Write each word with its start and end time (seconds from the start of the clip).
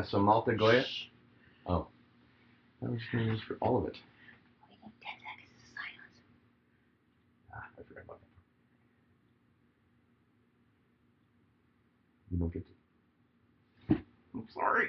Yeah. 0.00 0.06
So 0.10 0.18
Malta 0.18 0.54
Goya. 0.54 0.82
Oh, 1.66 1.86
I 2.82 2.88
was 2.88 3.00
going 3.12 3.26
to 3.26 3.30
use 3.32 3.40
for 3.46 3.56
all 3.60 3.76
of 3.78 3.84
it. 3.86 3.96
We 4.68 4.76
need 4.76 4.92
10 5.02 5.12
seconds 5.20 5.52
of 5.60 5.68
silence. 5.76 6.16
Ah, 7.54 7.66
I 7.78 7.82
forgot 7.86 8.04
about 8.04 8.18
that. 8.20 8.26
You 12.30 12.38
don't 12.38 12.52
get 12.52 12.64
to. 13.88 13.96
I'm 14.34 14.46
sorry. 14.54 14.88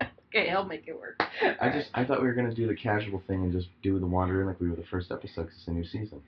Okay, 0.34 0.48
I'll 0.48 0.64
make 0.64 0.88
it 0.88 0.98
work. 0.98 1.22
I 1.60 1.68
just 1.68 1.90
I 1.92 2.06
thought 2.06 2.22
we 2.22 2.26
were 2.26 2.32
gonna 2.32 2.54
do 2.54 2.66
the 2.66 2.74
casual 2.74 3.22
thing 3.26 3.42
and 3.42 3.52
just 3.52 3.68
do 3.82 3.98
the 3.98 4.06
wandering 4.06 4.46
like 4.46 4.58
we 4.60 4.70
were 4.70 4.76
the 4.76 4.82
first 4.90 5.12
episode 5.12 5.48
'cause 5.48 5.54
it's 5.58 5.68
a 5.68 5.72
new 5.72 5.84
season. 5.84 6.22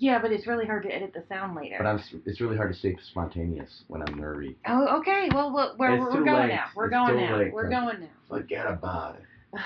Yeah, 0.00 0.18
but 0.20 0.32
it's 0.32 0.46
really 0.46 0.64
hard 0.64 0.82
to 0.84 0.88
edit 0.88 1.12
the 1.12 1.22
sound 1.28 1.54
later. 1.54 1.76
But 1.78 1.86
I'm 1.86 2.00
it's 2.24 2.40
really 2.40 2.56
hard 2.56 2.72
to 2.72 2.78
stay 2.78 2.96
spontaneous 3.10 3.84
when 3.88 4.02
I'm 4.02 4.14
nervy. 4.18 4.56
Oh, 4.66 4.98
okay. 5.00 5.28
Well, 5.32 5.52
we're, 5.54 5.76
we're, 5.76 5.94
It's 5.94 6.00
we're 6.02 6.18
too 6.20 6.24
going 6.24 6.48
late. 6.48 6.54
now. 6.54 6.64
We're 6.74 6.86
It's 6.86 6.92
going 6.94 7.16
now. 7.16 7.36
late, 7.36 7.52
We're 7.52 7.68
going 7.68 8.00
now. 8.00 8.06
Forget 8.28 8.66
about 8.66 9.16
it. 9.16 9.60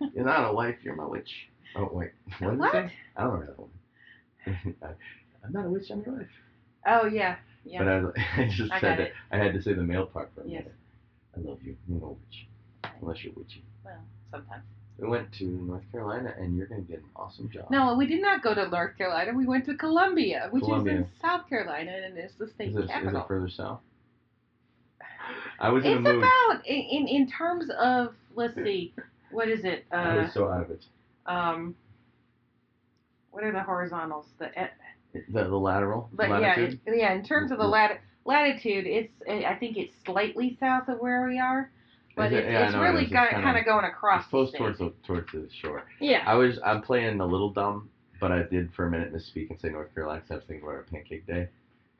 You're 0.14 0.24
not 0.24 0.50
a 0.50 0.52
wife. 0.52 0.74
You're 0.82 0.96
my 0.96 1.06
witch. 1.06 1.30
Oh 1.76 1.88
wait, 1.92 2.10
what 2.40 2.58
What? 2.58 2.74
I 2.74 2.90
don't 3.18 3.30
remember 3.38 3.46
that 3.46 3.58
one. 3.60 4.74
I'm 5.44 5.52
not 5.52 5.64
a 5.66 5.70
witch. 5.70 5.90
I'm 5.90 6.02
your 6.02 6.16
wife. 6.16 6.26
oh, 6.86 7.06
yeah. 7.06 7.36
Yeah. 7.64 7.84
But 7.84 7.88
I, 7.88 8.42
I 8.42 8.48
just 8.48 8.72
I 8.72 8.80
said 8.80 8.98
that. 8.98 9.10
I 9.30 9.36
had 9.36 9.52
to 9.52 9.62
say 9.62 9.74
the 9.74 9.82
male 9.82 10.06
part 10.06 10.30
for 10.34 10.40
a 10.42 10.48
Yes. 10.48 10.64
minute. 10.64 10.74
I 11.36 11.48
love 11.48 11.62
you. 11.62 11.76
You're 11.88 12.00
no 12.00 12.18
witch, 12.20 12.46
unless 13.00 13.22
you're 13.22 13.34
witchy. 13.34 13.62
well, 13.84 14.02
sometimes. 14.32 14.64
We 14.98 15.06
went 15.06 15.32
to 15.34 15.44
North 15.44 15.84
Carolina, 15.92 16.34
and 16.38 16.56
you're 16.56 16.66
gonna 16.66 16.80
get 16.80 16.98
an 16.98 17.04
awesome 17.14 17.48
job. 17.50 17.70
No, 17.70 17.94
we 17.94 18.06
did 18.06 18.20
not 18.20 18.42
go 18.42 18.52
to 18.54 18.68
North 18.68 18.96
Carolina. 18.98 19.32
We 19.32 19.46
went 19.46 19.64
to 19.66 19.74
Columbia, 19.76 20.48
which 20.50 20.64
Columbia. 20.64 20.92
is 20.94 20.98
in 21.00 21.06
South 21.22 21.48
Carolina, 21.48 21.92
and 22.04 22.18
it's 22.18 22.34
the 22.34 22.48
state 22.48 22.70
Is 22.70 22.76
it, 22.76 22.84
is 22.84 22.90
capital. 22.90 23.20
it 23.22 23.28
further 23.28 23.48
south? 23.48 23.80
I 25.60 25.68
was 25.70 25.84
in 25.84 25.92
it's 25.92 26.00
about 26.00 26.66
in, 26.66 26.76
in 26.80 27.06
in 27.08 27.28
terms 27.30 27.70
of 27.78 28.14
let's 28.34 28.54
see, 28.56 28.92
what 29.30 29.48
is 29.48 29.64
it? 29.64 29.84
I 29.92 29.96
Uh, 30.18 30.22
was 30.22 30.32
so 30.34 30.48
out 30.48 30.62
of 30.62 30.70
it. 30.70 30.84
um, 31.26 31.76
what 33.30 33.44
are 33.44 33.52
the 33.52 33.62
horizontals? 33.62 34.26
The 34.38 34.58
eh, 34.58 34.68
The, 35.12 35.44
the 35.44 35.56
lateral 35.56 36.08
but 36.12 36.28
latitude. 36.28 36.80
yeah, 36.86 36.92
it, 36.92 36.98
yeah. 36.98 37.12
In 37.12 37.22
terms 37.24 37.52
of 37.52 37.58
the 37.58 37.66
lat- 37.66 38.00
latitude, 38.24 38.86
it's 38.86 39.12
eh, 39.28 39.44
I 39.46 39.54
think 39.54 39.76
it's 39.76 39.94
slightly 40.04 40.56
south 40.58 40.88
of 40.88 40.98
where 40.98 41.24
we 41.28 41.38
are, 41.38 41.70
but 42.18 42.32
it? 42.32 42.44
it's, 42.44 42.52
Yeah, 42.52 42.66
it's 42.66 42.74
it 42.74 42.78
really. 42.78 43.02
It's 43.04 43.12
got, 43.12 43.30
kinda- 43.30 43.46
going 43.64 43.84
across. 43.84 44.22
it's 44.22 44.30
close 44.30 44.52
towards 44.52 44.78
the 44.78 44.92
towards 45.06 45.32
the 45.32 45.48
shore. 45.62 45.84
Yeah. 46.00 46.24
I 46.26 46.34
was 46.34 46.58
I'm 46.64 46.82
playing 46.82 47.20
a 47.20 47.26
little 47.26 47.50
dumb, 47.50 47.88
but 48.20 48.32
I 48.32 48.42
did 48.42 48.72
for 48.74 48.86
a 48.86 48.90
minute 48.90 49.12
misspeak 49.14 49.50
and 49.50 49.60
say 49.60 49.68
North 49.68 49.94
Carolina. 49.94 50.22
was 50.28 50.42
thinking 50.46 50.62
about 50.62 50.76
our 50.76 50.82
pancake 50.90 51.26
day. 51.26 51.48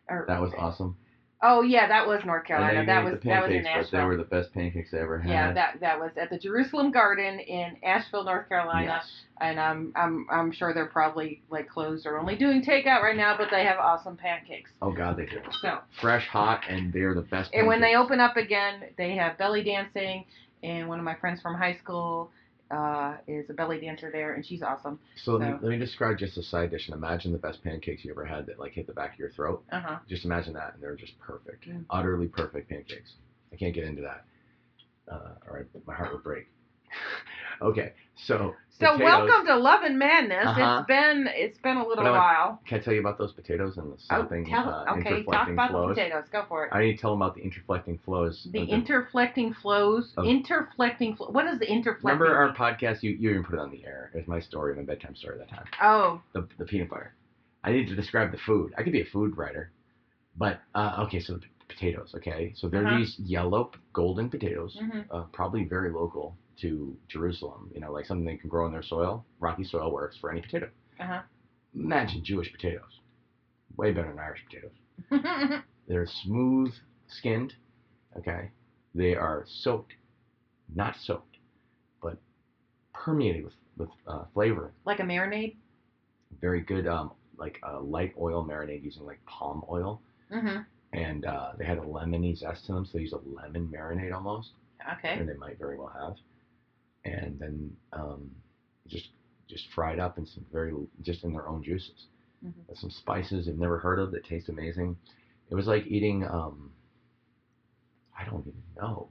Or- 0.09 0.25
That 0.29 0.41
was 0.41 0.53
awesome. 0.59 0.97
Oh 1.41 1.63
yeah, 1.63 1.87
that 1.87 2.07
was 2.07 2.21
North 2.25 2.45
Carolina. 2.47 2.85
That 2.85 3.05
was 3.05 3.15
the 3.23 3.29
that 3.29 3.43
was 3.43 3.53
in 3.53 3.63
pancakes, 3.63 3.91
but 3.93 3.99
they 3.99 4.05
were 4.05 4.17
the 4.17 4.25
best 4.25 4.53
pancakes 4.53 4.91
I 4.93 4.99
ever 4.99 5.21
had. 5.21 5.31
Yeah, 5.31 5.53
that 5.53 5.81
that 5.81 6.01
was 6.01 6.11
at 6.21 6.31
the 6.31 6.39
Jerusalem 6.39 6.91
Garden 6.91 7.39
in 7.39 7.77
Asheville, 7.85 8.25
North 8.25 8.49
Carolina. 8.49 9.01
Yes. 9.03 9.11
And 9.41 9.61
I'm 9.61 9.93
I'm 9.95 10.27
I'm 10.33 10.51
sure 10.51 10.75
they're 10.75 10.87
probably 10.87 11.43
like 11.49 11.69
closed 11.69 12.07
or 12.07 12.19
only 12.19 12.35
doing 12.35 12.65
takeout 12.65 13.03
right 13.03 13.17
now, 13.17 13.37
but 13.37 13.49
they 13.53 13.65
have 13.65 13.79
awesome 13.79 14.17
pancakes. 14.17 14.71
Oh 14.83 14.91
God, 14.91 15.17
they 15.17 15.27
do. 15.27 15.41
So 15.63 15.79
Fresh, 16.01 16.27
hot, 16.27 16.63
and 16.69 16.93
they're 16.93 17.15
the 17.15 17.23
best. 17.23 17.51
and 17.55 17.69
when 17.69 17.81
they 17.81 17.95
open 17.95 18.19
up 18.19 18.37
again, 18.37 18.85
they 18.97 19.15
have 19.15 19.39
belly 19.39 19.63
dancing. 19.63 20.25
And 20.65 20.89
one 20.89 20.99
of 20.99 21.05
my 21.05 21.15
friends 21.15 21.41
from 21.41 21.55
high 21.55 21.77
school 21.77 22.33
uh, 22.71 23.17
is 23.27 23.49
a 23.51 23.55
belly 23.55 23.79
dancer 23.81 24.11
there, 24.11 24.35
and 24.35 24.45
she's 24.45 24.63
awesome. 24.63 24.99
So 25.17 25.33
let 25.37 25.49
me, 25.49 25.55
let 25.63 25.71
me 25.71 25.79
describe 25.79 26.19
just 26.19 26.37
a 26.39 26.43
side 26.43 26.71
dish 26.71 26.87
and 26.89 26.95
imagine 26.97 27.33
the 27.33 27.39
best 27.39 27.63
pancakes 27.63 28.05
you 28.05 28.11
ever 28.11 28.25
had 28.25 28.47
that 28.47 28.59
like 28.59 28.73
hit 28.73 28.87
the 28.87 28.93
back 28.93 29.15
of 29.15 29.19
your 29.19 29.31
throat. 29.31 29.63
Uh 29.73 29.81
huh. 29.81 29.99
Just 30.09 30.25
imagine 30.25 30.53
that, 30.55 30.75
and 30.75 30.83
they're 30.83 30.95
just 30.95 31.19
perfect, 31.19 31.67
Mm. 31.69 31.85
utterly 31.91 32.27
perfect 32.27 32.69
pancakes. 32.69 33.15
I 33.53 33.57
can't 33.57 33.75
get 33.75 33.85
into 33.85 34.03
that, 34.03 34.25
uh, 35.11 35.35
or 35.47 35.61
I- 35.61 35.79
my 35.87 35.95
heart 35.95 36.13
would 36.13 36.23
break. 36.23 36.47
okay, 37.63 37.93
so 38.15 38.55
So 38.81 38.93
potatoes- 38.93 39.05
welcome 39.29 39.47
to 39.47 39.57
Love 39.57 39.83
and 39.83 39.99
Madness. 39.99 40.47
Uh-huh. 40.47 40.79
It's 40.81 40.87
been 40.87 41.27
it's 41.35 41.59
been 41.59 41.79
a 41.79 41.87
little 41.87 42.07
I- 42.07 42.11
while. 42.13 42.61
Can 42.67 42.79
I 42.79 42.83
tell 42.83 42.95
you 42.95 43.01
about 43.01 43.19
those 43.19 43.33
potatoes 43.33 43.77
and 43.77 43.89
the 43.89 43.95
Oh, 43.95 43.99
stopping, 43.99 44.45
tell, 44.47 44.69
uh, 44.69 44.95
okay, 44.99 45.25
talk 45.25 45.49
about 45.49 45.71
flows? 45.71 45.89
the 45.89 45.95
potatoes. 46.03 46.25
Go 46.31 46.45
for 46.49 46.67
it. 46.67 46.71
I 46.73 46.81
need 46.83 46.93
to 46.95 47.01
tell 47.01 47.11
them 47.11 47.23
about 47.23 47.35
the 47.35 47.43
interflecting 47.43 48.01
flows. 48.05 48.47
The 48.53 48.61
interflecting 48.67 49.55
flows. 49.57 50.13
Of- 50.17 50.27
interflecting. 50.27 51.17
Flo- 51.17 51.31
what 51.31 51.47
is 51.47 51.59
the 51.59 51.67
interflecting? 51.67 52.05
Remember 52.05 52.37
our 52.37 52.55
podcast? 52.55 53.03
You 53.03 53.11
you 53.19 53.31
even 53.31 53.43
put 53.43 53.55
it 53.55 53.61
on 53.61 53.71
the 53.71 53.85
air. 53.85 54.11
It 54.15 54.19
was 54.19 54.29
my 54.29 54.39
story, 54.39 54.77
my 54.77 54.83
bedtime 54.83 55.17
story 55.17 55.39
that 55.39 55.49
time. 55.49 55.65
Oh, 55.83 56.21
The 56.33 56.47
the 56.59 56.65
peanut 56.65 56.89
butter. 56.89 57.15
I 57.65 57.73
need 57.73 57.89
to 57.89 57.97
describe 57.97 58.31
the 58.31 58.39
food. 58.39 58.73
I 58.79 58.85
could 58.85 58.93
be 58.93 59.01
a 59.01 59.05
food 59.07 59.37
writer, 59.37 59.73
but 60.37 60.61
uh, 60.77 61.03
okay. 61.07 61.19
So 61.19 61.33
the 61.35 61.41
p- 61.41 61.49
potatoes. 61.67 62.15
Okay, 62.15 62.53
so 62.55 62.69
they're 62.69 62.87
Uh-huh. 62.87 62.97
these 62.99 63.19
yellow 63.19 63.73
golden 63.93 64.31
potatoes, 64.31 64.77
hmm 64.81 65.01
uh, 65.11 65.23
probably 65.33 65.65
very 65.65 65.91
local 65.91 66.37
to 66.61 66.97
Jerusalem. 67.09 67.71
You 67.75 67.81
know, 67.81 67.93
like 67.93 68.07
something 68.07 68.25
they 68.27 68.37
can 68.37 68.49
grow 68.51 68.67
in 68.67 68.73
their 68.73 68.83
soil. 68.83 69.25
Rocky 69.41 69.65
soil 69.65 69.93
works 69.93 70.17
for 70.21 70.31
any 70.31 70.41
potato. 70.41 70.69
uh 71.01 71.21
Imagine 71.75 72.25
Jewish 72.25 72.51
potatoes. 72.53 73.01
Way 73.77 73.93
better 73.93 74.09
than 74.09 74.19
Irish 74.19 74.41
potatoes. 74.49 75.63
They're 75.89 76.07
smooth 76.25 76.73
skinned. 77.07 77.55
Okay. 78.17 78.51
They 78.95 79.15
are 79.15 79.45
soaked, 79.47 79.93
not 80.75 80.97
soaked, 81.05 81.37
but 82.03 82.17
permeated 82.93 83.45
with, 83.45 83.55
with 83.77 83.91
uh, 84.07 84.25
flavor. 84.35 84.73
like 84.85 84.99
a 85.01 85.05
marinade. 85.05 85.57
Very 86.41 86.63
good, 86.63 86.87
um, 86.89 87.13
like 87.37 87.59
a 87.63 87.79
light 87.79 88.15
oil 88.19 88.45
marinade 88.45 88.83
using 88.83 89.05
like 89.05 89.25
palm 89.27 89.63
oil. 89.71 90.01
Mm-hmm. 90.33 90.63
And 90.95 91.25
uh, 91.27 91.53
they 91.59 91.65
had 91.67 91.79
a 91.79 91.83
lemony 91.83 92.37
zest 92.37 92.67
to 92.67 92.73
them, 92.73 92.85
so 92.87 92.93
they 92.95 93.01
used 93.03 93.15
a 93.15 93.21
lemon 93.29 93.69
marinade 93.73 94.13
almost, 94.15 94.51
Okay. 94.99 95.15
and 95.19 95.29
they 95.29 95.35
might 95.35 95.59
very 95.59 95.77
well 95.79 95.93
have. 96.01 96.15
And 97.13 97.39
then 97.39 97.77
um, 97.93 98.31
just 98.87 99.09
just 99.49 99.67
fried 99.75 99.99
up 99.99 100.19
in 100.19 100.27
some 100.27 100.45
very 100.53 100.73
just 101.03 101.25
in 101.25 101.33
their 101.33 101.49
own 101.49 101.63
juices. 101.63 102.07
Mhm. 102.45 102.77
Some 102.77 102.91
spices 102.91 103.49
I've 103.49 103.59
never 103.59 103.79
heard 103.79 103.99
of 103.99 104.11
that 104.13 104.25
taste 104.25 104.49
amazing. 104.49 104.97
It 105.51 105.55
was 105.55 105.67
like 105.67 105.87
eating 105.87 106.25
um, 106.25 106.71
I 108.19 108.25
don't 108.25 108.41
even 108.47 108.63
know. 108.77 109.09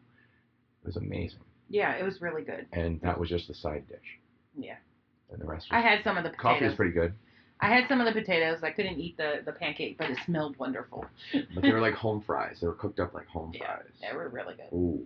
It 0.83 0.85
was 0.87 0.95
amazing, 0.97 1.39
Yeah, 1.69 1.93
it 1.95 2.03
was 2.03 2.21
really 2.21 2.43
good. 2.43 2.67
and 2.71 3.01
that 3.01 3.19
was 3.19 3.29
just 3.29 3.47
the 3.47 3.53
side 3.53 3.87
dish. 3.87 4.19
Yeah. 4.57 4.77
And 5.31 5.41
the 5.41 5.45
rest 5.45 5.67
I 5.71 5.81
had 5.81 6.03
some 6.03 6.17
of 6.17 6.23
the 6.23 6.29
coffee 6.29 6.65
was 6.65 6.75
pretty 6.75 6.93
good, 6.93 7.13
I 7.59 7.67
had 7.73 7.85
some 7.89 7.99
of 7.99 8.05
the 8.05 8.17
potatoes. 8.19 8.59
I 8.63 8.71
couldn't 8.71 8.99
eat 8.99 9.17
the, 9.17 9.41
the 9.43 9.51
pancake, 9.51 9.97
but 9.97 10.11
it 10.11 10.17
smelled 10.25 10.57
wonderful. 10.59 11.03
but 11.53 11.63
they 11.63 11.71
were 11.71 11.81
like 11.81 11.93
home 12.05 12.21
fries. 12.21 12.59
They 12.61 12.67
were 12.67 12.75
cooked 12.75 12.99
up 12.99 13.13
like 13.13 13.25
home 13.27 13.51
Yeah, 13.53 13.65
fries. 13.77 13.91
They 13.99 14.15
were 14.15 14.29
really 14.29 14.53
good. 14.55 14.73
Ooh. 14.75 15.03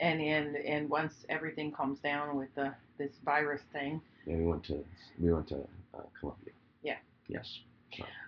And 0.00 0.20
and 0.20 0.56
and 0.56 0.90
once 0.90 1.12
everything 1.28 1.70
calms 1.72 2.00
down 2.00 2.36
with 2.36 2.52
the 2.54 2.72
this 2.98 3.12
virus 3.24 3.62
thing, 3.72 4.00
Yeah, 4.26 4.36
we 4.36 4.44
went 4.46 4.64
to 4.64 4.84
we 5.20 5.32
went 5.32 5.48
to 5.48 5.56
uh, 5.94 6.00
Columbia. 6.18 6.52
Yeah. 6.82 6.96
Yes. 7.28 7.60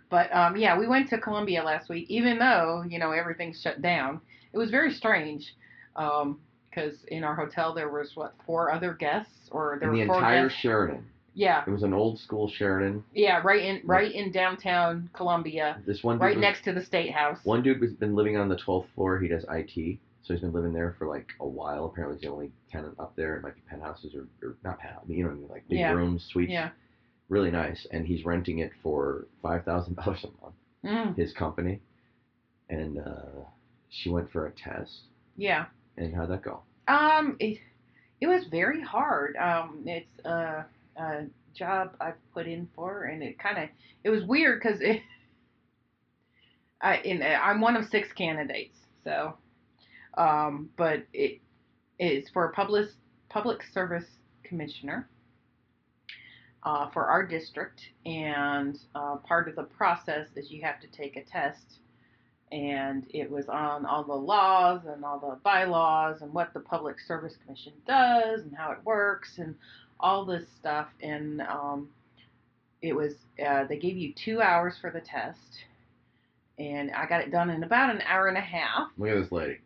But 0.08 0.32
um, 0.34 0.56
yeah, 0.56 0.78
we 0.78 0.86
went 0.86 1.08
to 1.10 1.18
Columbia 1.18 1.64
last 1.64 1.88
week, 1.88 2.08
even 2.08 2.38
though 2.38 2.84
you 2.88 2.98
know 3.00 3.10
everything's 3.10 3.60
shut 3.60 3.82
down. 3.82 4.20
It 4.52 4.58
was 4.58 4.70
very 4.70 4.92
strange 4.92 5.54
because 5.94 7.04
in 7.08 7.24
our 7.24 7.34
hotel 7.34 7.74
there 7.74 7.88
was 7.90 8.12
what 8.14 8.34
four 8.46 8.70
other 8.70 8.94
guests, 8.94 9.48
or 9.50 9.78
there 9.80 9.90
In 9.90 9.94
the 9.96 10.00
were 10.02 10.06
four 10.06 10.16
entire 10.18 10.46
guests. 10.48 10.60
Sheraton. 10.60 11.04
Yeah, 11.34 11.64
It 11.66 11.70
was 11.70 11.82
an 11.82 11.92
old 11.92 12.18
school 12.18 12.48
Sheraton. 12.48 13.04
yeah, 13.12 13.42
right 13.44 13.62
in 13.62 13.82
right 13.84 14.10
in 14.10 14.30
downtown 14.32 15.10
Columbia, 15.12 15.78
This 15.84 16.02
one 16.02 16.16
dude 16.16 16.22
right 16.22 16.36
was- 16.36 16.40
next 16.40 16.62
to 16.64 16.72
the 16.72 16.82
state 16.82 17.10
house. 17.12 17.38
One 17.44 17.62
dude 17.62 17.82
has 17.82 17.92
been 17.92 18.14
living 18.14 18.36
on 18.38 18.48
the 18.48 18.56
12th 18.56 18.86
floor. 18.94 19.18
He 19.18 19.28
does 19.28 19.44
IT, 19.50 19.98
so 20.26 20.34
he's 20.34 20.40
been 20.40 20.52
living 20.52 20.72
there 20.72 20.94
for 20.98 21.06
like 21.06 21.28
a 21.40 21.46
while. 21.46 21.84
Apparently, 21.86 22.16
he's 22.18 22.22
the 22.26 22.32
only 22.32 22.50
tenant 22.70 22.94
up 22.98 23.14
there. 23.16 23.36
It 23.36 23.42
might 23.42 23.54
be 23.54 23.60
penthouses 23.70 24.14
or, 24.14 24.26
or 24.46 24.56
not 24.64 24.78
penthouse, 24.80 25.04
but 25.06 25.14
you 25.16 25.22
know, 25.22 25.30
what 25.30 25.36
I 25.36 25.40
mean, 25.40 25.48
like 25.48 25.68
big 25.68 25.78
Yeah. 25.78 25.92
rooms, 25.92 26.26
suites. 26.32 26.52
Yeah. 26.52 26.70
Really 27.28 27.50
nice, 27.50 27.86
and 27.90 28.06
he's 28.06 28.24
renting 28.24 28.58
it 28.60 28.70
for 28.82 29.26
five 29.42 29.64
thousand 29.64 29.94
dollars 29.96 30.24
a 30.24 30.42
month. 30.44 30.54
Mm, 30.84 31.16
His 31.16 31.32
company, 31.32 31.80
and 32.70 32.98
uh, 33.00 33.42
she 33.88 34.10
went 34.10 34.30
for 34.30 34.46
a 34.46 34.52
test. 34.52 35.00
yeah. 35.36 35.66
And 35.96 36.14
how'd 36.14 36.28
that 36.30 36.42
go? 36.42 36.60
Um, 36.88 37.36
it, 37.40 37.58
it 38.20 38.26
was 38.28 38.44
very 38.50 38.80
hard. 38.82 39.34
Um, 39.36 39.82
it's 39.86 40.24
a, 40.26 40.66
a 40.96 41.24
job 41.54 41.96
I've 42.00 42.14
put 42.34 42.46
in 42.46 42.68
for, 42.76 43.04
and 43.04 43.22
it 43.22 43.38
kind 43.38 43.58
of 43.58 43.68
it 44.04 44.10
was 44.10 44.22
weird 44.24 44.60
because 44.62 44.80
it. 44.80 45.00
I 46.80 46.98
in 46.98 47.22
I'm 47.22 47.60
one 47.60 47.76
of 47.76 47.86
six 47.88 48.12
candidates, 48.12 48.76
so, 49.02 49.34
um, 50.16 50.70
but 50.76 51.04
it 51.12 51.40
is 51.98 52.28
for 52.32 52.46
a 52.46 52.52
public 52.52 52.88
public 53.28 53.62
service 53.72 54.06
commissioner. 54.44 55.08
Uh, 56.62 56.90
for 56.90 57.06
our 57.06 57.24
district, 57.24 57.80
and 58.06 58.76
uh, 58.96 59.14
part 59.18 59.48
of 59.48 59.54
the 59.54 59.62
process 59.62 60.26
is 60.34 60.50
you 60.50 60.60
have 60.62 60.80
to 60.80 60.88
take 60.88 61.16
a 61.16 61.22
test 61.22 61.78
and 62.52 63.06
it 63.10 63.30
was 63.30 63.46
on 63.48 63.84
all 63.84 64.04
the 64.04 64.14
laws 64.14 64.82
and 64.86 65.04
all 65.04 65.18
the 65.18 65.36
bylaws 65.42 66.22
and 66.22 66.32
what 66.32 66.52
the 66.54 66.60
Public 66.60 66.96
Service 67.00 67.34
Commission 67.44 67.72
does 67.86 68.42
and 68.42 68.56
how 68.56 68.70
it 68.70 68.78
works 68.84 69.38
and 69.38 69.54
all 69.98 70.24
this 70.24 70.44
stuff. 70.60 70.86
And 71.02 71.40
um, 71.42 71.88
it 72.82 72.94
was 72.94 73.14
uh, 73.44 73.64
they 73.64 73.78
gave 73.78 73.96
you 73.96 74.12
two 74.24 74.40
hours 74.40 74.74
for 74.80 74.90
the 74.90 75.00
test, 75.00 75.64
and 76.58 76.92
I 76.92 77.06
got 77.06 77.22
it 77.22 77.32
done 77.32 77.50
in 77.50 77.64
about 77.64 77.94
an 77.94 78.02
hour 78.02 78.28
and 78.28 78.38
a 78.38 78.42
half. 78.42 78.88
Look 78.96 79.08
at 79.08 79.22
this 79.22 79.32
lady. 79.32 79.58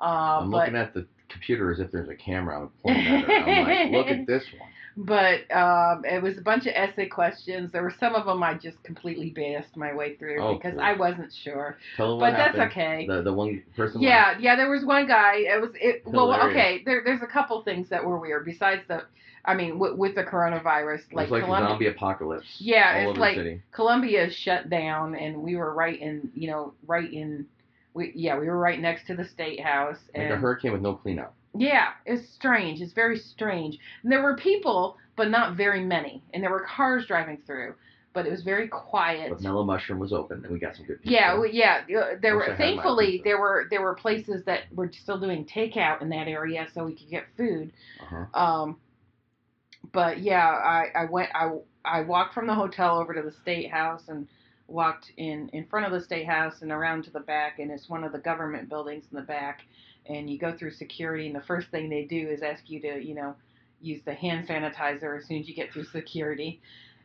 Uh, 0.00 0.40
I'm 0.42 0.50
but 0.50 0.58
looking 0.58 0.76
at 0.76 0.94
the 0.94 1.06
computer 1.28 1.72
as 1.72 1.80
if 1.80 1.90
there's 1.90 2.08
a 2.08 2.14
camera 2.14 2.60
I'm 2.62 2.70
pointing 2.82 3.06
at 3.06 3.28
it. 3.28 3.30
I'm 3.30 3.64
like, 3.66 3.90
look 4.06 4.06
at 4.06 4.26
this 4.26 4.44
one. 4.58 4.70
but 5.06 5.50
um, 5.54 6.04
it 6.04 6.22
was 6.22 6.38
a 6.38 6.40
bunch 6.40 6.66
of 6.66 6.72
essay 6.74 7.06
questions. 7.06 7.72
There 7.72 7.82
were 7.82 7.94
some 7.98 8.14
of 8.14 8.26
them 8.26 8.42
I 8.42 8.54
just 8.54 8.82
completely 8.84 9.34
BSed 9.36 9.76
my 9.76 9.94
way 9.94 10.16
through 10.16 10.40
Oh, 10.42 10.54
because 10.54 10.72
cool. 10.74 10.80
I 10.82 10.92
wasn't 10.94 11.32
sure. 11.32 11.76
Tell 11.96 12.18
But 12.18 12.30
that's 12.32 12.56
happened. 12.56 12.70
okay. 12.72 13.06
The 13.06 13.22
the 13.22 13.32
one 13.32 13.62
person. 13.76 14.00
Yeah, 14.00 14.38
yeah. 14.38 14.56
There 14.56 14.70
was 14.70 14.84
one 14.84 15.06
guy. 15.08 15.36
It 15.38 15.60
was 15.60 15.70
it. 15.74 16.02
Well, 16.06 16.32
okay. 16.50 16.82
There, 16.84 17.02
there's 17.04 17.22
a 17.22 17.26
couple 17.26 17.62
things 17.62 17.88
that 17.90 18.04
were 18.04 18.18
weird 18.18 18.44
besides 18.44 18.82
the. 18.88 19.02
I 19.44 19.54
mean, 19.54 19.78
with, 19.78 19.94
with 19.96 20.16
the 20.16 20.24
coronavirus, 20.24 21.02
like, 21.12 21.30
like 21.30 21.42
a 21.42 21.44
Columbia, 21.44 21.68
zombie 21.70 21.86
apocalypse. 21.86 22.56
Yeah, 22.58 22.96
it's 23.08 23.16
like-. 23.18 23.60
Columbia 23.70 24.26
is 24.26 24.34
shut 24.34 24.68
down, 24.68 25.14
and 25.14 25.36
we 25.40 25.54
were 25.54 25.72
right 25.72 26.00
in, 26.00 26.32
you 26.34 26.50
know, 26.50 26.72
right 26.86 27.12
in. 27.12 27.46
We 27.96 28.12
yeah, 28.14 28.38
we 28.38 28.46
were 28.46 28.58
right 28.58 28.78
next 28.78 29.06
to 29.06 29.16
the 29.16 29.24
state 29.24 29.60
house, 29.60 29.96
Like 30.14 30.24
and 30.24 30.32
a 30.34 30.36
hurricane 30.36 30.72
with 30.72 30.82
no 30.82 30.94
cleanup. 30.94 31.34
yeah, 31.56 31.92
it's 32.04 32.28
strange. 32.34 32.80
It's 32.82 32.92
very 32.92 33.16
strange. 33.18 33.78
And 34.02 34.12
there 34.12 34.22
were 34.22 34.36
people, 34.36 34.98
but 35.16 35.30
not 35.30 35.56
very 35.56 35.82
many, 35.82 36.22
and 36.34 36.42
there 36.42 36.50
were 36.50 36.66
cars 36.76 37.06
driving 37.06 37.38
through, 37.46 37.74
but 38.12 38.26
it 38.26 38.30
was 38.30 38.42
very 38.42 38.68
quiet. 38.68 39.30
But 39.30 39.40
Mellow 39.40 39.64
Mushroom 39.64 39.98
was 39.98 40.12
open, 40.12 40.44
and 40.44 40.52
we 40.52 40.58
got 40.58 40.76
some 40.76 40.84
good 40.84 41.00
pizza. 41.00 41.14
Yeah, 41.14 41.34
well, 41.38 41.46
yeah. 41.46 41.84
There 42.20 42.36
Wish 42.36 42.48
were 42.48 42.56
thankfully 42.56 43.22
there 43.24 43.40
were 43.40 43.66
there 43.70 43.80
were 43.80 43.94
places 43.94 44.44
that 44.44 44.64
were 44.74 44.90
still 44.92 45.18
doing 45.18 45.46
takeout 45.46 46.02
in 46.02 46.10
that 46.10 46.28
area, 46.28 46.68
so 46.74 46.84
we 46.84 46.94
could 46.94 47.08
get 47.10 47.24
food. 47.38 47.72
Uh-huh. 48.02 48.40
Um, 48.44 48.76
but 49.92 50.20
yeah, 50.20 50.46
I 50.46 50.88
I 50.94 51.04
went 51.06 51.30
I 51.34 51.52
I 51.84 52.02
walked 52.02 52.34
from 52.34 52.46
the 52.46 52.54
hotel 52.54 52.98
over 52.98 53.14
to 53.14 53.22
the 53.22 53.32
state 53.42 53.70
house 53.70 54.02
and 54.08 54.28
walked 54.68 55.12
in 55.16 55.48
in 55.52 55.66
front 55.66 55.86
of 55.86 55.92
the 55.92 56.00
state 56.00 56.26
house 56.26 56.62
and 56.62 56.72
around 56.72 57.04
to 57.04 57.10
the 57.10 57.20
back, 57.20 57.58
and 57.58 57.70
it's 57.70 57.88
one 57.88 58.04
of 58.04 58.12
the 58.12 58.18
government 58.18 58.68
buildings 58.68 59.04
in 59.10 59.16
the 59.16 59.22
back. 59.22 59.62
And 60.06 60.30
you 60.30 60.38
go 60.38 60.56
through 60.56 60.72
security, 60.72 61.26
and 61.26 61.34
the 61.34 61.46
first 61.46 61.68
thing 61.70 61.88
they 61.88 62.04
do 62.04 62.28
is 62.28 62.42
ask 62.42 62.68
you 62.68 62.80
to 62.80 63.04
you 63.04 63.14
know 63.14 63.34
use 63.80 64.02
the 64.04 64.14
hand 64.14 64.46
sanitizer 64.48 65.18
as 65.18 65.26
soon 65.26 65.40
as 65.40 65.48
you 65.48 65.54
get 65.54 65.72
through 65.72 65.84
security. 65.84 66.60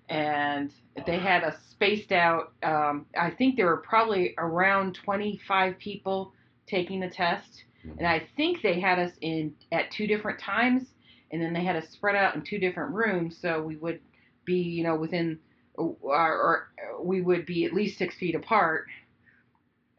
And 0.10 0.72
they 1.06 1.20
had 1.20 1.44
us 1.44 1.56
spaced 1.70 2.12
out. 2.12 2.54
Um, 2.64 3.06
I 3.18 3.30
think 3.32 3.56
there 3.56 3.68
were 3.68 3.78
probably 3.78 4.34
around 4.38 4.96
25 4.96 5.78
people 5.78 6.34
taking 6.68 7.00
the 7.00 7.10
test, 7.10 7.64
and 7.98 8.08
I 8.08 8.28
think 8.36 8.62
they 8.62 8.80
had 8.80 9.00
us 9.00 9.12
in 9.22 9.56
at 9.72 9.92
two 9.92 10.08
different 10.08 10.40
times, 10.40 10.88
and 11.32 11.42
then 11.42 11.54
they 11.54 11.64
had 11.64 11.76
us 11.76 11.90
spread 11.90 12.16
out 12.16 12.36
in 12.36 12.42
two 12.42 12.60
different 12.60 12.94
rooms, 12.94 13.38
so 13.42 13.62
we 13.62 13.78
would 13.78 14.02
be, 14.46 14.62
you 14.62 14.84
know, 14.84 14.96
within, 14.96 15.40
or, 15.76 15.98
or 16.04 16.70
we 17.02 17.22
would 17.22 17.46
be 17.46 17.66
at 17.66 17.74
least 17.74 17.98
six 17.98 18.16
feet 18.16 18.36
apart. 18.36 18.88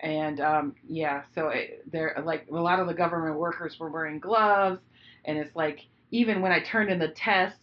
And 0.01 0.41
um, 0.41 0.75
yeah, 0.89 1.23
so 1.35 1.49
it, 1.49 1.85
there, 1.91 2.21
like 2.25 2.47
a 2.51 2.55
lot 2.55 2.81
of 2.81 2.89
the 2.89 2.95
government 2.95 3.39
workers 3.39 3.79
were 3.79 3.91
wearing 3.91 4.19
gloves, 4.19 4.81
and 5.25 5.39
it's 5.39 5.55
like 5.55 5.81
even 6.11 6.43
when 6.43 6.53
I 6.53 6.61
turned 6.61 6.91
in 6.91 6.99
the 6.99 7.09
test, 7.09 7.57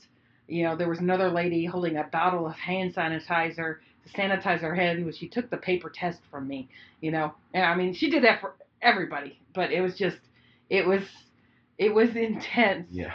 you 0.47 0.63
know, 0.63 0.75
there 0.75 0.89
was 0.89 0.99
another 0.99 1.29
lady 1.29 1.65
holding 1.65 1.97
a 1.97 2.03
bottle 2.05 2.47
of 2.47 2.53
hand 2.55 2.95
sanitizer 2.95 3.77
to 4.05 4.13
sanitize 4.17 4.61
her 4.61 4.73
hand, 4.73 5.03
when 5.03 5.13
she 5.13 5.27
took 5.27 5.49
the 5.49 5.57
paper 5.57 5.91
test 5.93 6.21
from 6.31 6.47
me, 6.47 6.69
you 7.01 7.11
know, 7.11 7.33
and 7.53 7.65
I 7.65 7.75
mean 7.75 7.93
she 7.93 8.09
did 8.09 8.23
that 8.23 8.41
for 8.41 8.55
everybody, 8.81 9.37
but 9.53 9.71
it 9.71 9.81
was 9.81 9.97
just, 9.97 10.17
it 10.69 10.87
was, 10.87 11.03
it 11.77 11.93
was 11.93 12.15
intense. 12.15 12.87
Yeah. 12.89 13.13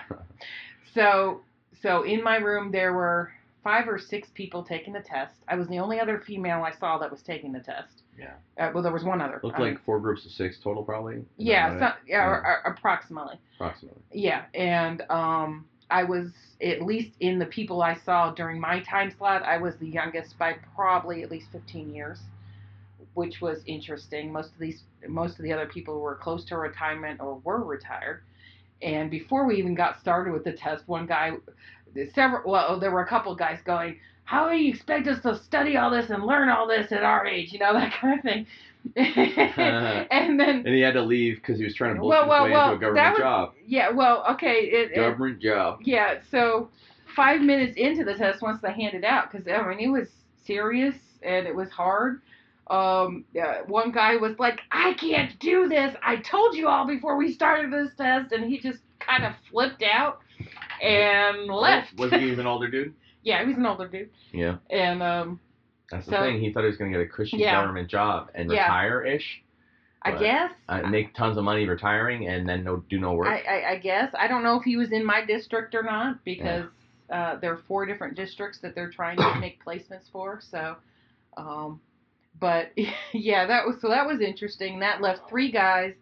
So, 0.94 1.40
so 1.82 2.02
in 2.02 2.22
my 2.22 2.36
room 2.36 2.70
there 2.70 2.92
were 2.92 3.32
five 3.64 3.88
or 3.88 3.98
six 3.98 4.28
people 4.34 4.62
taking 4.62 4.92
the 4.92 5.00
test. 5.00 5.34
I 5.48 5.56
was 5.56 5.66
the 5.68 5.78
only 5.78 5.98
other 5.98 6.22
female 6.24 6.62
I 6.62 6.72
saw 6.78 6.98
that 6.98 7.10
was 7.10 7.22
taking 7.22 7.50
the 7.50 7.60
test. 7.60 8.02
Yeah. 8.16 8.34
Uh, 8.58 8.70
well, 8.72 8.82
there 8.82 8.92
was 8.92 9.02
one 9.02 9.20
other. 9.20 9.40
Looked 9.42 9.56
I 9.56 9.62
mean, 9.62 9.74
like 9.74 9.84
four 9.84 9.98
groups 9.98 10.24
of 10.24 10.30
six 10.30 10.58
total, 10.62 10.84
probably. 10.84 11.16
Is 11.16 11.22
yeah, 11.38 11.74
right? 11.74 11.94
so, 11.96 11.98
yeah, 12.06 12.26
or, 12.26 12.62
or 12.64 12.72
approximately. 12.72 13.36
approximately. 13.56 14.02
Yeah, 14.12 14.44
and 14.54 15.02
um, 15.10 15.64
I 15.90 16.04
was 16.04 16.30
at 16.60 16.82
least 16.82 17.12
in 17.20 17.38
the 17.38 17.46
people 17.46 17.82
I 17.82 17.96
saw 18.04 18.32
during 18.32 18.60
my 18.60 18.80
time 18.80 19.12
slot, 19.16 19.42
I 19.42 19.58
was 19.58 19.74
the 19.76 19.88
youngest 19.88 20.38
by 20.38 20.56
probably 20.74 21.22
at 21.22 21.30
least 21.30 21.46
15 21.52 21.94
years, 21.94 22.20
which 23.14 23.40
was 23.40 23.62
interesting. 23.66 24.30
Most 24.30 24.52
of 24.52 24.58
these, 24.58 24.82
most 25.08 25.38
of 25.38 25.42
the 25.42 25.52
other 25.52 25.66
people 25.66 26.00
were 26.00 26.16
close 26.16 26.44
to 26.46 26.56
retirement 26.56 27.20
or 27.20 27.40
were 27.44 27.64
retired. 27.64 28.22
And 28.82 29.10
before 29.10 29.46
we 29.46 29.56
even 29.56 29.74
got 29.74 30.00
started 30.00 30.32
with 30.32 30.44
the 30.44 30.52
test, 30.52 30.86
one 30.86 31.06
guy, 31.06 31.32
several, 32.14 32.50
well, 32.50 32.78
there 32.78 32.90
were 32.90 33.02
a 33.02 33.06
couple 33.06 33.34
guys 33.34 33.58
going, 33.64 33.98
"How 34.24 34.48
do 34.50 34.56
you 34.56 34.70
expect 34.70 35.06
us 35.08 35.20
to 35.22 35.36
study 35.36 35.76
all 35.76 35.90
this 35.90 36.10
and 36.10 36.24
learn 36.24 36.48
all 36.48 36.66
this 36.66 36.92
at 36.92 37.02
our 37.02 37.26
age?" 37.26 37.52
You 37.52 37.58
know 37.60 37.72
that 37.78 37.92
kind 37.92 38.18
of 38.18 38.22
thing. 38.24 38.46
and 38.96 40.38
then 40.38 40.56
And 40.66 40.68
he 40.68 40.80
had 40.80 40.92
to 40.94 41.02
leave 41.02 41.36
because 41.36 41.58
he 41.58 41.64
was 41.64 41.74
trying 41.74 41.94
to 41.94 42.00
bullshit 42.00 42.28
Well, 42.28 42.28
well, 42.28 42.44
his 42.44 42.50
way 42.50 42.54
well, 42.56 42.72
into 42.74 42.88
a 42.88 42.94
that 42.94 42.94
government 42.94 43.12
was- 43.14 43.18
job. 43.22 43.54
Yeah, 43.66 43.90
well, 43.90 44.24
okay. 44.32 44.60
It, 44.64 44.90
it, 44.92 44.96
Government 44.96 45.40
job. 45.40 45.80
yeah, 45.82 46.18
so 46.30 46.68
five 47.16 47.40
minutes 47.40 47.76
into 47.76 48.04
the 48.04 48.14
test, 48.14 48.42
once 48.42 48.60
they 48.60 48.72
handed 48.72 49.04
out, 49.04 49.30
because 49.30 49.46
I 49.48 49.66
mean 49.66 49.80
it 49.80 49.88
was 49.88 50.08
serious 50.44 50.96
and 51.22 51.46
it 51.46 51.54
was 51.54 51.70
hard. 51.70 52.20
Um, 52.70 53.24
uh, 53.40 53.58
one 53.66 53.90
guy 53.92 54.16
was 54.16 54.38
like, 54.38 54.60
"I 54.70 54.94
can't 54.94 55.38
do 55.38 55.68
this. 55.68 55.94
I 56.02 56.16
told 56.16 56.54
you 56.56 56.68
all 56.68 56.86
before 56.86 57.16
we 57.16 57.32
started 57.32 57.70
this 57.72 57.94
test," 57.96 58.32
and 58.32 58.44
he 58.44 58.58
just 58.58 58.80
kind 59.00 59.24
of 59.24 59.32
flipped 59.50 59.82
out 59.82 60.20
and 60.82 61.46
left. 61.48 61.96
Was 61.98 62.10
he 62.10 62.30
even 62.30 62.46
older 62.46 62.68
dude? 62.68 62.94
yeah, 63.22 63.40
he 63.42 63.48
was 63.48 63.56
an 63.56 63.66
older 63.66 63.88
dude, 63.88 64.10
Yeah. 64.32 64.56
and 64.70 65.02
um, 65.02 65.40
That's 65.90 66.06
the 66.06 66.12
So- 66.12 66.20
thing. 66.22 66.40
He 66.40 66.52
thought 66.52 66.60
he 66.62 66.68
was 66.68 66.76
going 66.76 66.92
to 66.92 66.98
get 66.98 67.06
a 67.06 67.08
cushy 67.10 67.36
Yeah. 67.38 67.60
government 67.60 67.88
job 67.90 68.30
and 68.34 68.50
Yeah. 68.50 68.62
retire 68.62 69.02
ish. 69.04 69.42
I 70.06 70.18
guess 70.18 70.50
Uh, 70.68 70.82
make 70.82 71.14
tons 71.14 71.38
of 71.38 71.44
money 71.44 71.66
retiring 71.66 72.28
and 72.28 72.46
then 72.46 72.62
no 72.62 72.84
do 72.90 72.98
no 72.98 73.14
work. 73.14 73.26
I, 73.26 73.40
I, 73.40 73.70
I 73.70 73.78
guess 73.78 74.10
I 74.18 74.28
don't 74.28 74.42
know 74.42 74.58
if 74.58 74.62
he 74.64 74.76
was 74.76 74.92
in 74.92 75.02
my 75.02 75.24
district 75.24 75.74
or 75.74 75.82
not 75.82 76.22
because 76.24 76.66
uh, 77.08 77.36
there 77.36 77.52
are 77.52 77.60
four 77.66 77.86
different 77.86 78.14
districts 78.14 78.58
that 78.60 78.74
they're 78.74 78.90
trying 78.90 79.16
to 79.16 79.34
make 79.40 79.64
placements 79.64 80.10
for. 80.12 80.40
So, 80.42 80.76
um, 81.38 81.80
but 82.38 82.72
yeah, 83.14 83.46
that 83.46 83.66
was 83.66 83.80
so 83.80 83.88
that 83.88 84.06
was 84.06 84.20
interesting. 84.20 84.78
That 84.80 85.00
left 85.00 85.22
three 85.30 85.50
guys, 85.50 85.94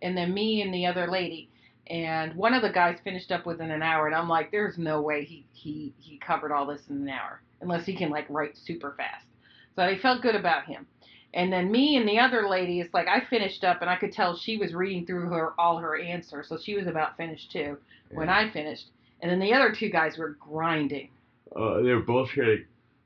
and 0.00 0.16
then 0.16 0.32
me 0.32 0.62
and 0.62 0.72
the 0.72 0.86
other 0.86 1.06
lady. 1.06 1.50
And 1.90 2.34
one 2.36 2.54
of 2.54 2.62
the 2.62 2.70
guys 2.70 2.98
finished 3.02 3.32
up 3.32 3.44
within 3.46 3.70
an 3.72 3.82
hour, 3.82 4.06
and 4.06 4.14
I'm 4.14 4.28
like, 4.28 4.50
"There's 4.52 4.78
no 4.78 5.00
way 5.02 5.24
he 5.24 5.44
he 5.52 5.92
he 5.98 6.18
covered 6.18 6.52
all 6.52 6.64
this 6.64 6.82
in 6.88 6.96
an 6.96 7.08
hour 7.08 7.42
unless 7.60 7.84
he 7.84 7.94
can 7.96 8.10
like 8.10 8.26
write 8.30 8.56
super 8.56 8.94
fast." 8.96 9.26
So 9.74 9.82
I 9.82 9.98
felt 9.98 10.22
good 10.22 10.36
about 10.36 10.66
him. 10.66 10.86
And 11.34 11.52
then 11.52 11.70
me 11.70 11.96
and 11.96 12.08
the 12.08 12.18
other 12.18 12.48
lady, 12.48 12.80
it's 12.80 12.94
like 12.94 13.08
I 13.08 13.20
finished 13.28 13.64
up, 13.64 13.80
and 13.82 13.90
I 13.90 13.96
could 13.96 14.12
tell 14.12 14.36
she 14.36 14.56
was 14.56 14.72
reading 14.74 15.04
through 15.04 15.28
her 15.30 15.52
all 15.58 15.78
her 15.78 15.98
answers, 15.98 16.48
so 16.48 16.56
she 16.58 16.74
was 16.76 16.86
about 16.86 17.16
finished 17.16 17.50
too 17.50 17.76
when 18.12 18.28
I 18.28 18.50
finished. 18.50 18.86
And 19.20 19.30
then 19.30 19.38
the 19.40 19.52
other 19.52 19.72
two 19.72 19.90
guys 19.90 20.16
were 20.16 20.30
grinding, 20.40 21.08
Uh, 21.54 21.80
they 21.82 21.92
were 21.92 22.02
bullshitting. 22.02 22.64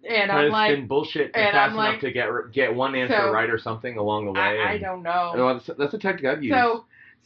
and 0.09 0.31
I'm 0.31 0.51
like, 0.51 0.87
bullshit 0.89 1.33
and 1.35 1.53
fast 1.53 1.57
I'm 1.57 1.73
enough 1.73 1.77
like- 1.93 2.01
to 2.01 2.13
get 2.13 2.29
get 2.53 2.75
one 2.75 2.95
answer 2.95 3.17
So- 3.17 3.33
right 3.33 3.49
or 3.51 3.59
something 3.59 3.97
along 3.99 4.27
the 4.27 4.33
way. 4.33 4.41
I, 4.41 4.73
I 4.75 4.79
don't 4.79 5.03
know. 5.03 5.55
That's, 5.55 5.79
that's 5.79 5.95
a 5.95 5.99
technique 5.99 6.27
I've 6.27 6.43
used. 6.45 6.55
So, 6.55 6.85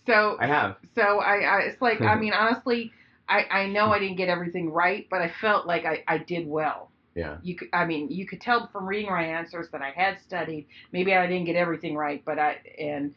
so, 0.09 0.37
I 0.41 0.47
have. 0.47 0.77
so 0.95 1.21
I, 1.21 1.41
I, 1.41 1.59
it's 1.61 1.83
like, 1.83 2.01
I 2.01 2.15
mean, 2.21 2.33
honestly, 2.33 2.93
I, 3.29 3.45
I 3.45 3.67
know 3.67 3.93
I 3.93 3.99
didn't 3.99 4.17
get 4.17 4.29
everything 4.29 4.71
right, 4.71 5.07
but 5.11 5.21
I 5.21 5.33
felt 5.41 5.67
like 5.67 5.85
I, 5.85 6.03
I 6.09 6.19
did 6.19 6.47
well. 6.47 6.91
Yeah. 7.15 7.39
You 7.43 7.57
could, 7.57 7.69
I 7.73 7.85
mean, 7.85 8.11
you 8.11 8.27
could 8.27 8.41
tell 8.41 8.69
from 8.73 8.87
reading 8.87 9.11
my 9.11 9.25
answers 9.25 9.69
that 9.73 9.83
I 9.83 9.91
had 9.91 10.19
studied. 10.25 10.67
Maybe 10.93 11.15
I 11.15 11.27
didn't 11.27 11.47
get 11.47 11.57
everything 11.57 11.97
right, 11.97 12.23
but 12.25 12.39
I, 12.39 12.59
and 12.79 13.15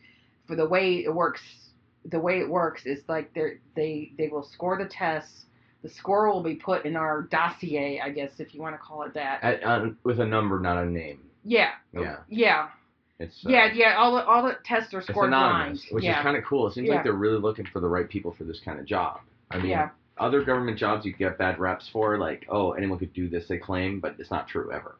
for 0.47 0.55
the 0.55 0.67
way 0.67 1.03
it 1.05 1.13
works, 1.13 1.41
the 2.05 2.19
way 2.19 2.39
it 2.39 2.49
works 2.49 2.85
is 2.85 3.03
like 3.07 3.31
they 3.35 3.59
they 3.75 4.11
they 4.17 4.27
will 4.27 4.43
score 4.43 4.75
the 4.77 4.89
tests. 4.89 5.45
The 5.83 5.89
score 5.89 6.31
will 6.31 6.41
be 6.41 6.55
put 6.55 6.85
in 6.85 6.95
our 6.95 7.23
dossier, 7.23 8.01
I 8.03 8.09
guess, 8.09 8.31
if 8.39 8.53
you 8.53 8.61
want 8.61 8.75
to 8.75 8.79
call 8.79 9.03
it 9.03 9.13
that. 9.13 9.43
At, 9.43 9.63
uh, 9.63 9.89
with 10.03 10.19
a 10.19 10.25
number, 10.25 10.59
not 10.59 10.77
a 10.77 10.85
name. 10.85 11.19
Yeah. 11.43 11.71
Yeah. 11.93 12.17
Yeah. 12.27 12.69
It's 13.21 13.45
uh, 13.45 13.49
Yeah. 13.49 13.71
Yeah. 13.73 13.95
All 13.97 14.15
the 14.15 14.25
all 14.25 14.43
the 14.43 14.57
tests 14.65 14.93
are 14.93 15.01
scored 15.01 15.29
blind. 15.31 15.79
which 15.91 16.03
yeah. 16.03 16.19
is 16.19 16.23
kind 16.23 16.35
of 16.37 16.43
cool. 16.43 16.67
It 16.67 16.73
seems 16.73 16.87
Yeah. 16.87 16.95
like 16.95 17.03
they're 17.03 17.13
really 17.13 17.39
looking 17.39 17.65
for 17.71 17.79
the 17.79 17.87
right 17.87 18.07
people 18.09 18.31
for 18.37 18.43
this 18.43 18.59
kind 18.63 18.79
of 18.79 18.85
job. 18.85 19.19
I 19.51 19.57
mean, 19.57 19.67
Yeah. 19.67 19.89
other 20.17 20.43
government 20.43 20.77
jobs 20.77 21.05
you 21.05 21.13
get 21.13 21.37
bad 21.37 21.59
reps 21.59 21.87
for, 21.89 22.17
like, 22.17 22.45
oh, 22.49 22.71
anyone 22.71 22.97
could 22.99 23.13
do 23.13 23.27
this, 23.29 23.47
they 23.47 23.57
claim, 23.57 23.99
but 23.99 24.15
it's 24.19 24.31
not 24.31 24.47
true 24.47 24.71
ever. 24.71 24.97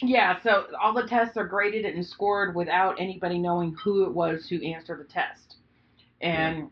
Yeah, 0.00 0.40
so 0.42 0.66
all 0.82 0.92
the 0.92 1.06
tests 1.06 1.36
are 1.36 1.46
graded 1.46 1.84
and 1.84 2.04
scored 2.04 2.54
without 2.54 3.00
anybody 3.00 3.38
knowing 3.38 3.74
who 3.82 4.04
it 4.04 4.12
was 4.12 4.48
who 4.48 4.62
answered 4.64 5.00
the 5.00 5.04
test. 5.12 5.56
And 6.20 6.70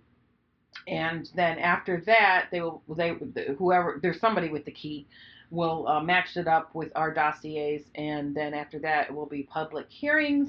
and 0.89 1.29
then 1.37 1.59
after 1.59 2.01
that, 2.07 2.49
they 2.51 2.61
will 2.61 2.83
they 2.89 3.15
whoever 3.59 3.99
there's 4.03 4.19
somebody 4.21 4.49
with 4.49 4.65
the 4.65 4.73
key 4.73 5.07
will 5.53 5.87
uh, 5.87 6.01
match 6.03 6.37
it 6.37 6.49
up 6.49 6.75
with 6.75 6.91
our 6.97 7.13
dossiers, 7.13 7.83
and 7.95 8.35
then 8.35 8.55
after 8.55 8.79
that 8.81 9.09
it 9.09 9.15
will 9.15 9.27
be 9.27 9.43
public 9.45 9.87
hearings 9.91 10.49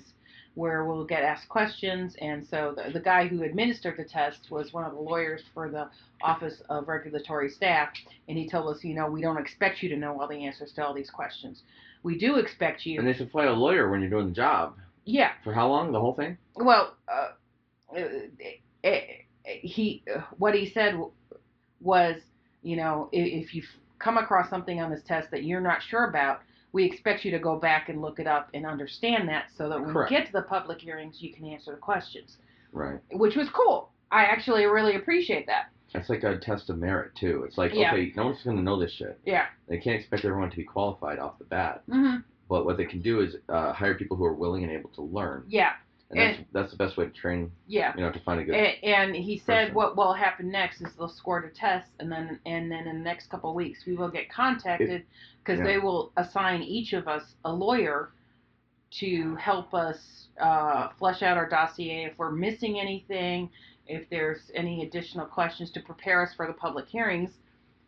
where 0.55 0.85
we'll 0.85 1.03
get 1.03 1.23
asked 1.23 1.49
questions. 1.49 2.15
And 2.21 2.45
so 2.47 2.73
the, 2.77 2.91
the 2.91 2.99
guy 2.99 3.27
who 3.27 3.43
administered 3.43 3.97
the 3.97 4.03
test 4.05 4.49
was 4.49 4.71
one 4.71 4.85
of 4.85 4.93
the 4.93 4.99
lawyers 4.99 5.41
for 5.53 5.69
the 5.69 5.89
Office 6.21 6.61
of 6.69 6.87
Regulatory 6.87 7.49
Staff, 7.49 7.89
and 8.29 8.37
he 8.37 8.47
told 8.47 8.73
us, 8.73 8.83
you 8.83 8.93
know, 8.95 9.07
we 9.09 9.21
don't 9.21 9.37
expect 9.37 9.83
you 9.83 9.89
to 9.89 9.97
know 9.97 10.19
all 10.19 10.27
the 10.27 10.45
answers 10.45 10.71
to 10.73 10.85
all 10.85 10.93
these 10.93 11.09
questions. 11.09 11.63
We 12.03 12.17
do 12.17 12.37
expect 12.37 12.85
you. 12.85 12.99
And 12.99 13.07
they 13.07 13.13
supply 13.13 13.45
a 13.45 13.51
lawyer 13.51 13.89
when 13.89 13.99
you're 14.01 14.09
doing 14.09 14.27
the 14.29 14.33
job. 14.33 14.75
yeah. 15.05 15.31
For 15.43 15.53
how 15.53 15.67
long? 15.69 15.91
The 15.91 15.99
whole 15.99 16.15
thing? 16.15 16.37
Well, 16.55 16.95
uh, 17.11 17.31
it, 17.93 18.61
it, 18.83 19.25
he 19.43 20.03
what 20.37 20.53
he 20.53 20.69
said 20.69 20.99
was, 21.81 22.21
you 22.61 22.77
know, 22.77 23.09
if 23.11 23.53
you 23.53 23.63
come 24.03 24.17
across 24.17 24.49
something 24.49 24.81
on 24.81 24.89
this 24.91 25.01
test 25.07 25.31
that 25.31 25.43
you're 25.43 25.61
not 25.61 25.81
sure 25.81 26.05
about, 26.09 26.41
we 26.73 26.83
expect 26.83 27.23
you 27.23 27.31
to 27.31 27.39
go 27.39 27.57
back 27.57 27.89
and 27.89 28.01
look 28.01 28.19
it 28.19 28.27
up 28.27 28.49
and 28.53 28.65
understand 28.65 29.29
that 29.29 29.45
so 29.55 29.69
that 29.69 29.79
when 29.79 29.93
Correct. 29.93 30.11
we 30.11 30.17
get 30.17 30.25
to 30.27 30.31
the 30.33 30.41
public 30.41 30.81
hearings, 30.81 31.17
you 31.21 31.33
can 31.33 31.45
answer 31.45 31.71
the 31.71 31.77
questions, 31.77 32.37
Right. 32.71 32.99
which 33.11 33.35
was 33.35 33.47
cool. 33.49 33.91
I 34.11 34.23
actually 34.25 34.65
really 34.65 34.95
appreciate 34.95 35.45
that. 35.47 35.69
That's 35.93 36.09
like 36.09 36.23
a 36.23 36.37
test 36.39 36.69
of 36.71 36.79
merit 36.79 37.11
too. 37.15 37.43
It's 37.47 37.57
like 37.57 37.71
Yeah. 37.73 37.93
okay, 37.93 38.11
no 38.15 38.25
one's 38.25 38.41
going 38.43 38.57
to 38.57 38.63
know 38.63 38.79
this 38.79 38.91
shit. 38.93 39.19
Yeah. 39.25 39.45
They 39.67 39.77
can't 39.77 39.99
expect 39.99 40.25
everyone 40.25 40.49
to 40.49 40.57
be 40.57 40.63
qualified 40.63 41.19
off 41.19 41.37
the 41.37 41.45
bat. 41.45 41.83
hmm 41.89 42.17
But 42.49 42.65
what 42.65 42.77
they 42.77 42.85
can 42.85 42.99
do 43.01 43.21
is 43.21 43.35
uh, 43.49 43.71
hire 43.73 43.93
people 43.95 44.17
who 44.17 44.25
are 44.25 44.33
willing 44.33 44.63
and 44.63 44.71
able 44.71 44.89
to 44.91 45.01
learn, 45.01 45.45
Yeah. 45.47 45.73
And 46.17 46.37
that's 46.37 46.51
that's 46.51 46.71
the 46.71 46.77
best 46.77 46.97
way 46.97 47.05
to 47.05 47.11
train. 47.11 47.51
Yeah. 47.67 47.93
You 47.95 48.01
know, 48.03 48.11
to 48.11 48.19
find 48.19 48.39
a 48.39 48.43
good. 48.43 48.55
A- 48.55 48.83
And 48.85 49.15
he 49.15 49.37
said 49.37 49.65
person. 49.67 49.75
what 49.75 49.95
will 49.97 50.13
happen 50.13 50.49
next 50.51 50.81
is 50.81 50.87
they'll 50.97 51.07
score 51.09 51.41
the 51.41 51.53
test, 51.55 51.89
and 51.99 52.11
then 52.11 52.39
and 52.45 52.71
then 52.71 52.87
in 52.87 52.97
the 52.97 53.03
next 53.03 53.29
couple 53.29 53.49
of 53.49 53.55
weeks 53.55 53.85
we 53.85 53.95
will 53.95 54.09
get 54.09 54.31
contacted 54.31 55.03
because 55.39 55.59
yeah. 55.59 55.65
they 55.65 55.77
will 55.77 56.11
assign 56.17 56.61
each 56.61 56.93
of 56.93 57.07
us 57.07 57.23
a 57.45 57.51
lawyer 57.51 58.11
to 58.99 59.35
help 59.35 59.73
us 59.73 60.27
uh, 60.39 60.89
flesh 60.99 61.23
out 61.23 61.35
our 61.37 61.49
dossier 61.49 62.05
if 62.05 62.17
we're 62.17 62.31
missing 62.31 62.79
anything, 62.79 63.49
if 63.87 64.07
there's 64.09 64.51
any 64.55 64.85
additional 64.85 65.25
questions 65.25 65.71
to 65.71 65.79
prepare 65.81 66.21
us 66.21 66.33
for 66.35 66.45
the 66.47 66.53
public 66.53 66.87
hearings, 66.87 67.31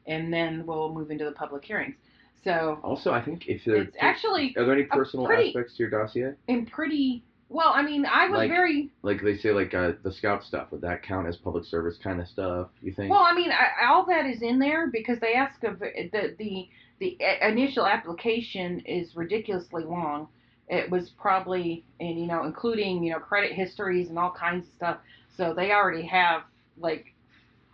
and 0.07 0.33
then 0.33 0.65
we'll 0.65 0.91
move 0.93 1.11
into 1.11 1.23
the 1.25 1.31
public 1.31 1.63
hearings. 1.63 1.95
So 2.43 2.79
also, 2.83 3.11
I 3.11 3.23
think 3.23 3.47
if 3.47 3.65
there 3.65 3.77
it's 3.77 3.95
actually 3.99 4.53
are 4.57 4.65
there 4.65 4.73
any 4.75 4.83
personal 4.83 5.25
pretty- 5.25 5.49
aspects 5.49 5.77
to 5.77 5.83
your 5.83 5.89
dossier, 5.89 6.33
in 6.47 6.65
pretty 6.67 7.23
well. 7.55 7.71
I 7.73 7.81
mean, 7.81 8.05
I 8.05 8.27
was 8.27 8.37
Like- 8.39 8.51
very 8.51 8.91
like 9.01 9.21
they 9.21 9.37
say, 9.37 9.51
like 9.51 9.73
uh, 9.73 9.93
the 10.03 10.11
scout 10.11 10.43
stuff, 10.43 10.71
would 10.71 10.81
that 10.81 11.01
count 11.03 11.27
as 11.27 11.37
public 11.37 11.63
service 11.65 11.97
kind 11.97 12.19
of 12.19 12.27
stuff? 12.27 12.69
You 12.81 12.91
think? 12.91 13.09
Well, 13.11 13.23
I 13.23 13.33
mean, 13.33 13.51
I, 13.51 13.85
all 13.87 14.05
that 14.05 14.25
is 14.25 14.41
in 14.41 14.59
there 14.59 14.87
because 14.87 15.19
they 15.19 15.33
ask 15.33 15.63
of 15.63 15.79
the 15.79 16.35
the 16.37 16.69
the 16.99 17.17
initial 17.41 17.85
application 17.85 18.79
is 18.81 19.15
ridiculously 19.15 19.83
long. 19.83 20.27
It 20.67 20.89
was 20.89 21.09
probably, 21.11 21.85
and 21.99 22.19
you 22.19 22.27
know, 22.27 22.43
including 22.43 23.03
you 23.03 23.11
know 23.13 23.19
credit 23.19 23.53
histories 23.53 24.09
and 24.09 24.19
all 24.19 24.31
kinds 24.31 24.67
of 24.67 24.73
stuff. 24.73 24.97
So 25.37 25.53
they 25.53 25.71
already 25.71 26.05
have 26.07 26.43
like 26.77 27.13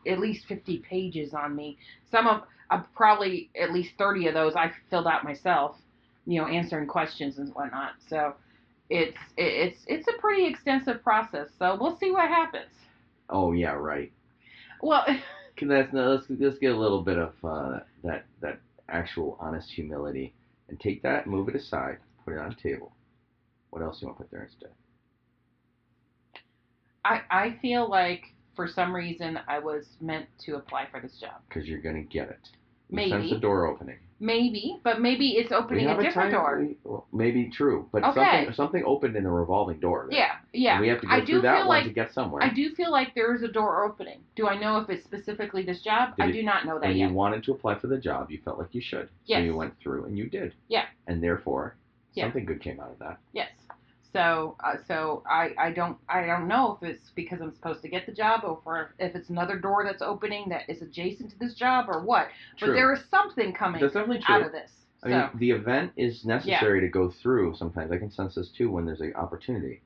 at 0.07 0.19
least 0.19 0.45
fifty 0.45 0.77
pages 0.79 1.33
on 1.33 1.55
me. 1.55 1.77
Some 2.09 2.27
of 2.27 2.43
uh, 2.69 2.83
probably 2.95 3.50
at 3.59 3.71
least 3.71 3.91
thirty 3.97 4.27
of 4.27 4.33
those 4.33 4.55
I 4.55 4.71
filled 4.89 5.07
out 5.07 5.23
myself. 5.23 5.77
You 6.25 6.39
know, 6.39 6.47
answering 6.47 6.88
questions 6.88 7.39
and 7.39 7.53
whatnot. 7.55 7.93
So 8.07 8.35
it's 8.91 9.17
it's 9.38 9.79
it's 9.88 10.07
a 10.07 10.19
pretty 10.19 10.45
extensive 10.45 11.01
process. 11.01 11.48
So 11.57 11.77
we'll 11.79 11.98
see 11.98 12.12
what 12.12 12.27
happens. 12.27 12.71
oh 13.29 13.53
yeah, 13.53 13.71
right. 13.71 14.12
Well. 14.81 15.05
Can 15.57 15.67
that's 15.67 15.91
no, 15.91 16.13
let's 16.13 16.25
let's 16.39 16.57
get 16.57 16.71
a 16.71 16.77
little 16.77 17.01
bit 17.03 17.17
of 17.17 17.33
uh, 17.43 17.79
that 18.03 18.25
that 18.41 18.62
actual 18.89 19.38
honest 19.39 19.69
humility 19.69 20.33
and 20.69 20.79
take 20.79 21.03
that, 21.03 21.27
move 21.27 21.50
it 21.50 21.55
aside, 21.55 21.98
put 22.24 22.33
it 22.33 22.39
on 22.39 22.51
a 22.51 22.55
table. 22.55 22.93
What 23.69 23.81
else 23.81 24.00
do 24.00 24.05
you 24.05 24.07
want 24.07 24.17
to 24.17 24.24
put 24.24 24.31
there 24.31 24.43
instead? 24.43 24.69
I, 27.03 27.21
I 27.29 27.57
feel 27.62 27.89
like 27.89 28.33
for 28.55 28.67
some 28.67 28.95
reason 28.95 29.39
I 29.48 29.60
was 29.60 29.86
meant 30.00 30.27
to 30.45 30.55
apply 30.55 30.88
for 30.89 31.00
this 31.01 31.17
job. 31.19 31.41
Because 31.48 31.67
you're 31.67 31.81
gonna 31.81 32.01
get 32.03 32.29
it. 32.29 32.50
You 32.89 32.95
Maybe. 32.95 33.12
sense 33.12 33.29
the 33.29 33.39
door 33.39 33.67
opening. 33.67 34.00
Maybe, 34.23 34.79
but 34.83 35.01
maybe 35.01 35.29
it's 35.29 35.51
opening 35.51 35.87
a 35.87 35.95
different 35.99 36.13
time, 36.13 36.31
door. 36.31 36.59
we- 36.59 36.77
well, 36.83 37.07
maybe 37.11 37.49
true, 37.49 37.89
but 37.91 38.03
Okay. 38.03 38.13
something 38.45 38.53
something 38.53 38.83
opened 38.85 39.15
in 39.15 39.25
a 39.25 39.31
revolving 39.31 39.79
door. 39.79 40.05
there. 40.09 40.19
Yeah, 40.19 40.35
yeah. 40.53 40.71
And 40.73 40.81
we 40.81 40.89
have 40.89 41.01
to 41.01 41.07
go 41.07 41.11
I 41.13 41.17
through 41.17 41.25
do 41.25 41.41
that 41.41 41.57
feel 41.57 41.67
one 41.67 41.77
like 41.79 41.85
to 41.87 41.91
get 41.93 42.13
somewhere. 42.13 42.43
I 42.43 42.49
do 42.53 42.69
feel 42.75 42.91
like 42.91 43.15
there 43.15 43.33
is 43.33 43.41
a 43.41 43.47
door 43.47 43.83
opening. 43.83 44.19
Do 44.35 44.47
I 44.47 44.59
know 44.59 44.77
if 44.77 44.91
it's 44.91 45.03
specifically 45.03 45.63
this 45.63 45.81
job? 45.81 46.15
Did 46.17 46.23
I 46.23 46.27
it- 46.29 46.33
do 46.33 46.43
not 46.43 46.67
know 46.67 46.75
that 46.77 46.87
when 46.89 46.97
yet. 46.97 47.09
you 47.09 47.15
wanted 47.15 47.43
to 47.45 47.51
apply 47.51 47.75
for 47.79 47.87
the 47.87 47.97
job, 47.97 48.29
you 48.29 48.37
felt 48.45 48.59
like 48.59 48.75
you 48.75 48.81
should. 48.81 49.07
So 49.07 49.13
Yes. 49.25 49.43
you 49.43 49.55
went 49.55 49.75
through 49.79 50.05
and 50.05 50.15
you 50.15 50.29
did. 50.29 50.53
Yeah. 50.67 50.85
And 51.07 51.23
therefore, 51.23 51.75
Yeah. 52.13 52.25
something 52.25 52.45
good 52.45 52.61
came 52.61 52.79
out 52.79 52.91
of 52.91 52.99
that. 52.99 53.17
Yes. 53.33 53.49
So, 54.13 54.58
uh, 54.63 54.75
so 54.88 55.24
I, 55.30 55.51
I 55.58 55.72
don't 55.72 55.98
I 56.10 56.25
don't 56.25 56.48
know 56.48 56.77
if 56.82 56.89
it's 56.89 57.12
because 57.15 57.39
I'm 57.41 57.53
supposed 57.53 57.82
to 57.84 57.89
get 57.89 58.06
the 58.06 58.12
job 58.12 58.41
or 58.44 58.60
for, 58.63 58.94
if 59.00 59.15
it's 59.15 59.30
another 59.30 59.58
door 59.58 59.84
that's 59.86 60.01
opening 60.01 60.50
that 60.50 60.70
is 60.70 60.82
adjacent 60.82 61.32
to 61.32 61.39
this 61.39 61.53
job 61.53 61.86
or 61.88 62.03
what. 62.03 62.27
True. 62.58 62.70
But 62.70 62.74
there 62.74 62.94
is 62.94 63.00
something 63.10 63.53
coming 63.53 63.82
That's 63.82 63.94
definitely 63.94 64.22
true. 64.24 64.36
out 64.36 64.46
of 64.46 64.51
this. 64.51 64.72
I 65.03 65.10
So 65.10 65.15
mean, 65.15 65.30
the 65.36 65.51
event 65.51 65.94
is 65.96 66.25
necessary 66.25 66.82
to 66.82 66.89
go 66.89 67.10
through 67.10 67.56
sometimes. 67.56 67.91
I 67.91 67.98
can 67.98 68.12
sense 68.12 68.36
this 68.36 68.50
too 68.50 68.70
when 68.70 68.86
there's 68.86 69.01
an 69.01 69.13
opportunity. 69.15 69.82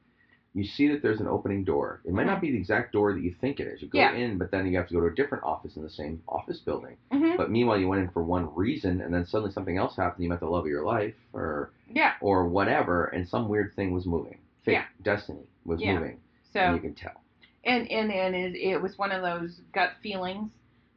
You 0.55 0.63
see 0.63 0.87
that 0.87 1.01
there's 1.01 1.19
an 1.19 1.27
opening 1.27 1.65
door. 1.65 1.99
It 2.05 2.13
might 2.13 2.25
not 2.27 2.39
be 2.39 2.49
the 2.49 2.57
exact 2.57 2.93
door 2.93 3.11
that 3.13 3.21
you 3.21 3.35
think 3.41 3.59
it 3.59 3.67
is. 3.67 3.81
You 3.81 3.89
go 3.89 3.99
Yeah. 3.99 4.13
in, 4.13 4.37
but 4.37 4.51
then 4.51 4.65
you 4.65 4.77
have 4.77 4.87
to 4.87 4.93
go 4.93 5.01
to 5.01 5.07
a 5.07 5.13
different 5.13 5.43
office 5.43 5.75
in 5.75 5.83
the 5.83 5.89
same 5.89 6.23
office 6.29 6.59
building. 6.59 6.95
mhm. 7.11 7.35
But 7.35 7.51
meanwhile, 7.51 7.77
you 7.77 7.89
went 7.89 8.01
in 8.03 8.09
for 8.09 8.23
one 8.23 8.55
reason, 8.55 9.01
and 9.01 9.13
then 9.13 9.25
suddenly 9.25 9.51
something 9.51 9.77
else 9.77 9.97
happened. 9.97 10.23
You 10.23 10.29
met 10.29 10.39
the 10.39 10.47
love 10.47 10.63
of 10.63 10.69
your 10.69 10.85
life, 10.85 11.13
or 11.33 11.71
yeah. 11.93 12.13
or 12.21 12.47
whatever, 12.47 13.05
and 13.07 13.27
some 13.27 13.49
weird 13.49 13.75
thing 13.75 13.91
was 13.91 14.05
moving. 14.05 14.37
Fate, 14.63 14.71
Yeah. 14.73 14.85
destiny 15.03 15.45
was 15.65 15.81
Yeah. 15.81 15.95
moving, 15.99 16.19
So 16.53 16.61
and 16.61 16.75
you 16.75 16.81
can 16.81 16.95
tell. 16.95 17.21
and 17.65 17.91
and 17.91 18.09
and 18.11 18.33
it, 18.33 18.55
it 18.55 18.81
was 18.81 18.97
one 18.97 19.11
of 19.11 19.21
those 19.21 19.59
gut 19.73 19.91
feelings 20.01 20.51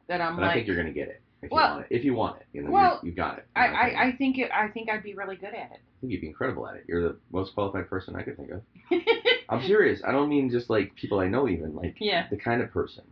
that 0.07 0.21
I'm 0.21 0.37
But 0.37 0.45
I 0.45 0.53
think 0.53 0.67
you're 0.67 0.77
gonna 0.77 0.91
get 0.93 1.09
it 1.09 1.21
if 1.41 1.51
Well- 1.51 1.67
you 1.67 1.73
want 1.75 1.85
it. 1.91 1.95
If 1.95 2.05
you 2.05 2.13
want 2.13 2.39
it, 2.41 2.47
you 2.53 2.61
know, 2.61 2.71
Well, 2.71 2.99
you, 3.03 3.11
got 3.11 3.39
it. 3.39 3.45
I. 3.57 3.65
I, 3.67 4.03
I 4.07 4.11
think 4.13 4.37
it, 4.37 4.51
I 4.53 4.69
think 4.69 4.89
I'd 4.89 5.03
be 5.03 5.15
really 5.15 5.35
good 5.35 5.53
at 5.53 5.71
it. 5.71 5.79
I 5.81 5.99
think 5.99 6.13
you'd 6.13 6.21
be 6.21 6.27
incredible 6.27 6.65
at 6.65 6.77
it. 6.77 6.85
You're 6.87 7.01
the 7.03 7.17
most 7.31 7.53
qualified 7.53 7.89
person 7.89 8.15
I 8.15 8.21
could 8.23 8.37
think 8.37 8.51
of. 8.51 8.61
I'm 9.49 9.65
serious. 9.65 10.01
I 10.07 10.11
don't 10.11 10.29
mean 10.29 10.49
just 10.51 10.69
like 10.69 10.93
people 10.95 11.19
I 11.19 11.27
know, 11.27 11.47
even 11.47 11.75
like 11.75 11.95
yeah, 11.99 12.27
the 12.29 12.37
kind 12.37 12.61
of 12.61 12.71
person 12.71 13.03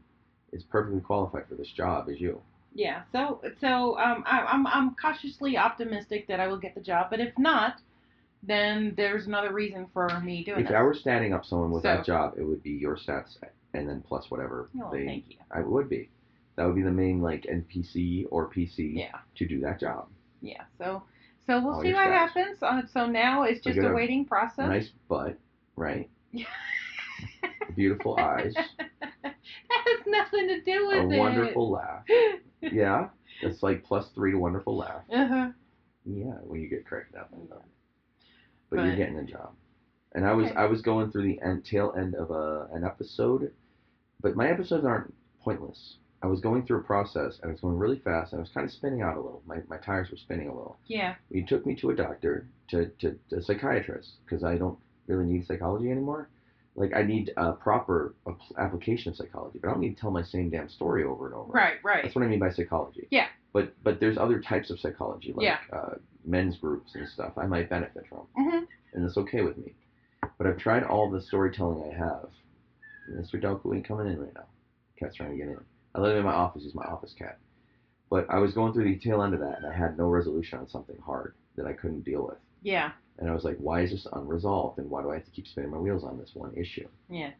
is 0.54 0.64
perfectly 0.64 1.02
qualified 1.02 1.48
for 1.50 1.56
this 1.56 1.72
job 1.76 2.10
as 2.10 2.20
you. 2.22 2.42
yeah. 2.74 3.02
So 3.12 3.42
so 3.60 3.98
um, 3.98 4.24
I, 4.26 4.42
I'm 4.42 4.68
I'm 4.68 4.96
cautiously 4.96 5.58
optimistic 5.58 6.28
that 6.28 6.40
I 6.40 6.48
will 6.48 6.58
get 6.60 6.76
the 6.76 6.82
job, 6.82 7.08
but 7.10 7.20
if 7.20 7.38
not, 7.38 7.82
then 8.44 8.94
there's 8.96 9.26
another 9.28 9.52
reason 9.52 9.88
for 9.94 10.08
me 10.22 10.44
doing 10.44 10.60
If 10.62 10.68
this. 10.68 10.76
I 10.76 10.82
were 10.82 10.94
standing 10.94 11.34
up 11.34 11.44
someone 11.46 11.72
with 11.72 11.84
that 11.84 12.06
job, 12.06 12.36
it 12.38 12.44
would 12.44 12.62
be 12.64 12.72
your 12.72 12.96
stats 12.96 13.38
and 13.74 13.90
then 13.90 14.04
plus 14.08 14.30
whatever 14.30 14.70
oh, 14.82 14.90
they. 14.92 15.06
thank 15.06 15.26
you. 15.30 15.38
I 15.52 15.62
would 15.62 15.90
be. 15.90 16.10
That 16.56 16.66
would 16.66 16.76
be 16.76 16.82
the 16.84 16.92
main 16.92 17.22
like 17.22 17.44
NPC 17.44 18.26
or 18.32 18.48
PC 18.50 18.96
Yeah, 18.96 19.18
to 19.36 19.48
do 19.48 19.60
that 19.62 19.80
job. 19.80 20.08
yeah. 20.42 20.64
So 20.78 21.04
so 21.46 21.62
we'll 21.62 21.76
All 21.76 21.82
see 21.82 21.94
what 21.94 22.08
stats. 22.08 22.30
happens. 22.34 22.58
Uh, 22.62 22.82
so 22.94 23.06
now 23.08 23.44
it's 23.44 23.62
just 23.64 23.78
a 23.80 23.90
a 23.90 23.94
waiting 23.94 24.26
process. 24.26 24.68
Nice 24.68 24.90
butt, 25.08 25.38
right? 25.76 26.10
Beautiful 27.76 28.18
eyes, 28.20 28.54
that 29.24 29.34
has 29.70 30.00
nothing 30.08 30.48
to 30.48 30.62
do 30.62 30.90
a 30.92 31.04
with 31.04 31.14
it. 31.14 31.16
A 31.16 31.20
wonderful 31.20 31.72
laugh. 31.72 32.04
Yeah, 32.60 33.10
it's 33.44 33.62
like 33.62 33.84
plus 33.84 34.10
three 34.16 34.32
to 34.32 34.40
wonderful 34.40 34.78
laugh. 34.78 35.04
uh-huh. 35.14 35.50
Yeah, 36.06 36.34
when 36.42 36.60
you 36.60 36.68
get 36.68 36.88
cracked 36.88 37.16
up. 37.16 37.30
Yeah. 37.32 37.56
But, 38.72 38.84
you're 38.84 38.96
getting 38.96 39.20
a 39.20 39.24
job. 39.24 39.52
And 40.14 40.26
I 40.26 40.34
was 40.34 40.48
Okay. 40.48 40.56
I 40.56 40.66
was 40.66 40.82
going 40.82 41.12
through 41.12 41.24
the 41.24 41.40
end, 41.42 41.66
tail 41.66 41.94
end 41.96 42.16
of 42.16 42.32
a, 42.32 42.68
an 42.74 42.84
episode, 42.84 43.52
but 44.22 44.36
my 44.36 44.50
episodes 44.50 44.86
aren't 44.86 45.14
pointless. 45.42 45.98
I 46.24 46.28
was 46.28 46.42
going 46.42 46.66
through 46.66 46.80
a 46.80 46.84
process, 46.84 47.38
and 47.42 47.50
I 47.50 47.52
was 47.52 47.62
going 47.62 47.78
really 47.78 48.00
fast, 48.00 48.34
and 48.34 48.40
I 48.40 48.42
was 48.42 48.50
kind 48.50 48.66
of 48.66 48.74
spinning 48.74 49.04
out 49.04 49.18
a 49.18 49.22
little. 49.22 49.44
My, 49.46 49.58
my 49.70 49.78
tires 49.78 50.10
were 50.10 50.18
spinning 50.18 50.48
a 50.48 50.56
little. 50.56 50.80
Yeah. 50.88 51.14
He 51.32 51.44
took 51.44 51.64
me 51.68 51.76
to 51.76 51.92
a 51.92 51.96
doctor, 51.96 52.50
to, 52.70 52.88
to, 53.00 53.20
to 53.30 53.36
a 53.38 53.42
psychiatrist, 53.44 54.14
because 54.26 54.44
I 54.44 54.58
don't 54.58 54.80
really 55.08 55.26
need 55.26 55.46
psychology 55.46 55.90
anymore. 55.92 56.30
Like, 56.76 56.94
I 56.96 57.02
need 57.02 57.32
a 57.38 57.54
proper 57.54 58.14
application 58.58 59.12
of 59.12 59.18
psychology, 59.18 59.58
but 59.60 59.70
I 59.70 59.72
don't 59.72 59.82
need 59.82 59.96
to 59.96 60.02
tell 60.02 60.12
my 60.12 60.22
same 60.22 60.50
damn 60.52 60.70
story 60.70 61.04
over 61.04 61.26
and 61.26 61.34
over. 61.36 61.52
Right. 61.52 61.78
Right. 61.84 62.04
That's 62.04 62.16
what 62.16 62.24
I 62.24 62.28
mean 62.28 62.40
by 62.40 62.52
psychology. 62.52 63.08
Yeah. 63.10 63.28
But 63.54 63.74
but 63.84 64.00
there's 64.00 64.18
other 64.18 64.40
types 64.40 64.70
of 64.70 64.80
psychology, 64.80 65.34
like 65.34 65.46
Yeah. 65.46 65.58
uh, 65.74 65.96
men's 66.24 66.58
groups 66.58 66.94
and 66.94 67.08
stuff. 67.10 67.34
I 67.38 67.48
might 67.48 67.70
benefit 67.70 68.06
from, 68.08 68.28
hmm 68.36 68.64
and 68.94 69.06
it's 69.06 69.18
okay 69.18 69.42
with 69.42 69.58
me. 69.58 69.74
But 70.38 70.48
I've 70.48 70.58
tried 70.58 70.84
all 70.84 71.10
the 71.10 71.22
storytelling 71.22 71.92
I 71.92 71.98
have. 71.98 72.30
Mr. 73.12 73.42
Delco 73.42 73.74
ain't 73.76 73.88
coming 73.88 74.08
in 74.08 74.20
right 74.20 74.34
now. 74.36 74.46
Cat's 75.00 75.16
trying 75.16 75.32
to 75.32 75.38
get 75.38 75.48
in. 75.48 75.58
I 75.96 76.00
let 76.02 76.12
him 76.12 76.20
in 76.20 76.26
my 76.26 76.34
office. 76.34 76.64
He's 76.64 76.76
my 76.76 76.84
office 76.86 77.14
cat. 77.18 77.38
But 78.10 78.28
I 78.30 78.38
was 78.40 78.54
going 78.54 78.74
through 78.74 78.86
the 78.86 78.98
tail 79.00 79.22
end 79.24 79.34
of 79.34 79.40
that, 79.40 79.58
and 79.58 79.66
I 79.66 79.74
had 79.76 79.98
no 79.98 80.08
resolution 80.08 80.60
on 80.60 80.70
something 80.70 80.98
hard 81.06 81.34
that 81.56 81.66
I 81.66 81.74
couldn't 81.74 82.06
deal 82.06 82.24
with. 82.26 82.38
Yeah. 82.62 82.92
And 83.20 83.30
I 83.30 83.34
was 83.34 83.44
like, 83.44 83.58
why 83.58 83.82
is 83.82 83.92
this 83.92 84.08
unresolved? 84.14 84.78
And 84.78 84.90
why 84.90 85.02
do 85.02 85.12
I 85.12 85.16
have 85.16 85.26
to 85.26 85.32
keep 85.32 85.48
spinning 85.48 85.72
my 85.72 85.78
wheels 85.78 86.04
on 86.04 86.18
this 86.18 86.32
one 86.34 86.54
issue? 86.56 86.88
Yeah. 87.10 87.32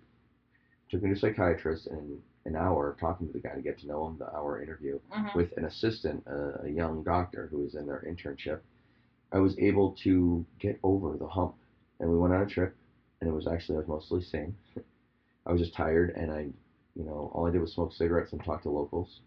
Took 0.90 1.04
me 1.04 1.10
to 1.10 1.16
a 1.16 1.20
psychiatrist, 1.20 1.88
and 1.88 2.22
an 2.46 2.56
hour 2.56 2.90
of 2.90 2.98
talking 2.98 3.28
to 3.28 3.34
the 3.34 3.40
guy 3.40 3.54
to 3.54 3.62
get 3.62 3.78
to 3.80 3.88
know 3.88 4.08
him, 4.08 4.18
the 4.18 4.34
hour 4.34 4.62
interview 4.62 5.00
hmm 5.10 5.28
with 5.36 5.56
an 5.58 5.66
assistant, 5.66 6.24
uh, 6.26 6.64
a 6.64 6.70
young 6.70 7.04
doctor 7.04 7.48
who 7.52 7.58
was 7.60 7.76
in 7.76 7.86
their 7.86 8.04
internship, 8.08 8.60
I 9.32 9.40
was 9.40 9.60
able 9.60 9.92
to 10.04 10.46
get 10.60 10.80
over 10.84 11.16
the 11.18 11.28
hump. 11.28 11.54
And 12.00 12.10
we 12.10 12.18
went 12.18 12.34
on 12.34 12.42
a 12.42 12.46
trip, 12.46 12.76
and 13.20 13.30
it 13.30 13.34
was 13.34 13.46
actually, 13.46 13.76
I 13.76 13.80
was 13.80 13.88
mostly 13.88 14.22
sane. 14.22 14.56
I 15.46 15.52
was 15.52 15.62
just 15.62 15.74
tired, 15.76 16.14
and 16.16 16.32
I, 16.32 16.48
you 16.96 17.04
know, 17.04 17.32
all 17.34 17.46
I 17.46 17.52
did 17.52 17.62
was 17.62 17.74
smoke 17.74 17.94
cigarettes 17.94 18.32
and 18.32 18.44
talk 18.44 18.64
to 18.64 18.70
locals 18.70 19.20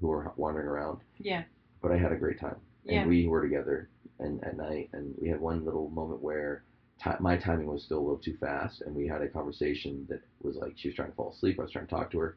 who 0.00 0.08
were 0.08 0.32
wandering 0.36 0.66
around. 0.66 0.98
Yeah. 1.18 1.44
But 1.80 1.92
I 1.92 1.98
had 1.98 2.12
a 2.12 2.16
great 2.16 2.40
time. 2.40 2.56
Yeah. 2.84 3.00
And 3.00 3.08
we 3.08 3.26
were 3.28 3.42
together 3.42 3.88
and 4.18 4.42
at 4.44 4.56
night, 4.56 4.90
and 4.92 5.14
we 5.20 5.28
had 5.28 5.40
one 5.40 5.64
little 5.64 5.88
moment 5.90 6.22
where 6.22 6.64
ti 7.02 7.10
my 7.20 7.36
timing 7.36 7.66
was 7.66 7.82
still 7.84 7.98
a 7.98 8.00
little 8.00 8.18
too 8.18 8.36
fast, 8.40 8.82
and 8.82 8.94
we 8.94 9.06
had 9.06 9.22
a 9.22 9.28
conversation 9.28 10.06
that 10.08 10.20
was 10.42 10.56
like 10.56 10.74
she 10.76 10.88
was 10.88 10.96
trying 10.96 11.10
to 11.10 11.14
fall 11.16 11.32
asleep. 11.32 11.58
I 11.58 11.62
was 11.62 11.72
trying 11.72 11.86
to 11.86 11.90
talk 11.90 12.10
to 12.12 12.18
her, 12.18 12.36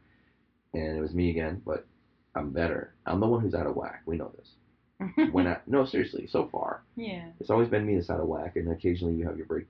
and 0.74 0.98
it 0.98 1.02
was 1.02 1.14
me 1.14 1.30
again, 1.30 1.62
but 1.66 1.86
I'm 2.36 2.52
better. 2.52 2.94
I'm 3.06 3.20
the 3.20 3.28
one 3.28 3.42
who's 3.42 3.54
out 3.56 3.68
of 3.68 3.76
whack. 3.76 4.02
We 4.06 4.18
know 4.18 4.32
this. 4.38 4.50
When 5.34 5.46
I 5.48 5.58
no 5.68 5.86
seriously, 5.86 6.26
so 6.28 6.48
far 6.52 6.82
yeah. 6.96 7.26
it's 7.42 7.50
always 7.50 7.68
been 7.68 7.86
me 7.86 7.96
that's 7.96 8.10
out 8.10 8.22
of 8.22 8.28
whack, 8.28 8.56
and 8.56 8.72
occasionally 8.72 9.16
you 9.16 9.26
have 9.28 9.36
your 9.38 9.46
break 9.46 9.66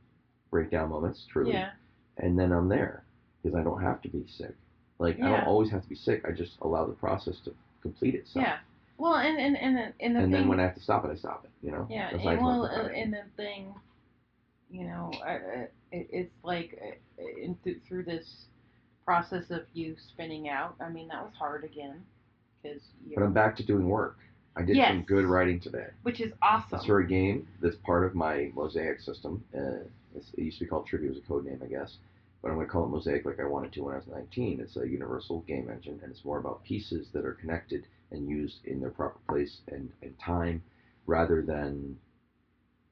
breakdown 0.52 0.90
moments, 0.90 1.26
truly, 1.32 1.54
Yeah. 1.54 1.72
and 2.18 2.38
then 2.38 2.52
I'm 2.52 2.70
there 2.70 3.04
because 3.42 3.58
I 3.58 3.64
don't 3.64 3.82
have 3.82 4.02
to 4.04 4.10
be 4.10 4.26
sick. 4.28 4.56
Like 5.00 5.18
I 5.20 5.30
don't 5.30 5.48
always 5.48 5.72
have 5.72 5.82
to 5.82 5.90
be 5.90 5.96
sick. 5.96 6.24
I 6.28 6.32
just 6.32 6.54
allow 6.62 6.86
the 6.86 6.94
process 6.94 7.40
to 7.46 7.54
complete 7.82 8.14
itself. 8.16 8.46
Yeah. 8.46 8.58
Well, 8.98 9.16
and 9.16 9.38
and 9.38 9.58
and 9.58 9.76
the, 9.76 9.94
and 10.00 10.16
the 10.16 10.20
and 10.20 10.32
thing. 10.32 10.32
then 10.32 10.48
when 10.48 10.60
I 10.60 10.64
have 10.64 10.76
to 10.76 10.82
stop 10.82 11.06
it, 11.06 11.12
I 11.12 11.16
stop 11.16 11.46
it. 11.46 11.52
You 11.62 11.72
know. 11.72 11.88
yeah. 11.90 12.12
That's 12.12 12.26
And, 12.26 12.42
well, 12.42 12.66
and 12.66 13.14
the 13.14 13.24
thing, 13.36 13.74
you 14.70 14.86
know, 14.86 15.12
uh, 15.26 15.66
it, 15.92 16.08
it's 16.12 16.34
like 16.44 16.80
uh, 16.82 17.24
in 17.42 17.58
th- 17.64 17.78
through 17.88 18.04
this 18.04 18.46
process 19.06 19.52
of 19.52 19.64
you 19.74 19.96
spinning 20.14 20.50
out. 20.50 20.76
I 20.80 20.90
mean, 20.90 21.08
that 21.10 21.24
was 21.24 21.34
hard 21.38 21.64
again, 21.64 22.04
because 22.62 22.82
but 23.14 23.24
I'm 23.24 23.34
back 23.34 23.56
to 23.58 23.64
doing 23.64 23.88
work. 23.88 24.18
I 24.58 24.62
did 24.64 24.78
some 24.78 25.04
good 25.04 25.26
writing 25.26 25.60
today. 25.60 25.88
which 26.04 26.22
is 26.22 26.32
awesome. 26.42 26.78
It's 26.78 26.86
for 26.86 27.00
a 27.00 27.08
game 27.08 27.48
that's 27.62 27.76
part 27.86 28.06
of 28.06 28.16
my 28.16 28.52
Mosaic 28.56 29.02
system. 29.02 29.44
Uh, 29.54 29.84
it's, 30.16 30.28
it 30.38 30.44
used 30.44 30.60
to 30.60 30.64
be 30.64 30.70
called 30.70 30.88
Trivia, 30.88 31.10
it 31.10 31.16
was 31.16 31.24
a 31.24 31.28
code 31.28 31.46
name, 31.46 31.60
I 31.62 31.68
guess. 31.68 31.98
But 32.42 32.50
I'm 32.50 32.56
going 32.56 32.68
to 32.68 32.72
call 32.72 32.86
it 32.86 32.90
Mosaic 32.90 33.26
like 33.26 33.40
I 33.40 33.46
wanted 33.46 33.74
to 33.74 33.82
when 33.84 33.96
I 33.96 33.98
was 33.98 34.08
19. 34.08 34.62
It's 34.62 34.78
a 34.78 34.88
universal 34.88 35.42
game 35.42 35.70
engine, 35.70 36.00
and 36.02 36.12
it's 36.12 36.24
more 36.24 36.38
about 36.38 36.64
pieces 36.64 37.08
that 37.14 37.26
are 37.26 37.34
connected 37.34 37.86
and 38.12 38.30
used 38.30 38.66
in 38.66 38.80
their 38.80 38.92
proper 38.92 39.20
place 39.28 39.58
and, 39.68 39.92
and 40.02 40.18
time 40.20 40.62
rather 41.06 41.42
than. 41.42 41.98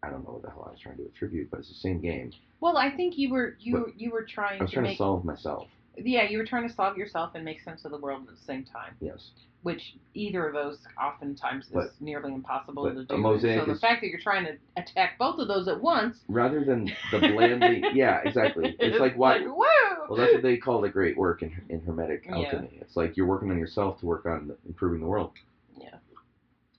I 0.05 0.09
don't 0.09 0.25
know 0.25 0.33
what 0.33 0.41
the 0.41 0.49
hell 0.49 0.65
I 0.67 0.71
was 0.71 0.81
trying 0.81 0.97
to 0.97 1.05
attribute, 1.05 1.49
but 1.49 1.61
it's 1.61 1.69
the 1.69 1.75
same 1.75 2.01
game. 2.01 2.33
Well, 2.59 2.75
I 2.75 2.91
think 2.91 3.17
you 3.17 3.31
were 3.31 3.55
you 3.61 3.93
you 3.95 4.11
were 4.11 4.23
trying 4.23 4.59
I 4.59 4.63
was 4.63 4.71
to 4.71 4.75
trying 4.75 4.83
make 4.83 4.97
to 4.97 4.97
solve 4.97 5.23
myself. 5.23 5.69
Yeah 5.97 6.23
you 6.29 6.37
were 6.37 6.45
trying 6.45 6.67
to 6.67 6.73
solve 6.73 6.97
yourself 6.97 7.31
and 7.35 7.43
make 7.45 7.61
sense 7.61 7.85
of 7.85 7.91
the 7.91 7.97
world 7.97 8.23
at 8.27 8.35
the 8.35 8.41
same 8.45 8.63
time, 8.63 8.95
Yes. 8.99 9.31
which 9.61 9.95
either 10.13 10.47
of 10.47 10.53
those 10.53 10.79
oftentimes 11.01 11.65
is 11.65 11.71
But- 11.71 12.01
nearly 12.01 12.33
impossible 12.33 12.91
to 12.91 13.03
do. 13.05 13.17
mosaic 13.17 13.59
so 13.65 13.71
the 13.73 13.79
fact 13.79 14.01
that 14.01 14.07
you're 14.09 14.19
trying 14.19 14.45
to 14.45 14.57
attack 14.77 15.17
both 15.19 15.39
of 15.39 15.47
those 15.47 15.67
at 15.67 15.79
once, 15.81 16.17
Rather 16.27 16.63
than 16.63 16.85
the 17.11 17.19
blandly. 17.33 17.83
yeah, 17.93 18.21
exactly. 18.25 18.75
It's 18.79 18.99
like 18.99 19.15
why. 19.15 19.39
woo! 19.45 19.63
Well, 20.09 20.17
that's 20.17 20.33
what 20.33 20.41
they 20.43 20.57
call 20.57 20.81
the 20.81 20.89
great 20.89 21.15
work 21.17 21.41
in, 21.43 21.51
in 21.69 21.79
Hermetic 21.81 22.25
Yeah. 22.25 22.35
alchemy. 22.37 22.77
It's 22.81 22.95
like 22.97 23.15
you're 23.15 23.27
working 23.27 23.49
on 23.51 23.57
yourself 23.59 23.99
to 24.01 24.05
work 24.05 24.25
on 24.25 24.53
improving 24.67 24.99
the 24.99 25.07
world. 25.07 25.31
Yeah. 25.79 25.95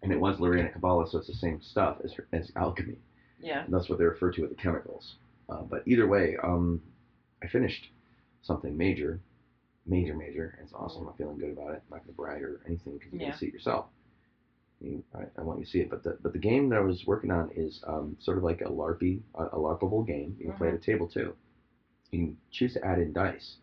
And 0.02 0.12
it 0.12 0.20
was 0.20 0.36
Lurianic 0.38 0.74
Kabbalah, 0.74 1.08
so 1.08 1.18
it's 1.18 1.28
the 1.28 1.34
same 1.34 1.62
stuff 1.62 1.98
as, 2.04 2.14
as 2.32 2.52
alchemy. 2.56 2.98
yeah. 3.40 3.64
And 3.64 3.72
that's 3.72 3.88
what 3.88 3.98
they 3.98 4.04
refer 4.04 4.30
to 4.32 4.40
with 4.42 4.50
the 4.50 4.56
chemicals. 4.56 5.14
Uh, 5.48 5.62
but 5.62 5.82
either 5.86 6.06
way, 6.06 6.36
um, 6.42 6.82
I 7.42 7.46
finished 7.46 7.88
something 8.44 8.76
major, 8.76 9.20
major, 9.86 10.14
major. 10.14 10.58
It's 10.62 10.72
awesome. 10.72 11.06
I'm 11.08 11.14
feeling 11.14 11.38
good 11.38 11.50
about 11.52 11.70
it. 11.74 11.82
I'm 11.86 11.96
not 11.96 12.04
going 12.04 12.08
to 12.08 12.12
brag 12.12 12.42
or 12.42 12.60
anything 12.66 12.94
because 12.98 13.12
you 13.12 13.18
Yeah. 13.20 13.30
can 13.30 13.38
see 13.38 13.46
it 13.46 13.52
yourself. 13.52 13.86
You, 14.80 15.02
I, 15.14 15.24
I 15.38 15.42
want 15.42 15.58
you 15.60 15.64
to 15.64 15.70
see 15.70 15.80
it. 15.80 15.90
But 15.90 16.02
the 16.02 16.18
but 16.20 16.32
the 16.32 16.38
game 16.38 16.68
that 16.70 16.76
I 16.76 16.82
was 16.82 17.06
working 17.06 17.30
on 17.30 17.50
is 17.56 17.80
um, 17.86 18.16
sort 18.20 18.36
of 18.38 18.44
like 18.44 18.60
a 18.60 18.64
LARPy, 18.68 19.20
a, 19.34 19.44
a 19.44 19.56
LARPable 19.58 20.06
game. 20.06 20.36
You 20.38 20.46
can 20.46 20.54
play 20.58 20.68
at 20.68 20.74
a 20.74 20.78
table 20.78 21.06
too. 21.08 21.34
You 22.10 22.18
can 22.18 22.36
choose 22.50 22.74
to 22.74 22.84
add 22.84 22.98
in 22.98 23.12
dice, 23.12 23.56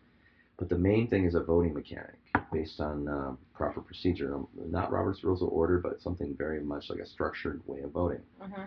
but 0.58 0.68
the 0.68 0.76
main 0.76 1.08
thing 1.08 1.24
is 1.24 1.34
a 1.34 1.40
voting 1.40 1.74
mechanic 1.74 2.16
based 2.52 2.80
on 2.80 3.08
uh, 3.08 3.32
proper 3.54 3.80
procedure. 3.80 4.34
Um, 4.34 4.48
Not 4.68 4.90
Robert's 4.90 5.22
Rules 5.22 5.42
of 5.42 5.48
Order, 5.48 5.78
but 5.78 6.00
something 6.02 6.34
very 6.36 6.60
much 6.60 6.90
like 6.90 6.98
a 6.98 7.06
structured 7.06 7.60
way 7.66 7.80
of 7.82 7.92
voting 7.92 8.22
hmm 8.40 8.62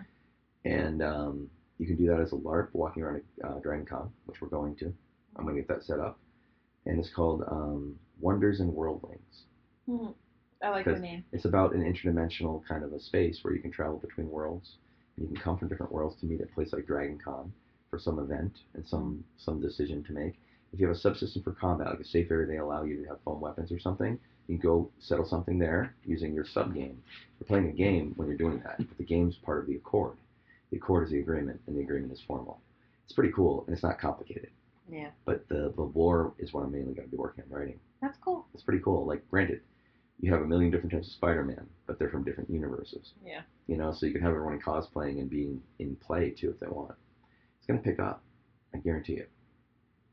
and 0.64 1.00
um, 1.02 1.48
you 1.78 1.86
can 1.86 1.94
do 1.96 2.06
that 2.08 2.18
as 2.20 2.32
a 2.32 2.36
LARP 2.36 2.68
walking 2.72 3.02
around 3.04 3.22
a 3.42 3.46
uh, 3.46 3.58
Dragon 3.60 3.86
Con, 3.86 4.10
which 4.24 4.40
we're 4.40 4.48
going 4.48 4.74
to. 4.76 4.92
I'm 5.36 5.44
going 5.44 5.56
to 5.56 5.62
get 5.62 5.68
that 5.68 5.84
set 5.84 6.00
up, 6.00 6.18
and 6.86 6.98
it's 6.98 7.10
called 7.14 7.42
um, 7.48 7.98
Wonders 8.20 8.60
and 8.60 8.72
Worldlings. 8.72 9.44
hmm 9.86 10.08
I 10.62 10.70
like 10.70 10.86
the 10.86 10.98
name. 10.98 11.22
It's 11.32 11.44
about 11.44 11.74
an 11.74 11.82
interdimensional 11.82 12.64
kind 12.66 12.82
of 12.82 12.92
a 12.92 12.98
space 13.00 13.40
where 13.42 13.52
you 13.54 13.60
can 13.60 13.70
travel 13.70 13.98
between 13.98 14.30
worlds. 14.30 14.76
You 15.18 15.26
can 15.26 15.36
come 15.36 15.58
from 15.58 15.68
different 15.68 15.92
worlds 15.92 16.16
to 16.20 16.26
meet 16.26 16.40
at 16.40 16.48
a 16.48 16.52
place 16.54 16.72
like 16.72 16.86
Dragon 16.86 17.18
Con 17.22 17.52
for 17.90 17.98
some 17.98 18.18
event 18.18 18.52
and 18.74 18.84
some 18.86 19.22
some 19.36 19.60
decision 19.60 20.02
to 20.04 20.12
make. 20.12 20.34
If 20.72 20.80
you 20.80 20.88
have 20.88 20.96
a 20.96 20.98
subsystem 20.98 21.44
for 21.44 21.52
combat, 21.52 21.88
like 21.88 22.00
a 22.00 22.04
safe 22.04 22.30
area, 22.30 22.46
they 22.46 22.56
allow 22.56 22.82
you 22.84 22.96
to 23.02 23.08
have 23.08 23.18
foam 23.24 23.40
weapons 23.40 23.70
or 23.70 23.78
something. 23.78 24.18
You 24.48 24.58
can 24.58 24.68
go 24.68 24.90
settle 24.98 25.24
something 25.26 25.58
there 25.58 25.94
using 26.04 26.32
your 26.34 26.44
sub 26.44 26.74
game. 26.74 27.02
You're 27.38 27.46
playing 27.46 27.68
a 27.68 27.72
game 27.72 28.12
when 28.16 28.28
you're 28.28 28.36
doing 28.36 28.60
that, 28.64 28.78
but 28.78 28.96
the 28.98 29.04
game's 29.04 29.36
part 29.36 29.60
of 29.60 29.66
the 29.66 29.76
accord. 29.76 30.16
The 30.70 30.78
accord 30.78 31.04
is 31.04 31.10
the 31.10 31.20
agreement, 31.20 31.60
and 31.66 31.76
the 31.76 31.82
agreement 31.82 32.12
is 32.12 32.20
formal. 32.26 32.60
It's 33.04 33.12
pretty 33.12 33.32
cool, 33.32 33.64
and 33.66 33.74
it's 33.74 33.82
not 33.82 33.98
complicated. 34.00 34.50
Yeah, 34.90 35.10
But 35.24 35.48
the 35.48 35.72
the 35.76 35.82
war 35.84 36.32
is 36.38 36.52
what 36.52 36.62
I'm 36.64 36.70
mainly 36.72 36.94
going 36.94 37.08
to 37.08 37.10
be 37.10 37.16
working 37.16 37.44
on 37.44 37.50
writing. 37.58 37.80
that's 38.00 38.16
cool. 38.18 38.46
It's 38.54 38.62
pretty 38.62 38.82
cool. 38.82 39.04
Like, 39.06 39.28
granted, 39.28 39.60
you 40.20 40.32
have 40.32 40.42
a 40.42 40.46
million 40.46 40.70
different 40.70 40.92
types 40.92 41.08
of 41.08 41.12
Spider-Man, 41.14 41.66
but 41.86 41.98
they're 41.98 42.08
from 42.08 42.22
different 42.24 42.48
universes. 42.50 43.12
Yeah. 43.24 43.40
You 43.66 43.76
know, 43.76 43.92
so 43.92 44.06
you 44.06 44.12
can 44.12 44.22
have 44.22 44.30
everyone 44.32 44.60
cosplaying 44.60 45.18
and 45.20 45.28
being 45.28 45.60
in 45.78 45.96
play 45.96 46.30
too 46.30 46.50
if 46.50 46.60
they 46.60 46.68
want. 46.68 46.94
It's 47.58 47.66
gonna 47.66 47.80
pick 47.80 47.98
up. 47.98 48.22
I 48.74 48.78
guarantee 48.78 49.14
it. 49.14 49.28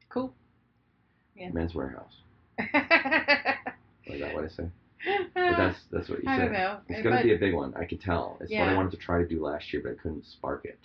Cool. 0.09 0.33
Yeah. 1.36 1.49
Men's 1.51 1.73
Wearhouse. 1.73 2.21
Is 4.05 4.19
that 4.19 4.33
what 4.33 4.43
I 4.45 4.47
say? 4.49 4.63
Uh, 5.05 5.17
but 5.36 5.57
that's 5.57 5.79
that's 5.91 6.09
what 6.09 6.19
you 6.19 6.25
said. 6.25 6.31
I 6.33 6.38
don't 6.39 6.53
know. 6.53 6.77
It's 6.89 7.03
gonna 7.03 7.23
be 7.23 7.33
a 7.33 7.38
big 7.38 7.53
one. 7.53 7.73
I 7.75 7.86
could 7.86 7.99
tell. 8.01 8.38
It's 8.41 8.51
what 8.51 8.69
I 8.69 8.75
wanted 8.75 8.91
to 8.91 8.97
try 8.97 9.19
to 9.19 9.27
do 9.27 9.43
last 9.43 9.71
year, 9.73 9.81
but 9.83 9.91
I 9.93 9.95
couldn't 9.95 10.25
spark 10.25 10.65
it, 10.65 10.79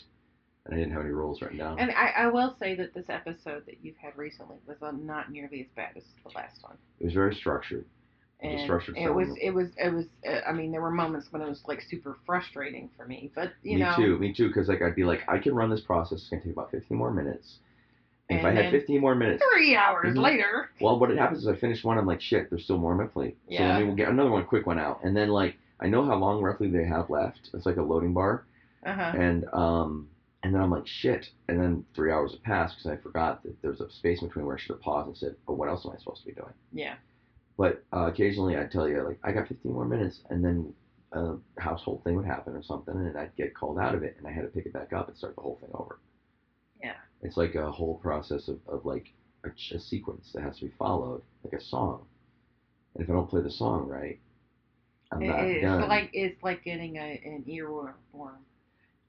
and 0.68 0.76
I 0.76 0.78
didn't 0.78 0.92
have 0.92 1.02
any 1.02 1.12
rules 1.12 1.40
written 1.42 1.58
down. 1.58 1.78
And 1.78 1.90
I, 1.92 2.12
I 2.16 2.26
will 2.28 2.54
say 2.60 2.74
that 2.76 2.94
this 2.94 3.06
episode 3.08 3.64
that 3.66 3.76
you've 3.82 3.96
had 3.96 4.16
recently 4.16 4.58
was 4.66 4.76
uh, 4.82 4.92
not 4.92 5.32
nearly 5.32 5.62
as 5.62 5.66
bad 5.74 5.96
as 5.96 6.04
the 6.24 6.30
last 6.36 6.62
one. 6.62 6.76
it 7.00 7.04
was 7.04 7.14
very 7.14 7.34
structured. 7.34 7.84
The 8.42 8.48
And 8.50 8.60
structured 8.60 8.96
it 8.96 9.12
was, 9.12 9.28
it 9.42 9.50
was, 9.50 9.68
it 9.76 9.92
was. 9.92 10.04
Uh, 10.24 10.40
I 10.48 10.52
mean, 10.52 10.70
there 10.70 10.80
were 10.82 10.90
moments 10.92 11.26
when 11.30 11.42
it 11.42 11.48
was 11.48 11.62
like 11.66 11.80
super 11.90 12.16
frustrating 12.24 12.88
for 12.96 13.04
me, 13.04 13.32
but 13.34 13.52
you 13.64 13.76
me 13.78 13.82
know, 13.82 13.96
Me 13.98 14.04
too. 14.04 14.18
Me 14.18 14.32
too. 14.32 14.48
Because 14.48 14.68
like 14.68 14.80
I'd 14.82 14.94
be 14.94 15.02
like, 15.04 15.20
I 15.26 15.38
can 15.38 15.54
run 15.54 15.70
this 15.70 15.80
process. 15.80 16.20
It's 16.20 16.28
gonna 16.28 16.42
take 16.42 16.52
about 16.52 16.70
15 16.70 16.96
more 16.96 17.10
minutes. 17.10 17.56
And 18.30 18.38
if 18.38 18.44
I 18.44 18.52
had 18.52 18.64
then 18.66 18.72
15 18.72 19.00
more 19.00 19.14
minutes, 19.14 19.42
three 19.52 19.74
hours 19.74 20.14
Mhm. 20.14 20.22
later, 20.22 20.68
Well, 20.80 20.98
what 21.00 21.10
happens 21.16 21.40
is 21.40 21.48
I 21.48 21.56
finish 21.56 21.82
one, 21.82 21.96
I'm 21.98 22.06
like, 22.06 22.20
shit, 22.20 22.50
there's 22.50 22.62
still 22.64 22.76
more 22.78 22.92
on 22.92 22.98
my 22.98 23.06
plate. 23.06 23.36
So 23.48 23.54
Yeah. 23.54 23.70
let 23.70 23.78
me 23.78 23.84
we'll 23.86 23.96
get 23.96 24.08
another 24.10 24.30
one, 24.30 24.44
quick 24.44 24.66
one 24.66 24.78
out. 24.78 25.00
And 25.02 25.16
then, 25.16 25.30
like, 25.30 25.56
I 25.80 25.88
know 25.88 26.04
how 26.04 26.14
long 26.16 26.42
roughly 26.42 26.68
they 26.70 26.84
have 26.84 27.08
left. 27.10 27.48
It's 27.54 27.64
like 27.66 27.78
a 27.78 27.82
loading 27.82 28.12
bar. 28.12 28.44
uh 28.84 28.92
huh, 28.92 29.12
And 29.16 29.46
um, 29.52 30.08
and 30.42 30.54
then 30.54 30.60
I'm 30.62 30.70
like, 30.70 30.86
shit. 30.86 31.28
And 31.48 31.60
then 31.60 31.84
three 31.94 32.12
hours 32.12 32.32
have 32.32 32.42
passed 32.42 32.76
because 32.76 32.90
I 32.90 33.02
forgot 33.02 33.42
that 33.42 33.60
there's 33.62 33.80
a 33.80 33.90
space 33.90 34.20
between 34.20 34.46
where 34.46 34.56
I 34.56 34.58
should 34.58 34.74
have 34.74 34.80
paused 34.80 35.08
and 35.08 35.16
said, 35.16 35.34
but 35.46 35.54
what 35.54 35.68
else 35.68 35.84
am 35.84 35.92
I 35.92 35.98
supposed 35.98 36.20
to 36.22 36.26
be 36.26 36.32
doing? 36.32 36.52
yeah, 36.72 36.94
But 37.56 37.82
uh, 37.92 38.06
occasionally 38.06 38.56
I'd 38.56 38.70
tell 38.70 38.88
you, 38.88 39.02
like, 39.02 39.18
I 39.24 39.32
got 39.32 39.48
15 39.48 39.72
more 39.72 39.84
minutes. 39.84 40.20
And 40.30 40.44
then 40.44 40.72
a 41.12 41.34
household 41.58 42.02
thing 42.04 42.14
would 42.16 42.24
happen 42.24 42.54
or 42.54 42.62
something. 42.62 42.94
And 42.94 43.16
I'd 43.16 43.34
get 43.36 43.54
called 43.54 43.78
out 43.78 43.94
of 43.94 44.02
it. 44.04 44.14
And 44.18 44.26
I 44.26 44.30
had 44.30 44.42
to 44.42 44.48
pick 44.48 44.66
it 44.66 44.72
back 44.72 44.92
up 44.92 45.08
and 45.08 45.16
start 45.16 45.34
the 45.34 45.42
whole 45.42 45.58
thing 45.60 45.70
over. 45.74 45.98
yeah, 46.82 46.94
It's 47.22 47.36
like 47.36 47.54
a 47.56 47.70
whole 47.70 47.96
process 47.96 48.46
of, 48.48 48.58
of 48.68 48.84
like 48.84 49.12
a, 49.44 49.48
a 49.74 49.78
sequence 49.80 50.30
that 50.34 50.42
has 50.42 50.58
to 50.58 50.66
be 50.66 50.72
followed, 50.78 51.22
like 51.42 51.54
a 51.60 51.64
song. 51.64 52.04
And 52.94 53.02
if 53.02 53.10
I 53.10 53.12
don't 53.12 53.28
play 53.28 53.40
the 53.42 53.50
song 53.50 53.88
right, 53.88 54.18
I'm 55.10 55.22
It- 55.22 55.26
not 55.28 55.40
it's 55.40 55.62
done. 55.80 55.88
like 55.88 56.10
it's 56.12 56.42
like 56.42 56.62
getting 56.62 56.96
a, 56.96 57.20
an 57.24 57.44
earworm. 57.48 57.94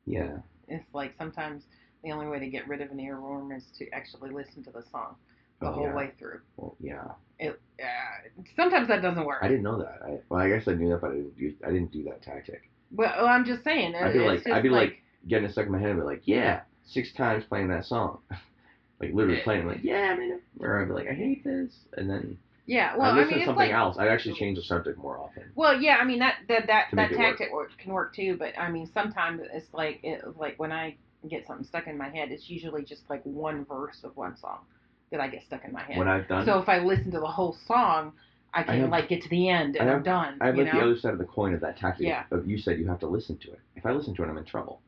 yeah, 0.06 0.38
It's 0.70 0.94
like 0.94 1.14
sometimes 1.18 1.64
the 2.04 2.12
only 2.12 2.28
way 2.28 2.40
to 2.40 2.48
get 2.48 2.68
rid 2.68 2.82
of 2.82 2.92
an 2.92 2.98
earworm 2.98 3.56
is 3.56 3.64
to 3.78 3.90
actually 3.92 4.32
listen 4.32 4.64
to 4.64 4.72
the 4.72 4.84
song 4.92 5.16
the 5.62 5.68
Oh, 5.68 5.72
whole 5.74 5.84
yeah. 5.88 5.96
way 5.96 6.12
through. 6.18 6.40
well, 6.56 6.76
yeah. 6.80 7.04
It, 7.38 7.60
uh, 7.82 8.42
sometimes 8.56 8.88
that 8.88 9.02
doesn't 9.02 9.26
work. 9.26 9.40
I 9.42 9.48
didn't 9.50 9.64
know 9.64 9.78
that. 9.80 10.00
I, 10.06 10.20
well, 10.30 10.40
I 10.40 10.50
guess 10.50 10.68
I 10.68 10.74
knew 10.74 10.90
that, 10.90 11.02
but 11.02 11.12
I 11.12 11.16
didn't 11.16 11.38
do. 11.38 11.54
I 11.66 11.72
didn't 11.72 11.92
do 11.92 12.04
that 12.04 12.22
tactic. 12.22 12.70
Well, 12.92 13.14
well, 13.18 13.28
I'm 13.28 13.46
just 13.46 13.64
saying. 13.64 13.94
I'd 13.96 14.14
be 14.14 14.20
like, 14.20 14.48
I'd 14.48 14.64
be 14.64 14.70
like, 14.70 15.04
getting 15.28 15.50
stuck 15.52 15.66
in 15.66 15.72
my 15.72 15.80
head, 15.80 15.92
and 15.92 16.00
be 16.00 16.06
like, 16.06 16.22
yeah, 16.26 16.62
six 16.86 17.12
times 17.14 17.44
playing 17.46 17.68
that 17.70 17.86
song, 17.86 18.20
like 19.02 19.14
literally 19.14 19.42
playing, 19.42 19.68
like, 19.68 19.84
yeah, 19.84 20.14
I 20.16 20.18
mean, 20.18 20.40
or 20.60 20.82
I'd 20.82 20.88
be 20.88 20.94
like, 20.94 21.08
I 21.10 21.14
hate 21.14 21.44
this, 21.44 21.72
and 21.98 22.10
then 22.10 22.38
yeah. 22.70 22.96
Well, 22.96 23.12
I'd 23.12 23.18
I 23.18 23.22
mean, 23.22 23.30
to 23.30 23.36
it's 23.38 23.46
something 23.46 23.56
like, 23.68 23.72
else. 23.72 23.98
I'd 23.98 24.08
actually 24.08 24.36
change 24.36 24.58
the 24.58 24.64
subject 24.64 24.98
more 24.98 25.20
often. 25.20 25.44
Well, 25.56 25.80
yeah, 25.82 25.98
I 25.98 26.06
mean 26.06 26.20
that 26.20 26.36
that 26.48 26.68
that, 26.68 26.88
that 26.92 26.96
make 26.96 27.12
it 27.12 27.18
work. 27.18 27.38
tactic 27.38 27.54
work, 27.54 27.72
can 27.78 27.94
work 27.94 28.16
too. 28.16 28.36
But 28.38 28.58
I 28.58 28.70
mean, 28.70 28.90
sometimes 28.94 29.42
it's 29.52 29.74
like 29.74 30.00
it, 30.04 30.22
like 30.38 30.60
when 30.60 30.72
I 30.72 30.96
get 31.28 31.48
something 31.48 31.66
stuck 31.66 31.88
in 31.88 31.98
my 31.98 32.10
head, 32.10 32.32
it's 32.32 32.50
usually 32.50 32.84
just 32.84 33.02
like 33.10 33.22
one 33.24 33.66
verse 33.66 34.02
of 34.04 34.16
one 34.16 34.38
song 34.38 34.60
that 35.12 35.20
I 35.20 35.28
get 35.28 35.44
stuck 35.44 35.66
in 35.66 35.72
my 35.72 35.84
head. 35.84 35.98
When 35.98 36.08
I've 36.08 36.28
done, 36.28 36.46
so 36.46 36.60
if 36.60 36.70
I 36.70 36.80
listen 36.80 37.12
to 37.12 37.20
the 37.20 37.28
whole 37.28 37.58
song, 37.66 38.14
I 38.54 38.64
can 38.64 38.82
have- 38.82 38.90
like 38.90 39.10
get 39.10 39.24
to 39.24 39.30
the 39.30 39.50
end 39.50 39.76
and 39.76 39.90
I 39.90 39.94
I'm 39.94 40.04
done. 40.04 40.38
I 40.40 40.48
have 40.48 40.56
like 40.56 40.68
know? 40.68 40.80
the 40.80 40.86
other 40.86 40.98
side 40.98 41.14
of 41.14 41.20
the 41.20 41.26
coin 41.26 41.54
of 41.54 41.62
that 41.62 41.78
tactic. 41.78 42.08
Yeah. 42.08 42.24
Of 42.32 42.48
you 42.48 42.58
said 42.58 42.78
you 42.80 42.88
have 42.88 43.00
to 43.00 43.08
listen 43.08 43.38
to 43.38 43.52
it. 43.52 43.60
If 43.76 43.86
I 43.86 43.92
listen 43.92 44.16
to 44.16 44.24
it, 44.24 44.28
I'm 44.28 44.38
in 44.38 44.46
trouble. 44.46 44.82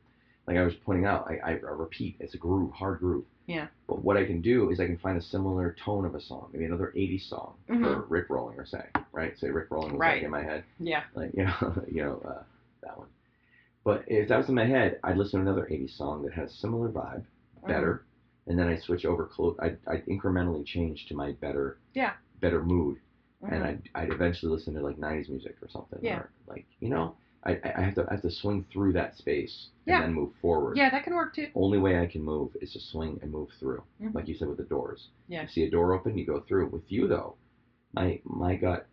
Like 0.48 0.58
I 0.58 0.64
was 0.64 0.74
pointing 0.86 1.06
out, 1.06 1.28
I, 1.30 1.38
I, 1.44 1.52
I 1.52 1.72
repeat. 1.72 2.16
It's 2.20 2.34
a 2.34 2.38
groove, 2.38 2.72
hard 2.72 3.00
groove. 3.00 3.26
Yeah. 3.52 3.68
But 3.88 4.04
what 4.04 4.18
I 4.18 4.26
can 4.26 4.42
do 4.42 4.70
is 4.70 4.80
I 4.80 4.86
can 4.86 4.98
find 4.98 5.18
a 5.18 5.22
similar 5.22 5.76
tone 5.84 6.06
of 6.06 6.16
a 6.16 6.22
song, 6.22 6.50
maybe 6.54 6.66
another 6.66 6.92
'80s 6.96 7.26
song 7.28 7.56
for 7.68 7.74
Mhm. 7.74 8.06
Rick 8.10 8.30
Rolling, 8.30 8.58
or 8.60 8.66
say, 8.66 8.86
right? 9.12 9.38
Say 9.38 9.50
Rick 9.50 9.68
Rolling 9.72 9.92
was 9.94 10.00
Right. 10.00 10.16
like 10.16 10.24
in 10.24 10.32
my 10.32 10.44
head, 10.44 10.64
yeah. 10.80 11.04
like 11.14 11.34
you 11.38 11.44
know, 11.44 11.84
you 11.88 12.04
know 12.04 12.22
uh, 12.26 12.44
that 12.84 12.98
one. 12.98 13.08
But 13.84 14.04
if 14.08 14.30
that 14.30 14.38
was 14.38 14.48
in 14.50 14.56
my 14.56 14.66
head, 14.66 15.00
I'd 15.04 15.18
listen 15.18 15.44
to 15.44 15.50
another 15.50 15.68
'80s 15.70 15.92
song 15.98 16.24
that 16.24 16.34
has 16.34 16.54
similar 16.54 16.90
vibe, 16.90 17.24
Mm-hmm. 17.58 17.68
better, 17.68 18.04
and 18.48 18.58
then 18.58 18.68
I 18.68 18.78
switch 18.78 19.06
over. 19.06 19.26
Close. 19.26 19.56
I 19.60 19.76
I 19.88 19.98
incrementally 20.08 20.66
change 20.66 21.06
to 21.08 21.14
my 21.16 21.34
better. 21.34 21.78
Yeah. 21.94 22.14
Better 22.40 22.64
mood, 22.64 22.98
and 23.44 23.62
Mhm. 23.64 23.66
I'd, 23.68 23.90
I'd 23.94 24.10
eventually 24.12 24.52
listen 24.52 24.74
to 24.76 24.82
like 24.82 24.98
90s 24.98 25.30
music 25.30 25.58
or 25.62 25.68
something. 25.70 26.00
Yeah. 26.02 26.20
Or 26.20 26.30
like, 26.48 26.66
you 26.80 26.90
know, 26.90 27.16
I, 27.44 27.60
I 27.76 27.82
have 27.82 27.96
to 27.96 28.06
I 28.10 28.14
have 28.14 28.22
to 28.22 28.30
swing 28.32 28.66
through 28.72 28.94
that 28.94 29.18
space 29.18 29.70
and 29.88 30.04
then 30.04 30.14
move 30.14 30.32
forward. 30.42 30.78
Yeah, 30.78 30.90
that 30.92 31.04
can 31.04 31.16
work 31.16 31.34
too. 31.34 31.48
Only 31.56 31.80
way 31.80 32.00
I 32.00 32.06
can 32.06 32.22
move 32.22 32.56
is 32.62 32.72
to 32.74 32.80
swing 32.80 33.20
and 33.24 33.32
move 33.32 33.50
through, 33.60 33.84
Mhm. 34.02 34.14
like 34.14 34.28
you 34.28 34.36
said 34.36 34.48
with 34.48 34.58
the 34.58 34.64
doors. 34.64 35.10
Yeah. 35.28 35.42
You 35.44 35.48
see 35.48 35.64
a 35.64 35.70
door 35.70 35.94
open, 35.94 36.18
you 36.18 36.26
go 36.26 36.42
through. 36.42 36.68
With 36.68 36.92
you 36.92 37.08
though, 37.08 37.36
my 37.94 38.20
my 38.26 38.56
gut, 38.56 38.88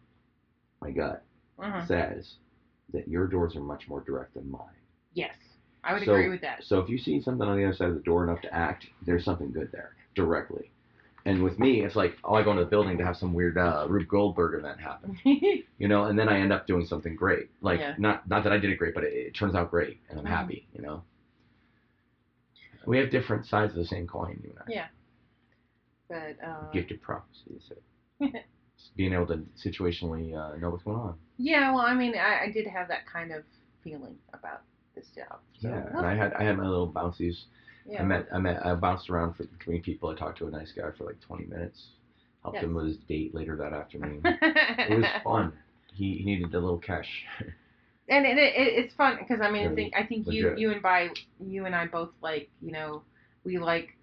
my 0.80 0.90
gut 0.92 1.22
Mhm. 1.58 1.86
says 1.86 2.36
that 2.94 3.06
your 3.06 3.26
doors 3.26 3.54
are 3.54 3.60
much 3.60 3.86
more 3.88 4.00
direct 4.00 4.32
than 4.34 4.50
mine. 4.50 4.80
Yes, 5.12 5.34
I 5.84 5.92
would 5.92 6.04
So- 6.04 6.14
agree 6.14 6.30
with 6.30 6.40
that. 6.40 6.62
So 6.64 6.78
if 6.80 6.88
you 6.88 6.96
see 6.96 7.20
something 7.20 7.46
on 7.46 7.56
the 7.56 7.64
other 7.64 7.74
side 7.74 7.88
of 7.90 7.94
the 7.96 8.00
door 8.02 8.24
enough 8.24 8.40
to 8.42 8.54
act, 8.54 8.86
there's 9.02 9.24
something 9.24 9.52
good 9.52 9.70
there 9.72 9.94
directly. 10.14 10.70
And 11.24 11.42
with 11.42 11.58
me, 11.58 11.82
it's 11.84 11.96
like, 11.96 12.16
oh, 12.24 12.34
I 12.34 12.42
go 12.42 12.52
into 12.52 12.64
the 12.64 12.70
building 12.70 12.96
to 12.98 13.04
have 13.04 13.16
some 13.16 13.34
weird 13.34 13.58
uh, 13.58 13.86
Rube 13.88 14.08
Goldberg 14.08 14.58
event 14.58 14.80
happen, 14.80 15.18
you 15.78 15.88
know, 15.88 16.04
and 16.04 16.18
then 16.18 16.28
I 16.28 16.38
end 16.40 16.52
up 16.52 16.66
doing 16.66 16.86
something 16.86 17.14
great. 17.16 17.50
Like 17.60 17.80
Yeah. 17.80 17.94
not 17.98 18.26
not 18.28 18.44
that 18.44 18.52
I 18.52 18.58
did 18.58 18.70
it 18.70 18.76
great, 18.78 18.94
but 18.94 19.04
it, 19.04 19.12
it 19.12 19.34
turns 19.34 19.54
out 19.54 19.70
great, 19.70 20.00
and 20.08 20.18
I'm 20.18 20.24
Mhm. 20.24 20.28
happy, 20.28 20.66
you 20.72 20.82
know. 20.82 21.02
We 22.86 22.98
have 22.98 23.10
different 23.10 23.44
sides 23.46 23.72
of 23.72 23.78
the 23.78 23.84
same 23.84 24.06
coin, 24.06 24.40
you 24.42 24.50
and 24.50 24.58
I. 24.60 24.64
Yeah. 24.68 24.86
but 26.08 26.46
uh, 26.46 26.70
Gifted 26.72 27.02
prophecy, 27.02 27.50
is 27.56 27.70
it? 27.70 27.82
Just 28.78 28.96
being 28.96 29.12
able 29.12 29.26
to 29.26 29.44
situationally 29.62 30.34
uh, 30.34 30.56
know 30.56 30.70
what's 30.70 30.84
going 30.84 30.96
on. 30.96 31.18
yeah, 31.36 31.72
well, 31.74 31.84
I 31.84 31.94
mean, 31.94 32.14
I, 32.16 32.44
I 32.44 32.50
did 32.52 32.66
have 32.66 32.88
that 32.88 33.04
kind 33.06 33.32
of 33.32 33.42
feeling 33.82 34.16
about 34.32 34.62
this 34.94 35.06
job. 35.14 35.40
So, 35.60 35.68
Yeah, 35.68 35.98
and 35.98 36.06
I 36.06 36.14
had 36.14 36.32
I 36.34 36.44
had 36.44 36.56
my 36.56 36.64
little 36.66 36.86
bouncies. 36.86 37.44
Yeah. 37.88 38.02
I 38.02 38.04
met 38.04 38.28
I 38.32 38.38
met 38.38 38.64
I 38.64 38.74
bounced 38.74 39.10
around 39.10 39.34
for 39.34 39.44
between 39.44 39.82
people. 39.82 40.08
I 40.10 40.14
talked 40.14 40.38
to 40.38 40.46
a 40.46 40.50
nice 40.50 40.72
guy 40.72 40.90
for 40.96 41.04
like 41.04 41.20
20 41.20 41.46
minutes. 41.46 41.88
Helped 42.42 42.56
Yes. 42.56 42.64
him 42.64 42.74
with 42.74 42.86
his 42.86 42.96
date 43.08 43.34
later 43.34 43.56
that 43.56 43.72
afternoon. 43.72 44.20
it 44.24 44.98
was 44.98 45.06
fun. 45.24 45.52
He, 45.92 46.18
he 46.18 46.24
needed 46.24 46.54
a 46.54 46.60
little 46.60 46.78
cash. 46.78 47.24
and 48.08 48.24
it, 48.24 48.38
it, 48.38 48.52
it's 48.56 48.94
fun 48.94 49.16
because 49.18 49.40
I 49.42 49.50
mean, 49.50 49.68
I 49.68 49.74
think 49.74 49.94
I 49.96 50.06
think 50.06 50.26
you 50.28 50.54
you 50.56 50.70
and 50.70 50.82
by 50.82 51.08
you 51.40 51.66
and 51.66 51.74
I 51.74 51.86
both 51.86 52.10
like 52.22 52.48
you 52.62 52.72
know 52.72 53.02
we 53.44 53.58
like 53.58 53.96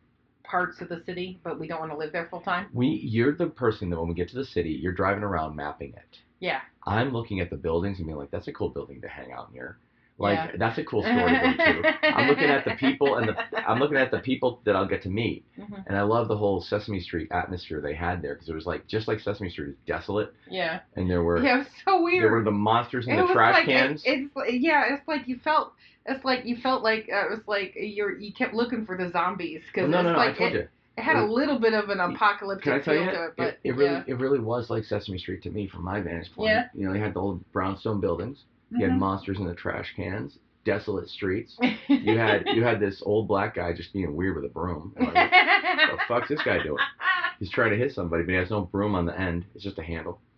parts 0.44 0.82
of 0.82 0.90
the 0.90 1.02
city, 1.06 1.40
but 1.44 1.60
we 1.60 1.68
don't 1.68 1.80
want 1.80 1.92
to 1.92 1.98
live 1.98 2.12
there 2.12 2.28
full 2.30 2.42
time. 2.42 2.68
We 2.74 2.88
you're 2.88 3.36
the 3.36 3.48
person 3.48 3.90
that 3.90 4.00
when 4.00 4.08
we 4.10 4.14
get 4.16 4.30
to 4.30 4.36
the 4.36 4.46
city, 4.46 4.72
you're 4.72 4.94
driving 4.94 5.24
around 5.24 5.56
mapping 5.56 5.94
it. 5.94 6.20
Yeah. 6.40 6.62
I'm 6.86 7.12
looking 7.12 7.40
at 7.40 7.50
the 7.50 7.56
buildings 7.56 7.98
and 7.98 8.06
being 8.06 8.18
like, 8.18 8.30
that's 8.30 8.48
a 8.48 8.54
cool 8.54 8.70
building 8.70 9.02
to 9.02 9.08
hang 9.08 9.32
out 9.32 9.52
near. 9.52 9.78
Like 10.18 10.38
Yeah. 10.38 10.52
that's 10.58 10.78
a 10.78 10.84
cool 10.86 11.02
story 11.02 11.18
to 11.18 11.54
go 11.58 11.82
to. 11.82 12.06
I'm 12.16 12.30
looking 12.30 12.46
at 12.46 12.64
the 12.64 12.72
people 12.76 13.16
and 13.18 13.28
the 13.30 13.70
I'm 13.70 13.80
looking 13.80 13.98
at 13.98 14.12
the 14.12 14.20
people 14.20 14.62
that 14.64 14.74
I'll 14.76 14.88
get 14.88 15.02
to 15.04 15.10
meet, 15.10 15.44
Mhm. 15.60 15.84
and 15.88 15.98
I 15.98 16.04
love 16.04 16.30
the 16.30 16.38
whole 16.38 16.62
Sesame 16.62 17.02
Street 17.02 17.28
atmosphere 17.32 17.82
they 17.82 17.94
had 17.96 18.22
there 18.22 18.34
because 18.36 18.48
it 18.48 18.56
was 18.56 18.66
like 18.66 18.88
just 18.88 19.10
like 19.10 19.20
Sesame 19.20 19.50
Street 19.50 19.70
is 19.72 19.76
desolate, 19.86 20.34
Yeah. 20.50 20.80
and 20.96 21.10
there 21.10 21.22
were 21.22 21.38
Yeah, 21.44 21.56
it 21.56 21.58
was 21.60 21.68
so 21.84 22.02
weird. 22.02 22.24
there 22.24 22.32
were 22.32 22.44
the 22.44 22.52
monsters 22.52 23.08
in 23.08 23.14
it 23.14 23.18
the 23.18 23.24
was 23.24 23.32
trash 23.34 23.54
like 23.56 23.66
cans. 23.66 24.04
It, 24.06 24.30
it's 24.36 24.54
yeah, 24.64 24.94
it's 24.94 25.06
like 25.08 25.28
you 25.28 25.38
felt. 25.44 25.74
It's 26.06 26.24
like 26.24 26.46
you 26.46 26.56
felt 26.58 26.82
like 26.84 27.10
uh, 27.12 27.26
it 27.26 27.30
was 27.32 27.42
like 27.48 27.74
you're 27.76 28.18
you 28.18 28.32
kept 28.32 28.54
looking 28.54 28.86
for 28.86 28.96
the 28.96 29.10
zombies 29.12 29.64
because 29.74 29.90
no, 29.90 30.02
no, 30.02 30.12
no, 30.14 30.18
like 30.18 30.36
I 30.36 30.38
told 30.38 30.54
it, 30.54 30.56
you. 30.56 30.68
it 30.98 31.02
had 31.02 31.18
a 31.18 31.26
little 31.26 31.60
bit 31.60 31.74
of 31.74 31.90
an 31.90 32.00
apocalyptic 32.00 32.64
Can 32.64 32.74
I 32.74 32.80
tell 32.80 32.94
feel 32.94 33.04
you? 33.06 33.12
to 33.12 33.24
it, 33.26 33.34
but 33.36 33.58
it, 33.66 33.72
really, 33.76 33.92
yeah. 33.92 34.04
it 34.08 34.14
really 34.20 34.40
was 34.40 34.70
like 34.70 34.86
Sesame 34.86 35.18
Street 35.18 35.42
to 35.44 35.50
me 35.50 35.68
from 35.68 35.84
my 35.84 36.00
vantage 36.00 36.32
point. 36.34 36.52
Yeah. 36.52 36.68
You 36.74 36.86
know, 36.88 36.94
they 36.94 37.00
had 37.00 37.16
the 37.16 37.20
old 37.20 37.44
brownstone 37.52 38.00
buildings. 38.00 38.46
You 38.72 38.86
had 38.86 38.92
Mhm. 38.94 39.00
monsters 39.00 39.38
in 39.38 39.46
the 39.46 39.54
trash 39.56 39.94
cans, 39.96 40.38
desolate 40.66 41.08
streets. 41.10 41.58
You 41.88 42.18
had 42.18 42.44
you 42.56 42.64
had 42.64 42.80
this 42.80 43.02
old 43.06 43.28
black 43.28 43.56
guy 43.56 43.74
just 43.74 43.94
being 43.94 44.16
weird 44.16 44.36
with 44.36 44.46
a 44.46 44.50
broom. 44.54 44.94
And 44.98 45.08
like, 45.08 45.32
what 45.32 45.92
the 45.92 45.98
fuck's 46.08 46.30
this 46.30 46.42
guy 46.44 46.62
doing? 46.64 46.84
He's 47.40 47.52
trying 47.52 47.72
to 47.72 47.78
hit 47.78 47.94
somebody, 47.94 48.24
but 48.24 48.32
he 48.32 48.38
has 48.38 48.50
no 48.50 48.62
broom 48.62 48.96
on 48.96 49.06
the 49.06 49.20
end. 49.20 49.46
It's 49.56 49.64
just 49.64 49.80
a 49.80 49.84
handle. 49.84 50.20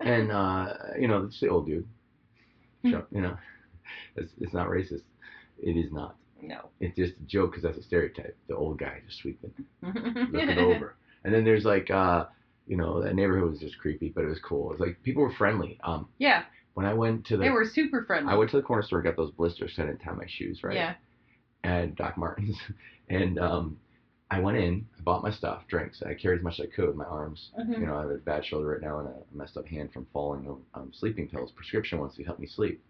And 0.00 0.32
uh, 0.32 0.74
you 0.98 1.06
know, 1.06 1.22
it's 1.24 1.38
the 1.40 1.48
old 1.48 1.66
dude. 1.66 1.86
Shut- 2.84 3.06
you 3.12 3.20
know, 3.20 3.36
it's, 4.16 4.32
it's 4.40 4.52
not 4.52 4.66
racist. 4.68 5.02
It 5.62 5.76
is 5.76 5.92
not. 5.92 6.16
no. 6.42 6.70
It's 6.80 6.96
just 6.96 7.12
a 7.18 7.22
joke 7.26 7.52
because 7.52 7.62
that's 7.62 7.78
a 7.78 7.82
stereotype. 7.84 8.36
The 8.48 8.56
old 8.56 8.78
guy 8.78 9.00
just 9.06 9.20
sweeping, 9.20 9.52
looking 9.80 10.58
over. 10.58 10.96
And 11.24 11.32
then 11.32 11.44
there's 11.44 11.64
like, 11.64 11.88
uh, 11.90 12.26
you 12.66 12.76
know, 12.76 13.00
that 13.00 13.14
neighborhood 13.14 13.48
was 13.50 13.60
just 13.60 13.78
creepy, 13.78 14.08
but 14.08 14.24
it 14.24 14.28
was 14.28 14.40
cool. 14.40 14.72
It 14.72 14.80
was 14.80 14.88
like 14.88 15.00
people 15.04 15.22
were 15.22 15.32
friendly. 15.34 15.78
Um, 15.84 16.08
Yeah, 16.18 16.42
when 16.74 16.86
I 16.86 16.94
went 16.94 17.26
to 17.26 17.36
the, 17.36 17.44
they 17.44 17.50
were 17.50 17.64
super 17.64 18.04
friendly. 18.04 18.32
I 18.32 18.36
went 18.36 18.50
to 18.50 18.56
the 18.56 18.62
corner 18.62 18.82
store, 18.82 18.98
and 19.00 19.04
got 19.06 19.16
those 19.16 19.30
blisters, 19.32 19.74
so 19.76 19.82
I 19.82 19.86
didn't 19.86 20.00
tie 20.00 20.12
my 20.12 20.26
shoes, 20.26 20.62
right? 20.62 20.74
Yeah. 20.76 20.94
and 21.64 21.94
Doc 21.96 22.16
Martens. 22.16 22.56
And 23.08 23.38
um, 23.38 23.78
I 24.30 24.40
went 24.40 24.56
in, 24.56 24.86
I 24.98 25.02
bought 25.02 25.22
my 25.22 25.30
stuff, 25.30 25.64
drinks. 25.68 26.02
I 26.02 26.14
carried 26.14 26.38
as 26.38 26.44
much 26.44 26.58
as 26.60 26.66
I 26.66 26.74
could 26.74 26.86
with 26.86 26.96
my 26.96 27.04
arms. 27.04 27.50
Mhm. 27.60 27.80
You 27.80 27.86
know, 27.86 27.96
I 27.98 28.02
have 28.02 28.10
a 28.10 28.16
bad 28.16 28.42
shoulder 28.46 28.68
right 28.68 28.80
now 28.80 29.00
and 29.00 29.08
a 29.08 29.14
messed 29.36 29.58
up 29.58 29.66
hand 29.66 29.92
from 29.92 30.06
falling 30.14 30.48
on 30.48 30.62
um, 30.72 30.92
sleeping 30.94 31.28
pills, 31.28 31.50
prescription 31.54 31.98
ones 31.98 32.14
to 32.16 32.24
help 32.24 32.38
me 32.38 32.46
sleep. 32.46 32.82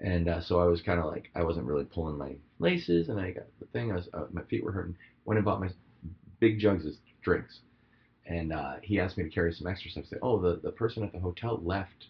And 0.00 0.28
uh, 0.28 0.40
so 0.40 0.60
I 0.60 0.64
was 0.64 0.80
kind 0.80 0.98
of 0.98 1.06
like, 1.06 1.30
I 1.34 1.42
wasn't 1.42 1.66
really 1.66 1.84
pulling 1.84 2.16
my 2.16 2.36
laces, 2.58 3.10
and 3.10 3.20
I 3.20 3.32
got 3.32 3.44
the 3.60 3.66
thing. 3.66 3.92
I 3.92 3.96
was, 3.96 4.08
uh, 4.14 4.24
my 4.32 4.42
feet 4.44 4.64
were 4.64 4.72
hurting. 4.72 4.96
Went 5.26 5.36
and 5.36 5.44
bought 5.44 5.60
my 5.60 5.68
big 6.40 6.58
jugs 6.58 6.86
of 6.86 6.92
drinks, 7.22 7.60
and 8.26 8.52
uh, 8.52 8.76
he 8.82 8.98
asked 8.98 9.18
me 9.18 9.24
to 9.24 9.30
carry 9.30 9.52
some 9.52 9.66
extra 9.66 9.90
stuff. 9.90 10.04
I 10.06 10.08
said, 10.08 10.18
"Oh, 10.22 10.40
the 10.40 10.56
the 10.62 10.70
person 10.72 11.02
at 11.02 11.12
the 11.12 11.18
hotel 11.18 11.60
left 11.62 12.06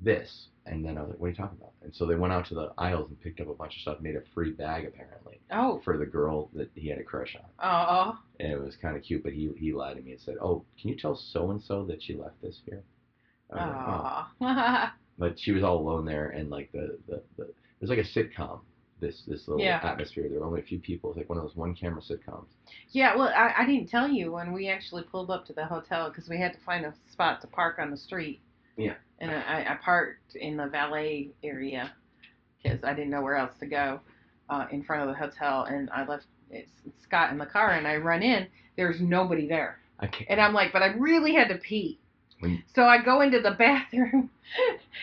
this," 0.00 0.48
and 0.66 0.84
then 0.84 0.98
I 0.98 1.02
was 1.02 1.10
like, 1.10 1.20
"What 1.20 1.26
are 1.26 1.30
you 1.30 1.36
talking 1.36 1.58
about?" 1.58 1.72
And 1.82 1.94
so 1.94 2.06
they 2.06 2.14
went 2.16 2.32
out 2.32 2.46
to 2.46 2.54
the 2.54 2.72
aisles 2.78 3.08
and 3.08 3.20
picked 3.20 3.40
up 3.40 3.48
a 3.48 3.54
bunch 3.54 3.76
of 3.76 3.80
stuff, 3.82 4.00
made 4.00 4.16
a 4.16 4.22
free 4.34 4.52
bag 4.52 4.84
apparently 4.86 5.40
Oh. 5.50 5.80
for 5.84 5.96
the 5.96 6.06
girl 6.06 6.50
that 6.54 6.70
he 6.74 6.88
had 6.88 6.98
a 6.98 7.04
crush 7.04 7.36
on 7.36 7.44
Oh. 7.62 8.18
and 8.40 8.52
it 8.52 8.60
was 8.60 8.76
kind 8.76 8.96
of 8.96 9.02
cute. 9.02 9.22
But 9.22 9.32
he 9.32 9.50
he 9.56 9.72
lied 9.72 9.96
to 9.96 10.02
me 10.02 10.12
and 10.12 10.20
said, 10.20 10.36
"Oh, 10.40 10.64
can 10.80 10.90
you 10.90 10.96
tell 10.96 11.16
so 11.16 11.50
and 11.50 11.62
so 11.62 11.84
that 11.86 12.02
she 12.02 12.14
left 12.16 12.40
this 12.42 12.60
here?" 12.66 12.82
Like, 13.50 13.62
"Oh." 13.62 14.26
Oh. 14.40 14.90
But 15.18 15.38
she 15.38 15.52
was 15.52 15.62
all 15.62 15.78
alone 15.78 16.04
there, 16.04 16.28
and 16.28 16.50
like 16.50 16.70
the 16.72 16.98
the, 17.08 17.22
the 17.38 17.44
it 17.44 17.54
was 17.80 17.88
like 17.90 17.98
a 17.98 18.02
sitcom. 18.02 18.60
This 19.00 19.22
this 19.26 19.46
little 19.48 19.62
Yeah. 19.64 19.80
atmosphere. 19.82 20.28
There 20.28 20.40
were 20.40 20.46
only 20.46 20.60
a 20.60 20.64
few 20.64 20.78
people. 20.78 21.08
It 21.10 21.12
was 21.12 21.16
like 21.18 21.28
one 21.30 21.38
of 21.38 21.44
those 21.44 21.56
one 21.56 21.74
camera 21.74 22.02
sitcoms. 22.02 22.46
yeah. 22.90 23.14
Well, 23.16 23.28
I, 23.28 23.54
I 23.62 23.66
didn't 23.66 23.88
tell 23.88 24.08
you 24.08 24.32
when 24.32 24.52
we 24.52 24.68
actually 24.68 25.02
pulled 25.04 25.30
up 25.30 25.46
to 25.46 25.52
the 25.54 25.64
hotel 25.64 26.08
because 26.10 26.28
we 26.28 26.38
had 26.38 26.52
to 26.54 26.58
find 26.60 26.84
a 26.84 26.92
spot 27.10 27.40
to 27.42 27.46
park 27.46 27.78
on 27.78 27.90
the 27.90 27.96
street. 27.96 28.40
Yeah. 28.76 28.94
And 29.18 29.30
I, 29.30 29.66
I 29.70 29.78
parked 29.82 30.34
in 30.36 30.56
the 30.56 30.66
valet 30.66 31.30
area 31.42 31.92
because 32.62 32.84
I 32.84 32.92
didn't 32.92 33.10
know 33.10 33.22
where 33.22 33.36
else 33.36 33.52
to 33.60 33.66
go 33.66 34.00
uh, 34.50 34.66
in 34.70 34.82
front 34.82 35.02
of 35.02 35.08
the 35.08 35.14
hotel, 35.14 35.64
and 35.64 35.88
I 35.90 36.04
left 36.06 36.26
Scott 37.02 37.30
in 37.30 37.38
the 37.38 37.46
car, 37.46 37.70
and 37.72 37.86
I 37.86 37.96
run 37.96 38.22
in. 38.22 38.46
There's 38.76 39.00
nobody 39.00 39.48
there, 39.48 39.78
can't. 40.00 40.26
and 40.28 40.40
I'm 40.40 40.52
like, 40.52 40.72
but 40.72 40.82
I 40.82 40.88
really 40.88 41.34
had 41.34 41.48
to 41.48 41.56
pee. 41.56 41.98
When- 42.40 42.62
So 42.74 42.82
I 42.84 43.02
go 43.02 43.22
into 43.22 43.40
the 43.40 43.50
bathroom, 43.58 44.30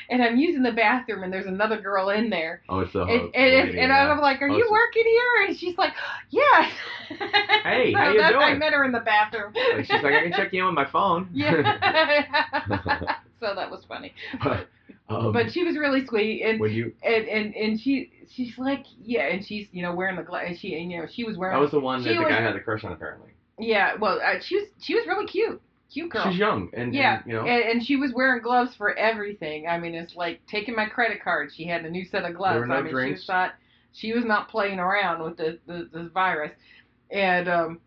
and 0.09 0.21
I'm 0.21 0.37
using 0.37 0.61
the 0.61 0.71
bathroom, 0.71 1.23
and 1.23 1.33
there's 1.33 1.47
another 1.47 1.81
girl 1.81 2.09
in 2.09 2.29
there, 2.29 2.61
oh, 2.69 2.81
it's 2.81 2.93
the 2.93 3.01
and, 3.01 3.09
and, 3.11 3.31
lady, 3.33 3.79
and 3.79 3.89
yeah. 3.89 4.11
I'm 4.11 4.19
like, 4.19 4.41
"Are 4.43 4.49
Oh, 4.49 4.55
you 4.57 4.69
working 4.71 5.03
here?" 5.05 5.47
And 5.47 5.57
she's 5.57 5.77
like, 5.77 5.93
"Yes." 6.29 6.71
Hey, 7.63 7.93
So 7.93 7.97
how 7.99 8.11
you 8.11 8.19
doing? 8.19 8.41
I 8.41 8.53
met 8.55 8.73
her 8.73 8.83
in 8.85 8.91
the 8.91 8.99
bathroom. 8.99 9.53
She's 9.83 10.01
like, 10.03 10.13
I 10.13 10.23
can 10.23 10.33
check 10.33 10.51
you 10.51 10.61
in 10.61 10.65
with 10.67 10.75
my 10.75 10.85
phone. 10.89 11.29
Yeah. 11.33 13.15
So 13.43 13.55
that 13.55 13.69
was 13.69 13.83
funny. 13.85 14.13
but 14.43 14.67
um, 15.09 15.33
But 15.33 15.51
she 15.51 15.63
was 15.63 15.77
really 15.77 16.05
sweet, 16.05 16.43
and 16.43 16.59
when 16.59 16.71
you 16.71 16.93
and 17.03 17.27
and, 17.27 17.55
and 17.55 17.79
she 17.79 18.11
she's 18.29 18.57
like, 18.57 18.85
yeah, 19.03 19.27
and 19.27 19.45
she's 19.45 19.67
you 19.71 19.81
know 19.81 19.93
wearing 19.93 20.15
the 20.15 20.23
glass. 20.23 20.45
And 20.47 20.57
she 20.57 20.75
and, 20.75 20.91
you 20.91 20.99
know 21.01 21.07
she 21.11 21.23
was 21.23 21.37
wearing. 21.37 21.55
that 21.55 21.61
was 21.61 21.71
the 21.71 21.79
one 21.79 22.03
that 22.03 22.09
the 22.09 22.19
was- 22.19 22.29
guy 22.29 22.41
had 22.41 22.55
the 22.55 22.59
crush 22.59 22.83
on 22.83 22.91
apparently. 22.93 23.31
yeah, 23.59 23.95
well, 23.99 24.19
uh, 24.25 24.39
she 24.41 24.55
was 24.55 24.67
she 24.79 24.95
was 24.95 25.05
really 25.07 25.27
cute, 25.27 25.61
cute 25.91 26.09
girl. 26.09 26.29
She's 26.29 26.39
young 26.39 26.69
and, 26.73 26.93
Yeah, 26.93 27.21
and 27.21 27.27
you 27.27 27.33
know 27.33 27.45
and, 27.45 27.63
and 27.63 27.85
she 27.85 27.95
was 27.97 28.11
wearing 28.13 28.41
gloves 28.41 28.75
for 28.75 28.97
everything. 28.97 29.67
I 29.67 29.77
mean, 29.79 29.93
it's 29.93 30.15
like 30.15 30.41
taking 30.47 30.75
my 30.75 30.85
credit 30.85 31.21
card. 31.23 31.51
She 31.55 31.65
had 31.65 31.85
a 31.85 31.89
new 31.89 32.05
set 32.05 32.23
of 32.23 32.35
gloves. 32.35 32.53
There 32.53 32.61
were 32.61 32.67
no 32.67 32.75
I 32.75 32.81
mean, 32.81 32.93
she 33.07 33.11
was 33.11 33.27
not 33.27 33.51
she 33.91 34.13
was 34.13 34.25
not 34.25 34.49
playing 34.49 34.79
around 34.79 35.21
with 35.21 35.37
this 35.37 35.57
this, 35.67 35.83
this 35.93 36.11
virus, 36.13 36.51
and 37.11 37.47
um, 37.47 37.79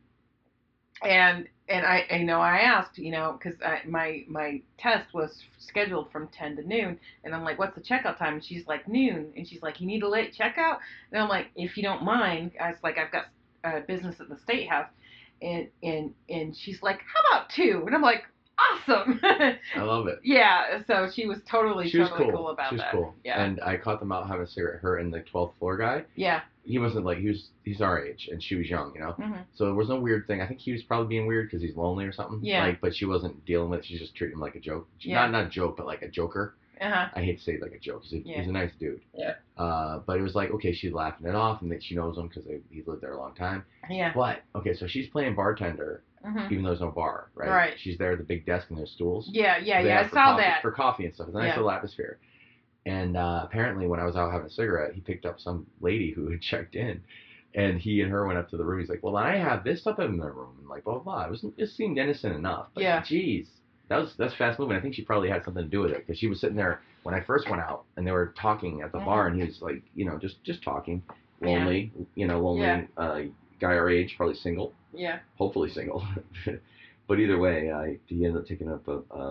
and 1.03 1.49
and 1.69 1.85
I 1.87 2.05
you 2.11 2.25
know 2.25 2.41
I 2.41 2.59
asked 2.59 2.99
you 2.99 3.11
know 3.11 3.39
because 3.39 3.59
my 3.87 4.25
my 4.29 4.61
test 4.79 5.13
was 5.15 5.43
scheduled 5.59 6.11
from 6.13 6.29
ten 6.29 6.57
to 6.57 6.63
noon, 6.67 6.99
and 7.25 7.35
I'm 7.35 7.45
like, 7.45 7.59
what's 7.59 7.75
the 7.75 7.81
checkout 7.81 8.19
time? 8.19 8.35
And 8.35 8.45
she's 8.45 8.67
like 8.67 8.87
noon, 8.89 9.33
and 9.37 9.47
she's 9.47 9.63
like, 9.63 9.81
you 9.81 9.87
need 9.87 10.03
a 10.03 10.09
late 10.09 10.35
checkout, 10.39 10.79
and 11.13 11.23
I'm 11.23 11.29
like, 11.29 11.47
if 11.57 11.77
you 11.77 11.83
don't 11.83 12.03
mind, 12.05 12.53
I 12.61 12.69
was 12.71 12.79
like, 12.83 12.99
I've 12.99 13.13
got 13.13 13.27
uh, 13.65 13.81
business 13.87 14.17
at 14.21 14.29
the 14.29 14.39
state 14.39 14.69
house. 14.69 14.89
And, 15.43 15.69
and 15.83 16.15
and 16.31 16.57
she's 16.57 16.83
like, 16.83 17.01
how 17.01 17.37
about 17.37 17.51
two? 17.51 17.83
And 17.87 17.95
I'm 17.95 18.01
like, 18.01 18.23
awesome. 18.59 19.21
I 19.23 19.59
love 19.83 20.07
it. 20.07 20.19
Yeah, 20.25 20.83
so 20.87 21.11
she 21.15 21.27
was 21.27 21.39
totally 21.51 21.91
She 21.91 21.99
was 21.99 22.09
totally 22.09 22.31
cool. 22.31 22.39
cool, 22.39 22.49
about 22.49 22.71
she 22.71 22.77
was 22.77 22.81
that. 22.83 22.93
cool. 22.93 23.15
Yeah, 23.23 23.43
And 23.45 23.61
I 23.61 23.77
caught 23.77 24.01
them 24.01 24.13
out 24.13 24.27
having 24.29 24.45
a 24.45 24.49
cigarette. 24.49 24.81
Her 24.81 24.97
and 24.97 25.13
the 25.13 25.21
12th 25.21 25.53
floor 25.59 25.77
guy. 25.77 26.05
yeah, 26.15 26.41
He 26.67 26.79
wasn't 26.79 27.05
like 27.05 27.19
he 27.19 27.29
was. 27.29 27.49
He's 27.65 27.81
our 27.81 28.05
age, 28.05 28.29
and 28.31 28.43
she 28.43 28.57
was 28.57 28.69
young. 28.69 28.93
You 28.95 29.01
know. 29.01 29.13
hmm 29.13 29.33
So 29.55 29.65
there 29.67 29.75
was 29.75 29.89
no 29.89 30.01
weird 30.01 30.27
thing. 30.27 30.41
I 30.41 30.47
think 30.47 30.61
he 30.61 30.73
was 30.73 30.83
probably 30.83 31.07
being 31.09 31.27
weird 31.27 31.49
because 31.49 31.63
he's 31.63 31.77
lonely 31.77 32.05
or 32.05 32.13
something. 32.13 32.41
Yeah. 32.43 32.65
Like, 32.67 32.81
but 32.81 32.95
she 32.95 33.05
wasn't 33.07 33.45
dealing 33.47 33.71
with. 33.71 33.81
it. 33.81 33.87
She 33.87 33.99
just 33.99 34.15
treating 34.15 34.35
him 34.35 34.41
like 34.41 34.57
a 34.57 34.61
joke. 34.61 34.89
She- 34.99 35.11
Yeah. 35.11 35.23
Not 35.23 35.31
not 35.31 35.47
a 35.47 35.49
joke, 35.49 35.77
but 35.77 35.87
like 35.87 36.03
a 36.03 36.09
joker. 36.09 36.55
uh 36.81 36.91
huh, 36.91 37.09
I 37.15 37.23
hate 37.23 37.39
to 37.39 37.43
say 37.45 37.59
like 37.63 37.73
a 37.73 37.79
joke. 37.79 38.03
He's 38.05 38.13
a, 38.25 38.29
Yeah. 38.29 38.39
he's 38.41 38.49
a 38.49 38.53
nice 38.53 38.73
dude. 38.79 39.01
Yeah. 39.15 39.35
Uh, 39.57 40.01
but 40.07 40.19
it 40.19 40.23
was 40.23 40.35
like 40.35 40.51
okay, 40.51 40.73
she's 40.75 40.93
laughing 40.93 41.27
it 41.27 41.35
off, 41.35 41.63
and 41.63 41.71
that 41.73 41.83
she 41.83 41.95
knows 41.95 42.19
him 42.19 42.29
because 42.29 42.45
he's 42.71 42.87
lived 42.87 43.01
there 43.03 43.13
a 43.15 43.19
long 43.19 43.35
time. 43.35 43.65
yeah, 43.89 44.13
But 44.15 44.43
okay, 44.55 44.75
so 44.75 44.87
she's 44.87 45.09
playing 45.09 45.35
bartender 45.35 46.03
Mhm. 46.27 46.51
even 46.51 46.65
though 46.65 46.71
there's 46.71 46.81
no 46.81 46.91
bar, 46.91 47.31
right? 47.37 47.49
Right. 47.49 47.75
She's 47.79 47.97
there 47.99 48.13
at 48.13 48.19
the 48.19 48.25
big 48.25 48.45
desk 48.45 48.67
and 48.71 48.79
there's 48.79 48.91
stools. 48.91 49.29
Yeah, 49.31 49.59
yeah, 49.59 49.81
yeah. 49.81 50.01
I 50.01 50.09
saw 50.09 50.15
coffee, 50.33 50.43
that. 50.43 50.61
for 50.61 50.73
coffee 50.73 51.05
and 51.07 51.15
stuff. 51.15 51.29
It's 51.29 51.37
a 51.37 51.39
nice 51.39 51.49
Yeah. 51.51 51.57
little 51.57 51.71
atmosphere. 51.71 52.19
And 52.87 53.17
uh, 53.17 53.41
apparently, 53.43 53.87
when 53.87 54.01
I 54.01 54.05
was 54.05 54.17
out 54.17 54.31
having 54.33 54.47
a 54.47 54.51
cigarette, 54.51 54.95
he 54.95 55.01
picked 55.01 55.27
up 55.27 55.41
some 55.41 55.67
lady 55.81 56.13
who 56.13 56.31
had 56.31 56.41
checked 56.51 56.77
in, 56.77 57.03
and 57.55 57.79
he 57.79 58.01
and 58.01 58.11
her 58.11 58.27
went 58.27 58.39
up 58.39 58.49
to 58.51 58.57
the 58.57 58.65
room. 58.65 58.81
He's 58.81 58.89
like, 58.89 59.03
"Well, 59.03 59.17
I 59.17 59.37
have 59.37 59.65
this 59.65 59.81
stuff 59.81 59.99
in 59.99 60.17
the 60.17 60.31
room," 60.31 60.55
and 60.61 60.69
like 60.69 60.85
blah 60.85 60.95
blah. 61.01 61.03
blah. 61.03 61.25
It 61.27 61.31
was 61.31 61.45
it 61.59 61.67
seemed 61.71 61.99
innocent 61.99 62.35
enough, 62.37 62.69
but 62.75 62.83
Yeah. 62.83 63.03
geez, 63.03 63.49
that 63.89 63.99
was 63.99 64.15
that's 64.17 64.35
fast 64.35 64.59
moving. 64.59 64.77
I 64.77 64.81
think 64.81 64.95
she 64.95 65.03
probably 65.03 65.29
had 65.29 65.45
something 65.45 65.65
to 65.65 65.69
do 65.69 65.81
with 65.81 65.91
it 65.91 66.07
because 66.07 66.19
she 66.19 66.29
was 66.29 66.41
sitting 66.41 66.57
there 66.57 66.81
when 67.03 67.15
I 67.15 67.21
first 67.21 67.51
went 67.51 67.61
out, 67.63 67.85
and 67.97 68.07
they 68.07 68.13
were 68.13 68.33
talking 68.41 68.83
at 68.83 68.93
the 68.93 68.99
bar, 68.99 69.27
and 69.27 69.37
he 69.41 69.47
was 69.47 69.61
like, 69.61 69.83
you 69.95 70.05
know, 70.05 70.17
just 70.19 70.43
just 70.45 70.63
talking, 70.63 71.03
Mm-hmm. 71.43 71.49
Yeah. 71.49 71.59
lonely, 71.59 71.93
you 72.15 72.27
know, 72.27 72.41
lonely 72.41 72.89
uh, 72.97 73.21
guy 73.61 73.75
our 73.77 73.91
age, 73.91 74.15
probably 74.17 74.37
single 74.37 74.73
Yeah. 74.95 75.19
hopefully 75.37 75.71
single. 75.71 76.03
but 77.09 77.19
either 77.21 77.39
way, 77.39 77.71
I, 77.73 77.99
he 78.07 78.25
ended 78.25 78.43
up 78.43 78.49
taking 78.49 78.71
up 78.71 78.87
a, 78.89 78.99
a, 79.15 79.23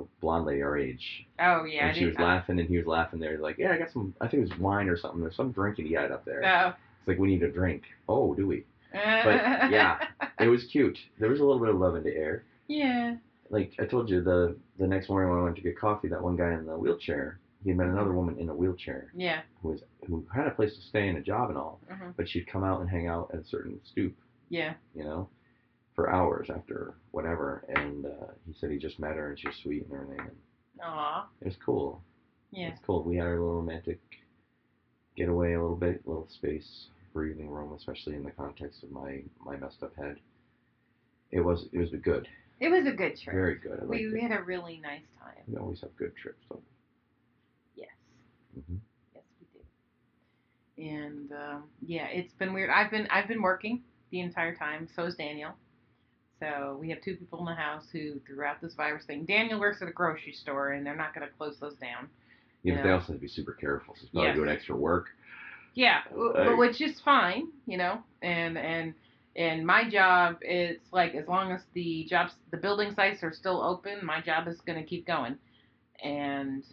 a 0.00 0.02
blonde 0.20 0.46
lady 0.46 0.62
our 0.62 0.76
age, 0.78 1.26
Oh 1.40 1.64
yeah. 1.64 1.88
And 1.88 1.96
she 1.96 2.06
was 2.06 2.16
laughing, 2.18 2.58
and 2.60 2.68
he 2.68 2.76
was 2.76 2.86
laughing 2.86 3.18
there, 3.20 3.38
like, 3.38 3.58
yeah, 3.58 3.72
I 3.72 3.78
got 3.78 3.90
some, 3.92 4.14
I 4.20 4.28
think 4.28 4.44
it 4.46 4.50
was 4.50 4.58
wine 4.60 4.88
or 4.88 4.96
something, 4.96 5.20
there's 5.20 5.36
some 5.36 5.52
drink 5.52 5.76
that 5.78 5.86
he 5.86 5.92
had 5.94 6.12
up 6.12 6.24
there. 6.24 6.42
Oh. 6.44 6.68
It's 7.00 7.08
like 7.08 7.18
we 7.18 7.28
need 7.28 7.42
a 7.42 7.50
drink. 7.50 7.82
Oh, 8.08 8.34
do 8.34 8.46
we? 8.46 8.64
But 8.92 9.00
yeah. 9.70 9.98
It 10.38 10.46
was 10.48 10.64
cute. 10.64 10.98
There 11.18 11.30
was 11.30 11.40
a 11.40 11.44
little 11.44 11.58
bit 11.60 11.70
of 11.70 11.76
love 11.80 11.96
in 11.96 12.04
the 12.04 12.14
air. 12.14 12.44
yeah. 12.68 13.16
Like 13.50 13.72
I 13.78 13.84
told 13.84 14.08
you, 14.08 14.22
the 14.22 14.56
the 14.78 14.86
next 14.86 15.10
morning 15.10 15.28
when 15.30 15.40
I 15.40 15.42
went 15.42 15.56
to 15.56 15.62
get 15.62 15.78
coffee, 15.78 16.08
that 16.08 16.22
one 16.22 16.36
guy 16.36 16.52
in 16.54 16.64
the 16.64 16.74
wheelchair, 16.76 17.38
he 17.64 17.72
met 17.74 17.88
another 17.88 18.12
woman 18.12 18.38
in 18.38 18.48
a 18.48 18.54
wheelchair 18.54 19.12
Yeah. 19.14 19.40
who 19.60 19.68
was 19.70 19.80
who 20.06 20.24
had 20.34 20.46
a 20.46 20.52
place 20.52 20.74
to 20.74 20.80
stay 20.80 21.08
and 21.08 21.18
a 21.18 21.20
job 21.20 21.50
and 21.50 21.58
all, 21.58 21.78
hmm 21.90 22.10
but 22.16 22.26
she'd 22.28 22.46
come 22.46 22.64
out 22.64 22.80
and 22.80 22.88
hang 22.88 23.08
out 23.08 23.30
at 23.34 23.40
a 23.40 23.44
certain 23.44 23.78
stoop 23.84 24.14
Yeah. 24.48 24.72
you 24.94 25.04
know, 25.04 25.28
for 25.94 26.10
hours 26.10 26.48
after 26.54 26.94
whatever. 27.10 27.64
And 27.68 28.06
uh, 28.06 28.32
he 28.46 28.52
said 28.52 28.70
he 28.70 28.78
just 28.78 28.98
met 28.98 29.16
her 29.16 29.28
and 29.30 29.38
she 29.38 29.48
was 29.48 29.56
sweet 29.62 29.84
and 29.84 29.92
everything. 29.92 30.20
And 30.20 30.36
Aw. 30.82 31.26
it 31.40 31.44
was 31.46 31.56
cool. 31.64 32.00
Yeah. 32.50 32.68
It's 32.68 32.80
cool. 32.86 33.02
We 33.02 33.16
had 33.16 33.26
our 33.26 33.32
little 33.38 33.56
romantic 33.56 33.98
getaway 35.16 35.52
a 35.54 35.60
little 35.60 35.76
bit, 35.76 36.02
a 36.06 36.08
little 36.08 36.28
space, 36.28 36.86
breathing 37.12 37.48
room, 37.50 37.72
especially 37.72 38.14
in 38.14 38.22
the 38.24 38.30
context 38.32 38.82
of 38.82 38.90
my 38.90 39.22
my 39.44 39.56
messed 39.56 39.82
up 39.82 39.94
head. 39.96 40.16
It 41.30 41.40
was 41.40 41.66
it 41.72 41.78
was 41.78 41.90
good, 42.02 42.28
It 42.60 42.68
was 42.68 42.86
a 42.86 42.92
good 42.92 43.16
trip. 43.16 43.34
very 43.34 43.56
good. 43.56 43.80
I 43.82 43.86
we, 43.86 44.06
we 44.12 44.20
had 44.20 44.32
a 44.32 44.42
really 44.42 44.78
nice 44.82 45.06
time. 45.18 45.42
We 45.46 45.56
always 45.56 45.80
have 45.80 45.94
good 45.96 46.14
trips. 46.16 46.44
So. 46.48 46.60
Yes. 47.74 47.88
hmm 48.54 48.76
Yes, 49.14 49.24
we 49.40 50.84
did. 50.86 50.94
And 50.94 51.32
um, 51.32 51.64
yeah, 51.80 52.06
it's 52.06 52.32
been 52.34 52.52
weird. 52.52 52.70
I've 52.70 52.90
been 52.90 53.06
I've 53.10 53.28
been 53.28 53.42
working 53.42 53.80
the 54.10 54.20
entire 54.20 54.54
time. 54.54 54.88
So 54.94 55.04
is 55.04 55.14
Daniel. 55.14 55.52
So 56.42 56.76
we 56.80 56.90
have 56.90 57.00
two 57.00 57.14
people 57.14 57.38
in 57.38 57.44
the 57.44 57.54
house 57.54 57.84
who, 57.92 58.18
throughout 58.26 58.60
this 58.60 58.74
virus 58.74 59.04
thing, 59.04 59.24
Daniel 59.24 59.60
works 59.60 59.80
at 59.80 59.86
a 59.86 59.92
grocery 59.92 60.32
store, 60.32 60.72
and 60.72 60.84
they're 60.84 60.96
not 60.96 61.14
going 61.14 61.24
to 61.24 61.32
close 61.34 61.56
those 61.60 61.74
down. 61.74 62.08
Yeah, 62.64 62.74
but 62.74 62.78
Yeah. 62.78 62.82
they 62.82 62.90
also 62.90 63.06
have 63.12 63.16
to 63.16 63.20
be 63.20 63.28
super 63.28 63.52
careful. 63.52 63.94
So 63.94 64.00
he's 64.00 64.10
probably 64.10 64.28
Yes. 64.30 64.36
doing 64.36 64.48
extra 64.48 64.76
work. 64.76 65.06
Yeah, 65.74 66.02
uh, 66.12 66.32
w- 66.32 66.58
which 66.58 66.80
is 66.80 67.00
fine, 67.00 67.52
you 67.66 67.78
know. 67.78 68.02
And 68.22 68.58
and 68.58 68.94
and 69.36 69.64
my 69.64 69.88
job 69.88 70.38
is 70.42 70.78
like 70.90 71.14
as 71.14 71.28
long 71.28 71.52
as 71.52 71.62
the 71.74 72.04
jobs, 72.10 72.34
the 72.50 72.56
building 72.56 72.92
sites 72.94 73.22
are 73.22 73.32
still 73.32 73.62
open, 73.62 74.04
my 74.04 74.20
job 74.20 74.48
is 74.48 74.60
going 74.62 74.78
to 74.82 74.84
keep 74.84 75.06
going. 75.06 75.38
And 76.02 76.64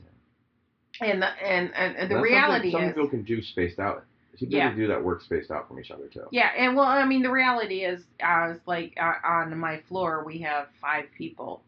and 1.00 1.22
the, 1.22 1.28
and 1.28 1.74
and, 1.76 2.12
the 2.12 2.20
reality 2.20 2.70
is, 2.70 2.74
some 2.74 2.88
people 2.88 3.08
can 3.08 3.24
do 3.24 3.42
spaced 3.42 3.80
out. 3.80 4.04
People 4.40 4.58
Yeah. 4.58 4.74
do 4.74 4.88
that 4.88 5.04
work 5.04 5.22
spaced 5.22 5.52
out 5.52 5.68
from 5.68 5.80
each 5.80 5.92
other 5.92 6.08
too. 6.08 6.26
Yeah, 6.32 6.50
and 6.58 6.76
well, 6.76 6.86
I 6.88 7.06
mean, 7.06 7.22
the 7.22 7.32
reality 7.32 7.84
is, 7.84 8.04
uh, 8.24 8.54
it's 8.56 8.68
like 8.68 8.94
uh, 9.00 9.14
on 9.24 9.58
my 9.58 9.80
floor, 9.90 10.24
we 10.26 10.40
have 10.40 10.68
five 10.82 11.06
people 11.18 11.62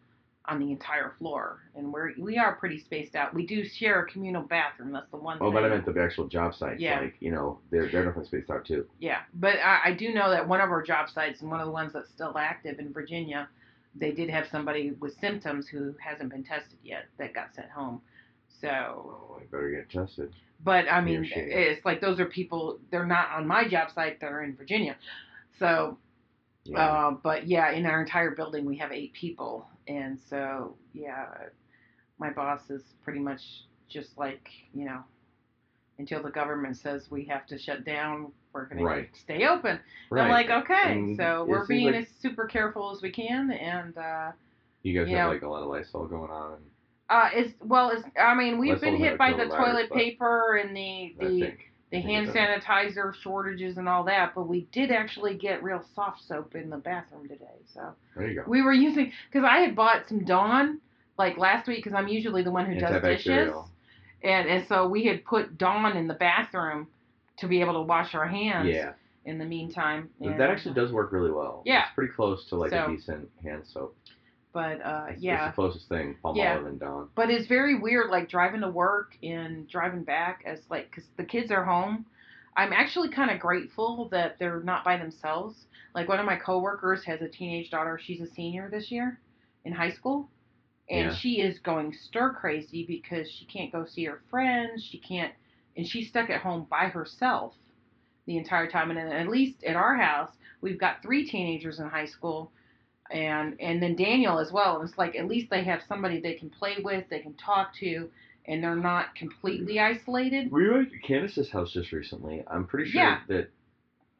on 0.46 0.60
the 0.60 0.72
entire 0.72 1.12
floor, 1.20 1.60
and 1.76 1.94
we're 1.94 2.14
we 2.18 2.38
are 2.38 2.56
pretty 2.56 2.80
spaced 2.80 3.16
out. 3.16 3.34
We 3.34 3.46
do 3.46 3.64
share 3.64 4.02
a 4.02 4.06
communal 4.08 4.42
bathroom. 4.42 4.92
That's 4.92 5.10
the 5.12 5.18
one. 5.18 5.38
Oh, 5.40 5.52
but 5.52 5.64
I 5.64 5.70
meant 5.70 5.86
the 5.86 6.02
actual 6.02 6.28
job 6.28 6.56
sites. 6.56 6.82
Yeah. 6.82 7.00
Like, 7.02 7.16
you 7.20 7.30
know, 7.32 7.60
they're 7.70 7.84
they're 7.90 8.06
definitely 8.06 8.26
spaced 8.26 8.50
out 8.50 8.66
too. 8.66 8.88
Yeah, 9.00 9.20
but 9.36 9.58
I, 9.64 9.82
I 9.86 9.94
do 9.94 10.14
know 10.14 10.32
that 10.32 10.48
one 10.48 10.60
of 10.60 10.72
our 10.72 10.82
job 10.82 11.10
sites 11.10 11.42
and 11.42 11.52
one 11.52 11.60
of 11.60 11.68
the 11.68 11.72
ones 11.72 11.94
that's 11.94 12.10
still 12.10 12.36
active 12.38 12.80
in 12.80 12.92
Virginia, 12.92 13.48
they 13.96 14.12
did 14.12 14.30
have 14.32 14.48
somebody 14.52 14.92
with 15.00 15.14
symptoms 15.20 15.68
who 15.68 15.94
hasn't 16.00 16.30
been 16.32 16.44
tested 16.44 16.80
yet 16.84 17.06
that 17.20 17.34
got 17.36 17.54
sent 17.54 17.70
home. 17.70 18.02
So, 18.60 18.68
Oh, 18.70 19.40
I 19.40 19.44
better 19.52 19.70
get 19.72 19.90
tested. 19.90 20.34
But 20.64 20.88
I 20.92 21.02
mean, 21.02 21.28
it's 21.36 21.86
like 21.86 22.02
those 22.02 22.20
are 22.20 22.26
people. 22.26 22.80
They're 22.92 23.06
not 23.06 23.30
on 23.32 23.48
my 23.48 23.68
job 23.68 23.92
site. 23.92 24.20
They're 24.20 24.44
in 24.44 24.56
Virginia. 24.56 24.96
So 25.60 25.98
Yeah. 26.66 26.80
Uh, 26.80 27.12
but 27.24 27.48
yeah, 27.48 27.72
in 27.72 27.86
our 27.86 28.02
entire 28.02 28.32
building 28.32 28.66
we 28.66 28.78
have 28.78 28.92
eight 28.92 29.14
people, 29.14 29.68
and 29.88 30.20
so 30.30 30.76
yeah, 30.94 31.26
my 32.20 32.30
boss 32.30 32.70
is 32.70 32.84
pretty 33.04 33.20
much 33.20 33.42
just 33.90 34.18
like 34.18 34.48
you 34.74 34.86
know, 34.86 35.04
until 35.98 36.22
the 36.22 36.30
government 36.30 36.78
says 36.78 37.10
we 37.10 37.26
have 37.26 37.48
to 37.48 37.58
shut 37.58 37.84
down, 37.84 38.32
we're 38.54 38.66
gonna 38.66 38.84
Right. 38.84 39.10
stay 39.16 39.48
open. 39.48 39.80
right. 40.12 40.24
I'm 40.24 40.30
like, 40.32 40.50
okay, 40.50 40.92
And 40.94 41.18
so 41.18 41.46
we're 41.48 41.66
being 41.66 41.88
like 41.94 42.04
as 42.04 42.08
super 42.22 42.46
careful 42.46 42.92
as 42.92 43.02
we 43.02 43.12
can, 43.12 43.52
and 43.52 43.98
uh, 43.98 44.32
you 44.84 44.98
guys 45.00 45.10
you 45.10 45.18
have 45.18 45.28
know, 45.28 45.34
like 45.34 45.42
a 45.42 45.50
lot 45.50 45.64
of 45.64 45.70
Lysol 45.70 46.06
going 46.08 46.30
on. 46.32 46.58
Uh, 47.12 47.30
it's 47.34 47.54
well, 47.62 47.90
it's 47.90 48.04
I 48.20 48.34
mean 48.34 48.58
we've 48.58 48.70
Let's 48.72 48.82
been 48.82 48.96
hit 48.96 49.18
by 49.18 49.34
the 49.34 49.46
toilet 49.46 49.92
paper 49.92 50.56
and 50.56 50.76
the 50.76 51.14
the 51.20 51.54
the 51.92 52.00
hand 52.00 52.30
sanitizer 52.30 53.14
shortages 53.22 53.78
and 53.78 53.90
all 53.90 54.06
that, 54.06 54.34
but 54.34 54.48
we 54.48 54.62
did 54.72 54.92
actually 54.92 55.36
get 55.36 55.62
real 55.62 55.84
soft 55.94 56.24
soap 56.26 56.56
in 56.56 56.70
the 56.70 56.78
bathroom 56.78 57.28
today, 57.28 57.46
so. 57.74 57.92
There 58.16 58.30
you 58.30 58.36
go. 58.36 58.44
We 58.48 58.62
were 58.62 58.72
using 58.72 59.12
because 59.30 59.46
I 59.46 59.58
had 59.58 59.76
bought 59.76 60.08
some 60.08 60.24
Dawn 60.24 60.80
like 61.18 61.38
last 61.38 61.68
week 61.68 61.84
because 61.84 61.94
I'm 61.94 62.08
usually 62.08 62.44
the 62.44 62.52
one 62.52 62.66
who 62.66 62.80
does 62.80 63.02
dishes, 63.04 63.54
and 64.24 64.48
and 64.48 64.66
so 64.68 64.88
we 64.88 65.06
had 65.06 65.26
put 65.26 65.58
Dawn 65.58 65.98
in 65.98 66.08
the 66.08 66.14
bathroom 66.14 66.88
to 67.38 67.48
be 67.48 67.60
able 67.60 67.74
to 67.74 67.82
wash 67.82 68.16
our 68.16 68.28
hands 68.28 68.70
Yeah. 68.70 68.94
in 69.26 69.38
the 69.38 69.46
meantime. 69.46 70.10
And- 70.22 70.40
that 70.40 70.50
actually 70.50 70.76
does 70.76 70.94
work 70.94 71.12
really 71.12 71.32
well. 71.32 71.62
Yeah. 71.66 71.84
It's 71.88 71.96
pretty 71.96 72.14
close 72.14 72.46
to 72.50 72.56
like 72.56 72.70
So- 72.72 72.86
a 72.86 72.96
decent 72.96 73.30
hand 73.44 73.64
soap. 73.66 73.98
But 74.54 74.82
uh, 74.86 75.08
yeah, 75.18 75.48
It's 75.48 75.56
the 75.56 75.62
closest 75.62 75.90
thing. 75.90 76.18
Yeah. 76.36 76.58
and 76.58 76.80
Dawn. 76.80 77.10
but 77.16 77.30
it's 77.30 77.48
very 77.48 77.80
weird 77.80 78.10
like 78.10 78.30
driving 78.30 78.62
to 78.62 78.70
work 78.70 79.16
and 79.24 79.68
driving 79.70 80.04
back 80.04 80.44
as 80.46 80.60
like 80.70 80.90
because 80.90 81.06
the 81.18 81.24
kids 81.24 81.52
are 81.52 81.64
home. 81.64 82.06
I'm 82.58 82.74
actually 82.74 83.10
kind 83.10 83.32
of 83.32 83.40
grateful 83.40 84.10
that 84.12 84.38
they're 84.38 84.60
not 84.62 84.84
by 84.84 84.98
themselves. 84.98 85.68
Like 85.96 86.10
one 86.10 86.20
of 86.20 86.26
my 86.26 86.36
coworkers 86.36 87.04
has 87.06 87.22
a 87.22 87.30
teenage 87.30 87.70
daughter. 87.72 87.98
She's 88.02 88.20
a 88.20 88.28
senior 88.28 88.70
this 88.70 88.92
year 88.92 89.20
in 89.64 89.72
high 89.72 89.92
school. 89.92 90.30
And 90.90 91.06
Yeah. 91.12 91.16
she 91.16 91.40
is 91.40 91.60
going 91.60 91.94
stir 91.94 92.34
crazy 92.34 92.86
because 92.86 93.32
she 93.32 93.46
can't 93.46 93.72
go 93.72 93.86
see 93.86 94.04
her 94.06 94.22
friends. 94.30 94.84
She 94.84 94.98
can't, 94.98 95.34
and 95.78 95.88
she's 95.88 96.10
stuck 96.10 96.30
at 96.30 96.42
home 96.42 96.68
by 96.70 96.88
herself 96.88 97.54
the 98.26 98.38
entire 98.38 98.68
time. 98.70 98.92
And 98.92 99.00
at 99.00 99.28
least 99.30 99.64
at 99.64 99.78
our 99.78 99.96
house, 99.96 100.32
we've 100.60 100.78
got 100.80 101.02
three 101.02 101.26
teenagers 101.26 101.80
in 101.80 101.88
high 101.88 102.06
school, 102.08 102.52
and 103.14 103.60
and 103.60 103.82
then 103.82 103.96
Daniel 103.96 104.40
as 104.40 104.52
well. 104.52 104.82
It's 104.82 104.98
like 104.98 105.16
at 105.16 105.28
least 105.28 105.50
they 105.50 105.64
have 105.64 105.82
somebody 105.88 106.20
they 106.20 106.34
can 106.36 106.50
play 106.50 106.78
with, 106.84 107.06
they 107.10 107.20
can 107.20 107.34
talk 107.34 107.74
to, 107.80 108.10
and 108.48 108.64
they're 108.64 108.76
not 108.76 109.16
completely 109.16 109.80
isolated. 109.80 110.52
We 110.52 110.68
Were 110.70 110.82
at 110.82 110.88
Candace's 111.06 111.50
house 111.52 111.72
just 111.74 111.92
recently? 111.92 112.44
I'm 112.48 112.66
pretty 112.66 112.90
sure 112.92 113.02
Yeah. 113.02 113.20
that 113.28 113.50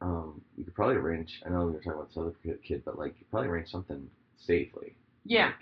um, 0.00 0.40
you 0.56 0.64
could 0.64 0.74
probably 0.74 0.96
arrange. 0.96 1.40
I 1.46 1.50
know 1.50 1.66
we 1.66 1.72
were 1.72 1.78
talking 1.78 1.92
about 1.92 2.08
this 2.08 2.16
other 2.18 2.32
kid- 2.62 2.82
but 2.84 2.98
like 2.98 3.14
you 3.18 3.26
probably 3.30 3.48
arrange 3.48 3.68
something 3.68 4.08
safely. 4.36 4.94
Yeah. 5.24 5.46
Like, 5.46 5.54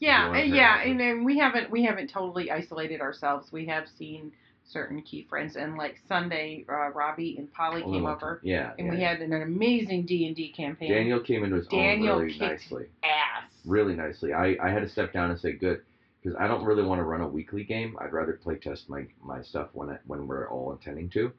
Yeah, 0.00 0.34
and 0.34 0.54
yeah, 0.54 0.82
and 0.82 0.98
then 0.98 1.24
we 1.24 1.38
haven't 1.38 1.70
we 1.70 1.84
haven't 1.84 2.08
totally 2.10 2.50
isolated 2.50 3.00
ourselves. 3.00 3.52
We 3.52 3.66
have 3.66 3.84
seen 3.98 4.32
certain 4.72 5.02
key 5.02 5.26
friends, 5.28 5.56
and 5.56 5.76
like 5.76 5.96
Sunday, 6.08 6.64
uh, 6.68 6.90
Robbie 6.90 7.36
and 7.38 7.52
Polly 7.52 7.82
came 7.82 8.06
over, 8.06 8.40
Yeah. 8.42 8.72
and 8.78 8.86
yeah, 8.86 8.92
we 8.92 9.00
yeah. 9.00 9.08
had 9.10 9.20
an 9.20 9.32
amazing 9.42 10.06
D 10.06 10.26
and 10.26 10.36
D 10.36 10.52
campaign. 10.52 10.90
Daniel 10.90 11.20
came 11.20 11.44
into 11.44 11.56
his 11.56 11.66
Daniel 11.66 12.16
own 12.16 12.22
really 12.22 12.38
nicely. 12.38 12.84
ass. 13.02 13.50
Really 13.64 13.94
nicely. 13.94 14.32
I, 14.32 14.56
I 14.62 14.70
had 14.70 14.80
to 14.82 14.88
step 14.88 15.12
down 15.12 15.30
and 15.30 15.38
say 15.38 15.52
good 15.52 15.82
because 16.22 16.36
I 16.38 16.46
don't 16.46 16.64
really 16.64 16.82
want 16.84 16.98
to 17.00 17.04
run 17.04 17.20
a 17.20 17.28
weekly 17.28 17.64
game. 17.64 17.96
I'd 18.00 18.12
rather 18.12 18.34
play 18.34 18.56
test 18.56 18.88
my, 18.88 19.06
my 19.22 19.42
stuff 19.42 19.68
when 19.72 19.90
I, 19.90 19.98
when 20.06 20.26
we're 20.26 20.48
all 20.48 20.72
intending 20.72 21.10
to, 21.10 21.32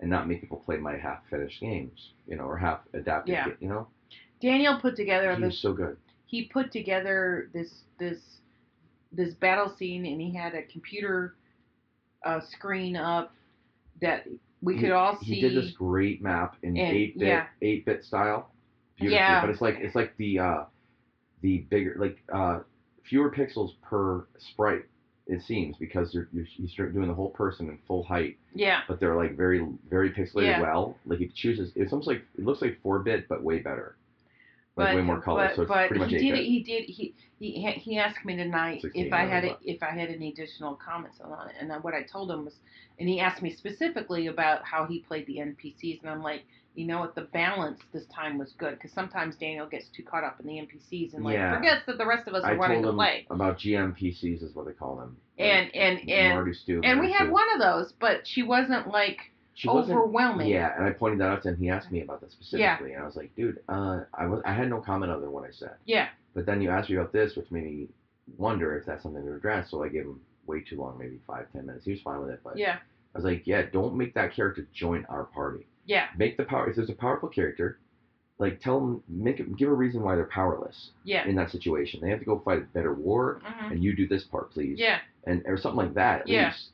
and 0.00 0.08
not 0.10 0.28
make 0.28 0.40
people 0.40 0.58
play 0.64 0.76
my 0.76 0.96
half 0.96 1.20
finished 1.28 1.60
games. 1.60 2.12
You 2.26 2.36
know, 2.36 2.44
or 2.44 2.56
half 2.56 2.80
adapted. 2.94 3.34
Yeah. 3.34 3.46
You 3.60 3.68
know, 3.68 3.86
Daniel 4.40 4.78
put 4.80 4.96
together 4.96 5.34
he 5.34 5.40
this. 5.42 5.48
was 5.48 5.60
so 5.60 5.72
good. 5.72 5.96
He 6.26 6.44
put 6.44 6.72
together 6.72 7.50
this 7.52 7.70
this 7.98 8.18
this 9.12 9.34
battle 9.34 9.74
scene, 9.78 10.04
and 10.06 10.20
he 10.20 10.34
had 10.34 10.54
a 10.54 10.62
computer 10.62 11.34
uh, 12.24 12.40
screen 12.52 12.96
up 12.96 13.32
that 14.00 14.26
we 14.62 14.74
He- 14.74 14.80
could 14.80 14.90
all 14.92 15.18
see. 15.20 15.34
He 15.36 15.40
did 15.40 15.54
this 15.56 15.72
great 15.72 16.22
map 16.22 16.56
in 16.62 16.76
eight 16.76 17.18
bit 17.18 17.44
eight 17.62 17.84
bit 17.84 18.04
style. 18.04 18.50
Yeah. 18.98 19.40
But 19.40 19.50
it's 19.50 19.60
like 19.60 19.76
it's 19.78 19.94
like 19.94 20.16
the 20.16 20.38
uh 20.40 20.64
the 21.42 21.58
bigger 21.70 21.94
like 21.98 22.18
uh 22.32 22.60
fewer 23.08 23.30
pixels 23.30 23.70
per 23.82 24.26
sprite 24.50 24.84
it 25.28 25.42
seems 25.42 25.76
because 25.76 26.12
you're 26.14 26.28
you're, 26.32 26.46
you 26.56 26.66
start 26.68 26.92
doing 26.94 27.06
the 27.06 27.14
whole 27.14 27.30
person 27.30 27.68
in 27.68 27.78
full 27.86 28.02
height, 28.02 28.38
yeah, 28.54 28.80
but 28.88 28.98
they're 28.98 29.14
like 29.14 29.36
very 29.36 29.64
very 29.90 30.10
pixelated 30.10 30.46
Yeah. 30.46 30.62
well. 30.62 30.96
Like 31.06 31.20
it 31.20 31.34
chooses 31.34 31.70
it's 31.76 31.92
almost 31.92 32.08
like 32.08 32.22
it 32.36 32.44
looks 32.44 32.62
like 32.62 32.80
four 32.82 32.98
bit 33.00 33.28
but 33.28 33.42
way 33.42 33.58
better. 33.58 33.96
Like 34.78 34.96
way 34.96 35.02
more 35.02 35.20
color. 35.20 35.48
But, 35.48 35.56
so 35.56 35.62
it's 35.62 35.68
but 35.68 35.88
pretty 35.88 36.00
much 36.00 36.10
he 36.10 36.18
did. 36.18 36.32
bit. 36.34 36.44
He 36.44 36.62
did. 36.62 36.84
He 36.84 37.14
he 37.38 37.72
he 37.72 37.98
asked 37.98 38.24
me 38.24 38.36
tonight 38.36 38.82
16, 38.82 39.06
if 39.06 39.12
I 39.12 39.24
had 39.24 39.44
whatever. 39.44 39.60
if 39.64 39.82
I 39.82 39.90
had 39.90 40.10
any 40.10 40.32
additional 40.32 40.74
comments 40.74 41.18
on 41.20 41.48
it, 41.48 41.54
and 41.60 41.72
what 41.82 41.94
I 41.94 42.02
told 42.02 42.30
him 42.30 42.44
was, 42.44 42.54
and 42.98 43.08
he 43.08 43.20
asked 43.20 43.42
me 43.42 43.52
specifically 43.54 44.26
about 44.26 44.64
how 44.64 44.86
he 44.86 45.00
played 45.00 45.26
the 45.26 45.36
NPCs, 45.38 46.00
and 46.02 46.10
I'm 46.10 46.22
like, 46.22 46.44
you 46.74 46.86
know 46.86 47.00
what, 47.00 47.14
the 47.14 47.22
balance 47.22 47.80
this 47.92 48.06
time 48.06 48.38
was 48.38 48.52
good 48.58 48.74
because 48.74 48.92
sometimes 48.92 49.34
Daniel 49.36 49.66
gets 49.66 49.88
too 49.88 50.04
caught 50.04 50.22
up 50.24 50.38
in 50.40 50.46
the 50.46 50.54
NPCs 50.54 51.14
and 51.14 51.24
like 51.24 51.34
Yeah. 51.34 51.56
forgets 51.56 51.82
that 51.86 51.98
the 51.98 52.06
rest 52.06 52.28
of 52.28 52.34
us 52.34 52.44
I 52.44 52.52
are 52.52 52.56
wanting 52.56 52.82
told 52.82 52.84
to 52.84 52.90
him 52.90 52.96
play. 52.96 53.26
about 53.30 53.58
GMPCs 53.58 54.42
is 54.42 54.54
what 54.54 54.66
they 54.66 54.72
call 54.72 54.96
them. 54.96 55.16
And 55.38 55.74
and 55.74 56.08
and 56.08 56.34
Marty 56.34 56.52
and 56.84 57.00
we 57.00 57.12
had 57.12 57.30
one 57.30 57.46
of 57.52 57.60
those, 57.60 57.92
but 58.00 58.26
she 58.26 58.42
wasn't 58.42 58.88
like 58.88 59.18
She 59.58 59.68
wasn't- 59.68 59.98
overwhelming. 59.98 60.46
Yeah, 60.48 60.72
and 60.76 60.84
I 60.84 60.90
pointed 60.92 61.18
that 61.20 61.30
out 61.30 61.42
to 61.42 61.48
him. 61.48 61.56
He 61.56 61.68
asked 61.68 61.90
me 61.90 62.00
about 62.02 62.20
that 62.20 62.30
specifically, 62.30 62.92
and 62.92 63.02
I 63.02 63.06
was 63.06 63.16
like, 63.16 63.34
dude, 63.34 63.58
uh, 63.68 64.04
I 64.14 64.26
was 64.26 64.40
I 64.44 64.52
had 64.52 64.70
no 64.70 64.80
comment 64.80 65.10
other 65.10 65.22
than 65.22 65.32
what 65.32 65.44
I 65.44 65.50
said. 65.50 65.74
Yeah. 65.84 66.08
But 66.34 66.46
then 66.46 66.62
you 66.62 66.70
asked 66.70 66.88
me 66.90 66.96
about 66.96 67.12
this, 67.12 67.34
which 67.36 67.50
made 67.50 67.64
me 67.64 67.88
wonder 68.36 68.76
if 68.78 68.86
that's 68.86 69.02
something 69.02 69.24
to 69.24 69.34
address. 69.34 69.68
So 69.70 69.82
I 69.82 69.88
gave 69.88 70.02
him 70.04 70.20
way 70.46 70.60
too 70.60 70.76
long, 70.76 70.96
maybe 70.96 71.18
five, 71.26 71.50
ten 71.52 71.66
minutes. 71.66 71.84
He 71.84 71.90
was 71.90 72.00
fine 72.02 72.20
with 72.20 72.30
it, 72.30 72.40
but 72.44 72.56
Yeah. 72.56 72.76
I 73.14 73.18
was 73.18 73.24
like, 73.24 73.46
yeah, 73.48 73.62
don't 73.72 73.96
make 73.96 74.14
that 74.14 74.32
character 74.32 74.66
join 74.72 75.04
our 75.06 75.24
party. 75.24 75.66
Yeah. 75.86 76.06
Make 76.16 76.36
the 76.36 76.44
power. 76.44 76.68
If 76.70 76.76
there's 76.76 76.90
a 76.90 76.94
powerful 76.94 77.28
character, 77.28 77.78
like 78.38 78.60
tell 78.60 78.78
them, 78.78 79.02
make 79.08 79.40
it, 79.40 79.56
give 79.56 79.68
a 79.70 79.74
reason 79.74 80.02
why 80.02 80.14
they're 80.14 80.26
powerless 80.26 80.92
Yeah. 81.02 81.26
in 81.26 81.34
that 81.34 81.50
situation. 81.50 82.00
They 82.00 82.10
have 82.10 82.20
to 82.20 82.24
go 82.24 82.38
fight 82.38 82.58
a 82.58 82.66
better 82.66 82.94
war, 82.94 83.40
Mhm. 83.44 83.72
and 83.72 83.82
you 83.82 83.96
do 83.96 84.06
this 84.06 84.22
part, 84.24 84.50
please. 84.52 84.78
Yeah. 84.78 85.00
And 85.24 85.42
or 85.46 85.56
something 85.56 85.78
like 85.78 85.94
that. 85.94 86.20
At 86.22 86.28
Yeah. 86.28 86.46
least, 86.48 86.70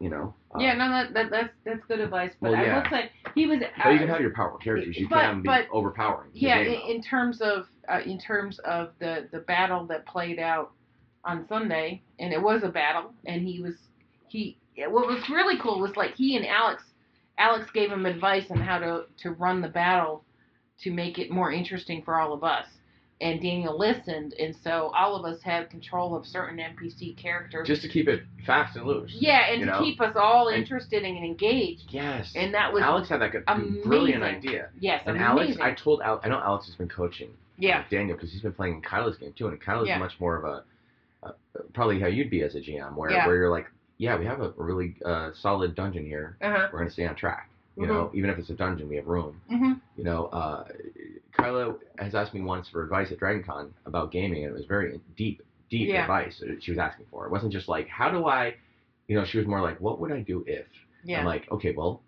you 0.00 0.10
know. 0.10 0.34
Yeah, 0.58 0.72
Um, 0.72 0.78
no, 0.78 0.90
that, 0.90 1.14
that 1.14 1.30
that's 1.30 1.48
that's 1.64 1.84
good 1.88 2.00
advice. 2.00 2.32
But 2.40 2.52
Well, 2.52 2.60
I 2.60 2.74
will 2.74 2.90
say 2.90 3.10
he 3.34 3.46
was. 3.46 3.60
But 3.60 3.90
you 3.90 3.96
uh, 3.96 3.98
can 3.98 4.08
have 4.08 4.20
your 4.20 4.30
powerful 4.34 4.58
characters. 4.58 4.96
You 4.96 5.08
but- 5.08 5.20
can 5.20 5.42
be 5.42 5.48
but- 5.48 5.66
overpowering. 5.72 6.30
Yeah, 6.32 6.58
in, 6.60 6.96
in 6.96 7.02
terms 7.02 7.40
of 7.40 7.66
uh, 7.88 8.00
in 8.04 8.18
terms 8.18 8.58
of 8.60 8.90
the 9.00 9.28
the 9.32 9.40
battle 9.40 9.86
that 9.86 10.06
played 10.06 10.38
out 10.38 10.72
on 11.24 11.46
Sunday, 11.48 12.02
and 12.18 12.32
it 12.32 12.40
was 12.40 12.62
a 12.62 12.68
battle, 12.68 13.12
and 13.26 13.46
he 13.46 13.60
was 13.60 13.74
he. 14.28 14.58
What 14.76 15.06
was 15.06 15.22
really 15.30 15.58
cool 15.60 15.80
was 15.80 15.96
like 15.96 16.14
he 16.16 16.36
and 16.36 16.44
Alex, 16.46 16.82
Alex 17.38 17.70
gave 17.72 17.90
him 17.92 18.06
advice 18.06 18.46
on 18.50 18.58
how 18.58 18.78
to 18.78 19.04
to 19.22 19.30
run 19.30 19.60
the 19.60 19.68
battle, 19.68 20.24
to 20.80 20.90
make 20.90 21.18
it 21.18 21.30
more 21.30 21.52
interesting 21.52 22.02
for 22.02 22.18
all 22.20 22.32
of 22.32 22.42
us. 22.44 22.66
And 23.20 23.40
Daniel 23.40 23.78
listened, 23.78 24.34
and 24.40 24.54
so 24.62 24.90
all 24.94 25.14
of 25.14 25.24
us 25.24 25.40
had 25.40 25.70
control 25.70 26.16
of 26.16 26.26
certain 26.26 26.58
NPC 26.58 27.16
characters. 27.16 27.66
just 27.66 27.80
to 27.82 27.88
keep 27.88 28.08
it 28.08 28.24
fast 28.44 28.76
and 28.76 28.84
loose. 28.86 29.14
yeah, 29.18 29.50
and 29.52 29.60
to 29.60 29.66
know? 29.66 29.78
keep 29.78 30.00
us 30.00 30.14
all 30.16 30.48
And- 30.48 30.58
interested 30.60 31.04
and 31.04 31.16
engaged. 31.24 31.84
Yes. 31.90 32.32
And 32.34 32.52
that 32.54 32.72
was 32.72 32.82
Alex 32.82 33.08
had 33.08 33.20
that 33.20 33.30
good, 33.32 33.44
amazing. 33.46 33.82
brilliant 33.88 34.22
idea. 34.24 34.68
yes, 34.80 35.02
And 35.06 35.16
amazing. 35.16 35.60
Alex, 35.60 35.60
I 35.60 35.72
told 35.82 36.02
Alex, 36.02 36.22
I 36.26 36.28
know 36.28 36.40
Alex 36.40 36.66
has 36.66 36.74
been 36.74 36.88
coaching 36.88 37.30
yeah, 37.56 37.78
uh, 37.78 37.84
Daniel 37.88 38.16
because 38.16 38.32
he's 38.32 38.42
been 38.42 38.52
playing 38.52 38.74
in 38.74 38.80
Kyla's 38.82 39.16
game 39.16 39.32
too, 39.38 39.46
and 39.46 39.60
Kyla's 39.60 39.86
Yeah. 39.88 39.98
much 39.98 40.18
more 40.18 40.36
of 40.36 40.44
a, 40.44 40.64
uh, 41.26 41.32
probably 41.72 42.00
how 42.00 42.08
you'd 42.08 42.30
be 42.30 42.42
as 42.42 42.56
a 42.56 42.60
GM, 42.60 42.96
where 42.96 43.12
Yeah. 43.12 43.26
where 43.28 43.36
you're 43.36 43.50
like, 43.50 43.70
yeah, 43.96 44.18
we 44.18 44.26
have 44.26 44.40
a 44.40 44.52
really 44.56 44.96
uh, 45.04 45.30
solid 45.34 45.76
dungeon 45.76 46.04
here. 46.04 46.36
uh 46.42 46.50
huh, 46.50 46.68
We're 46.72 46.80
gonna 46.80 46.90
stay 46.90 47.06
on 47.06 47.14
track. 47.14 47.48
You 47.76 47.86
Mhm. 47.86 47.88
know, 47.88 48.10
even 48.14 48.30
if 48.30 48.38
it's 48.38 48.50
a 48.50 48.54
dungeon, 48.54 48.88
we 48.88 48.96
have 48.96 49.06
room. 49.06 49.40
hmm 49.48 49.72
You 49.96 50.04
know, 50.04 50.26
uh, 50.26 50.64
Kyla 51.32 51.74
has 51.98 52.14
asked 52.14 52.34
me 52.34 52.40
once 52.40 52.68
for 52.68 52.82
advice 52.82 53.10
at 53.12 53.18
DragonCon 53.18 53.70
about 53.86 54.10
gaming, 54.12 54.44
and 54.44 54.52
it 54.52 54.56
was 54.56 54.66
very 54.66 55.00
deep, 55.16 55.42
deep 55.70 55.88
Yeah. 55.88 56.02
advice 56.02 56.38
that 56.40 56.62
she 56.62 56.70
was 56.70 56.78
asking 56.78 57.06
for. 57.10 57.26
It 57.26 57.30
wasn't 57.30 57.52
just 57.52 57.68
like, 57.68 57.88
how 57.88 58.10
do 58.10 58.26
I, 58.26 58.54
you 59.08 59.16
know, 59.16 59.24
she 59.24 59.38
was 59.38 59.46
more 59.46 59.60
like, 59.60 59.80
what 59.80 60.00
would 60.00 60.12
I 60.12 60.20
do 60.20 60.44
if? 60.46 60.66
yeah. 61.04 61.20
I'm 61.20 61.24
like, 61.26 61.50
okay, 61.52 61.72
well, 61.76 62.02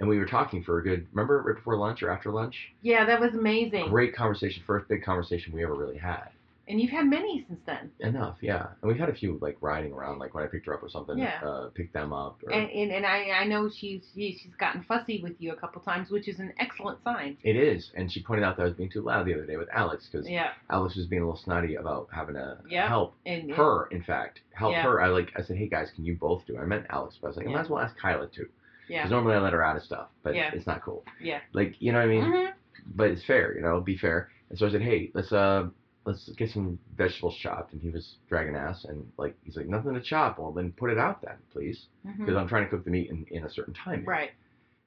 and 0.00 0.08
we 0.08 0.18
were 0.18 0.26
talking 0.26 0.62
for 0.62 0.78
a 0.78 0.82
good, 0.82 1.06
remember 1.12 1.42
right 1.42 1.56
before 1.56 1.76
lunch 1.76 2.02
or 2.02 2.10
after 2.10 2.30
lunch? 2.30 2.54
Yeah, 2.82 3.04
that 3.04 3.20
was 3.20 3.34
amazing. 3.34 3.88
Great 3.90 4.14
conversation, 4.14 4.62
first 4.66 4.88
big 4.88 5.02
conversation 5.02 5.52
we 5.52 5.64
ever 5.64 5.74
really 5.74 5.96
had. 5.98 6.28
And 6.68 6.78
you've 6.80 6.90
had 6.90 7.06
many 7.06 7.44
since 7.48 7.60
then. 7.64 7.90
Enough, 8.00 8.36
yeah. 8.42 8.66
And 8.82 8.88
we've 8.90 8.98
had 9.00 9.08
a 9.08 9.14
few 9.14 9.38
like 9.40 9.56
riding 9.62 9.92
around, 9.92 10.18
like 10.18 10.34
when 10.34 10.44
I 10.44 10.46
picked 10.48 10.66
her 10.66 10.74
up 10.74 10.82
or 10.82 10.88
something, 10.90 11.16
Yeah. 11.16 11.40
uh, 11.42 11.68
picked 11.70 11.94
them 11.94 12.12
up. 12.12 12.42
Or, 12.46 12.52
And 12.52 12.68
and, 12.70 12.92
and 12.92 13.06
I, 13.06 13.30
I 13.30 13.44
know 13.46 13.70
she's 13.70 14.02
she's 14.14 14.54
gotten 14.58 14.82
fussy 14.84 15.22
with 15.22 15.34
you 15.38 15.52
a 15.52 15.56
couple 15.56 15.80
times, 15.80 16.10
which 16.10 16.28
is 16.28 16.38
an 16.40 16.52
excellent 16.58 17.02
sign. 17.02 17.38
it 17.42 17.56
is, 17.56 17.90
and 17.96 18.12
she 18.12 18.22
pointed 18.22 18.44
out 18.44 18.56
that 18.58 18.64
I 18.64 18.66
was 18.66 18.74
being 18.74 18.90
too 18.90 19.00
loud 19.02 19.26
the 19.26 19.34
other 19.34 19.46
day 19.46 19.56
with 19.56 19.68
Alex 19.72 20.08
because 20.12 20.28
Yeah. 20.28 20.50
Alex 20.70 20.94
was 20.96 21.06
being 21.06 21.22
a 21.22 21.24
little 21.24 21.40
snotty 21.42 21.76
about 21.76 22.08
having 22.12 22.34
to 22.34 22.58
Yeah. 22.68 22.86
help 22.86 23.14
And 23.24 23.50
her. 23.52 23.86
In 23.90 24.02
fact, 24.02 24.40
help 24.52 24.72
Yeah. 24.72 24.82
her. 24.82 25.00
I 25.00 25.08
like. 25.08 25.32
I 25.36 25.42
said, 25.42 25.56
hey 25.56 25.68
guys, 25.68 25.90
can 25.94 26.04
you 26.04 26.16
both 26.16 26.44
do? 26.46 26.56
it? 26.56 26.60
I 26.60 26.64
meant 26.66 26.84
Alex, 26.90 27.16
but 27.20 27.28
I 27.28 27.30
was 27.30 27.36
like, 27.38 27.46
I 27.46 27.50
might 27.50 27.60
as 27.60 27.70
well 27.70 27.80
ask 27.82 27.96
Kyla 27.96 28.28
too. 28.28 28.46
Yeah. 28.88 28.98
Because 29.00 29.10
normally 29.10 29.34
I 29.36 29.38
let 29.40 29.52
her 29.54 29.64
out 29.64 29.76
of 29.76 29.82
stuff, 29.82 30.08
but 30.22 30.34
Yeah. 30.34 30.50
it's 30.52 30.66
not 30.66 30.82
cool. 30.82 31.04
Yeah. 31.20 31.40
Like 31.54 31.76
you 31.80 31.92
know 31.92 31.98
what 31.98 32.04
I 32.04 32.08
mean? 32.08 32.24
Mhm. 32.24 32.52
but 32.94 33.10
it's 33.10 33.24
fair, 33.24 33.54
you 33.54 33.60
know, 33.62 33.80
be 33.80 33.96
fair. 33.98 34.30
And 34.50 34.58
so 34.58 34.66
I 34.66 34.70
said, 34.70 34.80
hey, 34.80 35.10
let's 35.12 35.30
uh, 35.30 35.68
let's 36.08 36.28
get 36.30 36.50
some 36.50 36.78
vegetables 36.96 37.36
chopped, 37.36 37.74
and 37.74 37.82
he 37.82 37.90
was 37.90 38.16
dragging 38.30 38.56
ass, 38.56 38.86
and 38.88 39.06
like 39.18 39.36
he's 39.44 39.56
like, 39.56 39.68
nothing 39.68 39.92
to 39.92 40.00
chop. 40.00 40.38
Well, 40.38 40.52
then 40.52 40.72
put 40.72 40.90
it 40.90 40.98
out 40.98 41.20
then, 41.20 41.36
please, 41.52 41.86
because 42.18 42.34
I'm 42.34 42.48
trying 42.48 42.64
to 42.64 42.70
cook 42.70 42.84
the 42.84 42.90
meat 42.90 43.10
in, 43.10 43.26
in 43.30 43.44
a 43.44 43.50
certain 43.50 43.74
time. 43.74 44.04
Right. 44.06 44.30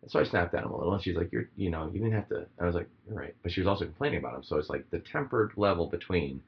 And 0.01 0.09
so 0.09 0.19
I 0.19 0.23
snapped 0.23 0.55
at 0.55 0.63
him 0.63 0.71
a 0.71 0.77
little, 0.77 0.93
and 0.93 1.03
she's 1.03 1.15
like, 1.15 1.31
you're, 1.31 1.47
you 1.55 1.69
know, 1.69 1.85
you 1.93 1.99
didn't 1.99 2.13
have 2.13 2.27
to. 2.29 2.47
I 2.59 2.65
was 2.65 2.73
like, 2.73 2.89
you're 3.07 3.17
right, 3.17 3.35
but 3.43 3.51
she 3.51 3.61
was 3.61 3.67
also 3.67 3.85
complaining 3.85 4.17
about 4.17 4.33
him. 4.33 4.43
So 4.43 4.57
it's 4.57 4.69
like 4.69 4.89
the 4.89 4.99
tempered 4.99 5.51
level 5.55 5.87
between. 5.87 6.41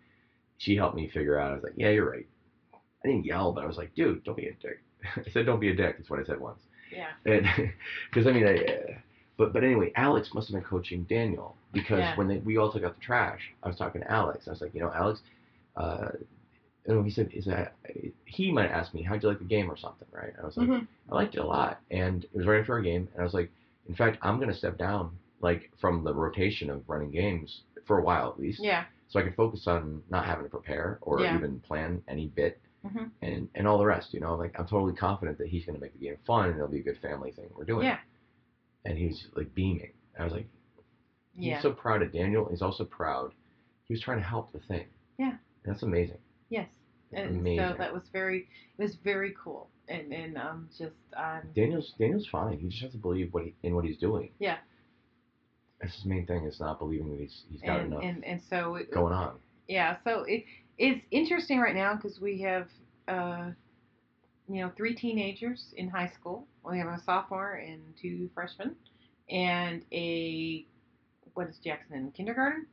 She 0.57 0.75
helped 0.75 0.95
me 0.95 1.09
figure 1.13 1.37
out. 1.37 1.51
I 1.51 1.55
was 1.55 1.63
like, 1.63 1.73
yeah, 1.75 1.89
you're 1.89 2.09
right. 2.09 2.27
I 2.73 3.07
didn't 3.07 3.25
yell, 3.25 3.51
but 3.51 3.63
I 3.63 3.67
was 3.67 3.77
like, 3.77 3.93
dude, 3.95 4.23
don't 4.23 4.37
be 4.37 4.47
a 4.47 4.53
dick. 4.53 4.81
I 5.15 5.29
said, 5.31 5.45
don't 5.45 5.59
be 5.59 5.69
a 5.69 5.75
dick. 5.75 5.97
That's 5.97 6.09
what 6.09 6.19
I 6.19 6.23
said 6.23 6.39
once. 6.39 6.61
Yeah. 6.91 7.09
And 7.25 7.45
because 8.09 8.27
I 8.27 8.31
mean, 8.31 8.47
I, 8.47 8.55
uh, 8.55 8.93
but 9.37 9.53
but 9.53 9.63
anyway, 9.63 9.91
Alex 9.95 10.29
must 10.33 10.47
have 10.49 10.55
been 10.55 10.63
coaching 10.69 11.03
Daniel 11.03 11.55
because 11.71 11.99
Yeah. 11.99 12.15
when 12.15 12.27
they, 12.27 12.37
we 12.37 12.57
all 12.57 12.71
took 12.71 12.83
out 12.83 12.95
the 12.95 13.01
trash, 13.01 13.41
I 13.63 13.67
was 13.67 13.77
talking 13.77 14.01
to 14.01 14.11
Alex. 14.11 14.47
I 14.47 14.51
was 14.51 14.61
like, 14.61 14.73
you 14.75 14.81
know, 14.81 14.91
Alex, 14.93 15.21
uh, 15.75 16.09
know, 16.87 17.01
he 17.01 17.09
said, 17.09 17.29
is 17.33 17.45
that 17.45 17.73
he 18.25 18.51
might 18.51 18.69
ask 18.69 18.93
me, 18.93 19.01
how'd 19.01 19.23
you 19.23 19.29
like 19.29 19.39
the 19.39 19.45
game 19.45 19.71
or 19.71 19.77
something, 19.77 20.07
right? 20.11 20.33
I 20.41 20.45
was 20.45 20.57
like, 20.57 20.67
Mhm. 20.67 20.87
I 21.09 21.15
liked 21.15 21.35
it 21.35 21.39
a 21.39 21.45
lot, 21.45 21.79
and 21.91 22.23
it 22.25 22.35
was 22.35 22.45
right 22.45 22.59
after 22.59 22.73
our 22.73 22.81
game, 22.81 23.07
and 23.13 23.21
I 23.21 23.23
was 23.23 23.33
like, 23.33 23.49
in 23.87 23.95
fact, 23.95 24.17
I'm 24.21 24.39
gonna 24.39 24.53
step 24.53 24.77
down 24.77 25.17
like 25.41 25.71
from 25.79 26.03
the 26.03 26.13
rotation 26.13 26.69
of 26.69 26.87
running 26.87 27.11
games 27.11 27.61
for 27.85 27.99
a 27.99 28.03
while 28.03 28.29
at 28.29 28.39
least, 28.39 28.61
Yeah. 28.63 28.85
so 29.09 29.19
I 29.19 29.23
can 29.23 29.33
focus 29.33 29.67
on 29.67 30.01
not 30.09 30.25
having 30.25 30.45
to 30.45 30.49
prepare 30.49 30.99
or 31.01 31.19
Yeah. 31.21 31.35
even 31.35 31.59
plan 31.61 32.01
any 32.07 32.27
bit 32.27 32.59
Mhm. 32.85 33.11
and 33.21 33.49
and 33.55 33.67
all 33.67 33.77
the 33.77 33.85
rest. 33.85 34.13
You 34.13 34.19
know, 34.21 34.35
like 34.35 34.57
I'm 34.59 34.67
totally 34.67 34.93
confident 34.93 35.37
that 35.39 35.47
he's 35.47 35.65
going 35.65 35.75
to 35.75 35.81
make 35.81 35.93
the 35.93 35.99
game 36.05 36.17
fun 36.25 36.45
and 36.49 36.55
it'll 36.55 36.67
be 36.69 36.79
a 36.79 36.83
good 36.83 36.97
family 36.99 37.31
thing 37.31 37.49
we're 37.57 37.65
doing. 37.65 37.85
Yeah. 37.87 37.97
And 38.85 38.97
he 38.97 39.07
was 39.07 39.27
like 39.35 39.53
beaming. 39.55 39.91
I 40.19 40.23
was 40.23 40.33
like, 40.33 40.47
he's 41.35 41.45
Yeah. 41.47 41.61
so 41.61 41.71
proud 41.71 42.01
of 42.01 42.11
Daniel. 42.11 42.47
He's 42.49 42.61
also 42.61 42.85
proud. 42.85 43.33
He 43.85 43.93
was 43.93 44.01
trying 44.01 44.19
to 44.19 44.23
help 44.23 44.51
the 44.51 44.59
thing. 44.59 44.85
Yeah. 45.17 45.29
And 45.31 45.73
that's 45.73 45.83
amazing. 45.83 46.17
Yes. 46.49 46.69
And 47.11 47.37
amazing. 47.39 47.65
so 47.69 47.75
that 47.77 47.93
was 47.93 48.03
very 48.11 48.47
it 48.77 48.81
was 48.81 48.95
very 49.03 49.33
cool. 49.41 49.69
And 49.87 50.11
and 50.13 50.37
um 50.37 50.69
just 50.77 50.95
um 51.15 51.41
Daniel's 51.55 51.93
Daniel's 51.99 52.27
fine. 52.27 52.57
He 52.59 52.67
just 52.69 52.81
has 52.83 52.91
to 52.93 52.97
believe 52.97 53.33
what 53.33 53.43
he, 53.43 53.53
in 53.63 53.75
what 53.75 53.85
he's 53.85 53.97
doing. 53.97 54.31
Yeah. 54.39 54.57
That's 55.81 55.95
his 55.95 56.05
main 56.05 56.25
thing 56.25 56.45
is 56.45 56.59
not 56.59 56.79
believing 56.79 57.11
that 57.11 57.19
he's 57.19 57.43
he's 57.49 57.61
got 57.61 57.79
and, 57.81 57.93
enough 57.93 58.03
and 58.03 58.23
and 58.25 58.41
so 58.49 58.75
it, 58.75 58.91
going 58.91 59.13
on. 59.13 59.35
yeah 59.67 59.97
so 60.03 60.23
it 60.27 60.45
it's 60.77 61.01
interesting 61.11 61.59
right 61.59 61.75
now 61.75 61.95
because 61.95 62.19
we 62.19 62.41
have 62.41 62.67
uh 63.07 63.51
you 64.49 64.61
know 64.61 64.71
three 64.75 64.93
teenagers 64.95 65.73
in 65.77 65.87
high 65.89 66.11
school 66.19 66.45
we 66.69 66.77
have 66.77 66.87
a 66.87 67.01
sophomore 67.05 67.53
and 67.55 67.81
two 68.01 68.29
freshmen 68.33 68.75
and 69.29 69.83
a 69.91 70.65
what 71.33 71.47
is 71.47 71.57
jackson 71.63 71.95
in 71.95 72.11
kindergarten 72.11 72.65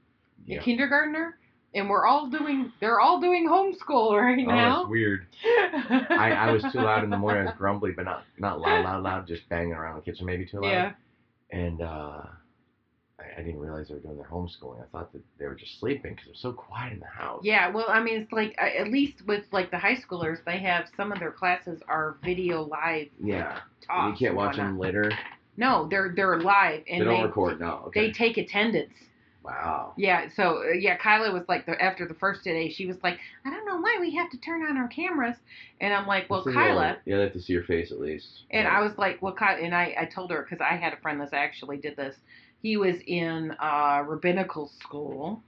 Yeah. 0.47 0.61
a 0.61 0.63
kindergartner 0.63 1.39
and 1.75 1.89
we're 1.89 2.05
all 2.07 2.29
doing 2.29 2.73
they're 2.81 2.99
all 3.01 3.21
doing 3.21 3.47
homeschool 3.49 4.13
right 4.21 4.39
Oh, 4.47 4.51
now 4.51 4.81
it's 4.83 4.91
weird. 4.91 5.27
I, 6.11 6.33
I 6.33 6.51
was 6.53 6.65
too 6.73 6.81
loud 6.81 7.05
in 7.05 7.11
the 7.11 7.17
morning. 7.17 7.43
I 7.43 7.45
was 7.47 7.55
grumbly, 7.57 7.93
but 7.93 8.05
not 8.05 8.25
not 8.39 8.59
loud, 8.61 8.85
loud, 8.85 9.03
loud. 9.05 9.27
Just 9.29 9.49
banging 9.49 9.73
around 9.73 9.95
the 9.95 10.03
kitchen, 10.03 10.27
maybe 10.27 10.45
too 10.45 10.61
loud. 10.61 10.71
yeah 10.73 10.93
and 11.53 11.81
uh, 11.81 12.23
I, 13.37 13.41
I 13.41 13.45
didn't 13.45 13.61
realize 13.61 13.89
they 13.89 13.95
were 13.95 14.01
doing 14.01 14.17
their 14.17 14.27
homeschooling. 14.27 14.81
I 14.83 14.87
thought 14.93 15.13
that 15.13 15.23
they 15.39 15.47
were 15.47 15.55
just 15.55 15.79
sleeping 15.81 16.13
because 16.15 16.27
it 16.29 16.31
was 16.33 16.41
so 16.41 16.53
quiet 16.53 16.93
in 16.93 17.01
the 17.01 17.07
house. 17.07 17.41
yeah 17.45 17.69
well 17.71 17.87
i 17.89 18.01
mean 18.03 18.21
it's 18.23 18.33
like 18.33 18.55
at 18.59 18.89
least 18.89 19.27
with 19.27 19.45
like 19.53 19.71
the 19.71 19.79
high 19.79 19.97
schoolers 19.97 20.39
they 20.45 20.59
have 20.59 20.87
some 20.97 21.13
of 21.13 21.19
their 21.19 21.33
classes 21.33 21.81
are 21.89 22.17
video 22.25 22.63
live 22.63 23.09
Yeah. 23.23 23.61
talks 23.87 24.21
you 24.21 24.27
can't 24.27 24.37
watch 24.37 24.57
them 24.57 24.79
later. 24.79 25.11
no 25.57 25.87
they're 25.91 26.13
they're 26.15 26.39
live 26.41 26.83
and 26.91 27.01
they 27.01 27.05
don't 27.05 27.21
they 27.21 27.27
record. 27.27 27.61
No. 27.61 27.85
Okay. 27.87 28.07
they 28.07 28.13
take 28.13 28.37
attendance 28.39 28.93
wow. 29.43 29.95
Yeah, 29.97 30.29
so 30.37 30.59
uh, 30.69 30.73
yeah, 30.73 30.99
Kyla 30.99 31.33
was 31.33 31.45
like 31.49 31.65
the 31.65 31.81
after 31.83 32.07
the 32.07 32.13
first 32.13 32.45
day, 32.45 32.69
she 32.71 32.85
was 32.85 32.99
like, 33.03 33.19
I 33.47 33.49
don't 33.49 33.65
know 33.65 33.79
why 33.79 33.97
we 33.99 34.15
have 34.15 34.31
to 34.33 34.39
turn 34.39 34.63
on 34.63 34.77
our 34.77 34.87
cameras, 34.89 35.37
and 35.81 35.95
I'm 35.95 36.07
like, 36.07 36.29
well, 36.29 36.45
Kyla, 36.45 36.99
Yeah, 37.07 37.17
they 37.17 37.23
have 37.23 37.33
to 37.33 37.41
see 37.41 37.55
your 37.55 37.65
face 37.65 37.91
at 37.91 37.99
least. 37.99 38.43
and 38.51 38.65
Yeah. 38.65 38.79
I 38.79 38.83
was 38.83 38.93
like, 38.99 39.23
well, 39.23 39.33
Kyla, 39.33 39.61
and 39.63 39.75
I 39.75 39.95
I 39.99 40.05
told 40.05 40.31
her 40.31 40.43
because 40.43 40.61
I 40.61 40.77
had 40.77 40.93
a 40.93 40.99
friend 40.99 41.19
that 41.23 41.33
actually 41.33 41.79
did 41.79 41.97
this. 41.97 42.17
He 42.63 42.77
was 42.77 42.97
in 43.07 43.53
uh, 43.61 44.03
rabbinical 44.07 44.69
school 44.81 45.43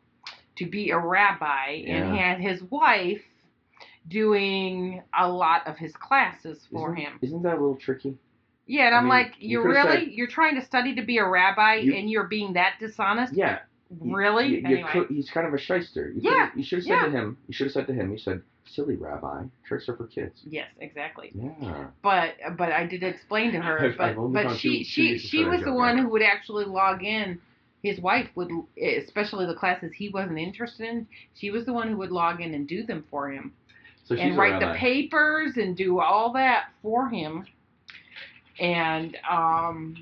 to 0.57 0.67
be 0.67 0.91
a 0.91 0.99
rabbi, 0.99 1.83
and 1.87 2.15
Yeah. 2.15 2.29
had 2.35 2.41
his 2.41 2.63
wife 2.65 3.23
doing 4.09 5.03
a 5.19 5.29
lot 5.29 5.67
of 5.67 5.77
his 5.79 5.93
classes 5.95 6.67
for 6.73 6.93
isn't, 6.93 7.05
him. 7.05 7.19
Isn't 7.23 7.43
that 7.43 7.53
a 7.53 7.61
little 7.61 7.77
tricky? 7.77 8.17
Yeah, 8.67 8.87
and 8.87 8.95
I 8.95 8.99
I'm 8.99 9.05
mean, 9.05 9.11
like, 9.11 9.35
you 9.39 9.49
you're 9.51 9.63
could've 9.63 9.85
really 9.85 10.05
said- 10.07 10.13
you're 10.15 10.27
trying 10.27 10.55
to 10.57 10.63
study 10.65 10.95
to 10.97 11.03
be 11.03 11.19
a 11.19 11.27
rabbi, 11.29 11.77
You- 11.77 11.95
and 11.95 12.11
you're 12.11 12.27
being 12.29 12.55
that 12.55 12.75
dishonest. 12.81 13.35
Yeah. 13.35 13.61
Really? 14.01 14.47
you- 14.47 14.57
you 14.69 14.87
anyway. 14.87 15.07
he's 15.09 15.31
kind 15.31 15.47
of 15.47 15.53
a 15.55 15.59
shyster. 15.59 16.11
You 16.11 16.21
Yeah, 16.31 16.51
You 16.57 16.63
should 16.63 16.79
have 16.79 16.85
said 16.87 17.05
to 17.05 17.11
him. 17.11 17.37
You 17.47 17.53
should 17.55 17.67
have 17.67 17.73
said 17.73 17.87
to 17.89 17.93
him. 17.93 18.11
You 18.13 18.19
said, 18.19 18.43
"Silly 18.65 18.97
rabbi, 18.97 19.45
tricks 19.65 19.89
are 19.89 19.97
for 19.97 20.07
kids." 20.07 20.41
Yes, 20.45 20.69
exactly. 20.81 21.31
Yeah. 21.35 21.89
But 22.03 22.35
but 22.57 22.73
I 22.73 22.87
did 22.87 23.03
explain 23.03 23.53
to 23.53 23.61
her. 23.61 23.79
I've- 23.87 23.97
but 23.97 24.09
I've 24.11 24.33
but 24.33 24.57
she 24.57 24.79
two- 24.79 24.79
two 24.79 24.85
she 24.85 25.13
to 25.13 25.19
she 25.19 25.45
was 25.45 25.63
the 25.63 25.73
one 25.73 25.99
who 25.99 26.09
would 26.09 26.23
actually 26.23 26.65
log 26.65 27.03
in. 27.05 27.41
His 27.83 27.99
wife 28.01 28.29
would, 28.37 28.49
especially 28.81 29.45
the 29.47 29.55
classes 29.57 29.93
he 29.93 30.09
wasn't 30.09 30.39
interested 30.39 30.89
in. 30.89 31.07
She 31.35 31.51
was 31.51 31.67
the 31.67 31.73
one 31.73 31.89
who 31.89 31.97
would 31.97 32.13
log 32.13 32.41
in 32.41 32.55
and 32.55 32.69
do 32.69 32.85
them 32.85 33.05
for 33.11 33.29
him 33.29 33.53
So 34.05 34.15
she's 34.15 34.23
and 34.25 34.37
write 34.39 34.61
the 34.61 34.67
papers 34.79 35.57
and 35.57 35.77
do 35.77 35.99
all 35.99 36.33
that 36.35 36.67
for 36.81 37.09
him. 37.09 37.45
And 38.61 39.17
um 39.29 39.97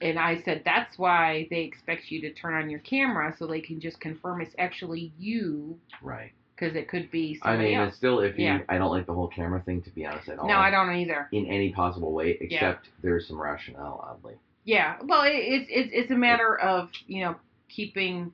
and 0.00 0.18
I 0.18 0.40
said 0.44 0.62
that's 0.64 0.98
why 0.98 1.46
they 1.50 1.60
expect 1.60 2.10
you 2.10 2.22
to 2.22 2.32
turn 2.32 2.54
on 2.54 2.70
your 2.70 2.80
camera 2.80 3.34
so 3.38 3.46
they 3.46 3.60
can 3.60 3.80
just 3.80 4.00
confirm 4.00 4.40
it's 4.40 4.54
actually 4.58 5.12
you 5.18 5.78
Right. 6.02 6.32
Because 6.60 6.76
it 6.76 6.88
could 6.88 7.10
be 7.10 7.38
I 7.42 7.56
mean, 7.56 7.78
else. 7.78 7.88
it's 7.88 7.96
still 7.96 8.18
iffy. 8.18 8.38
Yeah. 8.38 8.58
I 8.68 8.76
don't 8.76 8.90
like 8.90 9.06
the 9.06 9.14
whole 9.14 9.28
camera 9.28 9.62
thing, 9.62 9.80
to 9.82 9.90
be 9.90 10.04
honest, 10.04 10.28
at 10.28 10.38
all. 10.38 10.46
No, 10.46 10.54
I 10.56 10.70
don't 10.70 10.94
either. 10.94 11.28
In 11.32 11.46
any 11.46 11.72
possible 11.72 12.12
way, 12.12 12.36
except 12.40 12.88
there's 13.02 13.26
some 13.26 13.40
rationale, 13.40 14.04
oddly. 14.06 14.34
Yeah, 14.64 14.96
well, 15.04 15.22
it's 15.24 15.66
it's 15.70 15.90
it's 15.92 16.10
a 16.10 16.16
matter 16.16 16.58
of 16.60 16.90
you 17.06 17.24
know 17.24 17.36
keeping 17.68 18.32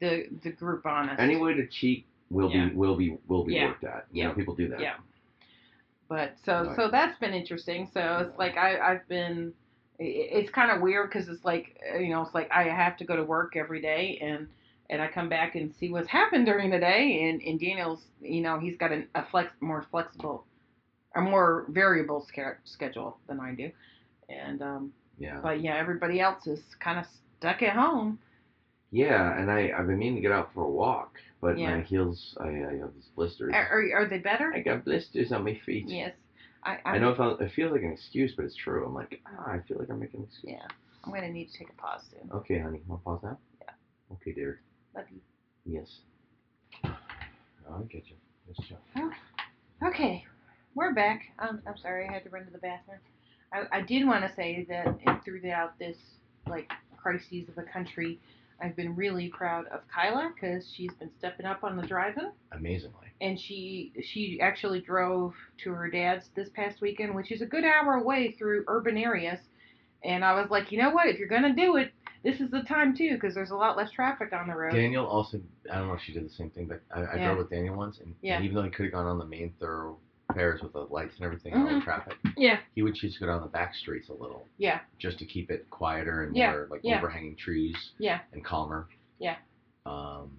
the 0.00 0.26
the 0.42 0.50
group 0.50 0.86
honest. 0.86 1.20
Any 1.20 1.36
way 1.36 1.54
to 1.54 1.66
cheat 1.66 2.06
will 2.30 2.50
Yeah. 2.50 2.68
be 2.68 2.74
will 2.74 2.96
be 2.96 3.18
will 3.28 3.44
be 3.44 3.54
Yeah. 3.54 3.66
worked 3.66 3.84
at. 3.84 4.06
You 4.10 4.22
Yeah. 4.22 4.28
know, 4.28 4.34
people 4.34 4.54
do 4.54 4.68
that. 4.68 4.80
Yeah. 4.80 4.94
But 6.08 6.36
so 6.44 6.68
Right. 6.68 6.76
so 6.76 6.88
that's 6.90 7.18
been 7.18 7.34
interesting. 7.34 7.90
So 7.92 8.26
it's 8.28 8.38
like 8.38 8.56
I 8.56 8.78
I've 8.78 9.06
been 9.08 9.52
it's 9.98 10.50
kind 10.50 10.70
of 10.70 10.80
weird 10.80 11.10
because 11.10 11.28
it's 11.28 11.44
like 11.44 11.78
uh, 11.94 11.98
you 11.98 12.08
know 12.08 12.22
it's 12.22 12.34
like 12.34 12.50
I 12.50 12.64
have 12.64 12.96
to 12.98 13.04
go 13.04 13.14
to 13.16 13.24
work 13.24 13.56
every 13.56 13.82
day 13.82 14.18
and 14.22 14.48
and 14.90 15.02
I 15.02 15.08
come 15.08 15.28
back 15.28 15.54
and 15.54 15.72
see 15.78 15.90
what's 15.90 16.08
happened 16.08 16.46
during 16.46 16.70
the 16.70 16.78
day 16.78 17.28
and 17.28 17.40
and 17.42 17.58
Daniel's 17.60 18.00
you 18.20 18.40
know 18.40 18.58
he's 18.58 18.76
got 18.76 18.92
an, 18.92 19.06
a 19.14 19.24
flex 19.30 19.50
more 19.60 19.84
flexible 19.90 20.44
a 21.16 21.20
more 21.20 21.66
variable 21.68 22.24
sca- 22.28 22.58
schedule 22.64 23.18
than 23.28 23.40
I 23.40 23.54
do 23.54 23.70
and 24.28 24.62
um 24.62 24.92
Yeah. 25.18 25.40
but 25.42 25.60
yeah 25.62 25.76
everybody 25.76 26.20
else 26.20 26.46
is 26.46 26.60
kind 26.80 26.98
of 26.98 27.06
stuck 27.38 27.62
at 27.62 27.74
home 27.76 28.18
Yeah, 28.90 29.38
and 29.38 29.50
I 29.50 29.70
I've 29.76 29.86
been 29.86 29.98
meaning 29.98 30.16
to 30.16 30.20
get 30.22 30.32
out 30.32 30.50
for 30.54 30.64
a 30.64 30.70
walk, 30.70 31.18
but 31.40 31.58
Yeah. 31.58 31.76
my 31.76 31.82
heels 31.82 32.36
I, 32.40 32.48
I 32.48 32.76
have 32.80 32.94
these 32.94 33.10
blisters. 33.14 33.52
are 33.54 33.68
are, 33.68 33.84
are 34.02 34.06
they 34.08 34.18
better 34.18 34.52
I 34.54 34.60
got 34.60 34.84
blisters 34.84 35.32
on 35.32 35.44
my 35.44 35.54
feet. 35.66 35.84
yes 35.88 36.14
I 36.64 36.78
I 36.84 36.98
know 36.98 37.10
it, 37.10 37.40
it 37.42 37.52
feels 37.52 37.72
like 37.72 37.82
an 37.82 37.92
excuse, 37.92 38.32
but 38.34 38.44
it's 38.44 38.56
true. 38.56 38.84
I'm 38.86 38.94
like, 38.94 39.20
ah, 39.26 39.50
I 39.52 39.60
feel 39.68 39.78
like 39.78 39.90
I'm 39.90 40.00
making 40.00 40.20
an 40.20 40.26
excuse. 40.26 40.54
yeah 40.54 40.66
I'm 41.04 41.12
gonna 41.12 41.30
need 41.30 41.50
to 41.52 41.58
take 41.58 41.70
a 41.70 41.74
pause 41.74 42.02
soon 42.10 42.30
Okay, 42.38 42.58
honey, 42.58 42.80
want 42.86 43.00
to 43.02 43.04
pause 43.04 43.20
now? 43.22 43.38
Yeah. 43.60 43.72
Okay, 44.14 44.32
dear. 44.32 44.60
Yes. 45.64 45.86
I 46.84 47.82
get 47.90 48.04
you. 48.08 48.16
Yes, 48.48 48.66
Joe. 48.68 49.10
Okay, 49.86 50.24
we're 50.74 50.94
back. 50.94 51.22
Um, 51.38 51.60
I'm 51.66 51.76
sorry, 51.76 52.08
I 52.08 52.12
had 52.12 52.24
to 52.24 52.30
run 52.30 52.44
to 52.46 52.50
the 52.50 52.58
bathroom. 52.58 52.98
I, 53.52 53.78
I 53.78 53.80
did 53.82 54.06
want 54.06 54.24
to 54.28 54.34
say 54.34 54.66
that 54.68 54.98
throughout 55.24 55.78
this 55.78 55.96
like 56.48 56.70
crises 56.96 57.48
of 57.48 57.54
the 57.54 57.62
country, 57.62 58.18
I've 58.60 58.74
been 58.74 58.96
really 58.96 59.28
proud 59.28 59.66
of 59.68 59.80
Kyla 59.94 60.32
because 60.34 60.70
she's 60.74 60.92
been 60.98 61.10
stepping 61.18 61.46
up 61.46 61.62
on 61.62 61.76
the 61.76 61.86
driving, 61.86 62.32
Amazingly. 62.52 63.06
and 63.20 63.38
she 63.38 63.92
she 64.02 64.40
actually 64.42 64.80
drove 64.80 65.34
to 65.64 65.70
her 65.72 65.88
dad's 65.88 66.24
this 66.34 66.48
past 66.54 66.80
weekend, 66.80 67.14
which 67.14 67.30
is 67.30 67.40
a 67.42 67.46
good 67.46 67.64
hour 67.64 67.94
away 67.94 68.34
through 68.38 68.64
urban 68.66 68.96
areas. 68.96 69.38
And 70.04 70.24
I 70.24 70.40
was 70.40 70.50
like, 70.50 70.70
you 70.72 70.78
know 70.78 70.90
what? 70.90 71.06
If 71.08 71.18
you're 71.18 71.28
gonna 71.28 71.54
do 71.54 71.76
it, 71.76 71.92
this 72.24 72.40
is 72.40 72.50
the 72.50 72.62
time 72.62 72.96
too, 72.96 73.14
because 73.14 73.34
there's 73.34 73.50
a 73.50 73.56
lot 73.56 73.76
less 73.76 73.90
traffic 73.90 74.32
on 74.32 74.48
the 74.48 74.54
road. 74.54 74.72
Daniel 74.74 75.06
also, 75.06 75.40
I 75.70 75.76
don't 75.78 75.88
know 75.88 75.94
if 75.94 76.00
she 76.02 76.12
did 76.12 76.24
the 76.24 76.30
same 76.34 76.50
thing, 76.50 76.66
but 76.66 76.80
I, 76.94 77.00
I 77.02 77.16
Yeah. 77.16 77.24
drove 77.26 77.38
with 77.38 77.50
Daniel 77.50 77.76
once, 77.76 77.98
and, 78.00 78.14
Yeah. 78.22 78.36
and 78.36 78.44
even 78.44 78.56
though 78.56 78.62
he 78.62 78.70
could 78.70 78.84
have 78.86 78.92
gone 78.92 79.06
on 79.06 79.18
the 79.18 79.24
main 79.26 79.52
thoroughfares 79.60 80.62
with 80.62 80.72
the 80.72 80.80
lights 80.90 81.14
and 81.16 81.24
everything, 81.24 81.54
all 81.54 81.66
the 81.66 81.80
traffic, 81.80 82.14
yeah, 82.36 82.58
he 82.74 82.82
would 82.82 82.94
choose 82.94 83.14
to 83.14 83.20
go 83.20 83.26
down 83.26 83.40
the 83.40 83.48
back 83.48 83.74
streets 83.74 84.08
a 84.08 84.12
little. 84.14 84.46
Yeah. 84.58 84.80
Just 84.98 85.18
to 85.20 85.24
keep 85.24 85.50
it 85.50 85.68
quieter 85.70 86.24
and 86.24 86.36
Yeah, 86.36 86.50
more 86.52 86.68
like 86.70 86.80
yeah. 86.82 86.98
overhanging 86.98 87.36
trees. 87.36 87.76
Yeah. 87.98 88.20
And 88.32 88.44
calmer. 88.44 88.88
Yeah. 89.18 89.36
Um, 89.86 90.36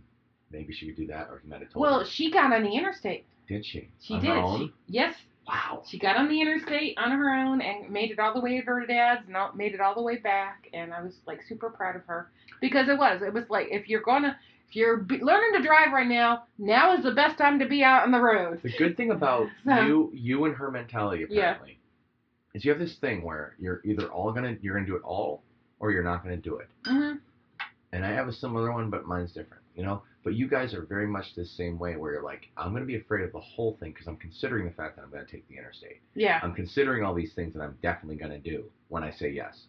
maybe 0.52 0.74
she 0.74 0.86
could 0.88 0.96
do 0.96 1.08
that, 1.08 1.28
or 1.30 1.40
he 1.40 1.48
might 1.50 1.62
have 1.62 1.72
told 1.72 1.82
well, 1.82 2.00
her. 2.02 2.06
she 2.06 2.32
got 2.32 2.54
on 2.54 2.64
the 2.64 2.72
interstate. 2.72 3.26
Did 3.48 3.66
she? 3.66 3.90
She 4.02 4.14
On 4.16 4.22
did. 4.22 4.58
She, 4.68 4.74
yes, 4.88 5.16
Wow. 5.50 5.84
She 5.88 5.98
got 5.98 6.16
on 6.16 6.30
the 6.30 6.40
interstate 6.40 6.98
on 6.98 7.12
her 7.12 7.34
own 7.34 7.62
and 7.62 7.90
made 7.90 8.12
it 8.12 8.20
all 8.20 8.34
the 8.34 8.40
way 8.40 8.60
to 8.60 8.66
her 8.66 8.86
dad's 8.86 9.26
and 9.28 9.36
all- 9.36 9.54
made 9.56 9.74
it 9.74 9.82
all 9.82 9.96
the 9.96 10.02
way 10.02 10.18
back. 10.18 10.68
And 10.74 10.94
I 10.94 11.02
was 11.02 11.16
like 11.26 11.42
super 11.48 11.70
proud 11.72 11.96
of 11.96 12.04
her 12.06 12.30
because 12.62 12.88
it 12.88 12.98
was. 12.98 13.22
It 13.24 13.34
was 13.34 13.46
like 13.50 13.68
if 13.72 13.90
you're 13.90 14.02
gonna, 14.02 14.38
if 14.70 14.76
you're 14.76 14.98
learning 15.10 15.54
to 15.60 15.64
drive 15.68 15.92
right 15.92 16.08
now, 16.08 16.44
now 16.60 16.96
is 16.96 17.04
the 17.04 17.12
best 17.12 17.38
time 17.40 17.58
to 17.60 17.68
be 17.68 17.84
out 17.84 18.04
on 18.04 18.12
the 18.12 18.20
road. 18.20 18.60
The 18.62 18.72
good 18.78 18.96
thing 18.96 19.10
about 19.12 19.48
So- 19.66 19.82
you, 19.82 20.12
you 20.14 20.46
and 20.46 20.56
her 20.56 20.70
mentality 20.70 21.26
Yeah. 21.30 21.40
apparently, 21.52 21.80
is 22.54 22.64
you 22.64 22.70
have 22.72 22.80
this 22.80 22.96
thing 22.98 23.24
where 23.24 23.56
you're 23.60 23.82
either 23.84 24.08
all 24.08 24.32
gonna 24.32 24.56
you're 24.62 24.76
gonna 24.76 24.86
do 24.86 24.96
it 24.96 25.04
all, 25.04 25.42
or 25.80 25.92
you're 25.92 26.04
not 26.04 26.22
gonna 26.24 26.38
do 26.38 26.58
it. 26.58 26.68
hmm 26.86 27.14
And 27.92 28.06
I 28.06 28.10
have 28.12 28.28
a 28.28 28.34
similar 28.34 28.72
one, 28.72 28.90
but 28.92 29.06
mine's 29.08 29.32
different. 29.32 29.64
You 29.80 29.86
know. 29.86 30.04
But 30.24 30.34
you 30.36 30.50
guys 30.50 30.74
are 30.74 30.82
very 30.82 31.08
much 31.08 31.34
the 31.36 31.46
same 31.46 31.80
way, 31.80 31.96
where 31.96 32.12
you're 32.12 32.24
like, 32.24 32.50
I'm 32.58 32.74
gonna 32.74 32.86
be 32.86 32.98
afraid 32.98 33.24
of 33.24 33.32
the 33.32 33.40
whole 33.40 33.78
thing 33.80 33.92
because 33.92 34.08
I'm 34.08 34.18
considering 34.18 34.66
the 34.66 34.72
fact 34.72 34.98
that 34.98 35.04
I'm 35.04 35.10
gonna 35.10 35.24
take 35.26 35.48
the 35.48 35.56
interstate. 35.58 36.02
Yeah. 36.14 36.40
I'm 36.44 36.54
considering 36.54 37.04
all 37.06 37.14
these 37.14 37.34
things 37.34 37.54
that 37.54 37.62
I'm 37.62 37.78
definitely 37.82 38.18
gonna 38.18 38.38
do 38.40 38.66
when 38.90 39.02
I 39.02 39.12
say 39.12 39.30
yes. 39.32 39.64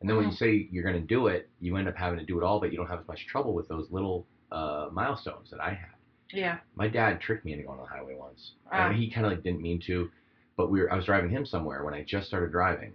And 0.00 0.08
then 0.08 0.16
when 0.16 0.24
Mm-hmm. 0.26 0.44
you 0.44 0.62
say 0.64 0.68
you're 0.72 0.84
gonna 0.84 1.00
do 1.00 1.26
it, 1.26 1.50
you 1.60 1.76
end 1.76 1.86
up 1.86 1.96
having 1.96 2.18
to 2.18 2.24
do 2.24 2.38
it 2.38 2.42
all, 2.42 2.58
but 2.58 2.70
you 2.72 2.78
don't 2.78 2.86
have 2.86 3.00
as 3.00 3.08
much 3.08 3.26
trouble 3.26 3.52
with 3.52 3.68
those 3.68 3.90
little 3.90 4.26
uh, 4.50 4.88
milestones 4.90 5.50
that 5.50 5.60
I 5.60 5.70
have. 5.70 5.96
Yeah. 6.32 6.58
My 6.76 6.88
dad 6.88 7.20
tricked 7.20 7.44
me 7.44 7.52
into 7.52 7.64
going 7.64 7.78
on 7.78 7.84
the 7.84 7.90
highway 7.90 8.14
once. 8.16 8.52
Ah. 8.72 8.88
And 8.88 8.96
he 8.96 9.10
kind 9.10 9.26
of 9.26 9.32
like 9.32 9.42
didn't 9.42 9.60
mean 9.60 9.80
to, 9.86 10.10
but 10.56 10.70
we 10.70 10.80
were 10.80 10.90
I 10.90 10.96
was 10.96 11.04
driving 11.04 11.28
him 11.30 11.44
somewhere 11.44 11.84
when 11.84 11.92
I 11.92 12.02
just 12.04 12.26
started 12.28 12.52
driving, 12.52 12.92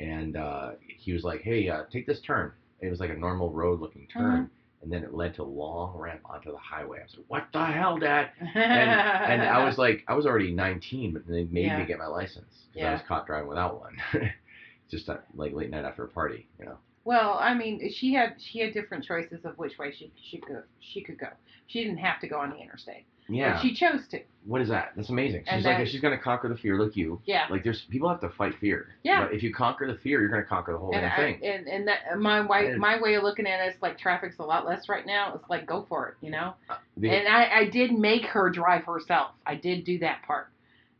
and 0.00 0.36
uh, 0.36 0.72
he 0.88 1.12
was 1.12 1.22
like, 1.22 1.42
"Hey, 1.42 1.68
uh, 1.68 1.84
take 1.92 2.06
this 2.06 2.20
turn." 2.20 2.50
It 2.80 2.90
was 2.90 2.98
like 3.00 3.10
a 3.10 3.14
normal 3.16 3.52
road 3.52 3.80
looking 3.80 4.06
turn, 4.12 4.44
Mm-hmm. 4.44 4.44
And 4.82 4.92
then 4.92 5.02
it 5.02 5.14
led 5.14 5.34
to 5.34 5.42
a 5.42 5.44
long 5.44 5.96
ramp 5.96 6.20
onto 6.24 6.50
the 6.50 6.58
highway. 6.58 7.00
I 7.00 7.02
was 7.02 7.14
like, 7.16 7.24
"What 7.28 7.46
the 7.52 7.64
hell, 7.64 7.98
Dad?" 7.98 8.30
And, 8.40 8.90
and 8.90 9.42
I 9.42 9.64
was 9.64 9.78
like, 9.78 10.04
I 10.08 10.14
was 10.14 10.26
already 10.26 10.52
19, 10.52 11.12
but 11.12 11.26
they 11.26 11.44
made 11.44 11.64
Yeah. 11.66 11.78
me 11.78 11.86
get 11.86 11.98
my 11.98 12.06
license 12.06 12.66
because 12.72 12.86
I 12.86 12.92
was 12.92 13.02
caught 13.08 13.26
driving 13.26 13.48
without 13.48 13.80
one. 13.80 13.96
Just 14.90 15.08
uh, 15.08 15.18
like 15.34 15.52
late 15.52 15.70
night 15.70 15.84
after 15.84 16.04
a 16.04 16.08
party, 16.08 16.48
you 16.58 16.64
know. 16.64 16.78
Well, 17.04 17.38
I 17.40 17.54
mean, 17.54 17.90
she 17.90 18.12
had 18.14 18.34
she 18.38 18.60
had 18.60 18.72
different 18.72 19.04
choices 19.04 19.44
of 19.44 19.58
which 19.58 19.78
way 19.78 19.92
she 19.92 20.12
she 20.30 20.38
could 20.38 20.62
she 20.80 21.02
could 21.02 21.18
go. 21.18 21.28
She 21.66 21.82
didn't 21.84 21.98
have 21.98 22.20
to 22.20 22.28
go 22.28 22.38
on 22.38 22.50
the 22.50 22.56
interstate. 22.56 23.04
Yeah. 23.28 23.54
But 23.54 23.62
she 23.62 23.74
chose 23.74 24.06
to. 24.08 24.20
what 24.46 24.60
is 24.62 24.68
that? 24.70 24.92
That's 24.96 25.10
amazing. 25.10 25.42
She's 25.44 25.52
And 25.52 25.64
like, 25.64 25.76
then- 25.78 25.86
she's 25.86 26.00
gonna 26.00 26.16
conquer 26.18 26.48
the 26.48 26.56
fear 26.56 26.82
like 26.82 26.96
you. 26.96 27.20
Yeah. 27.26 27.46
Like 27.50 27.62
there's 27.64 27.82
people 27.90 28.08
have 28.08 28.20
to 28.20 28.30
fight 28.30 28.54
fear. 28.60 28.88
Yeah. 29.02 29.24
But 29.26 29.34
if 29.34 29.42
you 29.42 29.52
conquer 29.52 29.86
the 29.86 29.98
fear, 29.98 30.20
you're 30.20 30.30
gonna 30.30 30.44
conquer 30.44 30.72
the 30.72 30.78
whole 30.78 30.94
And, 30.94 31.04
I, 31.04 31.16
thing. 31.16 31.40
and 31.44 31.66
and 31.68 31.88
that 31.88 32.18
my 32.18 32.44
way 32.46 32.74
my 32.76 33.00
way 33.00 33.14
of 33.14 33.22
looking 33.22 33.46
at 33.46 33.60
it 33.66 33.74
is 33.74 33.82
like 33.82 33.98
traffic's 33.98 34.38
a 34.38 34.42
lot 34.44 34.66
less 34.66 34.88
right 34.88 35.04
now. 35.04 35.34
It's 35.34 35.48
like 35.50 35.66
go 35.66 35.84
for 35.88 36.08
it, 36.08 36.14
you 36.24 36.30
know. 36.30 36.54
The- 36.96 37.10
And 37.10 37.28
I, 37.28 37.58
I 37.60 37.68
did 37.68 37.92
make 37.92 38.24
her 38.26 38.48
drive 38.50 38.84
herself. 38.84 39.32
I 39.44 39.54
did 39.56 39.84
do 39.84 39.98
that 39.98 40.22
part. 40.22 40.48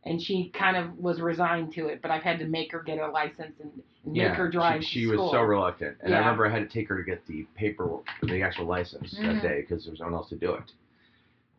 And 0.05 0.21
she 0.21 0.49
kind 0.57 0.77
of 0.77 0.97
was 0.97 1.19
resigned 1.19 1.73
to 1.73 1.87
it, 1.87 2.01
but 2.01 2.09
I've 2.09 2.23
had 2.23 2.39
to 2.39 2.45
make 2.45 2.71
her 2.71 2.81
get 2.81 2.99
a 2.99 3.07
license 3.07 3.59
and, 3.59 3.71
and 4.05 4.15
yeah, 4.15 4.29
make 4.29 4.37
her 4.37 4.49
drive. 4.49 4.81
She, 4.83 5.01
she 5.01 5.05
was 5.07 5.19
so 5.31 5.41
reluctant, 5.41 5.97
and 6.01 6.15
I 6.15 6.19
remember 6.19 6.47
I 6.47 6.51
had 6.51 6.59
to 6.67 6.73
take 6.73 6.87
her 6.87 6.97
to 6.97 7.03
get 7.03 7.25
the 7.27 7.45
paper, 7.55 7.97
the 8.23 8.41
actual 8.41 8.65
license 8.65 9.13
Mhm. 9.19 9.41
that 9.41 9.41
day 9.41 9.61
because 9.61 9.83
there 9.83 9.91
was 9.91 9.99
no 9.99 10.05
one 10.05 10.13
else 10.15 10.29
to 10.29 10.35
do 10.37 10.53
it. 10.53 10.71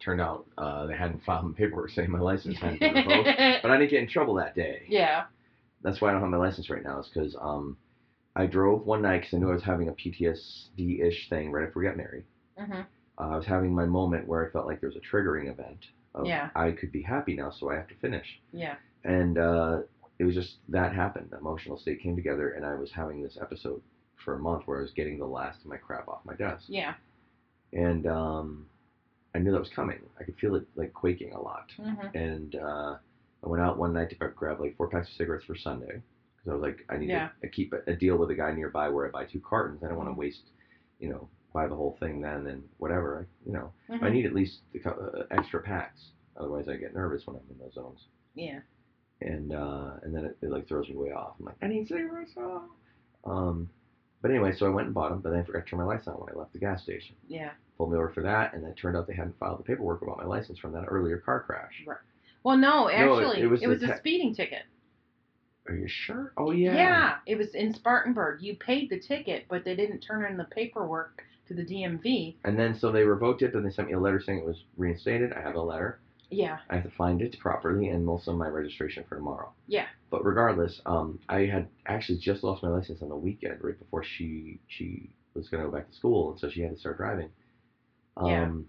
Turned 0.01 0.21
out 0.21 0.47
uh, 0.57 0.87
they 0.87 0.97
hadn't 0.97 1.23
filed 1.25 1.45
my 1.47 1.53
paperwork 1.53 1.91
saying 1.91 2.11
my 2.11 2.19
license 2.21 2.57
hadn't 2.59 2.81
been 2.81 2.95
revoked, 3.07 3.29
but 3.63 3.71
I 3.71 3.77
didn't 3.77 3.91
get 3.91 4.01
in 4.03 4.09
trouble 4.09 4.35
that 4.35 4.55
day. 4.55 4.83
yeah. 4.89 5.25
That's 5.83 6.01
why 6.01 6.09
I 6.09 6.13
don't 6.13 6.21
have 6.21 6.31
my 6.31 6.37
license 6.37 6.69
right 6.71 6.83
now. 6.83 7.01
Is 7.01 7.09
because 7.13 7.35
um, 7.41 7.77
I 8.37 8.47
drove 8.47 8.87
one 8.87 9.03
night 9.03 9.23
because 9.23 9.35
I 9.35 9.39
knew 9.39 9.51
I 9.51 9.55
was 9.55 9.63
having 9.63 9.89
a 9.89 9.93
PTSD-ish 9.93 11.29
thing 11.29 11.51
right 11.53 11.67
after 11.67 11.79
we 11.79 11.85
got 11.87 11.97
married. 11.97 12.25
hmm 12.59 12.73
Uh, 13.19 13.29
I 13.29 13.37
was 13.37 13.47
having 13.47 13.75
my 13.75 13.85
moment 13.87 14.27
where 14.27 14.47
I 14.47 14.51
felt 14.51 14.67
like 14.67 14.81
there 14.81 14.89
was 14.91 14.97
a 14.97 15.01
triggering 15.01 15.51
event. 15.51 15.87
Of, 16.15 16.27
Yeah. 16.27 16.51
I 16.55 16.73
could 16.73 16.93
be 16.93 17.03
happy 17.03 17.35
now, 17.35 17.51
so 17.51 17.71
I 17.71 17.77
have 17.77 17.89
to 17.89 17.95
finish. 17.97 18.41
Yeah. 18.53 18.77
And 19.05 19.39
uh, 19.39 19.81
it 20.19 20.25
was 20.25 20.35
just 20.35 20.57
that 20.69 20.95
happened. 20.95 21.29
The 21.31 21.39
emotional 21.39 21.79
state 21.79 22.01
came 22.03 22.17
together, 22.17 22.51
and 22.53 22.65
I 22.65 22.75
was 22.75 22.91
having 22.93 23.23
this 23.23 23.39
episode 23.41 23.81
for 24.25 24.35
a 24.35 24.39
month 24.39 24.63
where 24.67 24.79
I 24.79 24.83
was 24.83 24.91
getting 24.93 25.19
the 25.19 25.27
last 25.27 25.61
of 25.61 25.67
my 25.67 25.77
crap 25.77 26.09
off 26.09 26.21
my 26.25 26.35
desk. 26.35 26.65
Yeah. 26.69 26.95
And 27.73 28.07
um, 28.07 28.67
I 29.35 29.39
knew 29.39 29.53
that 29.53 29.61
was 29.61 29.71
coming. 29.71 29.99
I 30.21 30.25
could 30.25 30.37
feel 30.39 30.55
it 30.57 30.65
like 30.75 30.93
quaking 30.93 31.33
a 31.33 31.41
lot. 31.41 31.71
hmm 31.77 32.07
And 32.17 32.55
uh, 32.57 32.97
I 33.45 33.49
went 33.49 33.63
out 33.63 33.79
one 33.79 33.93
night 33.93 34.11
to 34.11 34.17
grab 34.17 34.61
like 34.61 34.77
four 34.77 34.89
packs 34.89 35.09
of 35.09 35.15
cigarettes 35.15 35.45
for 35.45 35.55
Sunday 35.57 35.87
because 36.37 36.51
I 36.51 36.53
was 36.55 36.63
like, 36.63 36.85
I 36.89 36.97
need 36.97 37.11
Yeah. 37.11 37.29
to 37.43 37.49
keep 37.49 37.73
a, 37.73 37.79
a 37.91 37.95
deal 37.95 38.17
with 38.17 38.31
a 38.31 38.35
guy 38.35 38.53
nearby 38.53 38.89
where 38.89 39.07
I 39.07 39.11
buy 39.11 39.25
two 39.27 39.41
cartons. 39.41 39.83
I 39.85 39.89
don't 39.89 39.97
want 39.97 40.09
to 40.09 40.15
waste, 40.15 40.51
you 40.99 41.09
know, 41.11 41.29
buy 41.53 41.67
the 41.69 41.75
whole 41.77 41.97
thing 42.01 42.21
then 42.21 42.47
and 42.49 42.63
whatever. 42.79 43.27
I, 43.27 43.49
you 43.49 43.53
know, 43.53 43.73
hmm 43.89 44.05
I 44.05 44.11
need 44.11 44.27
at 44.27 44.35
least 44.35 44.59
a 44.75 44.79
cou- 44.81 44.91
uh, 44.91 45.23
extra 45.31 45.61
packs. 45.63 46.01
Otherwise, 46.37 46.69
I 46.69 46.77
get 46.77 46.95
nervous 46.95 47.27
when 47.27 47.37
I'm 47.37 47.43
in 47.51 47.59
those 47.59 47.75
zones. 47.75 48.07
Yeah. 48.35 48.61
And 49.21 49.53
uh, 49.53 49.93
and 50.03 50.15
then 50.15 50.25
it, 50.25 50.39
it 50.43 50.51
like 50.51 50.67
throws 50.67 50.89
me 50.89 50.97
way 50.97 51.11
off. 51.13 51.35
I'm 51.39 51.45
like, 51.47 51.57
I 51.63 51.67
need 51.67 51.87
cigarettes. 51.89 52.33
Oh. 52.37 52.63
Um, 53.25 53.69
But 54.23 54.31
anyway, 54.31 54.53
so 54.55 54.67
I 54.67 54.69
went 54.69 54.87
and 54.87 54.95
bought 54.95 55.11
them, 55.11 55.21
but 55.21 55.31
then 55.31 55.41
I 55.41 55.43
forgot 55.45 55.65
to 55.65 55.71
turn 55.71 55.79
my 55.79 55.85
lights 55.87 56.07
on 56.07 56.15
when 56.15 56.29
I 56.35 56.39
left 56.39 56.53
the 56.53 56.59
gas 56.59 56.83
station. 56.83 57.17
Yeah. 57.29 57.51
Pulled 57.79 57.93
me 57.93 57.97
over 57.97 58.11
for 58.11 58.23
that, 58.23 58.53
and 58.53 58.63
then 58.63 58.71
it 58.71 58.77
turned 58.77 58.97
out 58.97 59.07
they 59.07 59.15
hadn't 59.15 59.39
filed 59.39 59.59
the 59.59 59.63
paperwork 59.65 60.03
about 60.03 60.19
my 60.19 60.25
license 60.27 60.59
from 60.59 60.73
that 60.73 60.85
earlier 60.89 61.17
car 61.19 61.41
crash. 61.41 61.83
Right. 61.87 61.97
Well, 62.45 62.57
no, 62.57 62.85
No, 62.85 62.89
it- 62.89 62.95
actually, 62.95 63.41
it 63.43 63.47
was 63.47 63.63
it 63.63 63.67
was, 63.69 63.81
te- 63.81 63.87
a 63.91 63.97
speeding 63.97 64.35
ticket. 64.35 64.63
Are 65.69 65.75
you 65.75 65.89
sure? 65.89 66.33
Oh 66.37 66.51
yeah. 66.51 66.75
Yeah, 66.75 67.15
it 67.27 67.37
was 67.37 67.55
in 67.55 67.73
Spartanburg. 67.73 68.43
You 68.43 68.57
paid 68.57 68.91
the 68.91 68.99
ticket, 68.99 69.45
but 69.49 69.65
they 69.65 69.77
didn't 69.77 70.01
turn 70.01 70.25
in 70.31 70.37
the 70.37 70.45
paperwork 70.45 71.23
to 71.49 71.55
the 71.55 71.63
DMV. 71.65 72.37
And 72.45 72.59
then 72.59 72.75
so 72.79 72.91
they 72.91 73.05
revoked 73.05 73.43
it, 73.43 73.53
then 73.53 73.63
they 73.63 73.71
sent 73.71 73.89
me 73.89 73.95
a 73.95 74.01
letter 74.01 74.21
saying 74.21 74.39
it 74.39 74.45
was 74.45 74.65
reinstated. 74.77 75.33
I 75.33 75.41
have 75.41 75.55
a 75.55 75.61
letter. 75.63 76.01
Yeah. 76.31 76.59
I 76.71 76.77
have 76.77 76.85
to 76.85 76.91
find 76.91 77.23
it 77.23 77.39
properly 77.39 77.89
and 77.89 78.09
also 78.09 78.33
my 78.33 78.49
registration 78.49 79.05
for 79.09 79.17
tomorrow. 79.17 79.53
Yeah. 79.67 79.87
But 80.11 80.25
regardless, 80.25 80.81
um, 80.87 81.19
I 81.29 81.47
had 81.47 81.69
actually 81.87 82.19
just 82.19 82.43
lost 82.45 82.63
my 82.63 82.69
license 82.69 83.03
on 83.03 83.09
the 83.09 83.17
weekend 83.17 83.59
right 83.63 83.79
before 83.79 84.03
she 84.03 84.61
she 84.69 85.11
was 85.35 85.49
gonna 85.49 85.65
go 85.65 85.71
back 85.71 85.89
to 85.89 85.95
school, 85.97 86.31
and 86.31 86.39
so 86.41 86.49
she 86.49 86.61
had 86.61 86.71
to 86.73 86.79
start 86.79 86.97
driving. 86.99 87.31
Um, 88.17 88.29
Yeah. 88.29 88.63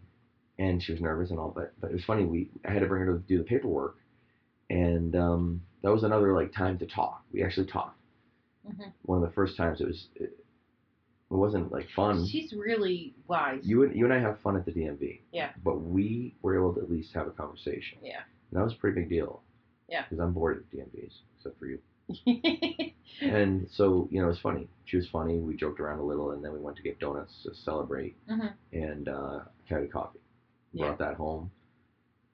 And 0.60 0.84
she 0.84 0.92
was 0.92 1.02
nervous 1.02 1.32
and 1.32 1.40
all, 1.40 1.52
but 1.52 1.74
but 1.80 1.90
it 1.92 1.94
was 1.94 2.04
funny. 2.06 2.26
We 2.26 2.50
I 2.66 2.72
had 2.72 2.82
to 2.82 2.88
bring 2.88 3.06
her 3.06 3.14
to 3.14 3.20
do 3.28 3.38
the 3.40 3.44
paperwork, 3.44 3.96
and 4.70 5.16
um, 5.16 5.62
that 5.84 5.92
was 5.92 6.04
another 6.04 6.34
like 6.34 6.54
time 6.54 6.78
to 6.80 6.86
talk. 6.86 7.24
We 7.32 7.44
actually 7.44 7.68
talked. 7.68 8.00
Mhm. 8.68 8.94
One 9.04 9.24
of 9.24 9.28
the 9.30 9.34
first 9.34 9.58
times 9.58 9.82
it 9.82 9.88
was. 9.88 10.08
It, 10.16 10.41
it 11.32 11.36
wasn't 11.36 11.72
like 11.72 11.88
fun. 11.96 12.28
She's 12.28 12.54
really 12.54 13.16
wise. 13.28 13.62
You 13.64 13.84
and 13.84 13.96
you 13.96 14.06
and 14.06 14.14
I 14.14 14.20
have 14.20 14.40
fun 14.42 14.58
at 14.58 14.66
the 14.66 14.72
DMV. 14.72 15.22
Yeah. 15.32 15.52
But 15.64 15.82
we 15.82 16.36
were 16.42 16.56
able 16.56 16.74
to 16.76 16.82
at 16.82 16.92
least 16.92 17.14
have 17.14 17.28
a 17.28 17.32
conversation. 17.32 18.00
Yeah. 18.04 18.20
And 18.52 18.60
that 18.60 18.64
was 18.64 18.74
a 18.74 18.78
pretty 18.78 19.00
big 19.00 19.10
deal. 19.10 19.42
Yeah. 19.88 20.04
Because 20.04 20.20
I'm 20.22 20.34
bored 20.34 20.58
at 20.58 20.78
DMVs, 20.78 21.14
except 21.38 21.58
for 21.58 21.66
you. 21.66 21.80
And 23.22 23.68
so, 23.72 24.08
you 24.12 24.20
know, 24.20 24.26
it 24.26 24.30
was 24.30 24.40
funny. 24.40 24.68
She 24.86 24.98
was 24.98 25.08
funny. 25.12 25.38
We 25.38 25.56
joked 25.56 25.80
around 25.80 26.00
a 26.00 26.04
little, 26.04 26.32
and 26.32 26.44
then 26.44 26.54
we 26.54 26.60
went 26.60 26.78
to 26.78 26.84
get 26.84 27.00
donuts 27.00 27.34
to 27.44 27.54
celebrate 27.54 28.16
mm-hmm. 28.28 28.48
and 28.74 29.08
uh, 29.08 29.40
carry 29.68 29.88
coffee. 29.88 30.20
Yeah. 30.74 30.88
Brought 30.88 31.00
that 31.00 31.16
home. 31.16 31.52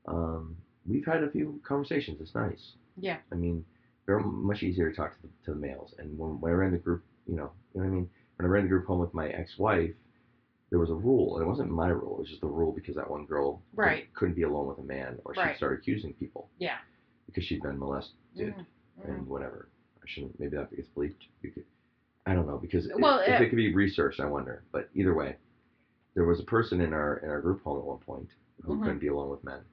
Um, 0.07 0.55
we've 0.87 1.05
had 1.05 1.23
a 1.23 1.29
few 1.29 1.59
conversations. 1.67 2.21
It's 2.21 2.35
nice. 2.35 2.73
Yeah. 2.95 3.17
I 3.31 3.35
mean, 3.35 3.65
they're 4.05 4.19
much 4.19 4.63
easier 4.63 4.89
to 4.89 4.95
talk 4.95 5.15
to 5.15 5.21
the, 5.23 5.27
to 5.45 5.51
the 5.51 5.59
males. 5.59 5.93
And 5.97 6.17
when, 6.17 6.39
when 6.39 6.53
I 6.53 6.65
in 6.65 6.71
the 6.71 6.77
group, 6.77 7.03
you 7.25 7.35
know, 7.35 7.51
you 7.73 7.81
know 7.81 7.87
what 7.87 7.91
I 7.91 7.95
mean? 7.95 8.09
When 8.37 8.45
I 8.45 8.49
ran 8.49 8.63
the 8.63 8.69
group 8.69 8.85
home 8.85 8.99
with 8.99 9.13
my 9.13 9.27
ex-wife, 9.29 9.93
there 10.69 10.79
was 10.79 10.89
a 10.89 10.95
rule, 10.95 11.35
and 11.37 11.45
it 11.45 11.47
wasn't 11.47 11.71
my 11.71 11.89
rule. 11.89 12.15
It 12.17 12.19
was 12.21 12.29
just 12.29 12.41
the 12.41 12.47
rule 12.47 12.71
because 12.71 12.95
that 12.95 13.09
one 13.09 13.25
girl 13.25 13.61
Right. 13.73 14.13
couldn't 14.13 14.35
be 14.35 14.43
alone 14.43 14.67
with 14.67 14.77
a 14.79 14.83
man, 14.83 15.19
or 15.25 15.33
she'd 15.33 15.41
Right. 15.41 15.57
start 15.57 15.77
accusing 15.79 16.13
people. 16.13 16.49
Yeah. 16.59 16.77
Because 17.25 17.43
she'd 17.45 17.61
been 17.61 17.79
molested 17.79 18.13
Mhm. 18.55 18.65
and 19.03 19.21
Mhm. 19.21 19.27
whatever. 19.27 19.69
I 20.03 20.05
shouldn't. 20.05 20.39
Maybe 20.39 20.55
that 20.55 20.69
gets 20.75 20.87
bleeped. 20.89 21.27
You 21.41 21.51
could, 21.51 21.65
I 22.25 22.33
don't 22.35 22.45
know 22.47 22.57
because 22.57 22.85
it- 22.87 22.99
Well, 22.99 23.19
if 23.19 23.41
it 23.41 23.49
could 23.49 23.55
be 23.55 23.73
researched, 23.73 24.19
I 24.19 24.27
wonder. 24.29 24.63
But 24.71 24.89
either 24.93 25.13
way, 25.13 25.37
there 26.13 26.25
was 26.25 26.39
a 26.39 26.43
person 26.43 26.79
in 26.81 26.93
our 26.93 27.17
in 27.17 27.29
our 27.29 27.41
group 27.41 27.61
home 27.63 27.79
at 27.79 27.85
one 27.85 27.99
point 27.99 28.29
who 28.63 28.75
Mhm. 28.75 28.83
couldn't 28.83 28.99
be 28.99 29.07
alone 29.07 29.29
with 29.29 29.43
men, 29.43 29.63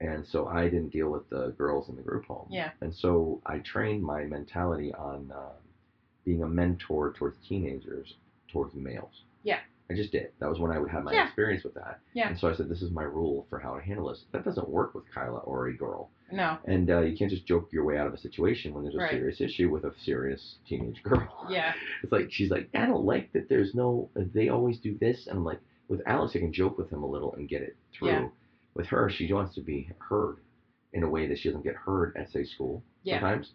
and 0.00 0.26
so 0.26 0.46
I 0.46 0.68
didn't 0.70 0.90
deal 0.90 1.10
with 1.10 1.28
the 1.28 1.50
girls 1.52 1.88
in 1.90 1.96
the 1.96 2.02
group 2.02 2.24
home. 2.24 2.48
Yeah. 2.50 2.72
And 2.80 2.94
so 2.94 3.40
I 3.44 3.58
trained 3.58 4.02
my 4.02 4.24
mentality 4.24 4.92
on 4.94 5.30
um, 5.32 5.52
being 6.28 6.42
a 6.42 6.46
mentor 6.46 7.14
towards 7.18 7.38
teenagers, 7.48 8.14
towards 8.52 8.74
males. 8.74 9.22
Yeah. 9.44 9.60
I 9.90 9.94
just 9.94 10.12
did. 10.12 10.28
That 10.40 10.50
was 10.50 10.58
when 10.60 10.70
I 10.70 10.78
would 10.78 10.90
have 10.90 11.02
my 11.04 11.14
Yeah. 11.14 11.24
experience 11.24 11.64
with 11.64 11.72
that. 11.74 12.00
Yeah. 12.12 12.28
And 12.28 12.38
so 12.38 12.50
I 12.50 12.52
said, 12.54 12.68
this 12.68 12.82
is 12.82 12.90
my 12.90 13.04
rule 13.04 13.46
for 13.48 13.58
how 13.58 13.74
to 13.74 13.80
handle 13.82 14.08
this. 14.10 14.26
That 14.32 14.44
doesn't 14.44 14.68
work 14.68 14.94
with 14.94 15.04
Kyla 15.10 15.38
or 15.38 15.68
a 15.68 15.72
girl. 15.74 16.10
No. 16.30 16.58
And 16.66 16.90
uh, 16.90 17.00
you 17.00 17.16
can't 17.16 17.30
just 17.30 17.46
joke 17.46 17.72
your 17.72 17.84
way 17.84 17.96
out 17.96 18.06
of 18.06 18.12
a 18.12 18.18
situation 18.18 18.74
when 18.74 18.82
there's 18.84 18.94
a 18.94 18.98
Right. 18.98 19.12
serious 19.12 19.40
issue 19.40 19.70
with 19.70 19.84
a 19.84 19.92
serious 20.04 20.56
teenage 20.68 21.02
girl. 21.02 21.46
Yeah. 21.50 21.72
It's 22.02 22.12
like 22.12 22.30
she's 22.30 22.50
like, 22.50 22.68
I 22.74 22.84
don't 22.84 23.06
like 23.06 23.32
that. 23.32 23.48
There's 23.48 23.74
no. 23.74 24.10
They 24.14 24.50
always 24.50 24.78
do 24.78 24.94
this, 24.98 25.26
and 25.26 25.38
I'm 25.38 25.44
like, 25.44 25.60
with 25.88 26.02
Alex, 26.04 26.36
I 26.36 26.40
can 26.40 26.52
joke 26.52 26.76
with 26.76 26.90
him 26.90 27.02
a 27.02 27.06
little 27.08 27.32
and 27.36 27.48
get 27.48 27.62
it 27.62 27.74
through. 27.94 28.08
Yeah. 28.08 28.28
With 28.74 28.86
her, 28.88 29.08
she 29.08 29.32
wants 29.32 29.54
to 29.54 29.62
be 29.62 29.88
heard 29.98 30.36
in 30.92 31.02
a 31.02 31.08
way 31.08 31.26
that 31.28 31.38
she 31.38 31.48
doesn't 31.48 31.64
get 31.64 31.74
heard 31.76 32.14
at 32.14 32.30
say 32.30 32.44
school. 32.44 32.82
Yeah. 33.04 33.20
Sometimes 33.20 33.52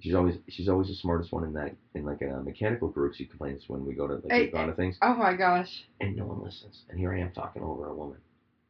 she's 0.00 0.14
always 0.14 0.36
she's 0.48 0.68
always 0.68 0.88
the 0.88 0.94
smartest 0.94 1.32
one 1.32 1.44
in 1.44 1.52
that 1.54 1.74
in 1.94 2.04
like 2.04 2.22
a 2.22 2.40
mechanical 2.42 2.88
group. 2.88 3.14
She 3.14 3.24
complains 3.26 3.64
when 3.68 3.84
we 3.84 3.94
go 3.94 4.06
to 4.06 4.14
like 4.14 4.32
we've 4.32 4.52
gone 4.52 4.68
to 4.68 4.74
things, 4.74 4.96
Oh 5.02 5.14
my 5.14 5.34
gosh. 5.34 5.84
and 6.00 6.16
no 6.16 6.24
one 6.26 6.42
listens. 6.42 6.82
And 6.88 6.98
here 6.98 7.12
I 7.12 7.20
am 7.20 7.32
talking 7.32 7.62
over 7.62 7.86
a 7.86 7.94
woman. 7.94 8.18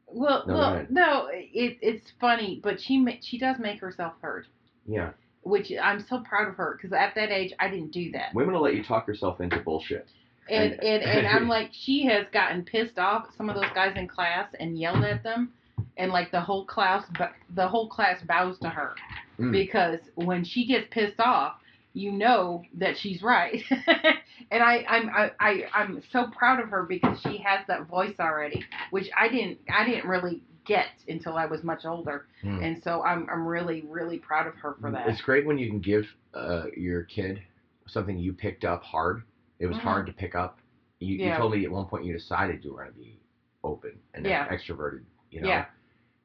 Well, 0.06 0.44
No, 0.46 0.54
well, 0.54 0.86
no, 0.88 1.28
it, 1.30 1.78
it's 1.82 2.10
funny, 2.20 2.60
but 2.62 2.80
she 2.80 3.04
she 3.22 3.38
does 3.38 3.56
make 3.58 3.80
herself 3.80 4.14
heard, 4.22 4.46
Yeah, 4.86 5.10
which 5.42 5.70
I'm 5.82 6.04
so 6.08 6.20
proud 6.20 6.48
of 6.48 6.54
her 6.56 6.78
because 6.80 6.94
at 6.96 7.14
that 7.14 7.30
age 7.30 7.52
I 7.60 7.68
didn't 7.68 7.90
do 7.92 8.10
that. 8.12 8.34
women 8.34 8.54
will 8.54 8.62
let 8.62 8.74
you 8.74 8.82
talk 8.84 9.06
yourself 9.06 9.40
into 9.40 9.58
bullshit. 9.60 10.08
And 10.48 10.72
And- 10.72 10.82
and, 10.82 11.02
and 11.02 11.26
I'm 11.26 11.46
like, 11.56 11.70
she 11.72 12.06
has 12.06 12.26
gotten 12.32 12.64
pissed 12.64 12.98
off 12.98 13.26
at 13.28 13.34
some 13.36 13.50
of 13.50 13.54
those 13.56 13.70
guys 13.74 13.92
in 13.96 14.08
class 14.08 14.48
and 14.58 14.78
yelled 14.78 15.04
at 15.04 15.22
them, 15.22 15.52
and 15.98 16.10
like 16.10 16.30
the 16.30 16.40
whole 16.40 16.64
class, 16.64 17.04
but 17.18 17.32
the 17.54 17.68
whole 17.68 17.86
class 17.90 18.22
bows 18.22 18.58
to 18.60 18.70
her 18.70 18.94
Mm. 19.38 19.52
because 19.52 20.00
when 20.14 20.44
she 20.44 20.66
gets 20.66 20.86
pissed 20.90 21.20
off, 21.20 21.56
you 21.94 22.12
know 22.12 22.62
that 22.74 22.96
she's 22.98 23.22
right. 23.22 23.62
and 24.50 24.62
I 24.62 24.84
I'm 24.88 25.08
I, 25.10 25.30
I 25.40 25.64
I'm 25.74 26.02
so 26.12 26.26
proud 26.36 26.60
of 26.60 26.68
her 26.70 26.84
because 26.84 27.20
she 27.22 27.38
has 27.38 27.66
that 27.68 27.86
voice 27.86 28.14
already, 28.20 28.62
which 28.90 29.08
I 29.18 29.28
didn't 29.28 29.58
I 29.74 29.84
didn't 29.84 30.08
really 30.08 30.42
get 30.64 30.88
until 31.08 31.36
I 31.36 31.46
was 31.46 31.62
much 31.64 31.84
older, 31.86 32.26
Hmm. 32.42 32.60
and 32.62 32.82
so 32.82 33.02
I'm 33.04 33.26
I'm 33.30 33.46
really 33.46 33.84
really 33.88 34.18
proud 34.18 34.46
of 34.46 34.54
her 34.56 34.76
for 34.80 34.90
that. 34.90 35.08
It's 35.08 35.22
great 35.22 35.46
when 35.46 35.58
you 35.58 35.68
can 35.68 35.80
give 35.80 36.04
uh, 36.34 36.64
your 36.76 37.04
kid 37.04 37.40
something 37.86 38.18
you 38.18 38.32
picked 38.32 38.64
up 38.64 38.82
hard. 38.82 39.22
It 39.58 39.66
was 39.66 39.76
Mhm. 39.76 39.80
hard 39.80 40.06
to 40.06 40.12
pick 40.12 40.34
up. 40.34 40.58
You, 41.00 41.14
you 41.16 41.24
Yeah. 41.26 41.38
told 41.38 41.52
me 41.52 41.64
at 41.64 41.70
one 41.70 41.86
point 41.86 42.04
you 42.04 42.12
decided 42.12 42.62
you 42.64 42.72
were 42.72 42.82
going 42.82 42.92
to 42.92 42.98
be 42.98 43.18
open 43.64 43.98
and 44.14 44.26
Yeah. 44.26 44.46
extroverted. 44.48 45.04
You 45.30 45.40
know. 45.40 45.48
Yeah. 45.48 45.64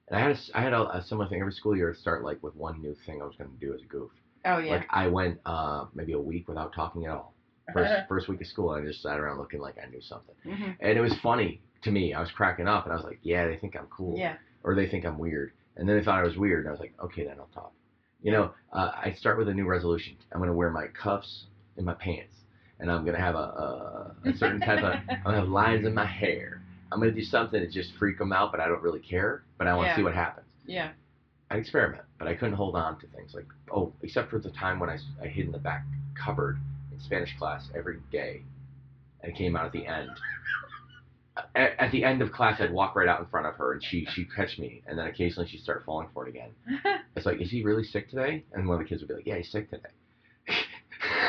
And 0.10 0.18
I 0.18 0.22
had 0.22 0.32
a, 0.32 0.58
I 0.58 0.62
had 0.62 0.74
a, 0.74 0.98
a 0.98 1.04
similar 1.04 1.28
thing 1.30 1.40
every 1.40 1.54
school 1.54 1.76
year. 1.76 1.90
I'd 1.92 1.98
start 1.98 2.24
like 2.24 2.42
with 2.44 2.56
one 2.56 2.82
new 2.82 2.96
thing 3.06 3.22
I 3.22 3.26
was 3.26 3.36
going 3.38 3.50
to 3.52 3.58
do 3.66 3.74
as 3.74 3.82
a 3.82 3.86
goof. 3.86 4.12
Oh 4.46 4.58
yeah. 4.58 4.72
Like 4.72 4.88
I 4.90 5.08
went 5.08 5.40
uh, 5.46 5.86
maybe 5.94 6.14
a 6.14 6.20
week 6.20 6.48
without 6.48 6.74
talking 6.74 7.06
at 7.06 7.12
all. 7.12 7.34
First 7.72 7.92
first 8.10 8.28
week 8.28 8.42
of 8.42 8.48
school, 8.48 8.72
I 8.72 8.82
just 8.82 9.02
sat 9.02 9.20
around 9.20 9.38
looking 9.38 9.62
like 9.62 9.76
I 9.82 9.90
knew 9.90 10.02
something, 10.02 10.36
hmm 10.44 10.72
and 10.82 10.98
it 10.98 11.02
was 11.02 11.14
funny 11.24 11.62
to 11.84 11.92
me. 11.92 12.14
I 12.14 12.20
was 12.20 12.32
cracking 12.32 12.68
up, 12.68 12.84
and 12.86 12.92
I 12.92 12.96
was 12.98 13.06
like, 13.06 13.20
"Yeah, 13.24 13.48
they 13.48 13.56
think 13.58 13.76
I'm 13.78 13.88
cool." 13.88 14.18
Yeah. 14.18 14.36
or 14.64 14.76
they 14.76 14.88
think 14.88 15.06
I'm 15.06 15.18
weird. 15.18 15.52
And 15.76 15.88
then 15.90 15.98
they 15.98 16.04
thought 16.04 16.20
I 16.20 16.24
was 16.24 16.38
weird, 16.38 16.60
and 16.66 16.68
I 16.70 16.72
was 16.72 16.80
like, 16.80 16.94
okay, 17.04 17.24
then 17.26 17.36
I'll 17.40 17.48
talk. 17.54 17.74
You 18.22 18.32
know, 18.32 18.54
uh, 18.72 18.92
I 18.96 19.14
start 19.18 19.38
with 19.38 19.50
a 19.50 19.54
new 19.54 19.66
resolution. 19.66 20.16
I'm 20.32 20.40
going 20.40 20.50
to 20.50 20.56
wear 20.56 20.70
my 20.70 20.88
cuffs 20.88 21.46
in 21.78 21.84
my 21.84 21.96
pants, 21.96 22.36
and 22.80 22.90
I'm 22.92 23.04
going 23.04 23.16
to 23.16 23.22
have 23.22 23.36
a, 23.36 23.38
a, 23.40 24.16
a 24.30 24.38
certain 24.38 24.60
type 24.62 24.80
of, 24.84 24.94
I'm 25.10 25.24
going 25.24 25.36
to 25.36 25.40
have 25.42 25.50
lines 25.50 25.86
in 25.86 25.94
my 25.94 26.06
hair. 26.06 26.62
I'm 26.94 27.00
going 27.00 27.14
to 27.14 27.20
do 27.20 27.26
something 27.26 27.60
to 27.60 27.68
just 27.68 27.92
freak 27.98 28.18
them 28.20 28.32
out, 28.32 28.52
but 28.52 28.60
I 28.62 28.68
don't 28.68 28.82
really 28.82 29.00
care, 29.00 29.44
but 29.58 29.68
I 29.68 29.76
want 29.76 29.88
to 29.88 29.90
Yeah. 29.92 29.96
see 29.98 30.04
what 30.04 30.14
happens. 30.14 30.48
Yeah. 30.66 30.92
I 31.50 31.58
experiment, 31.58 32.04
but 32.20 32.28
I 32.28 32.36
couldn't 32.36 32.54
hold 32.56 32.76
on 32.76 33.00
to 33.00 33.08
things 33.08 33.34
like, 33.34 33.48
oh, 33.76 33.92
except 34.02 34.30
for 34.30 34.40
the 34.40 34.50
time 34.52 34.80
when 34.80 34.90
I, 34.90 34.98
I 35.22 35.28
hid 35.28 35.46
in 35.48 35.52
the 35.52 35.58
back 35.60 35.84
cupboard 36.16 36.58
in 36.92 37.00
Spanish 37.00 37.36
class 37.38 37.70
every 37.76 38.00
day, 38.12 38.42
and 39.22 39.32
it 39.32 39.36
came 39.38 39.56
out 39.56 39.66
at 39.66 39.72
the 39.72 39.86
end. 39.86 40.10
At, 41.56 41.80
at 41.80 41.92
the 41.92 42.04
end 42.04 42.22
of 42.22 42.32
class, 42.32 42.62
I'd 42.62 42.72
walk 42.72 42.96
right 42.96 43.08
out 43.08 43.20
in 43.20 43.26
front 43.26 43.48
of 43.48 43.56
her, 43.56 43.74
and 43.74 43.84
she 43.84 44.06
she'd 44.14 44.34
catch 44.36 44.58
me, 44.60 44.84
and 44.88 44.98
then 44.98 45.08
occasionally 45.08 45.48
she'd 45.50 45.62
start 45.62 45.84
falling 45.86 46.08
for 46.14 46.26
it 46.28 46.30
again. 46.30 46.52
It's 47.16 47.28
like, 47.28 47.40
is 47.40 47.52
he 47.52 47.64
really 47.64 47.84
sick 47.84 48.10
today? 48.10 48.44
And 48.54 48.68
one 48.68 48.80
of 48.80 48.84
the 48.84 48.90
kids 48.90 49.02
would 49.02 49.08
be 49.08 49.14
like, 49.14 49.28
yeah, 49.28 49.38
he's 49.38 49.52
sick 49.52 49.70
today. 49.70 49.84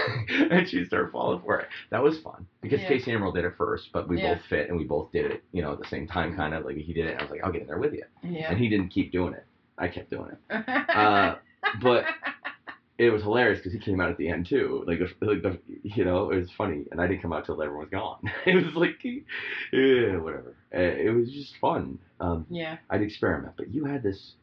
and 0.50 0.68
she 0.68 0.84
started 0.84 1.10
falling 1.12 1.40
for 1.42 1.60
it. 1.60 1.68
That 1.90 2.02
was 2.02 2.18
fun 2.20 2.46
because 2.60 2.80
Yeah. 2.80 2.88
Casey 2.88 3.12
Emerald 3.12 3.34
did 3.34 3.44
it 3.44 3.54
first, 3.56 3.90
but 3.92 4.08
we 4.08 4.18
Yeah. 4.20 4.34
both 4.34 4.44
fit 4.46 4.68
and 4.68 4.78
we 4.78 4.84
both 4.84 5.10
did 5.12 5.30
it, 5.30 5.42
you 5.52 5.62
know, 5.62 5.72
at 5.72 5.78
the 5.80 5.88
same 5.88 6.06
time, 6.06 6.34
kind 6.36 6.54
of 6.54 6.64
like 6.64 6.76
he 6.76 6.92
did 6.92 7.06
it. 7.06 7.18
I 7.18 7.22
was 7.22 7.30
like, 7.30 7.42
I'll 7.44 7.52
get 7.52 7.62
in 7.62 7.66
there 7.68 7.78
with 7.78 7.92
you, 7.94 8.04
yeah. 8.22 8.50
and 8.50 8.58
he 8.58 8.68
didn't 8.68 8.88
keep 8.88 9.12
doing 9.12 9.34
it. 9.34 9.44
I 9.78 9.88
kept 9.88 10.10
doing 10.10 10.30
it. 10.30 10.64
Uh, 10.94 11.36
but 11.82 12.04
it 12.98 13.10
was 13.10 13.22
hilarious 13.22 13.58
because 13.58 13.72
he 13.72 13.78
came 13.80 14.00
out 14.00 14.08
at 14.10 14.16
the 14.16 14.28
end 14.28 14.46
too. 14.46 14.84
Like, 14.86 15.00
like 15.20 15.42
the, 15.42 15.58
you 15.82 16.04
know, 16.04 16.30
it 16.30 16.36
was 16.36 16.50
funny, 16.56 16.84
and 16.92 17.00
I 17.00 17.06
didn't 17.08 17.22
come 17.22 17.32
out 17.32 17.44
till 17.46 17.60
everyone 17.60 17.86
was 17.86 17.90
gone. 17.90 18.20
it 18.46 18.54
was 18.64 18.74
like, 18.76 19.02
yeah, 19.02 20.16
whatever. 20.18 20.56
Uh, 20.72 20.78
It 20.78 21.14
was 21.14 21.30
just 21.32 21.56
fun. 21.60 21.98
Um, 22.20 22.46
yeah. 22.48 22.76
I'd 22.90 23.02
experiment, 23.02 23.54
but 23.56 23.74
you 23.74 23.84
had 23.84 24.02
this 24.04 24.34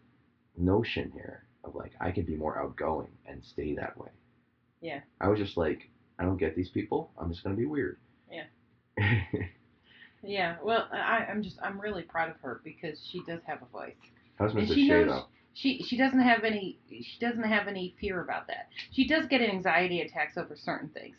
notion 0.57 1.11
here 1.13 1.43
of 1.63 1.75
like 1.75 1.93
I 2.01 2.11
can 2.11 2.25
be 2.25 2.35
more 2.35 2.57
outgoing 2.61 3.11
and 3.25 3.41
stay 3.43 3.75
that 3.75 3.97
way. 3.97 4.09
Yeah. 4.81 5.01
I 5.19 5.27
was 5.27 5.39
just 5.39 5.57
like, 5.57 5.89
I 6.19 6.23
don't 6.23 6.37
get 6.37 6.55
these 6.55 6.69
people. 6.69 7.11
I'm 7.17 7.29
just 7.31 7.43
gonna 7.43 7.55
be 7.55 7.65
weird. 7.65 7.97
Yeah. 8.31 8.43
Yeah. 10.23 10.57
Well, 10.63 10.87
I, 10.93 11.25
I'm 11.29 11.41
just 11.41 11.57
I'm 11.63 11.79
really 11.81 12.03
proud 12.03 12.29
of 12.29 12.35
her 12.41 12.61
because 12.63 13.03
she 13.11 13.23
does 13.25 13.39
have 13.47 13.61
a 13.63 13.65
voice. 13.65 13.95
How's 14.37 14.53
And 14.53 14.67
Mr. 14.67 14.75
she 14.75 14.87
Shea 14.87 14.99
knows- 15.03 15.07
though? 15.07 15.25
She 15.53 15.83
she 15.83 15.97
doesn't 15.97 16.21
have 16.21 16.43
any 16.45 16.77
she 16.89 17.17
doesn't 17.19 17.43
have 17.43 17.67
any 17.67 17.93
fear 17.99 18.21
about 18.21 18.47
that. 18.47 18.69
She 18.91 19.05
does 19.07 19.25
get 19.25 19.41
anxiety 19.41 19.99
attacks 20.01 20.37
over 20.37 20.55
certain 20.55 20.87
things, 20.89 21.17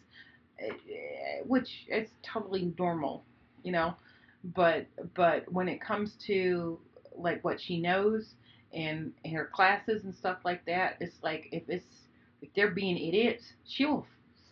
eh, 0.59 0.69
eh, 0.69 1.41
which 1.47 1.85
is 1.89 2.09
totally 2.23 2.73
normal, 2.79 3.25
you 3.63 3.73
know. 3.73 3.95
But 4.43 4.87
but 5.15 5.53
when 5.53 5.69
it 5.69 5.83
comes 5.83 6.15
to 6.29 6.79
like 7.15 7.45
what 7.45 7.61
she 7.61 7.79
knows 7.79 8.35
and 8.73 9.13
her 9.35 9.51
classes 9.53 10.05
and 10.05 10.15
stuff 10.15 10.39
like 10.47 10.65
that, 10.65 10.97
it's 11.01 11.23
like 11.23 11.49
if 11.53 11.65
it's 11.69 12.02
if 12.43 12.51
they're 12.55 12.71
being 12.73 12.99
idiots, 12.99 13.55
she'll 13.67 14.07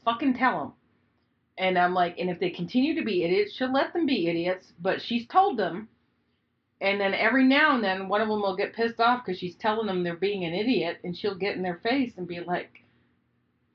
fucking 0.04 0.34
tell 0.34 0.58
them. 0.58 0.72
And 1.58 1.78
I'm 1.78 1.92
like, 1.92 2.18
and 2.18 2.30
if 2.30 2.40
they 2.40 2.50
continue 2.50 2.94
to 2.94 3.04
be 3.04 3.22
idiots, 3.24 3.54
she'll 3.54 3.72
let 3.72 3.92
them 3.92 4.06
be 4.06 4.28
idiots. 4.28 4.72
But 4.80 5.02
she's 5.02 5.26
told 5.26 5.58
them. 5.58 5.88
And 6.80 6.98
then 6.98 7.12
every 7.12 7.44
now 7.44 7.74
and 7.74 7.84
then, 7.84 8.08
one 8.08 8.22
of 8.22 8.28
them 8.28 8.40
will 8.40 8.56
get 8.56 8.72
pissed 8.72 9.00
off 9.00 9.22
because 9.22 9.38
she's 9.38 9.56
telling 9.56 9.86
them 9.86 10.02
they're 10.02 10.16
being 10.16 10.44
an 10.44 10.54
idiot, 10.54 10.98
and 11.04 11.14
she'll 11.14 11.34
get 11.34 11.54
in 11.56 11.62
their 11.62 11.80
face 11.82 12.14
and 12.16 12.26
be 12.26 12.40
like, 12.40 12.82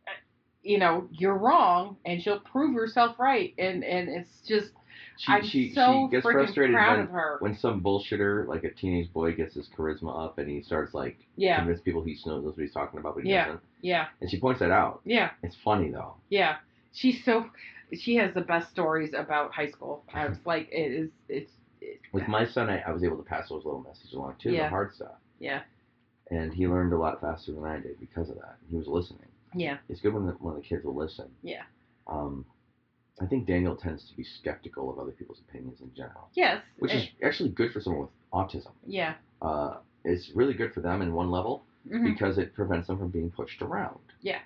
uh, 0.08 0.12
you 0.64 0.80
know, 0.80 1.08
you're 1.12 1.38
wrong, 1.38 1.98
and 2.06 2.20
she'll 2.24 2.40
prove 2.40 2.74
herself 2.74 3.20
right. 3.20 3.54
And 3.60 3.84
and 3.84 4.10
it's 4.10 4.42
just, 4.48 4.72
She 5.18 5.32
I'm 5.32 5.44
she 5.46 5.74
so 5.74 6.08
she 6.10 6.12
gets 6.16 6.24
frustrated 6.24 6.76
when 6.76 7.08
when 7.40 7.56
some 7.58 7.82
bullshitter 7.82 8.48
like 8.48 8.64
a 8.66 8.72
teenage 8.72 9.12
boy 9.14 9.34
gets 9.34 9.56
his 9.56 9.70
charisma 9.78 10.26
up 10.26 10.38
and 10.40 10.50
he 10.50 10.62
starts 10.62 10.94
like 10.94 11.18
yeah, 11.38 11.58
convince 11.58 11.80
people 11.82 12.04
he 12.04 12.18
knows 12.26 12.44
what 12.44 12.56
he's 12.58 12.74
talking 12.74 13.00
about, 13.00 13.16
but 13.16 13.24
he 13.24 13.30
Yeah. 13.32 13.46
doesn't. 13.46 13.64
yeah, 13.82 14.08
And 14.22 14.30
she 14.30 14.40
points 14.40 14.60
that 14.60 14.72
out. 14.72 15.02
yeah. 15.06 15.32
It's 15.44 15.56
funny 15.64 15.90
though. 15.90 16.16
Yeah, 16.30 16.58
she's 16.92 17.24
so. 17.24 17.50
She 17.94 18.16
has 18.16 18.34
the 18.34 18.42
best 18.42 18.72
stories 18.72 19.14
about 19.14 19.54
high 19.54 19.70
school. 19.70 20.04
I 20.14 20.28
was 20.28 20.38
like, 20.46 20.68
it 20.72 20.92
is. 20.92 21.10
It's. 21.30 21.52
It, 21.82 22.00
With 22.12 22.28
my 22.28 22.46
son, 22.46 22.70
I, 22.70 22.80
I 22.82 22.92
was 22.92 23.04
able 23.04 23.18
to 23.18 23.24
pass 23.24 23.48
those 23.50 23.64
little 23.64 23.82
messages 23.82 24.14
along 24.14 24.36
too, 24.40 24.52
Yeah. 24.52 24.64
the 24.64 24.70
hard 24.70 24.94
stuff, 24.96 25.16
yeah, 25.40 25.62
and 26.32 26.52
he 26.54 26.68
learned 26.68 26.94
a 26.94 26.98
lot 26.98 27.22
faster 27.22 27.52
than 27.54 27.64
I 27.64 27.80
did 27.80 28.00
because 28.00 28.30
of 28.30 28.36
that. 28.38 28.56
He 28.70 28.76
was 28.76 28.88
listening. 28.88 29.28
yeah, 29.54 29.78
It's 29.88 30.02
good 30.02 30.14
when 30.14 30.26
the, 30.26 30.32
when 30.34 30.56
the 30.56 30.62
kids 30.62 30.84
will 30.84 30.96
listen. 30.96 31.30
Yeah. 31.44 31.62
Um, 32.08 32.46
I 33.22 33.26
think 33.26 33.48
Daniel 33.48 33.76
tends 33.76 34.08
to 34.10 34.16
be 34.16 34.24
skeptical 34.24 34.90
of 34.90 35.00
other 35.00 35.12
people's 35.12 35.40
opinions 35.48 35.80
in 35.82 35.94
general, 35.96 36.30
yes. 36.34 36.62
which 36.80 36.92
eh, 36.92 36.98
is 36.98 37.08
actually 37.24 37.50
good 37.50 37.72
for 37.72 37.80
someone 37.80 38.02
with 38.02 38.10
autism. 38.34 38.72
Yeah. 38.86 39.14
Uh, 39.42 39.78
it's 40.04 40.32
really 40.36 40.54
good 40.54 40.74
for 40.74 40.82
them 40.82 41.02
in 41.02 41.14
one 41.14 41.32
level 41.32 41.64
mhm, 41.90 42.04
because 42.04 42.38
it 42.38 42.54
prevents 42.54 42.88
them 42.88 42.98
from 42.98 43.10
being 43.10 43.32
pushed 43.32 43.62
around. 43.62 44.00
Yeah. 44.22 44.40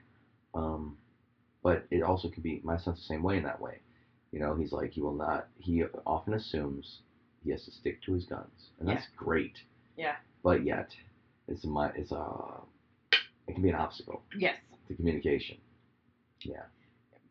Um, 0.54 0.98
but 1.64 1.86
it 1.90 2.04
also 2.04 2.30
can 2.30 2.44
be 2.44 2.62
my 2.64 2.78
son's 2.78 3.00
the 3.00 3.06
same 3.06 3.24
way 3.24 3.38
in 3.38 3.44
that 3.44 3.60
way. 3.60 3.80
You 4.32 4.40
know, 4.40 4.56
he's 4.56 4.72
like 4.72 4.92
he 4.92 5.02
will 5.02 5.16
not. 5.16 5.48
He 5.58 5.84
often 6.06 6.36
assumes 6.36 7.00
he 7.44 7.52
has 7.52 7.66
to 7.66 7.72
stick 7.72 8.02
to 8.04 8.14
his 8.14 8.26
guns, 8.26 8.70
and 8.80 8.88
that's 8.88 9.08
great. 9.18 9.58
Yeah. 9.98 10.16
But 10.44 10.64
yet, 10.64 10.90
it's 11.48 11.66
my 11.66 11.90
it's 11.96 12.12
a 12.12 12.62
it 13.48 13.54
can 13.54 13.64
be 13.64 13.70
an 13.70 13.76
obstacle 13.76 14.22
Yes. 14.38 14.56
to 14.88 14.94
communication. 14.94 15.58
Yeah. 16.44 16.64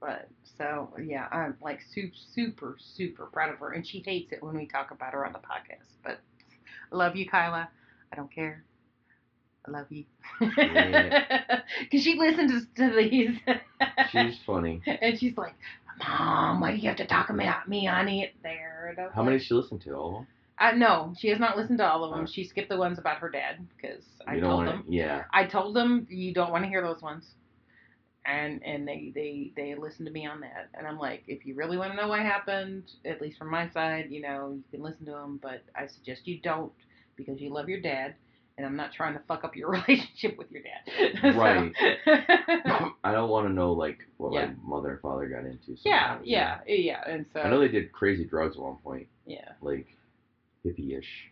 But 0.00 0.28
so 0.58 0.90
yeah, 1.02 1.28
I'm 1.30 1.56
like 1.62 1.80
super, 1.94 2.14
super, 2.34 2.76
super 2.96 3.26
proud 3.26 3.50
of 3.52 3.58
her, 3.60 3.72
and 3.72 3.86
she 3.86 4.02
hates 4.04 4.32
it 4.32 4.42
when 4.42 4.56
we 4.56 4.66
talk 4.66 4.90
about 4.90 5.12
her 5.12 5.24
on 5.24 5.32
the 5.32 5.38
podcast. 5.38 5.86
But 6.04 6.20
I 6.92 6.96
love 6.96 7.16
you, 7.16 7.28
Kyla. 7.28 7.68
I 8.12 8.16
don't 8.16 8.32
care. 8.32 8.64
I 9.66 9.70
love 9.70 9.86
you. 9.90 10.04
Yeah. 10.40 11.60
Because 11.80 12.02
she 12.02 12.14
listens 12.14 12.66
to 12.76 12.92
these. 12.96 13.38
She's 14.10 14.38
funny. 14.46 14.82
and 15.02 15.18
she's 15.18 15.36
like, 15.36 15.54
Mom, 15.98 16.60
why 16.60 16.72
do 16.72 16.78
you 16.78 16.88
have 16.88 16.96
to 16.98 17.06
talk 17.06 17.30
about 17.30 17.68
me 17.68 17.86
on 17.86 18.08
it 18.08 18.34
there? 18.42 19.10
How 19.14 19.22
many 19.22 19.36
like, 19.36 19.46
she 19.46 19.54
listen 19.54 19.78
to? 19.80 19.94
All 19.94 20.08
of 20.08 20.14
them? 20.14 20.26
Uh, 20.60 20.72
no, 20.72 21.14
she 21.18 21.28
has 21.28 21.38
not 21.38 21.56
listened 21.56 21.78
to 21.78 21.86
all 21.86 22.04
of 22.04 22.10
them. 22.10 22.24
Uh. 22.24 22.26
She 22.26 22.44
skipped 22.44 22.68
the 22.68 22.76
ones 22.76 22.98
about 22.98 23.18
her 23.18 23.28
dad 23.28 23.66
because 23.76 24.02
I 24.26 24.40
told 24.40 24.54
wanna, 24.54 24.70
them. 24.72 24.84
Yeah. 24.88 25.24
I 25.32 25.44
told 25.44 25.76
them 25.76 26.06
you 26.10 26.32
don't 26.32 26.50
want 26.50 26.64
to 26.64 26.68
hear 26.68 26.82
those 26.82 27.02
ones, 27.02 27.24
and 28.28 28.62
and 28.64 28.86
they 28.86 29.12
they 29.14 29.52
they 29.56 29.74
listened 29.74 30.06
to 30.06 30.12
me 30.12 30.26
on 30.26 30.40
that. 30.40 30.68
And 30.74 30.86
I'm 30.86 30.98
like, 30.98 31.22
if 31.26 31.46
you 31.46 31.54
really 31.54 31.78
want 31.78 31.92
to 31.92 31.96
know 31.96 32.08
what 32.08 32.20
happened, 32.20 32.84
at 33.04 33.20
least 33.20 33.38
from 33.38 33.50
my 33.50 33.68
side, 33.70 34.08
you 34.10 34.20
know, 34.20 34.52
you 34.56 34.64
can 34.70 34.82
listen 34.82 35.06
to 35.06 35.12
them. 35.12 35.38
But 35.42 35.62
I 35.74 35.86
suggest 35.86 36.26
you 36.26 36.38
don't 36.40 36.72
because 37.16 37.40
you 37.40 37.50
love 37.52 37.68
your 37.68 37.80
dad, 37.80 38.14
and 38.56 38.66
I'm 38.66 38.76
not 38.76 38.92
trying 38.92 39.14
to 39.14 39.20
fuck 39.26 39.44
up 39.44 39.56
your 39.56 39.70
relationship 39.88 40.36
with 40.38 40.50
your 40.50 40.62
dad. 40.62 41.34
Right. 41.36 41.72
I 43.04 43.12
don't 43.12 43.30
want 43.30 43.46
to 43.48 43.52
know 43.52 43.72
like 43.72 43.98
what 44.18 44.32
Yeah. 44.34 44.46
my 44.46 44.76
mother 44.76 44.90
and 44.92 45.00
father 45.00 45.26
got 45.28 45.44
into. 45.44 45.76
yeah, 45.84 46.18
yeah, 46.22 46.58
yeah. 46.66 47.00
And 47.06 47.26
so 47.32 47.40
I 47.40 47.48
know 47.50 47.60
they 47.60 47.68
did 47.68 47.92
crazy 47.92 48.24
drugs 48.24 48.56
at 48.56 48.62
one 48.62 48.76
point, 48.76 49.06
yeah. 49.26 49.52
like 49.62 49.86
hippie-ish. 50.64 51.30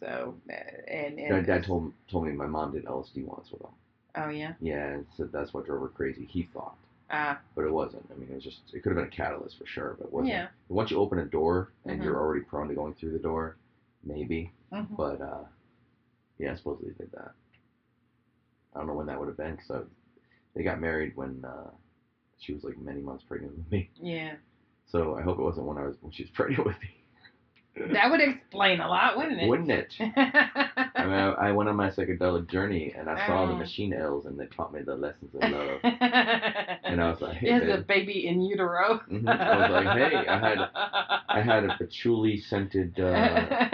So 0.00 0.34
uh, 0.50 0.90
and 0.92 1.16
Dad, 1.16 1.46
Dad 1.46 1.64
told 1.64 1.92
told 2.10 2.26
me 2.26 2.32
my 2.32 2.46
mom 2.46 2.72
did 2.72 2.84
LSD 2.84 3.24
once 3.24 3.50
with 3.52 3.62
him. 3.62 3.70
Oh 4.16 4.28
yeah. 4.28 4.54
Yeah, 4.60 4.86
and 4.88 5.06
said 5.16 5.30
that's 5.32 5.52
what 5.54 5.66
drove 5.66 5.82
her 5.82 5.88
crazy. 5.88 6.24
He 6.30 6.44
thought, 6.52 6.76
Uh, 7.10 7.36
but 7.54 7.64
it 7.64 7.72
wasn't. 7.72 8.04
I 8.10 8.18
mean, 8.18 8.28
it 8.30 8.34
was 8.34 8.44
just 8.44 8.60
it 8.72 8.82
could 8.82 8.90
have 8.90 8.96
been 8.96 9.06
a 9.12 9.16
catalyst 9.16 9.58
for 9.58 9.66
sure, 9.66 9.96
but 9.98 10.06
it 10.08 10.12
wasn't. 10.12 10.34
yeah. 10.34 10.48
Once 10.68 10.90
you 10.90 10.98
open 10.98 11.18
a 11.18 11.24
door 11.24 11.70
and 11.84 12.00
Mhm. 12.00 12.04
you're 12.04 12.16
already 12.18 12.42
prone 12.42 12.68
to 12.68 12.74
going 12.74 12.94
through 12.94 13.12
the 13.12 13.18
door, 13.18 13.56
maybe. 14.04 14.50
mhm. 14.72 14.96
But 14.96 15.20
uh, 15.20 15.44
yeah, 16.38 16.54
supposedly 16.56 16.92
they 16.92 17.04
did 17.04 17.12
that. 17.12 17.32
I 18.74 18.78
don't 18.78 18.86
know 18.88 18.94
when 18.94 19.06
that 19.06 19.18
would 19.18 19.28
have 19.28 19.36
been 19.36 19.56
because 19.56 19.86
they 20.54 20.62
got 20.62 20.80
married 20.80 21.16
when 21.16 21.44
uh, 21.44 21.70
she 22.38 22.52
was 22.52 22.64
like 22.64 22.76
many 22.78 23.00
months 23.00 23.22
pregnant 23.24 23.56
with 23.56 23.70
me. 23.70 23.88
Yeah. 24.00 24.36
So 24.86 25.16
I 25.16 25.22
hope 25.22 25.38
it 25.38 25.42
wasn't 25.42 25.66
when 25.66 25.78
I 25.78 25.86
was 25.86 25.96
when 26.00 26.12
she 26.12 26.24
was 26.24 26.30
pregnant 26.32 26.64
with 26.66 26.80
me. 26.80 26.88
That 27.76 28.08
would 28.10 28.20
explain 28.20 28.80
a 28.80 28.86
lot, 28.88 29.16
wouldn't 29.16 29.40
it? 29.40 29.48
Wouldn't 29.48 29.70
it? 29.70 29.92
I 30.00 31.04
mean, 31.04 31.12
I, 31.12 31.48
I 31.48 31.52
went 31.52 31.68
on 31.68 31.74
my 31.74 31.90
psychedelic 31.90 32.48
journey 32.48 32.94
and 32.96 33.10
I 33.10 33.26
saw 33.26 33.46
the 33.46 33.52
Oh. 33.52 33.56
machine 33.56 33.92
elves 33.92 34.26
and 34.26 34.38
they 34.38 34.46
taught 34.46 34.72
me 34.72 34.82
the 34.82 34.94
lessons 34.94 35.34
of 35.34 35.50
love. 35.50 35.80
and 35.82 37.00
I 37.02 37.10
was 37.10 37.20
like, 37.20 37.36
hey, 37.38 37.48
There's 37.58 37.80
a 37.80 37.82
baby 37.82 38.28
in 38.28 38.40
utero. 38.42 39.00
Mhm. 39.10 39.28
I 39.28 39.58
was 39.58 39.70
like, 39.84 39.96
hey, 39.98 40.26
I 40.28 40.38
had 40.38 40.58
I 41.28 41.40
had 41.42 41.64
a 41.64 41.74
patchouli 41.78 42.38
scented 42.40 42.98
uh, 43.00 43.66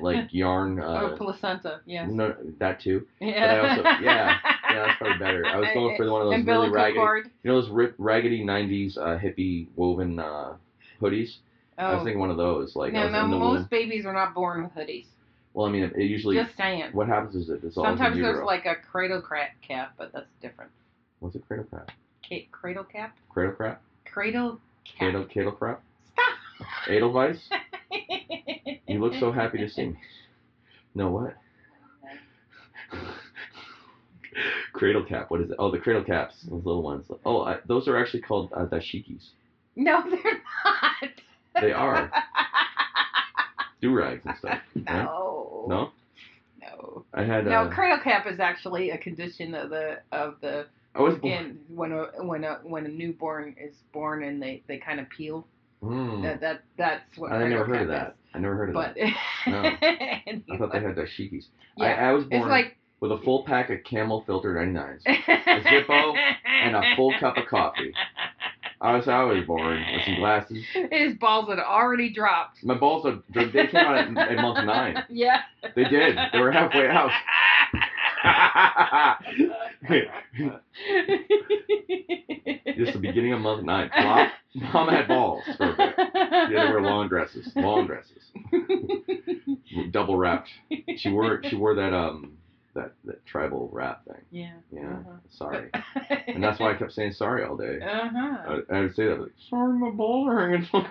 like 0.00 0.32
yarn. 0.32 0.80
oh, 0.80 0.84
Uh, 0.86 1.16
placenta, 1.16 1.80
yes. 1.86 2.08
no, 2.10 2.34
that 2.58 2.80
too. 2.80 3.06
Yeah. 3.20 3.44
I 3.44 3.68
also- 3.70 3.82
yeah, 3.82 4.02
yeah, 4.02 4.38
that's 4.86 4.98
probably 4.98 5.18
better. 5.18 5.46
I 5.46 5.58
was 5.58 5.68
going 5.74 5.96
for 5.96 6.10
one 6.10 6.22
of 6.22 6.30
those 6.30 6.44
really 6.44 6.70
raggedy, 6.70 6.98
cord. 6.98 7.30
you 7.44 7.50
know, 7.52 7.60
those 7.60 7.70
rip, 7.70 7.94
raggedy 7.98 8.44
'90s 8.44 8.98
uh, 8.98 9.16
hippie 9.18 9.68
woven 9.76 10.18
uh, 10.18 10.54
hoodies. 11.00 11.36
I 11.78 11.92
was 11.92 12.00
Oh. 12.00 12.04
thinking 12.04 12.18
one 12.20 12.30
of 12.30 12.36
those. 12.36 12.74
Like, 12.76 12.92
no, 12.92 13.08
no, 13.08 13.26
most 13.28 13.40
womb. 13.60 13.68
babies 13.70 14.04
are 14.04 14.12
not 14.12 14.34
born 14.34 14.62
with 14.64 14.72
hoodies. 14.74 15.06
Well, 15.54 15.66
I 15.66 15.70
mean, 15.70 15.84
it, 15.84 15.96
usually 15.98 16.36
Just 16.36 16.56
saying. 16.56 16.90
what 16.92 17.06
happens 17.08 17.34
is 17.34 17.48
it 17.48 17.62
dissolves 17.62 17.88
Sometimes 17.88 18.16
there's 18.16 18.26
utero. 18.34 18.46
like 18.46 18.66
a 18.66 18.74
cradle 18.76 19.20
crap 19.22 19.50
cap, 19.66 19.94
but 19.96 20.12
that's 20.12 20.26
different. 20.42 20.70
What's 21.20 21.36
a 21.36 21.38
cradle 21.40 21.64
crap? 21.66 21.90
Ca- 22.28 22.48
cradle 22.52 22.84
cap? 22.84 23.16
Cradle 23.28 23.54
crap? 23.54 23.80
Cradle 24.04 24.60
cap. 24.84 24.98
Cradle, 24.98 25.24
cradle 25.24 25.52
crap? 25.52 25.82
Stop. 26.12 26.66
Edelweiss? 26.88 27.38
You 28.88 29.00
look 29.00 29.12
so 29.20 29.30
happy 29.32 29.58
to 29.58 29.68
see 29.68 29.86
me. 29.88 29.98
No, 30.94 31.10
what? 31.10 31.34
cradle 34.72 35.04
cap. 35.04 35.30
What 35.30 35.40
is 35.42 35.50
it? 35.50 35.56
Oh, 35.58 35.70
the 35.70 35.78
cradle 35.78 36.04
caps. 36.04 36.34
Those 36.48 36.64
little 36.64 36.82
ones. 36.82 37.06
Oh, 37.24 37.42
I, 37.42 37.56
those 37.66 37.86
are 37.88 37.98
actually 37.98 38.22
called 38.22 38.50
uh, 38.56 38.64
dashikis. 38.66 39.30
No, 39.76 40.02
they're 40.10 40.40
not. 40.64 40.87
They 41.60 41.72
are. 41.72 42.10
Do 43.80 43.94
rags 43.94 44.22
and 44.24 44.34
stuff. 44.38 44.58
right? 44.74 44.86
no. 45.04 45.64
No? 45.68 45.90
No. 46.60 47.04
I 47.14 47.22
had. 47.24 47.46
No, 47.46 47.62
Uh, 47.62 47.70
cradle 47.74 47.98
cap 48.02 48.26
is 48.26 48.40
actually 48.40 48.90
a 48.90 48.98
condition 48.98 49.54
of 49.54 49.70
the 49.70 49.98
of 50.12 50.34
the 50.40 50.66
I 50.94 51.02
was. 51.02 51.16
skin 51.18 51.58
when 51.68 51.92
a 51.92 52.06
when 52.22 52.44
a 52.44 52.54
when 52.64 52.86
a 52.86 52.88
newborn 52.88 53.54
is 53.60 53.74
born 53.92 54.24
and 54.24 54.42
they 54.42 54.62
they 54.66 54.78
kind 54.78 54.98
of 55.00 55.08
peel. 55.10 55.46
Hmm. 55.82 56.22
That 56.22 56.40
that 56.40 56.62
that's 56.76 57.16
what. 57.16 57.30
I 57.30 57.46
never 57.48 57.64
heard 57.64 57.82
of 57.82 57.88
that. 57.88 58.16
I 58.34 58.38
never 58.40 58.56
heard 58.56 58.70
of 58.70 58.74
But 58.74 58.96
that. 58.96 59.12
No. 59.46 59.62
and 59.62 60.42
I 60.52 60.56
thought 60.58 60.72
they 60.72 60.80
had 60.80 60.96
dashikis. 60.96 61.44
yeah, 61.76 61.86
I, 61.86 62.08
I 62.08 62.12
was 62.12 62.24
born 62.24 62.48
like 62.48 62.76
with 63.00 63.12
a 63.12 63.18
full 63.18 63.44
pack 63.44 63.70
of 63.70 63.78
Camel 63.84 64.24
filtered 64.26 64.56
99s. 64.56 65.02
a 65.06 65.60
Zippo 65.60 66.16
and 66.44 66.74
a 66.74 66.82
full 66.96 67.14
cup 67.20 67.36
of 67.36 67.46
coffee. 67.46 67.94
I 68.80 68.96
was 68.96 69.06
was 69.06 69.44
born 69.46 69.84
with 69.92 70.04
some 70.04 70.16
glasses. 70.16 70.64
His 70.90 71.14
balls 71.14 71.48
had 71.48 71.58
already 71.58 72.12
dropped. 72.12 72.62
My 72.62 72.74
balls 72.74 73.04
are 73.06 73.18
they 73.34 73.50
came 73.50 73.74
out 73.74 73.98
at, 73.98 74.16
at 74.16 74.36
month 74.36 74.64
nine. 74.64 75.04
Yeah. 75.10 75.40
They 75.74 75.84
did. 75.84 76.16
They 76.32 76.38
were 76.38 76.52
halfway 76.52 76.88
out. 76.88 77.10
Just 82.76 82.92
the 82.92 82.98
beginning 83.00 83.32
of 83.32 83.40
month 83.40 83.64
nine. 83.64 83.90
Mom, 83.96 84.28
Mom 84.54 84.88
had 84.88 85.08
balls 85.08 85.42
for 85.56 85.72
a 85.72 85.76
bit. 85.76 85.94
Had 85.96 86.48
to 86.48 86.54
wear 86.54 86.82
long 86.82 87.08
dresses. 87.08 87.50
Long 87.56 87.86
dresses. 87.86 88.22
Double 89.90 90.16
wrapped. 90.16 90.48
She 90.96 91.08
wore 91.10 91.40
she 91.48 91.56
wore 91.56 91.74
that 91.74 91.92
um 91.92 92.38
that, 92.78 92.92
that 93.04 93.24
tribal 93.26 93.68
wrap 93.72 94.04
thing. 94.06 94.22
Yeah. 94.30 94.52
Yeah. 94.72 94.88
Uh-huh. 94.90 95.16
Sorry. 95.30 95.70
And 96.28 96.42
that's 96.42 96.58
why 96.60 96.72
I 96.72 96.74
kept 96.76 96.92
saying 96.92 97.12
sorry 97.12 97.44
all 97.44 97.56
day. 97.56 97.78
Uh 97.82 98.08
huh. 98.08 98.60
I, 98.70 98.76
I 98.76 98.80
would 98.80 98.94
say 98.94 99.06
that 99.06 99.20
like, 99.20 99.32
sorry 99.50 99.78
my 99.78 99.90
balls 99.90 100.28
are 100.28 100.48
hanging. 100.50 100.66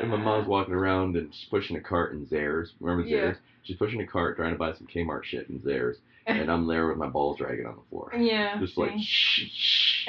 and 0.00 0.10
my 0.10 0.16
mom's 0.16 0.46
walking 0.48 0.74
around 0.74 1.16
and 1.16 1.34
she's 1.34 1.48
pushing 1.48 1.76
a 1.76 1.80
cart 1.80 2.12
in 2.12 2.26
Zayre's. 2.26 2.72
Remember 2.80 3.06
Yeah. 3.08 3.16
Zayre's? 3.32 3.38
She's 3.64 3.76
pushing 3.76 4.00
a 4.00 4.06
cart 4.06 4.36
trying 4.36 4.52
to 4.52 4.58
buy 4.58 4.72
some 4.74 4.86
Kmart 4.86 5.24
shit 5.24 5.48
in 5.48 5.58
Zayre's. 5.60 5.96
And 6.26 6.50
I'm 6.50 6.66
there 6.66 6.88
with 6.88 6.96
my 6.98 7.08
balls 7.08 7.38
dragging 7.38 7.66
on 7.66 7.76
the 7.76 7.82
floor. 7.90 8.12
yeah. 8.16 8.58
Just 8.60 8.76
like 8.78 8.92
shh 8.98 9.44
shh. 9.52 10.08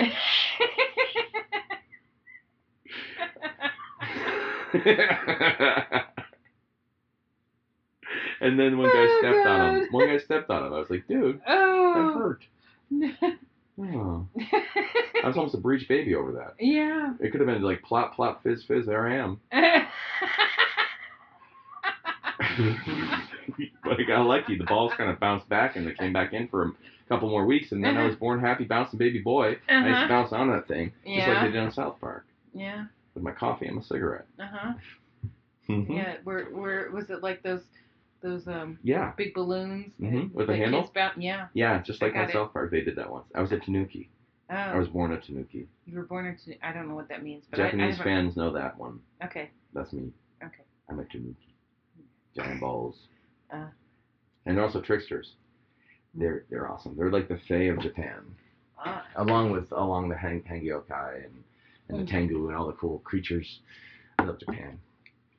and 8.41 8.59
then 8.59 8.77
one 8.77 8.89
guy 8.89 9.05
Oh, 9.07 9.17
stepped 9.19 9.47
on 9.47 9.75
him. 9.75 9.88
One 9.91 10.07
guy 10.07 10.17
stepped 10.19 10.49
on 10.49 10.65
him. 10.67 10.73
I 10.73 10.79
was 10.79 10.89
like, 10.89 11.07
dude, 11.07 11.39
that 11.47 11.53
oh. 11.55 12.13
hurt. 12.13 12.43
Oh, 13.79 14.27
I 15.23 15.27
was 15.27 15.38
almost 15.38 15.53
a 15.53 15.59
breech 15.59 15.88
baby 15.88 16.15
over 16.15 16.31
that. 16.31 16.55
yeah. 16.59 17.13
It 17.19 17.29
could 17.29 17.39
have 17.41 17.47
been 17.47 17.61
like 17.61 17.83
plop, 17.83 18.15
plop, 18.15 18.41
fizz, 18.41 18.63
fizz. 18.63 18.88
There 18.88 19.07
I 19.07 19.17
am. 19.17 19.39
but 23.83 23.99
I 23.99 24.03
got 24.07 24.25
lucky. 24.25 24.57
The 24.57 24.63
balls 24.63 24.93
kind 24.97 25.11
of 25.11 25.19
bounced 25.19 25.47
back 25.47 25.75
and 25.75 25.85
they 25.85 25.93
came 25.93 26.11
back 26.11 26.33
in 26.33 26.47
for 26.47 26.63
a 26.63 26.71
couple 27.07 27.29
more 27.29 27.45
weeks, 27.45 27.71
and 27.71 27.83
then 27.83 27.97
I 27.97 28.05
was 28.07 28.15
born 28.15 28.39
happy, 28.39 28.63
bouncing 28.63 28.97
baby 28.97 29.19
boy. 29.19 29.45
I 29.45 29.49
used 29.49 29.65
to 29.67 29.75
uh-huh. 29.75 30.07
bounce 30.07 30.33
on 30.33 30.49
that 30.51 30.67
thing 30.67 30.91
just 31.05 31.27
like 31.27 31.43
they 31.43 31.51
did 31.51 31.61
on 31.61 31.71
South 31.71 31.99
Park 32.01 32.25
Yeah. 32.53 32.85
with 33.13 33.23
my 33.23 33.31
coffee 33.31 33.67
and 33.67 33.75
my 33.75 33.81
cigarette. 33.83 34.25
Uh-huh. 34.39 34.73
Mhm. 35.69 35.95
Yeah. 35.95 36.15
Where 36.23 36.45
where 36.45 36.89
was 36.91 37.09
it 37.09 37.21
like 37.21 37.43
those 37.43 37.61
those 38.22 38.47
um 38.47 38.80
Yeah. 38.84 39.13
big 39.18 39.34
balloons 39.34 39.91
Mhm, 39.99 40.34
with 40.34 40.49
a 40.49 40.55
handle? 40.55 40.91
yeah. 41.18 41.47
Yeah, 41.53 41.82
just 41.82 42.01
like 42.01 42.15
it. 42.15 42.32
South 42.32 42.53
Park, 42.53 42.72
they 42.72 42.82
did 42.82 42.95
that 42.95 43.09
once. 43.09 43.26
I 43.36 43.41
was 43.41 43.51
a 43.51 43.59
Tanuki. 43.59 44.09
Oh, 44.49 44.55
I 44.55 44.78
was 44.78 44.88
born 44.88 45.11
a 45.11 45.20
Tanuki. 45.20 45.68
you 45.86 45.97
were 45.97 46.05
born 46.05 46.26
into 46.26 46.53
I 46.65 46.72
don't 46.72 46.88
know 46.88 46.95
what 46.95 47.09
that 47.09 47.24
means, 47.24 47.45
but 47.49 47.57
Japanese 47.57 47.99
I, 47.99 48.03
fans 48.03 48.36
know 48.38 48.51
that 48.53 48.78
one. 48.78 48.99
Okay. 49.24 49.49
That's 49.74 49.91
me. 49.93 50.11
Okay. 50.43 50.63
I'm 50.89 50.99
a 50.99 51.05
Tanuki. 51.05 51.53
Giant 52.36 52.59
balls. 52.61 53.07
Uh. 53.51 53.65
and 54.45 54.55
they're 54.57 54.63
also 54.63 54.82
tricksters. 54.82 55.34
They're 56.13 56.45
they're 56.49 56.72
awesome. 56.72 56.95
They're 56.97 57.11
like 57.11 57.28
the 57.28 57.38
Fae 57.47 57.65
of 57.70 57.80
Japan, 57.80 58.24
Ah, 58.80 59.05
along 59.15 59.51
with 59.51 59.72
along 59.72 60.09
the 60.09 60.15
Hang, 60.18 60.41
Hangyokai 60.41 61.26
and 61.26 61.43
and 61.89 61.99
the 61.99 62.03
Mm. 62.03 62.09
Tengu 62.09 62.47
and 62.47 62.55
all 62.57 62.68
the 62.68 62.74
cool 62.74 62.99
creatures. 62.99 63.59
I 64.20 64.24
love 64.24 64.39
Japan. 64.39 64.80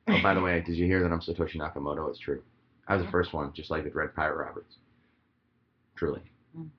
Oh, 0.07 0.19
by 0.23 0.33
the 0.33 0.41
way, 0.41 0.61
did 0.61 0.75
you 0.75 0.85
hear 0.85 1.01
that 1.03 1.11
I'm 1.11 1.19
Satoshi 1.19 1.57
Nakamoto? 1.57 2.09
It's 2.09 2.17
true. 2.19 2.41
I 2.89 2.95
was 2.95 3.05
the 3.05 3.11
first 3.11 3.33
one, 3.33 3.53
just 3.53 3.69
like 3.69 3.83
the 3.83 3.89
Dread 3.91 4.15
Pirate 4.15 4.43
Roberts. 4.43 4.75
Truly. 5.95 6.21
Mm. 6.57 6.69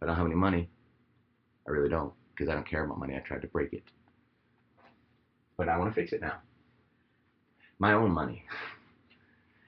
I 0.00 0.06
don't 0.06 0.16
have 0.16 0.24
any 0.24 0.34
money. 0.34 0.70
I 1.66 1.70
really 1.70 1.90
don't, 1.90 2.12
because 2.30 2.48
I 2.48 2.54
don't 2.54 2.68
care 2.68 2.84
about 2.84 2.98
money. 2.98 3.14
I 3.14 3.18
tried 3.18 3.42
to 3.42 3.48
break 3.48 3.74
it. 3.74 3.82
But 5.58 5.68
I 5.68 5.76
want 5.76 5.94
to 5.94 6.00
fix 6.00 6.12
it 6.14 6.22
now. 6.22 6.38
My 7.78 7.92
own 7.92 8.10
money. 8.10 8.44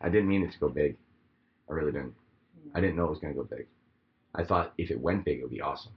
I 0.00 0.08
didn't 0.08 0.28
mean 0.28 0.42
it 0.42 0.52
to 0.52 0.58
go 0.58 0.70
big. 0.70 0.96
I 1.68 1.74
really 1.74 1.92
didn't. 1.92 2.14
I 2.74 2.80
didn't 2.80 2.96
know 2.96 3.04
it 3.04 3.10
was 3.10 3.18
going 3.18 3.34
to 3.34 3.40
go 3.40 3.44
big. 3.44 3.66
I 4.34 4.44
thought 4.44 4.72
if 4.78 4.90
it 4.90 4.98
went 4.98 5.24
big, 5.24 5.38
it 5.38 5.42
would 5.42 5.50
be 5.50 5.60
awesome. 5.60 5.92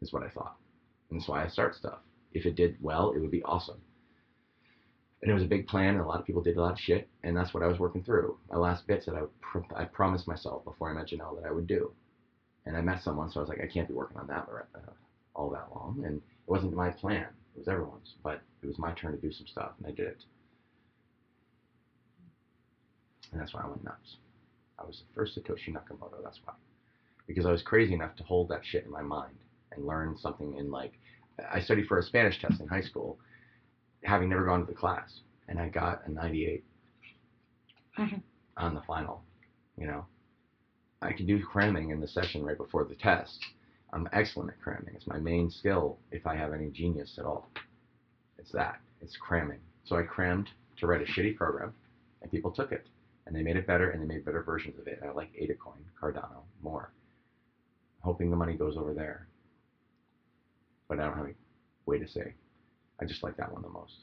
Is 0.00 0.12
what 0.12 0.24
I 0.24 0.28
thought. 0.28 0.56
And 1.10 1.20
that's 1.20 1.28
why 1.28 1.44
I 1.44 1.48
start 1.48 1.76
stuff. 1.76 1.98
If 2.32 2.44
it 2.44 2.56
did 2.56 2.76
well, 2.80 3.12
it 3.12 3.20
would 3.20 3.30
be 3.30 3.42
awesome. 3.44 3.80
And 5.20 5.30
it 5.30 5.34
was 5.34 5.42
a 5.42 5.46
big 5.46 5.66
plan, 5.66 5.94
and 5.94 6.00
a 6.00 6.06
lot 6.06 6.20
of 6.20 6.26
people 6.26 6.42
did 6.42 6.56
a 6.56 6.60
lot 6.60 6.74
of 6.74 6.78
shit, 6.78 7.08
and 7.24 7.36
that's 7.36 7.52
what 7.52 7.62
I 7.62 7.66
was 7.66 7.80
working 7.80 8.04
through. 8.04 8.36
My 8.50 8.56
last 8.56 8.86
bits 8.86 9.06
that 9.06 9.16
I, 9.16 9.22
pr- 9.40 9.74
I 9.74 9.84
promised 9.84 10.28
myself 10.28 10.64
before 10.64 10.90
I 10.90 10.94
met 10.94 11.08
Janelle 11.08 11.40
that 11.40 11.48
I 11.48 11.50
would 11.50 11.66
do. 11.66 11.90
And 12.66 12.76
I 12.76 12.80
met 12.82 13.02
someone, 13.02 13.30
so 13.30 13.40
I 13.40 13.42
was 13.42 13.48
like, 13.48 13.60
I 13.60 13.66
can't 13.66 13.88
be 13.88 13.94
working 13.94 14.18
on 14.18 14.26
that 14.28 14.46
uh, 14.74 14.78
all 15.34 15.50
that 15.50 15.70
long. 15.74 16.02
And 16.04 16.18
it 16.18 16.22
wasn't 16.46 16.74
my 16.74 16.90
plan, 16.90 17.26
it 17.54 17.58
was 17.58 17.68
everyone's. 17.68 18.14
But 18.22 18.40
it 18.62 18.66
was 18.66 18.78
my 18.78 18.92
turn 18.92 19.12
to 19.12 19.18
do 19.18 19.32
some 19.32 19.46
stuff, 19.46 19.72
and 19.78 19.86
I 19.86 19.90
did 19.90 20.06
it. 20.06 20.24
And 23.32 23.40
that's 23.40 23.54
why 23.54 23.62
I 23.62 23.66
went 23.66 23.84
nuts. 23.84 24.16
I 24.78 24.84
was 24.84 25.02
the 25.08 25.14
first 25.14 25.36
Satoshi 25.36 25.72
Nakamoto, 25.72 26.22
that's 26.22 26.38
why. 26.44 26.54
Because 27.26 27.44
I 27.44 27.50
was 27.50 27.62
crazy 27.62 27.92
enough 27.92 28.14
to 28.16 28.22
hold 28.22 28.48
that 28.48 28.64
shit 28.64 28.84
in 28.84 28.90
my 28.90 29.02
mind 29.02 29.34
and 29.72 29.86
learn 29.86 30.16
something 30.16 30.56
in 30.56 30.70
like, 30.70 30.92
I 31.52 31.60
studied 31.60 31.86
for 31.86 31.98
a 31.98 32.02
Spanish 32.02 32.40
test 32.40 32.60
in 32.60 32.68
high 32.68 32.80
school, 32.80 33.18
having 34.04 34.28
never 34.28 34.44
gone 34.44 34.60
to 34.60 34.66
the 34.66 34.74
class, 34.78 35.20
and 35.48 35.58
I 35.58 35.68
got 35.68 36.06
a 36.06 36.10
98 36.10 36.64
Mhm. 37.96 38.22
on 38.56 38.74
the 38.74 38.80
final. 38.82 39.24
You 39.76 39.86
know, 39.86 40.06
I 41.02 41.12
can 41.12 41.26
do 41.26 41.44
cramming 41.44 41.90
in 41.90 42.00
the 42.00 42.08
session 42.08 42.44
right 42.44 42.56
before 42.56 42.84
the 42.84 42.94
test. 42.94 43.44
I'm 43.92 44.08
excellent 44.12 44.50
at 44.50 44.60
cramming. 44.60 44.94
It's 44.94 45.06
my 45.06 45.18
main 45.18 45.50
skill 45.50 45.98
if 46.10 46.26
I 46.26 46.34
have 46.34 46.52
any 46.52 46.70
genius 46.70 47.18
at 47.18 47.24
all. 47.24 47.50
It's 48.38 48.52
that. 48.52 48.80
It's 49.00 49.16
cramming. 49.16 49.60
So 49.84 49.96
I 49.96 50.02
crammed 50.02 50.50
to 50.76 50.86
write 50.86 51.00
a 51.02 51.04
shitty 51.04 51.36
program, 51.36 51.74
and 52.20 52.30
people 52.30 52.50
took 52.50 52.72
it, 52.72 52.86
and 53.26 53.34
they 53.34 53.42
made 53.42 53.56
it 53.56 53.66
better, 53.66 53.90
and 53.90 54.02
they 54.02 54.06
made 54.06 54.24
better 54.24 54.42
versions 54.42 54.78
of 54.78 54.86
it. 54.86 55.00
And 55.00 55.10
I 55.10 55.12
like 55.12 55.32
Adacoin, 55.32 55.82
Cardano 56.00 56.42
more, 56.60 56.92
hoping 58.00 58.30
the 58.30 58.36
money 58.36 58.56
goes 58.56 58.76
over 58.76 58.92
there. 58.92 59.26
But 60.88 61.00
I 61.00 61.04
don't 61.04 61.16
have 61.16 61.24
any 61.26 61.36
way 61.86 61.98
to 61.98 62.06
say. 62.08 62.34
I 63.00 63.04
just 63.04 63.22
like 63.22 63.36
that 63.36 63.52
one 63.52 63.62
the 63.62 63.68
most. 63.68 63.94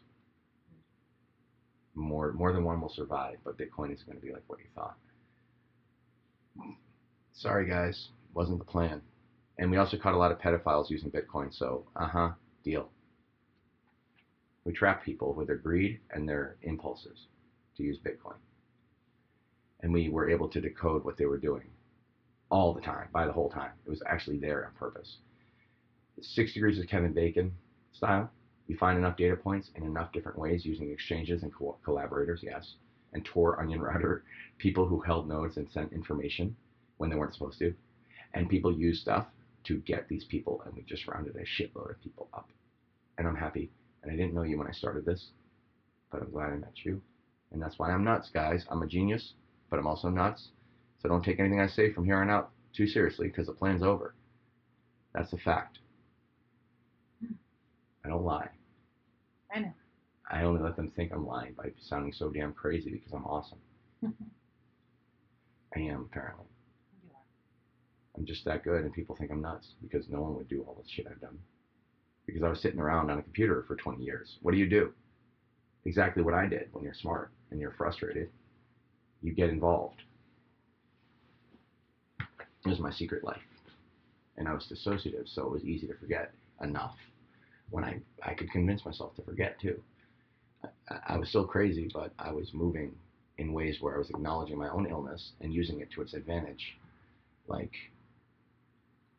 More, 1.96 2.34
more 2.34 2.52
than 2.52 2.64
one 2.64 2.82
will 2.82 2.90
survive, 2.90 3.38
but 3.44 3.58
Bitcoin 3.58 3.94
is 3.94 4.04
going 4.04 4.18
to 4.18 4.26
be 4.26 4.32
like 4.32 4.44
what 4.48 4.60
you 4.60 4.66
thought. 4.76 4.98
Sorry, 7.34 7.68
guys, 7.68 8.10
wasn't 8.34 8.60
the 8.60 8.66
plan. 8.66 9.02
And 9.58 9.72
we 9.72 9.78
also 9.78 9.98
caught 9.98 10.14
a 10.14 10.18
lot 10.18 10.32
of 10.32 10.40
pedophiles 10.40 10.90
using 10.90 11.12
Bitcoin, 11.12 11.54
so 11.54 11.86
uh 11.96 12.08
huh, 12.08 12.30
deal. 12.64 12.90
We 14.66 14.74
trap 14.74 15.04
people 15.04 15.34
with 15.34 15.48
their 15.48 15.56
greed 15.56 16.00
and 16.12 16.28
their 16.28 16.58
impulses 16.64 17.28
to 17.78 17.84
use 17.84 17.98
Bitcoin. 17.98 18.38
And 19.82 19.94
we 19.94 20.10
were 20.10 20.30
able 20.30 20.50
to 20.50 20.60
decode 20.60 21.06
what 21.06 21.18
they 21.18 21.26
were 21.26 21.38
doing 21.38 21.68
all 22.50 22.74
the 22.74 22.82
time, 22.82 23.08
by 23.12 23.26
the 23.26 23.32
whole 23.32 23.50
time. 23.50 23.72
It 23.86 23.90
was 23.90 24.02
actually 24.08 24.38
there 24.38 24.66
on 24.66 24.72
purpose. 24.74 25.18
Six 26.22 26.54
degrees 26.54 26.80
of 26.80 26.88
Kevin 26.88 27.14
Bacon 27.14 27.52
style. 27.94 28.30
You 28.68 28.78
find 28.78 28.98
enough 28.98 29.18
data 29.18 29.36
points 29.36 29.72
in 29.76 29.84
enough 29.84 30.12
different 30.14 30.40
ways 30.40 30.66
using 30.66 30.92
exchanges 30.92 31.44
and 31.44 31.54
co- 31.54 31.78
collaborators, 31.84 32.42
yes. 32.44 32.76
And 33.14 33.26
Tor, 33.26 33.60
Onion 33.62 33.82
Router, 33.82 34.24
people 34.58 34.88
who 34.88 35.00
held 35.02 35.28
nodes 35.28 35.58
and 35.58 35.70
sent 35.70 35.94
information 35.94 36.56
when 36.98 37.10
they 37.10 37.16
weren't 37.18 37.34
supposed 37.34 37.60
to. 37.60 37.74
And 38.34 38.50
people 38.50 38.72
used 38.74 39.02
stuff 39.02 39.28
to 39.66 39.78
get 39.80 40.08
these 40.10 40.26
people, 40.26 40.62
and 40.66 40.76
we 40.76 40.84
just 40.84 41.08
rounded 41.08 41.36
a 41.36 41.46
shitload 41.46 41.92
of 41.92 42.02
people 42.02 42.30
up. 42.34 42.50
And 43.18 43.28
I'm 43.28 43.36
happy. 43.36 43.72
And 44.04 44.12
I 44.12 44.16
didn't 44.16 44.34
know 44.34 44.44
you 44.44 44.58
when 44.58 44.68
I 44.68 44.72
started 44.74 45.06
this, 45.06 45.32
but 46.12 46.22
I'm 46.22 46.32
glad 46.32 46.52
I 46.52 46.58
met 46.58 46.86
you. 46.86 47.02
And 47.52 47.62
that's 47.62 47.80
why 47.80 47.92
I'm 47.92 48.04
nuts, 48.04 48.30
guys. 48.34 48.66
I'm 48.70 48.84
a 48.84 48.88
genius, 48.88 49.34
but 49.70 49.80
I'm 49.80 49.88
also 49.88 50.10
nuts. 50.10 50.50
So 51.02 51.10
don't 51.10 51.24
take 51.24 51.40
anything 51.40 51.62
I 51.62 51.68
say 51.68 51.92
from 51.92 52.06
here 52.06 52.18
on 52.18 52.30
out 52.30 52.52
too 52.74 52.88
seriously, 52.88 53.28
because 53.28 53.48
the 53.48 53.54
plan's 53.54 53.84
over. 53.84 54.16
That's 55.14 55.34
a 55.34 55.38
fact. 55.38 55.80
Hmm. 57.22 57.34
I 58.06 58.10
don't 58.10 58.26
lie. 58.26 58.50
I 59.56 59.60
know. 59.60 59.74
I 60.30 60.44
only 60.44 60.62
let 60.62 60.76
them 60.76 60.92
think 60.96 61.14
I'm 61.14 61.26
lying 61.26 61.54
by 61.54 61.72
sounding 61.80 62.12
so 62.12 62.30
damn 62.30 62.52
crazy 62.52 62.90
because 62.90 63.14
I'm 63.14 63.26
awesome. 63.26 63.60
I 64.04 65.80
am, 65.80 66.10
apparently. 66.12 66.46
You 67.04 67.12
are. 67.14 67.22
I'm 68.18 68.26
just 68.26 68.44
that 68.46 68.64
good, 68.64 68.84
and 68.84 68.94
people 68.94 69.16
think 69.16 69.32
I'm 69.32 69.42
nuts 69.42 69.70
because 69.82 70.10
no 70.10 70.22
one 70.22 70.36
would 70.36 70.50
do 70.50 70.62
all 70.64 70.76
the 70.76 70.90
shit 70.90 71.08
I've 71.10 71.22
done. 71.22 71.38
Because 72.26 72.44
I 72.44 72.50
was 72.50 72.62
sitting 72.62 72.82
around 72.82 73.10
on 73.10 73.20
a 73.20 73.22
computer 73.22 73.64
for 73.66 73.78
20 73.78 74.04
years. 74.04 74.38
What 74.42 74.52
do 74.52 74.58
you 74.58 74.68
do? 74.68 74.92
Exactly 75.86 76.22
what 76.22 76.34
I 76.34 76.48
did 76.48 76.68
when 76.74 76.84
you're 76.84 76.94
smart 76.94 77.32
and 77.52 77.60
you're 77.60 77.76
frustrated. 77.78 78.30
You 79.22 79.32
get 79.32 79.50
involved. 79.50 80.02
It 82.20 82.70
was 82.70 82.80
my 82.80 82.92
secret 82.92 83.24
life. 83.24 83.38
And 84.38 84.50
I 84.50 84.54
was 84.54 84.66
dissociative, 84.66 85.34
so 85.34 85.44
it 85.44 85.52
was 85.52 85.64
easy 85.64 85.88
to 85.88 85.94
forget 85.94 86.34
enough 86.62 86.96
when 87.70 87.84
I, 87.84 88.00
I 88.24 88.34
could 88.34 88.52
convince 88.52 88.86
myself 88.86 89.16
to 89.16 89.22
forget 89.24 89.60
too. 89.60 89.82
I, 90.90 91.16
I 91.16 91.18
was 91.18 91.30
still 91.30 91.46
crazy, 91.46 91.90
but 91.94 92.14
I 92.20 92.32
was 92.32 92.54
moving 92.54 92.96
in 93.38 93.54
ways 93.54 93.78
where 93.82 93.96
I 93.96 93.98
was 93.98 94.10
acknowledging 94.10 94.58
my 94.58 94.70
own 94.70 94.88
illness 94.90 95.34
and 95.42 95.54
using 95.54 95.82
it 95.82 95.92
to 95.92 96.02
its 96.02 96.14
advantage. 96.14 96.78
Like, 97.48 97.74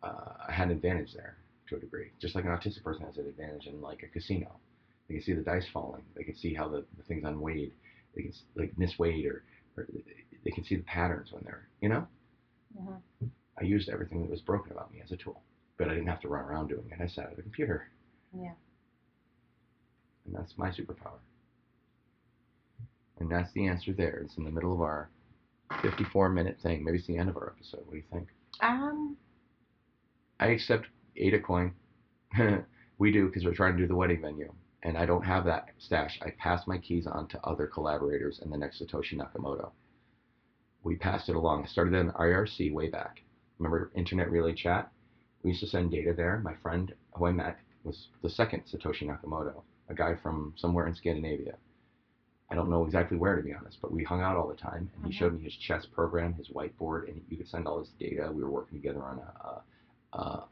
uh, 0.03 0.33
I 0.49 0.53
had 0.53 0.69
an 0.69 0.77
advantage 0.77 1.13
there 1.15 1.37
to 1.69 1.77
a 1.77 1.81
degree, 1.81 2.11
just 2.21 2.35
like 2.35 2.45
an 2.45 2.51
autistic 2.51 2.83
person 2.83 3.05
has 3.05 3.17
an 3.17 3.27
advantage 3.27 3.67
in 3.67 3.81
like 3.81 4.03
a 4.03 4.09
casino. 4.09 4.59
They 5.09 5.15
can 5.15 5.23
see 5.23 5.33
the 5.35 5.43
dice 5.43 5.67
falling. 5.73 6.03
They 6.17 6.25
can 6.25 6.35
see 6.35 6.55
how 6.55 6.69
the, 6.69 6.85
the 6.97 7.03
things 7.05 7.25
unweighed. 7.25 7.73
They 8.15 8.23
can 8.23 8.33
like 8.57 8.73
misweighed 8.79 9.27
or, 9.27 9.43
or 9.77 9.87
they 10.45 10.51
can 10.51 10.65
see 10.65 10.77
the 10.77 10.83
patterns 10.83 11.33
when 11.33 11.43
they're, 11.45 11.69
you 11.81 11.89
know. 11.89 12.07
Mhm. 12.77 13.03
I 13.61 13.65
used 13.65 13.89
everything 13.89 14.23
that 14.23 14.31
was 14.31 14.41
broken 14.43 14.73
about 14.73 14.93
me 14.93 15.01
as 15.03 15.11
a 15.13 15.17
tool, 15.17 15.43
but 15.79 15.89
I 15.89 15.95
didn't 15.95 16.09
have 16.09 16.21
to 16.21 16.29
run 16.29 16.45
around 16.45 16.69
doing 16.69 16.91
it. 16.91 17.01
I 17.01 17.07
sat 17.07 17.33
at 17.33 17.39
a 17.39 17.43
computer, 17.43 17.89
Yeah. 18.37 18.53
and 20.27 20.35
that's 20.35 20.55
my 20.59 20.69
superpower. 20.71 21.21
And 23.19 23.31
that's 23.31 23.53
the 23.53 23.67
answer 23.67 23.93
there. 23.93 24.21
It's 24.25 24.37
in 24.37 24.45
the 24.45 24.51
middle 24.51 24.73
of 24.75 24.81
our 24.83 25.09
54 25.83 26.29
minute 26.31 26.59
thing. 26.63 26.85
Maybe 26.85 26.99
it's 26.99 27.07
the 27.07 27.17
end 27.17 27.29
of 27.31 27.37
our 27.37 27.55
episode. 27.57 27.81
What 27.87 27.93
do 27.93 27.97
you 27.97 28.05
think? 28.13 28.29
Um. 28.61 29.17
I 30.39 30.49
accept 30.49 30.87
Ada 31.17 31.41
coin. 31.41 31.73
we 32.99 33.11
do 33.11 33.27
because 33.27 33.45
we're 33.45 33.55
trying 33.55 33.73
to 33.77 33.83
do 33.83 33.87
the 33.89 33.95
wedding 33.97 34.21
venue. 34.21 34.53
And 34.83 34.99
I 34.99 35.07
don't 35.07 35.25
have 35.25 35.45
that 35.47 35.69
stash. 35.79 36.19
I 36.23 36.31
passed 36.39 36.69
my 36.69 36.79
keys 36.79 37.07
on 37.07 37.27
to 37.29 37.41
other 37.45 37.67
collaborators 37.67 38.41
and 38.43 38.53
the 38.53 38.59
next 38.59 38.83
Satoshi 38.83 39.15
Nakamoto. 39.17 39.71
We 40.83 40.97
passed 40.97 41.29
it 41.29 41.37
along. 41.37 41.65
I 41.65 41.67
started 41.67 41.95
in 41.95 42.11
IRC 42.13 42.73
way 42.73 42.89
back. 42.89 43.23
Remember 43.59 43.91
Internet 43.95 44.31
Relay 44.31 44.55
Chat? 44.55 44.93
We 45.43 45.51
used 45.51 45.63
to 45.63 45.67
send 45.69 45.91
data 45.91 46.13
there. 46.15 46.39
My 46.45 46.55
friend 46.63 46.95
who 47.15 47.27
I 47.27 47.33
met 47.33 47.57
was 47.87 48.09
the 48.23 48.29
second 48.31 48.65
Satoshi 48.67 49.05
Nakamoto, 49.07 49.63
a 49.89 49.95
guy 49.95 50.15
from 50.23 50.53
somewhere 50.57 50.87
in 50.87 50.95
Scandinavia. 50.95 51.57
I 52.51 52.55
don't 52.55 52.69
know 52.71 52.85
exactly 52.85 53.17
where 53.17 53.37
to 53.37 53.43
be 53.43 53.55
honest, 53.55 53.79
but 53.81 53.91
we 53.93 54.05
hung 54.05 54.21
out 54.21 54.37
all 54.37 54.49
the 54.49 54.55
time, 54.55 54.91
and 54.95 55.05
he 55.07 55.11
Mhm. 55.11 55.19
showed 55.19 55.35
me 55.35 55.43
his 55.43 55.55
chess 55.57 55.87
program, 55.87 56.35
his 56.35 56.49
whiteboard, 56.49 57.09
and 57.09 57.25
you 57.29 57.37
could 57.37 57.49
send 57.49 57.67
all 57.67 57.79
his 57.81 57.89
data. 57.99 58.31
We 58.33 58.43
were 58.43 58.51
working 58.51 58.79
together 58.79 59.03
on 59.03 59.19
a, 59.19 59.23
a 59.23 59.63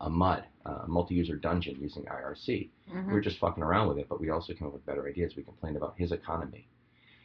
a 0.01 0.11
mud, 0.11 0.45
a 0.67 0.87
multi-user 0.87 1.37
dungeon 1.37 1.81
using 1.81 2.05
IRC. 2.05 2.69
Mhm. 2.91 3.07
We 3.07 3.13
were 3.15 3.21
just 3.23 3.39
fucking 3.39 3.63
around 3.63 3.89
with 3.89 3.99
it, 3.99 4.09
but 4.11 4.21
we 4.21 4.29
also 4.29 4.53
came 4.53 4.67
up 4.69 4.75
with 4.75 4.85
better 4.85 5.07
ideas. 5.09 5.37
We 5.37 5.43
complained 5.43 5.77
about 5.79 5.97
his 5.97 6.13
economy. 6.13 6.67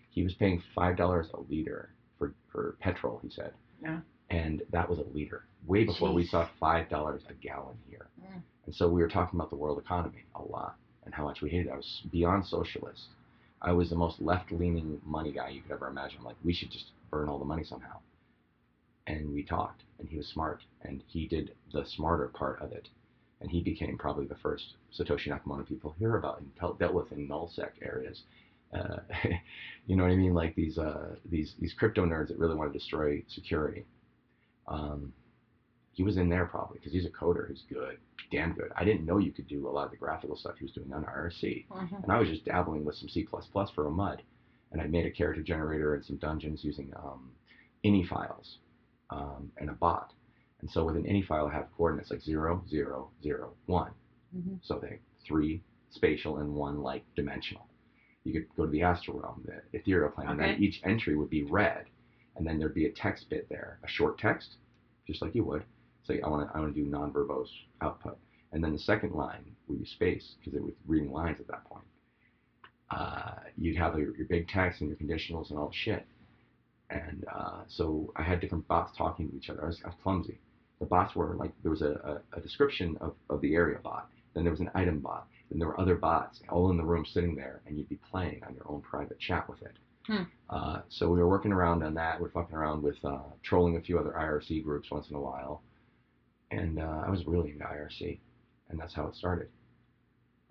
He 0.09 0.23
was 0.23 0.33
paying 0.35 0.61
five 0.73 0.95
dollars 0.95 1.29
a 1.33 1.39
liter 1.41 1.89
for 2.17 2.33
for 2.47 2.77
petrol. 2.79 3.19
He 3.23 3.29
said, 3.29 3.53
Yeah. 3.81 3.99
and 4.29 4.61
that 4.69 4.87
was 4.89 4.99
a 4.99 5.03
liter, 5.03 5.43
way 5.65 5.83
before 5.83 6.13
we 6.13 6.25
saw 6.25 6.47
five 6.59 6.89
dollars 6.89 7.21
a 7.29 7.33
gallon 7.33 7.77
here. 7.89 8.07
Mm. 8.21 8.41
And 8.65 8.75
so 8.75 8.87
we 8.87 9.01
were 9.01 9.09
talking 9.09 9.39
about 9.39 9.49
the 9.49 9.55
world 9.55 9.79
economy 9.79 10.23
a 10.35 10.41
lot 10.41 10.75
and 11.05 11.13
how 11.13 11.23
much 11.23 11.41
we 11.41 11.49
hated 11.49 11.67
it. 11.67 11.73
I 11.73 11.77
was 11.77 12.01
beyond 12.11 12.45
socialist. 12.45 13.07
I 13.61 13.71
was 13.71 13.89
the 13.89 13.95
most 13.95 14.21
left-leaning 14.21 15.01
money 15.05 15.31
guy 15.31 15.49
you 15.49 15.61
could 15.61 15.71
ever 15.71 15.87
imagine. 15.87 16.23
Like 16.23 16.37
we 16.43 16.53
should 16.53 16.71
just 16.71 16.91
burn 17.09 17.27
all 17.27 17.39
the 17.39 17.45
money 17.45 17.63
somehow. 17.63 17.97
And 19.07 19.33
we 19.33 19.43
talked, 19.43 19.83
and 19.97 20.07
he 20.07 20.17
was 20.17 20.27
smart, 20.27 20.61
and 20.83 21.03
he 21.07 21.27
did 21.27 21.55
the 21.73 21.83
smarter 21.83 22.27
part 22.27 22.61
of 22.61 22.71
it, 22.71 22.87
and 23.41 23.49
he 23.49 23.61
became 23.61 23.97
probably 23.97 24.27
the 24.27 24.35
first 24.35 24.75
Satoshi 24.97 25.29
Nakamoto 25.29 25.67
people 25.67 25.95
hear 25.97 26.15
about 26.15 26.39
and 26.39 26.77
dealt 26.77 26.93
with 26.93 27.11
in 27.11 27.27
nullsec 27.27 27.71
areas. 27.81 28.21
Uh, 28.71 28.97
you 29.87 29.95
know 29.95 30.03
what 30.03 30.11
I 30.11 30.15
mean? 30.15 30.35
Like 30.35 30.55
these 30.55 30.77
uh, 30.77 31.15
these 31.29 31.55
these 31.59 31.73
crypto 31.73 32.05
nerds 32.05 32.27
that 32.27 32.37
really 32.37 32.55
want 32.55 32.71
to 32.71 32.77
destroy 32.77 33.23
security. 33.27 33.85
Um, 34.67 35.11
he 35.99 36.03
was 36.03 36.15
in 36.15 36.29
there 36.29 36.45
probably 36.45 36.77
because 36.77 36.93
he's 36.93 37.05
a 37.05 37.09
coder 37.09 37.45
who's 37.45 37.65
good, 37.69 37.97
damn 38.31 38.53
good. 38.53 38.71
I 38.77 38.85
didn't 38.85 39.05
know 39.05 39.17
you 39.17 39.33
could 39.33 39.49
do 39.49 39.67
a 39.67 39.69
lot 39.69 39.83
of 39.83 39.91
the 39.91 39.97
graphical 39.97 40.37
stuff 40.37 40.55
he 40.57 40.63
was 40.63 40.71
doing 40.71 40.93
on 40.93 41.03
IRC, 41.03 41.65
Mhm. 41.69 42.03
and 42.03 42.09
I 42.09 42.17
was 42.17 42.29
just 42.29 42.45
dabbling 42.45 42.85
with 42.85 42.95
some 42.95 43.09
C++ 43.09 43.27
for 43.75 43.85
a 43.85 43.91
mud, 43.91 44.23
and 44.71 44.81
I 44.81 44.87
made 44.87 45.05
a 45.05 45.11
character 45.11 45.43
generator 45.43 45.95
and 45.95 46.05
some 46.05 46.15
dungeons 46.15 46.63
using 46.63 46.93
um, 46.95 47.33
ini 47.83 48.07
files 48.07 48.59
um, 49.09 49.51
and 49.57 49.69
a 49.69 49.73
bot. 49.73 50.13
And 50.61 50.71
so 50.71 50.85
with 50.85 50.95
an 50.95 51.03
ini 51.03 51.21
file, 51.25 51.47
I 51.47 51.51
have 51.53 51.67
coordinates 51.75 52.11
like 52.11 52.21
zero, 52.21 52.63
zero, 52.69 53.11
zero, 53.21 53.55
one. 53.65 53.91
Mhm. 54.33 54.59
So 54.61 54.79
they 54.79 54.99
three 55.25 55.61
spatial 55.89 56.37
and 56.37 56.55
one 56.55 56.81
like 56.81 57.03
dimensional. 57.15 57.67
You 58.23 58.31
could 58.31 58.47
go 58.55 58.63
to 58.67 58.71
the 58.71 58.83
astral 58.83 59.19
realm, 59.19 59.43
the 59.45 59.61
ethereal 59.77 60.11
plane, 60.11 60.29
and 60.29 60.39
then 60.39 60.51
Okay. 60.51 60.63
each 60.63 60.79
entry 60.85 61.17
would 61.17 61.29
be 61.29 61.43
read, 61.43 61.87
and 62.37 62.47
then 62.47 62.57
there'd 62.57 62.73
be 62.73 62.85
a 62.85 62.91
text 62.93 63.27
bit 63.29 63.49
there, 63.49 63.79
a 63.83 63.87
short 63.89 64.17
text, 64.17 64.55
just 65.05 65.21
like 65.21 65.35
you 65.35 65.43
would. 65.43 65.65
Say, 66.09 66.21
I 66.21 66.27
want 66.27 66.49
to, 66.49 66.57
I 66.57 66.59
want 66.59 66.73
to 66.73 66.83
do 66.83 66.89
non-verbose 66.89 67.49
output, 67.81 68.17
and 68.51 68.63
then 68.63 68.73
the 68.73 68.79
second 68.79 69.13
line 69.13 69.45
would 69.67 69.79
be 69.79 69.85
space 69.85 70.33
because 70.39 70.57
it 70.57 70.63
was 70.63 70.73
reading 70.87 71.11
lines 71.11 71.39
at 71.39 71.47
that 71.47 71.63
point. 71.65 71.85
Uh, 72.89 73.35
you'd 73.55 73.77
have 73.77 73.95
your, 73.99 74.17
your 74.17 74.25
big 74.25 74.47
text 74.47 74.81
and 74.81 74.89
your 74.89 74.97
conditionals 74.97 75.51
and 75.51 75.59
all 75.59 75.67
the 75.67 75.75
shit, 75.75 76.07
and 76.89 77.25
uh, 77.31 77.61
so 77.67 78.11
I 78.15 78.23
had 78.23 78.39
different 78.39 78.67
bots 78.67 78.97
talking 78.97 79.29
to 79.29 79.37
each 79.37 79.51
other. 79.51 79.63
I 79.63 79.67
was, 79.67 79.79
I 79.85 79.89
was 79.89 79.97
clumsy. 80.01 80.39
The 80.79 80.87
bots 80.87 81.15
were 81.15 81.35
like 81.35 81.51
there 81.61 81.69
was 81.69 81.83
a, 81.83 82.21
a, 82.33 82.37
a 82.37 82.41
description 82.41 82.97
of, 83.01 83.13
of 83.29 83.39
the 83.41 83.53
area 83.53 83.77
bot, 83.83 84.09
then 84.33 84.43
there 84.43 84.51
was 84.51 84.61
an 84.61 84.71
item 84.73 84.99
bot, 85.01 85.27
then 85.51 85.59
there 85.59 85.67
were 85.67 85.79
other 85.79 85.95
bots 85.95 86.39
all 86.49 86.71
in 86.71 86.77
the 86.77 86.83
room 86.83 87.05
sitting 87.05 87.35
there, 87.35 87.61
and 87.67 87.77
you'd 87.77 87.89
be 87.89 87.99
playing 88.09 88.41
on 88.47 88.55
your 88.55 88.65
own 88.67 88.81
private 88.81 89.19
chat 89.19 89.47
with 89.47 89.61
it. 89.61 89.77
Hmm. 90.07 90.23
Uh, 90.49 90.81
so 90.89 91.07
we 91.07 91.19
were 91.19 91.29
working 91.29 91.51
around 91.51 91.83
on 91.83 91.93
that. 91.93 92.19
We're 92.19 92.31
fucking 92.31 92.55
around 92.55 92.81
with 92.81 92.97
uh, 93.05 93.19
trolling 93.43 93.77
a 93.77 93.81
few 93.81 93.99
other 93.99 94.15
IRC 94.17 94.63
groups 94.63 94.89
once 94.89 95.07
in 95.11 95.15
a 95.15 95.21
while, 95.21 95.61
and 96.51 96.79
uh, 96.79 97.03
I 97.05 97.09
was 97.09 97.25
really 97.27 97.51
into 97.51 97.63
IRC, 97.65 98.19
and 98.69 98.79
that's 98.79 98.93
how 98.93 99.07
it 99.07 99.15
started. 99.15 99.49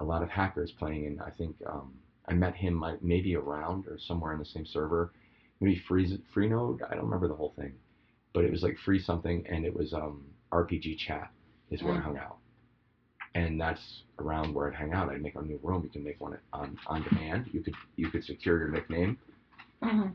A 0.01 0.05
lot 0.05 0.22
of 0.22 0.28
hackers 0.30 0.72
playing, 0.78 1.07
and 1.07 1.20
I 1.20 1.30
think 1.30 1.57
um, 1.66 1.92
I 2.28 2.34
met 2.34 2.55
him 2.55 2.84
maybe 3.03 3.34
around 3.36 3.86
or 3.86 3.99
somewhere 3.99 4.32
in 4.32 4.38
the 4.38 4.44
same 4.44 4.64
server, 4.66 5.11
maybe 5.61 5.80
Free 5.88 6.20
Freenode. 6.34 6.80
I 6.88 6.94
don't 6.94 7.05
remember 7.05 7.28
the 7.28 7.34
whole 7.34 7.53
thing, 7.57 7.74
but 8.32 8.44
it 8.44 8.51
was 8.51 8.62
like 8.62 8.76
free 8.84 9.01
something, 9.01 9.44
and 9.49 9.64
it 9.64 9.74
was 9.74 9.92
um, 9.92 10.24
RPG 10.53 10.99
chat 10.99 11.30
is 11.70 11.82
where 11.82 11.94
I 11.94 11.99
Mm. 11.99 12.03
hung 12.03 12.16
out, 12.18 12.36
and 13.34 13.61
that's 13.61 14.03
around 14.20 14.55
where 14.55 14.68
I'd 14.68 14.74
hang 14.74 14.92
out. 14.92 15.09
I'd 15.11 15.20
make 15.22 15.34
a 15.34 15.42
new 15.42 15.59
room. 15.62 15.82
You 15.82 15.90
can 15.90 16.05
make 16.05 16.20
one 16.20 16.38
on 16.53 16.78
on 16.86 17.03
demand. 17.03 17.51
You 17.53 17.61
could 17.61 17.74
you 17.96 18.09
could 18.09 18.24
secure 18.24 18.59
your 18.59 18.68
nickname. 18.68 19.18
Mhm. 19.82 20.14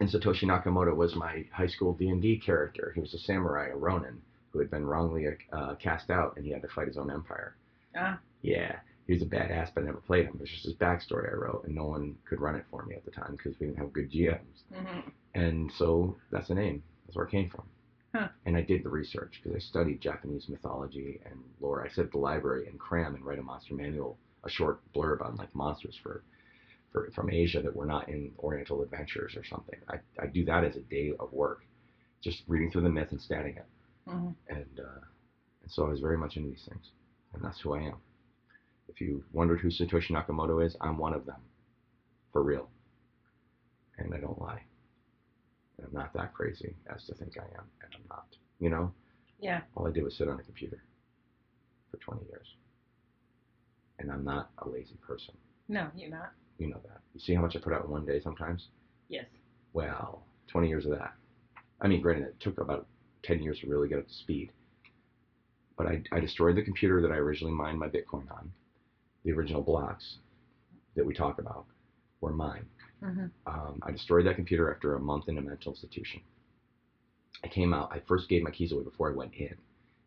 And 0.00 0.08
Satoshi 0.08 0.44
Nakamoto 0.44 0.94
was 0.96 1.14
my 1.14 1.44
high 1.52 1.66
school 1.66 1.92
D&D 1.94 2.38
character. 2.38 2.92
He 2.94 3.00
was 3.00 3.12
a 3.12 3.18
samurai, 3.18 3.68
a 3.68 3.76
ronin, 3.76 4.22
who 4.52 4.58
had 4.58 4.70
been 4.70 4.86
wrongly 4.86 5.26
uh, 5.52 5.74
cast 5.76 6.10
out, 6.10 6.36
and 6.36 6.44
he 6.44 6.52
had 6.52 6.62
to 6.62 6.68
fight 6.68 6.88
his 6.88 6.98
own 6.98 7.10
empire. 7.10 7.56
Ah. 7.96 8.18
Yeah, 8.42 8.76
he 9.06 9.12
was 9.14 9.22
a 9.22 9.26
badass, 9.26 9.70
but 9.74 9.82
I 9.82 9.86
never 9.86 10.00
played 10.00 10.26
him. 10.26 10.34
It 10.36 10.40
was 10.42 10.50
just 10.50 10.64
his 10.64 10.74
backstory 10.74 11.30
I 11.30 11.36
wrote, 11.36 11.64
and 11.64 11.74
no 11.74 11.84
one 11.86 12.16
could 12.28 12.40
run 12.40 12.56
it 12.56 12.64
for 12.70 12.84
me 12.84 12.94
at 12.94 13.04
the 13.04 13.10
time 13.10 13.36
because 13.36 13.58
we 13.60 13.66
didn't 13.66 13.78
have 13.78 13.92
good 13.92 14.10
GMs. 14.10 14.62
Mhm. 14.72 15.12
And 15.34 15.70
so 15.72 16.16
that's 16.30 16.48
the 16.48 16.54
name. 16.54 16.82
That's 17.06 17.16
where 17.16 17.26
it 17.26 17.30
came 17.30 17.48
from. 17.50 17.64
Huh. 18.14 18.28
And 18.44 18.56
I 18.56 18.62
did 18.62 18.82
the 18.82 18.88
research 18.88 19.40
because 19.42 19.54
I 19.56 19.60
studied 19.60 20.00
Japanese 20.00 20.48
mythology 20.48 21.20
and 21.24 21.38
lore. 21.60 21.84
I 21.84 21.88
sit 21.88 22.06
at 22.06 22.12
the 22.12 22.18
library 22.18 22.66
and 22.66 22.78
cram 22.78 23.14
and 23.14 23.24
write 23.24 23.38
a 23.38 23.42
monster 23.42 23.74
manual, 23.74 24.18
a 24.44 24.50
short 24.50 24.80
blurb 24.92 25.24
on 25.24 25.36
like 25.36 25.54
monsters 25.54 25.96
for, 26.02 26.22
for 26.92 27.10
from 27.12 27.30
Asia 27.30 27.62
that 27.62 27.74
were 27.76 27.86
not 27.86 28.08
in 28.08 28.32
Oriental 28.40 28.82
Adventures 28.82 29.36
or 29.36 29.44
something. 29.44 29.78
I, 29.88 30.00
I 30.20 30.26
do 30.26 30.44
that 30.46 30.64
as 30.64 30.76
a 30.76 30.80
day 30.80 31.12
of 31.20 31.32
work, 31.32 31.64
just 32.20 32.42
reading 32.48 32.70
through 32.70 32.82
the 32.82 32.90
myth 32.90 33.12
and 33.12 33.20
studying 33.20 33.56
it. 33.56 33.66
Mhm. 34.10 34.34
And, 34.48 34.80
uh, 34.80 35.00
and 35.62 35.70
so 35.70 35.86
I 35.86 35.88
was 35.88 36.00
very 36.00 36.16
much 36.16 36.36
into 36.36 36.48
these 36.50 36.64
things, 36.68 36.90
and 37.32 37.42
that's 37.42 37.60
who 37.60 37.74
I 37.74 37.80
am. 37.82 37.96
If 38.88 39.00
you 39.00 39.24
wondered 39.32 39.60
who 39.60 39.68
Satoshi 39.68 40.10
Nakamoto 40.10 40.64
is, 40.64 40.76
I'm 40.80 40.98
one 40.98 41.14
of 41.14 41.24
them, 41.26 41.40
for 42.32 42.42
real. 42.42 42.68
And 43.98 44.12
I 44.14 44.18
don't 44.18 44.40
lie. 44.40 44.62
And 45.78 45.86
I'm 45.86 45.92
not 45.92 46.12
that 46.14 46.34
crazy 46.34 46.74
as 46.92 47.04
to 47.06 47.14
think 47.14 47.38
I 47.38 47.44
am, 47.56 47.70
and 47.82 47.94
I'm 47.94 48.04
not. 48.08 48.26
You 48.58 48.70
know, 48.70 48.92
Yeah. 49.38 49.62
all 49.76 49.86
I 49.86 49.90
did 49.92 50.02
was 50.04 50.16
sit 50.16 50.28
on 50.28 50.40
a 50.40 50.42
computer 50.42 50.82
for 51.90 51.96
20 51.98 52.26
years. 52.26 52.54
And 53.98 54.10
I'm 54.10 54.24
not 54.24 54.50
a 54.58 54.68
lazy 54.68 54.96
person. 54.96 55.36
No, 55.68 55.90
you're 55.94 56.10
not. 56.10 56.32
You 56.58 56.68
know 56.68 56.80
that. 56.80 57.00
You 57.14 57.20
see 57.20 57.34
how 57.34 57.42
much 57.42 57.54
I 57.54 57.60
put 57.60 57.72
out 57.72 57.84
in 57.84 57.90
one 57.90 58.04
day 58.06 58.20
sometimes? 58.20 58.68
Yes. 59.08 59.26
Well, 59.72 60.24
20 60.48 60.68
years 60.68 60.84
of 60.86 60.92
that. 60.92 61.14
I 61.80 61.86
mean, 61.88 62.00
granted, 62.02 62.28
it 62.28 62.40
took 62.40 62.58
about 62.58 62.86
10 63.22 63.42
years 63.42 63.58
to 63.60 63.68
really 63.68 63.88
get 63.88 63.98
up 63.98 64.06
to 64.08 64.14
speed. 64.14 64.52
But 65.76 65.86
I, 65.86 66.02
I 66.12 66.20
destroyed 66.20 66.56
the 66.56 66.62
computer 66.62 67.00
that 67.02 67.12
I 67.12 67.16
originally 67.16 67.54
mined 67.54 67.78
my 67.78 67.88
Bitcoin 67.88 68.30
on. 68.30 68.52
The 69.24 69.32
original 69.32 69.62
blocks 69.62 70.18
that 70.96 71.04
we 71.06 71.14
talk 71.14 71.38
about 71.38 71.66
were 72.20 72.32
mine. 72.32 72.66
hmm 73.02 73.26
Um, 73.46 73.78
I 73.82 73.90
destroyed 73.90 74.26
that 74.26 74.36
computer 74.36 74.70
after 74.72 74.94
a 74.94 75.00
month 75.00 75.28
in 75.28 75.38
a 75.38 75.42
mental 75.42 75.72
institution. 75.72 76.20
I 77.44 77.48
came 77.48 77.72
out, 77.72 77.90
I 77.92 78.00
first 78.06 78.28
gave 78.28 78.42
my 78.42 78.50
keys 78.50 78.72
away 78.72 78.84
before 78.84 79.10
I 79.10 79.14
went 79.14 79.34
in. 79.34 79.54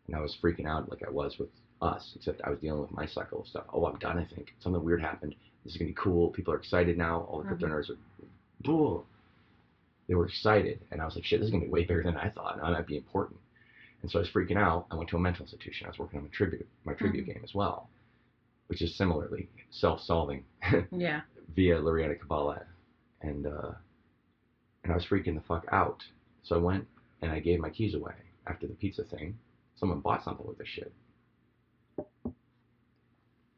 And 0.06 0.16
I 0.16 0.20
was 0.20 0.36
freaking 0.42 0.66
out 0.66 0.90
like 0.90 1.02
I 1.06 1.10
was 1.10 1.38
with 1.38 1.48
us, 1.80 2.12
except 2.16 2.40
I 2.44 2.50
was 2.50 2.58
dealing 2.60 2.80
with 2.80 2.92
my 2.92 3.06
cycle 3.06 3.40
of 3.40 3.46
stuff. 3.48 3.64
Oh, 3.72 3.86
I'm 3.86 3.98
done, 3.98 4.18
I 4.18 4.24
think. 4.24 4.54
Something 4.60 4.82
weird 4.84 5.00
happened. 5.00 5.34
This 5.64 5.72
is 5.72 5.78
going 5.78 5.88
to 5.88 5.94
be 5.94 6.00
cool. 6.02 6.30
People 6.30 6.52
are 6.54 6.58
excited 6.58 6.98
now. 6.98 7.22
All 7.22 7.38
the 7.38 7.44
crypto 7.48 7.66
nerds 7.68 7.90
are, 7.90 7.96
Boo. 8.62 9.04
They 10.08 10.14
were 10.14 10.26
excited. 10.26 10.80
And 10.90 11.00
I 11.00 11.04
was 11.06 11.14
like, 11.14 11.24
shit, 11.24 11.40
this 11.40 11.46
is 11.46 11.50
going 11.50 11.62
to 11.62 11.66
be 11.66 11.72
way 11.72 11.84
bigger 11.84 12.02
than 12.02 12.16
I 12.16 12.28
thought. 12.30 12.56
And 12.56 12.66
I 12.66 12.70
might 12.70 12.86
be 12.86 12.96
important. 12.96 13.38
And 14.02 14.10
so 14.10 14.18
I 14.18 14.22
was 14.22 14.28
freaking 14.30 14.58
out. 14.58 14.86
I 14.90 14.96
went 14.96 15.08
to 15.10 15.16
a 15.16 15.20
mental 15.20 15.44
institution. 15.44 15.86
I 15.86 15.90
was 15.90 15.98
working 15.98 16.18
on 16.18 16.24
my 16.24 16.30
tribute, 16.30 16.66
my 16.84 16.92
tribute 16.92 17.26
game 17.26 17.40
as 17.42 17.54
well, 17.54 17.88
which 18.66 18.82
is 18.82 18.94
similarly 18.96 19.48
self-solving 19.70 20.44
Yeah. 20.92 21.22
via 21.56 21.80
Lurianic 21.80 22.20
Kabbalah, 22.20 22.62
and 23.22 23.46
uh, 23.46 23.70
and 24.82 24.92
I 24.92 24.94
was 24.94 25.06
freaking 25.06 25.34
the 25.34 25.40
fuck 25.48 25.64
out. 25.72 26.02
So 26.42 26.54
I 26.54 26.58
went 26.58 26.86
and 27.22 27.32
I 27.32 27.40
gave 27.40 27.60
my 27.60 27.70
keys 27.70 27.94
away 27.94 28.12
after 28.46 28.66
the 28.66 28.74
pizza 28.74 29.04
thing. 29.04 29.38
Someone 29.76 30.00
bought 30.00 30.22
something 30.22 30.46
with 30.46 30.58
this 30.58 30.68
shit. 30.68 30.92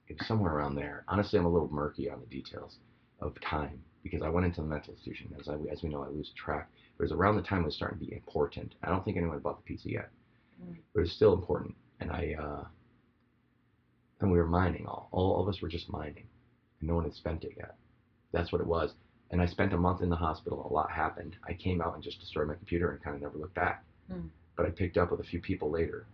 It 0.08 0.16
was 0.18 0.28
somewhere 0.28 0.54
around 0.54 0.76
there. 0.76 1.04
Honestly, 1.08 1.38
I'm 1.38 1.46
a 1.46 1.50
little 1.50 1.72
murky 1.72 2.08
on 2.08 2.20
the 2.20 2.26
details 2.26 2.76
of 3.20 3.34
time 3.40 3.82
because 4.10 4.22
I 4.22 4.28
went 4.28 4.46
into 4.46 4.60
the 4.60 4.66
mental 4.66 4.92
institution. 4.94 5.34
As 5.40 5.48
I, 5.48 5.54
as 5.70 5.82
we 5.82 5.88
know, 5.88 6.02
I 6.02 6.08
lose 6.08 6.30
track. 6.36 6.68
It 6.98 7.02
was 7.02 7.12
around 7.12 7.36
the 7.36 7.42
time 7.42 7.62
it 7.62 7.66
was 7.66 7.74
starting 7.74 7.98
to 7.98 8.04
be 8.06 8.12
important. 8.14 8.74
I 8.82 8.88
don't 8.90 9.04
think 9.04 9.16
anyone 9.16 9.38
bought 9.40 9.58
the 9.58 9.64
pizza 9.64 9.90
yet, 9.90 10.10
Mm. 10.62 10.76
but 10.94 11.00
it 11.00 11.02
was 11.02 11.12
still 11.12 11.34
important. 11.34 11.74
And 12.00 12.10
I, 12.10 12.34
uh, 12.40 12.64
and 14.20 14.30
we 14.32 14.38
were 14.38 14.46
mining 14.46 14.86
all. 14.86 15.08
All 15.12 15.40
of 15.42 15.48
us 15.48 15.60
were 15.60 15.68
just 15.68 15.90
mining, 15.90 16.26
and 16.80 16.88
no 16.88 16.94
one 16.94 17.04
had 17.04 17.14
spent 17.14 17.44
it 17.44 17.52
yet. 17.56 17.74
That's 18.32 18.52
what 18.52 18.60
it 18.60 18.66
was. 18.66 18.94
And 19.30 19.42
I 19.42 19.46
spent 19.46 19.72
a 19.74 19.76
month 19.76 20.02
in 20.02 20.08
the 20.08 20.16
hospital. 20.16 20.66
A 20.70 20.72
lot 20.72 20.90
happened. 20.90 21.36
I 21.46 21.52
came 21.54 21.82
out 21.82 21.94
and 21.94 22.02
just 22.02 22.20
destroyed 22.20 22.48
my 22.48 22.54
computer 22.54 22.90
and 22.92 23.02
kind 23.02 23.16
of 23.16 23.22
never 23.22 23.36
looked 23.38 23.54
back. 23.54 23.84
Hmm. 24.10 24.28
But 24.56 24.66
I 24.66 24.70
picked 24.70 24.96
up 24.96 25.10
with 25.10 25.20
a 25.20 25.24
few 25.24 25.40
people 25.40 25.70
later, 25.70 26.06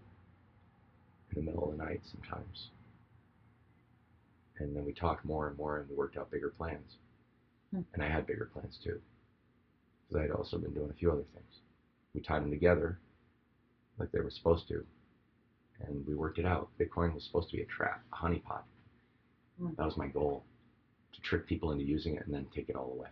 in 1.31 1.37
the 1.37 1.43
middle 1.51 1.71
of 1.71 1.77
the 1.77 1.85
night 1.85 2.01
sometimes. 2.11 2.71
And 4.59 4.75
then 4.77 4.85
we 4.85 4.93
talked 4.93 5.25
more 5.25 5.49
and 5.49 5.57
more, 5.57 5.79
and 5.79 5.89
we 5.89 5.95
worked 5.95 6.17
out 6.17 6.31
bigger 6.31 6.51
plans. 6.51 6.97
Hmm. 7.73 7.81
And 7.95 8.03
I 8.03 8.09
had 8.09 8.27
bigger 8.27 8.51
plans 8.53 8.79
too, 8.83 9.01
because 10.09 10.19
I 10.21 10.23
had 10.23 10.31
also 10.31 10.59
been 10.59 10.73
doing 10.75 10.91
a 10.91 10.95
few 10.95 11.11
other 11.11 11.25
things. 11.35 11.61
We 12.15 12.21
tied 12.21 12.43
them 12.43 12.51
together, 12.51 12.99
like 13.99 14.13
they 14.13 14.21
were 14.21 14.31
supposed 14.31 14.69
to, 14.69 14.85
and 15.87 16.07
we 16.07 16.15
worked 16.15 16.39
it 16.39 16.45
out. 16.47 16.69
Bitcoin 16.79 17.15
was 17.15 17.25
supposed 17.25 17.51
to 17.51 17.57
be 17.57 17.63
a 17.63 17.67
trap, 17.67 18.03
a 18.13 18.17
honeypot. 18.17 18.63
Hmm. 19.61 19.71
That 19.77 19.87
was 19.87 19.97
my 19.97 20.07
goal, 20.09 20.45
to 21.15 21.21
trick 21.23 21.47
people 21.47 21.73
into 21.73 21.85
using 21.85 22.17
it 22.17 22.25
and 22.27 22.35
then 22.35 22.47
take 22.55 22.69
it 22.69 22.77
all 22.77 22.93
away. 22.93 23.09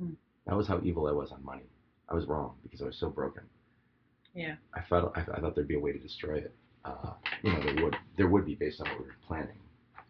Hmm. 0.00 0.12
That 0.46 0.56
was 0.56 0.66
how 0.66 0.80
evil 0.82 1.06
I 1.06 1.12
was 1.12 1.30
on 1.32 1.44
money. 1.44 1.68
I 2.10 2.14
was 2.14 2.26
wrong 2.26 2.54
because 2.62 2.80
I 2.82 2.86
was 2.86 2.96
so 2.98 3.08
broken. 3.10 3.42
Yeah. 4.34 4.54
I 4.74 4.82
felt 4.88 5.12
I, 5.16 5.20
I 5.34 5.40
thought 5.40 5.54
there'd 5.54 5.68
be 5.68 5.74
a 5.76 5.80
way 5.80 5.92
to 5.92 5.98
destroy 5.98 6.36
it, 6.38 6.54
uh, 6.84 7.12
you 7.42 7.52
know, 7.52 7.60
there 7.62 7.84
would 7.84 7.96
there 8.16 8.28
would 8.28 8.46
be 8.46 8.54
based 8.54 8.80
on 8.80 8.88
what 8.88 8.98
we 9.00 9.04
were 9.06 9.16
planning 9.26 9.56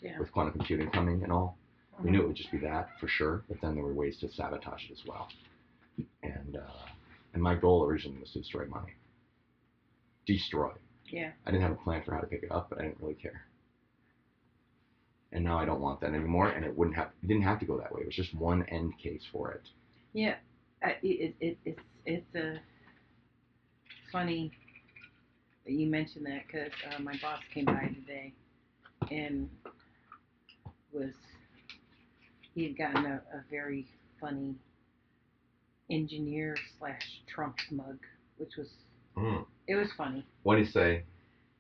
Yeah. 0.01 0.18
with 0.18 0.31
quantum 0.33 0.53
computing 0.55 0.91
coming 0.91 1.22
and 1.22 1.33
all. 1.33 1.57
We 2.03 2.11
knew 2.11 2.23
it 2.23 2.27
would 2.27 2.37
just 2.37 2.53
be 2.53 2.59
that 2.59 2.91
for 3.01 3.09
sure, 3.09 3.43
but 3.49 3.61
then 3.61 3.75
there 3.75 3.85
were 3.85 3.93
ways 3.93 4.19
to 4.21 4.31
sabotage 4.31 4.85
it 4.89 4.93
as 4.93 5.05
well. 5.07 5.29
And 6.23 6.57
uh, 6.57 6.87
and 7.35 7.43
my 7.43 7.55
goal 7.55 7.85
originally 7.85 8.21
was 8.21 8.31
to 8.33 8.39
destroy 8.41 8.67
money. 8.67 8.95
Destroy. 10.27 10.71
Yeah. 11.11 11.31
I 11.47 11.51
didn't 11.51 11.63
have 11.63 11.73
a 11.73 11.83
plan 11.83 12.03
for 12.05 12.15
how 12.15 12.21
to 12.21 12.27
pick 12.27 12.43
it 12.43 12.53
up, 12.53 12.69
but 12.71 12.79
I 12.79 12.83
didn't 12.83 13.01
really 13.01 13.15
care. 13.15 13.43
And 15.33 15.45
now 15.45 15.59
I 15.59 15.65
don't 15.65 15.81
want 15.81 16.01
that 16.01 16.15
anymore, 16.15 16.51
and 16.51 16.65
it 16.65 16.77
wouldn't 16.77 16.97
have 16.97 17.09
it 17.23 17.27
didn't 17.27 17.43
have 17.43 17.59
to 17.61 17.67
go 17.67 17.79
that 17.79 17.93
way. 17.93 18.03
It 18.03 18.07
was 18.07 18.15
just 18.15 18.35
one 18.35 18.65
end 18.69 18.95
case 19.03 19.23
for 19.33 19.51
it. 19.53 19.63
Yeah, 20.13 20.37
uh, 20.85 20.91
it, 21.03 21.35
it, 21.41 21.59
it's 21.65 21.81
it's 22.07 22.35
a 22.35 22.61
funny 24.11 24.53
that 25.67 25.73
you 25.73 25.87
mentioned 25.87 26.25
that 26.27 26.47
because 26.47 26.73
uh, 26.95 27.03
my 27.03 27.15
boss 27.21 27.41
came 27.53 27.67
by 27.67 27.93
today 27.95 28.33
and 29.11 29.51
was 30.93 31.13
he 32.59 32.65
had 32.65 32.77
gotten 32.77 33.07
a, 33.07 33.23
a 33.33 33.43
very 33.51 33.87
funny 34.21 34.55
engineer 35.91 36.57
slash 36.79 37.21
Trump 37.33 37.57
mug, 37.71 37.99
which 38.37 38.57
was 38.57 38.69
it 39.67 39.75
was 39.75 39.89
funny. 39.97 40.25
What 40.45 40.57
do 40.57 40.61
you 40.61 40.67
say? 40.67 41.03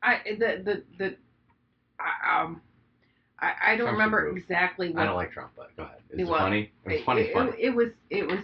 I 0.02 0.20
the 0.38 0.62
the 0.64 0.82
the 0.98 1.16
I, 2.00 2.42
um 2.42 2.60
I, 3.40 3.52
I 3.72 3.76
don't 3.76 3.86
Trump's 3.86 3.92
remember 3.92 4.36
exactly 4.36 4.90
what 4.90 5.02
I 5.02 5.06
don't 5.06 5.16
like 5.16 5.32
Trump, 5.32 5.52
but 5.56 5.74
go 5.76 5.84
ahead. 5.84 5.98
Is 6.10 6.20
it 6.20 6.26
Well, 6.30 6.38
funny? 6.40 6.70
It 6.84 6.92
was 6.92 7.02
funny. 7.04 7.20
it, 7.22 7.34
funny. 7.34 7.50
It, 7.58 7.66
it 7.66 7.70
was 7.74 7.88
it 8.10 8.26
was 8.26 8.38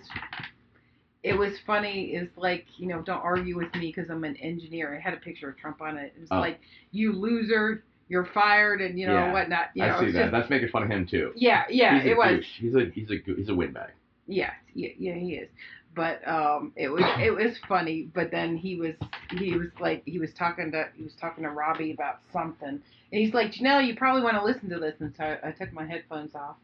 it 1.23 1.39
was 1.39 1.53
funny. 1.67 2.13
It's 2.15 2.37
like 2.37 2.67
you 2.77 2.87
know, 2.89 3.03
don't 3.03 3.23
argue 3.23 3.57
with 3.57 3.73
me 3.75 3.93
because 3.95 4.11
I'm 4.11 4.25
an 4.25 4.37
engineer. 4.37 4.97
I 4.97 5.01
had 5.01 5.15
a 5.15 5.21
picture 5.21 5.49
of 5.49 5.57
Trump 5.57 5.81
on 5.81 5.97
it. 5.97 6.13
It 6.17 6.21
was 6.21 6.29
Oh. 6.33 6.41
like 6.41 6.61
you 6.93 7.13
loser, 7.13 7.83
you're 8.09 8.27
fired, 8.27 8.81
and 8.81 8.99
you 8.99 9.07
know 9.07 9.15
Yeah. 9.15 9.33
whatnot. 9.33 9.67
You 9.75 9.83
know, 9.87 9.97
I 9.97 10.01
see 10.01 10.07
that. 10.13 10.19
just- 10.25 10.33
That's 10.33 10.51
making 10.51 10.69
fun 10.69 10.83
of 10.85 10.91
him 10.91 11.07
too. 11.07 11.33
yeah, 11.37 11.65
yeah, 11.69 12.01
he's 12.01 12.13
it 12.13 12.17
was. 12.17 12.31
douche. 12.31 12.59
He's 12.61 12.75
a 12.75 12.85
he's 12.95 13.11
a 13.11 13.17
he's 13.37 13.49
a 13.49 13.55
windbag. 13.55 13.91
Yeah, 14.27 14.53
yeah, 14.75 14.91
yeah, 14.99 15.15
he 15.15 15.35
is. 15.35 15.49
But 15.95 16.27
um, 16.27 16.73
it 16.77 16.89
was 16.89 17.03
it 17.21 17.31
was 17.35 17.57
funny. 17.69 18.09
But 18.15 18.31
then 18.31 18.57
he 18.57 18.77
was 18.77 18.95
he 19.39 19.57
was 19.57 19.69
like 19.81 20.03
he 20.05 20.19
was 20.19 20.33
talking 20.35 20.71
to 20.73 20.89
he 20.97 21.03
was 21.05 21.15
talking 21.21 21.45
to 21.45 21.51
Robbie 21.51 21.93
about 21.93 22.21
something, 22.33 22.69
and 22.69 22.81
he's 23.11 23.33
like, 23.35 23.53
Janelle, 23.53 23.87
you 23.87 23.95
probably 23.97 24.23
want 24.23 24.37
to 24.37 24.45
listen 24.45 24.69
to 24.71 24.79
this. 24.79 24.95
And 25.01 25.15
so 25.17 25.25
I, 25.25 25.49
I 25.49 25.53
took 25.53 25.73
my 25.73 25.87
headphones 25.87 26.35
off, 26.35 26.57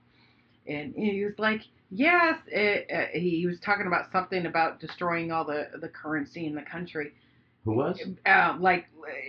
and 0.67 0.95
he 0.95 1.25
was 1.25 1.35
like, 1.39 1.63
Yes. 1.93 2.39
It, 2.47 2.87
uh, 2.93 3.19
he 3.19 3.45
was 3.47 3.59
talking 3.61 3.87
about 3.89 4.13
something 4.13 4.47
about 4.47 4.79
destroying 4.81 5.33
all 5.33 5.45
the 5.45 5.69
the 5.81 5.89
currency 5.89 6.47
in 6.47 6.55
the 6.55 6.63
country, 6.63 7.13
Who 7.65 7.73
was? 7.75 8.01
uh, 8.27 8.57
like 8.59 8.87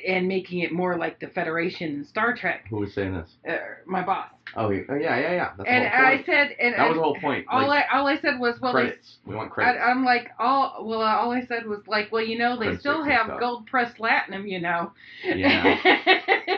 and 0.07 0.27
making 0.27 0.59
it 0.59 0.71
more 0.71 0.97
like 0.97 1.19
the 1.19 1.27
Federation 1.27 1.95
in 1.95 2.05
Star 2.05 2.35
Trek. 2.35 2.65
Who 2.69 2.77
was 2.77 2.93
saying 2.93 3.13
this? 3.13 3.29
Uh, 3.47 3.57
my 3.85 4.03
boss. 4.03 4.29
Oh, 4.55 4.69
he, 4.69 4.81
oh 4.89 4.95
yeah, 4.95 5.17
yeah, 5.17 5.31
yeah. 5.31 5.51
That's 5.57 5.69
and 5.69 5.87
I 5.87 6.23
said, 6.25 6.55
and 6.59 6.73
that 6.75 6.89
was 6.89 6.97
the 6.97 7.03
whole 7.03 7.17
point. 7.19 7.45
all 7.49 7.67
Like, 7.67 7.85
I 7.91 7.97
all 7.97 8.07
I 8.07 8.19
said 8.19 8.39
was, 8.39 8.59
well, 8.59 8.73
they 8.73 8.83
credits. 8.83 9.17
We 9.25 9.35
want 9.35 9.51
credits. 9.51 9.79
I, 9.81 9.89
I'm 9.89 10.03
like, 10.03 10.29
all 10.39 10.83
well, 10.85 11.01
all 11.01 11.31
I 11.31 11.45
said 11.45 11.65
was 11.65 11.79
like, 11.87 12.11
well, 12.11 12.23
you 12.23 12.37
know, 12.37 12.55
they 12.55 12.65
Credits 12.65 12.81
still 12.81 13.03
have 13.03 13.39
gold 13.39 13.67
pressed 13.67 13.97
latinum, 13.97 14.49
you 14.49 14.59
know. 14.59 14.91
Yeah. 15.23 15.77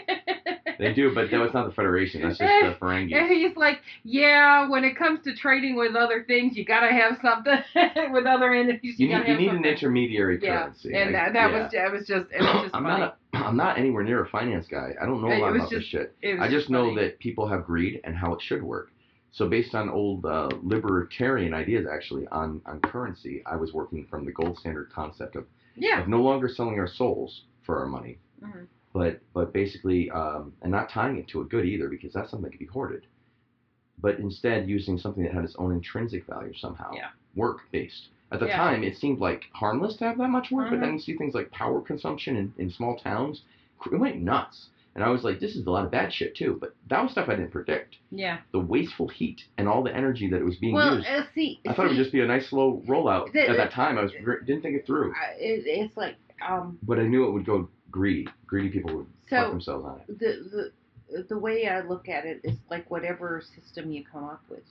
they 0.81 0.93
do, 0.93 1.13
but 1.13 1.29
that 1.29 1.39
was 1.39 1.53
not 1.53 1.67
the 1.67 1.73
Federation. 1.73 2.23
That's 2.23 2.39
just 2.39 2.49
the 2.49 2.75
Ferengi. 2.83 3.13
and 3.19 3.31
he's 3.31 3.55
like, 3.55 3.81
yeah, 4.03 4.67
when 4.67 4.83
it 4.83 4.97
comes 4.97 5.21
to 5.25 5.35
trading 5.35 5.75
with 5.75 5.95
other 5.95 6.23
things, 6.27 6.57
you 6.57 6.65
gotta 6.65 6.91
have 6.91 7.19
something 7.21 7.59
with 8.11 8.25
other 8.25 8.51
entities. 8.51 8.95
You, 8.97 9.07
You 9.07 9.17
need 9.19 9.27
you 9.27 9.37
need 9.37 9.51
an 9.51 9.63
intermediary 9.65 10.39
Yeah, 10.41 10.63
currency. 10.63 10.93
and 10.95 11.11
Like, 11.13 11.21
that, 11.25 11.33
that 11.33 11.51
yeah. 11.51 11.63
was 11.63 11.71
that 11.71 11.91
was 11.91 12.07
just 12.07 12.25
it 12.31 12.41
was 12.41 12.63
just 12.63 12.75
I'm 12.75 12.83
funny. 12.83 12.99
not 12.99 13.17
a, 13.33 13.37
I'm 13.45 13.55
not 13.55 13.77
anywhere 13.77 14.03
near 14.03 14.23
a 14.23 14.27
finance 14.27 14.65
guy. 14.67 14.95
I 14.99 15.05
don't 15.05 15.21
know 15.21 15.31
a 15.31 15.37
lot 15.37 15.55
about 15.55 15.69
this 15.69 15.83
shit. 15.83 16.15
I 16.39 16.49
just 16.49 16.69
know 16.71 16.95
that 16.95 17.19
people 17.19 17.47
have 17.47 17.63
greed 17.65 18.01
and 18.03 18.15
how 18.15 18.33
it 18.33 18.41
should 18.41 18.63
work. 18.63 18.91
So 19.33 19.47
based 19.47 19.75
on 19.75 19.87
old 19.87 20.25
uh, 20.25 20.49
libertarian 20.63 21.53
ideas, 21.53 21.85
actually 21.91 22.27
on 22.31 22.59
on 22.65 22.79
currency, 22.81 23.43
I 23.45 23.55
was 23.55 23.71
working 23.71 24.05
from 24.09 24.25
the 24.25 24.31
gold 24.31 24.57
standard 24.57 24.89
concept 24.91 25.35
of, 25.35 25.45
yeah, 25.75 26.01
of 26.01 26.07
no 26.07 26.21
longer 26.21 26.49
selling 26.49 26.79
our 26.79 26.87
souls 26.87 27.43
for 27.61 27.77
our 27.79 27.85
money, 27.85 28.17
Mhm. 28.43 28.65
But 28.93 29.19
but 29.33 29.53
basically 29.53 30.09
um, 30.11 30.53
and 30.61 30.71
not 30.71 30.89
tying 30.89 31.17
it 31.17 31.27
to 31.29 31.41
a 31.41 31.45
good 31.45 31.65
either 31.65 31.87
because 31.89 32.13
that's 32.13 32.29
something 32.29 32.43
that 32.49 32.57
can 32.57 32.65
be 32.65 32.71
hoarded, 32.71 33.05
but 34.01 34.19
instead 34.19 34.67
using 34.67 34.97
something 34.97 35.23
that 35.23 35.33
had 35.33 35.43
its 35.43 35.55
own 35.57 35.71
intrinsic 35.71 36.25
value 36.27 36.53
somehow, 36.53 36.91
Yeah. 36.93 37.09
work 37.35 37.59
based. 37.71 38.09
At 38.31 38.39
the 38.39 38.47
Yeah. 38.47 38.57
time, 38.57 38.83
it 38.83 38.95
seemed 38.97 39.19
like 39.19 39.43
harmless 39.53 39.97
to 39.97 40.05
have 40.05 40.17
that 40.17 40.29
much 40.29 40.51
work, 40.51 40.69
but 40.69 40.77
Mhm. 40.77 40.81
then 40.81 40.93
you 40.93 40.99
see 40.99 41.15
things 41.17 41.33
like 41.35 41.51
power 41.51 41.81
consumption 41.81 42.35
in, 42.37 42.53
in 42.57 42.69
small 42.69 42.95
towns, 42.97 43.43
it 43.91 43.97
went 43.97 44.21
nuts. 44.21 44.69
And 44.93 45.03
I 45.05 45.09
was 45.09 45.23
like, 45.23 45.39
this 45.39 45.55
is 45.55 45.65
a 45.65 45.71
lot 45.71 45.85
of 45.85 45.91
bad 45.91 46.11
shit 46.13 46.35
too. 46.35 46.57
But 46.59 46.75
that 46.89 47.01
was 47.01 47.11
stuff 47.13 47.29
I 47.29 47.35
didn't 47.35 47.51
predict. 47.51 47.97
yeah. 48.09 48.39
The 48.51 48.59
wasteful 48.59 49.07
heat 49.07 49.45
and 49.57 49.67
all 49.67 49.83
the 49.83 49.95
energy 49.95 50.27
that 50.29 50.37
it 50.41 50.43
was 50.45 50.57
being 50.57 50.73
Well, 50.75 50.95
used. 50.95 51.07
uh, 51.07 51.23
see, 51.33 51.59
I 51.65 51.71
thought 51.73 51.85
it 51.85 51.89
would 51.89 51.97
just 51.97 52.11
be 52.11 52.19
a 52.19 52.25
nice 52.27 52.49
slow 52.49 52.81
rollout. 52.87 53.31
The- 53.31 53.47
At 53.49 53.55
that 53.57 53.71
time, 53.71 53.97
I 53.97 54.03
was 54.03 54.11
didn't 54.11 54.61
think 54.61 54.75
it 54.75 54.85
through. 54.85 55.11
It, 55.39 55.63
it's 55.65 55.95
like 55.95 56.15
um 56.45 56.77
But 56.83 56.99
I 56.99 57.03
knew 57.07 57.25
it 57.25 57.31
would 57.31 57.45
go 57.45 57.69
greedy. 57.91 58.27
Greedy 58.47 58.69
people 58.69 58.95
would 58.97 59.07
So- 59.29 59.35
fuck 59.37 59.51
themselves 59.51 59.85
on 59.85 59.99
it. 60.07 60.19
the 60.19 60.71
the 61.11 61.23
the 61.23 61.37
way 61.37 61.67
I 61.67 61.81
look 61.81 62.07
at 62.07 62.25
it 62.25 62.39
is 62.45 62.55
like 62.69 62.89
whatever 62.89 63.41
system 63.41 63.91
you 63.91 64.03
come 64.05 64.23
up 64.23 64.41
with, 64.49 64.63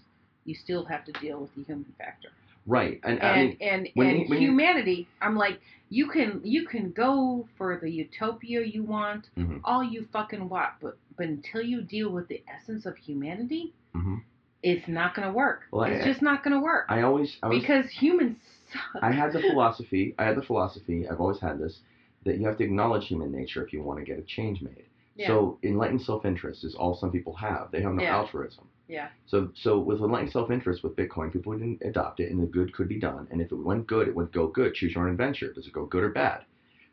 you 0.46 0.54
still 0.54 0.84
have 0.86 1.04
to 1.04 1.12
deal 1.12 1.38
with 1.42 1.54
the 1.54 1.62
human 1.64 1.92
factor. 1.98 2.30
Right. 2.66 2.98
And, 3.04 3.20
I 3.22 3.26
And 3.36 3.48
mean, 3.50 3.56
and 3.60 3.88
when 3.94 4.06
and 4.08 4.18
you- 4.20 4.26
when 4.28 4.40
you- 4.40 4.48
humanity, 4.48 5.08
I'm 5.20 5.36
like, 5.36 5.60
you 5.90 6.08
can 6.08 6.40
you 6.44 6.66
can 6.66 6.92
go 6.92 7.46
for 7.58 7.76
the 7.78 7.90
utopia 7.90 8.62
you 8.62 8.82
want, 8.84 9.28
Mhm. 9.36 9.60
all 9.64 9.84
you 9.84 10.06
fucking 10.12 10.48
want, 10.48 10.70
but 10.80 10.96
but 11.16 11.26
until 11.28 11.60
you 11.60 11.82
deal 11.82 12.08
with 12.10 12.28
the 12.28 12.42
essence 12.48 12.86
of 12.86 12.96
humanity, 12.96 13.74
Mhm. 13.94 14.22
it's 14.62 14.88
not 14.88 15.14
gonna 15.14 15.32
work. 15.32 15.64
Well, 15.70 15.82
I- 15.84 15.90
it's 15.90 16.06
just 16.06 16.22
not 16.22 16.42
gonna 16.42 16.60
work 16.60 16.86
I 16.88 17.02
always, 17.02 17.36
I 17.42 17.48
was, 17.48 17.60
because 17.60 17.90
humans 17.90 18.38
suck. 18.72 19.02
I 19.02 19.12
had 19.12 19.32
the 19.34 19.40
philosophy. 19.42 20.14
I 20.18 20.24
had 20.24 20.36
the 20.36 20.42
philosophy. 20.42 21.06
I've 21.06 21.20
always 21.20 21.40
had 21.40 21.58
this 21.58 21.80
that 22.24 22.38
you 22.38 22.46
have 22.46 22.56
to 22.58 22.64
acknowledge 22.64 23.06
human 23.08 23.30
nature 23.32 23.64
if 23.64 23.72
you 23.72 23.82
want 23.82 23.98
to 23.98 24.04
get 24.04 24.18
a 24.18 24.22
change 24.22 24.60
made. 24.62 24.84
yeah. 25.16 25.26
So 25.28 25.58
enlightened 25.62 26.02
self-interest 26.02 26.64
is 26.64 26.74
all 26.74 26.94
some 26.94 27.10
people 27.12 27.34
have. 27.34 27.70
They 27.70 27.80
have 27.82 27.92
no 27.94 28.02
Yeah. 28.02 28.16
altruism. 28.18 28.64
yeah. 28.88 29.08
So 29.26 29.50
so 29.54 29.78
with 29.78 30.00
enlightened 30.00 30.32
self-interest 30.32 30.82
with 30.82 30.96
Bitcoin, 30.96 31.32
people 31.32 31.52
didn't 31.52 31.82
adopt 31.82 32.20
it, 32.20 32.30
and 32.30 32.40
the 32.42 32.46
good 32.46 32.72
could 32.74 32.88
be 32.88 32.98
done. 32.98 33.26
And 33.30 33.40
if 33.40 33.50
it 33.52 33.56
went 33.56 33.86
good, 33.86 34.08
it 34.08 34.14
would 34.14 34.32
go 34.32 34.46
good. 34.48 34.74
Choose 34.74 34.94
your 34.94 35.04
own 35.04 35.10
adventure. 35.10 35.52
Does 35.52 35.66
it 35.66 35.72
go 35.72 35.84
good 35.86 36.02
or 36.04 36.10
bad? 36.10 36.44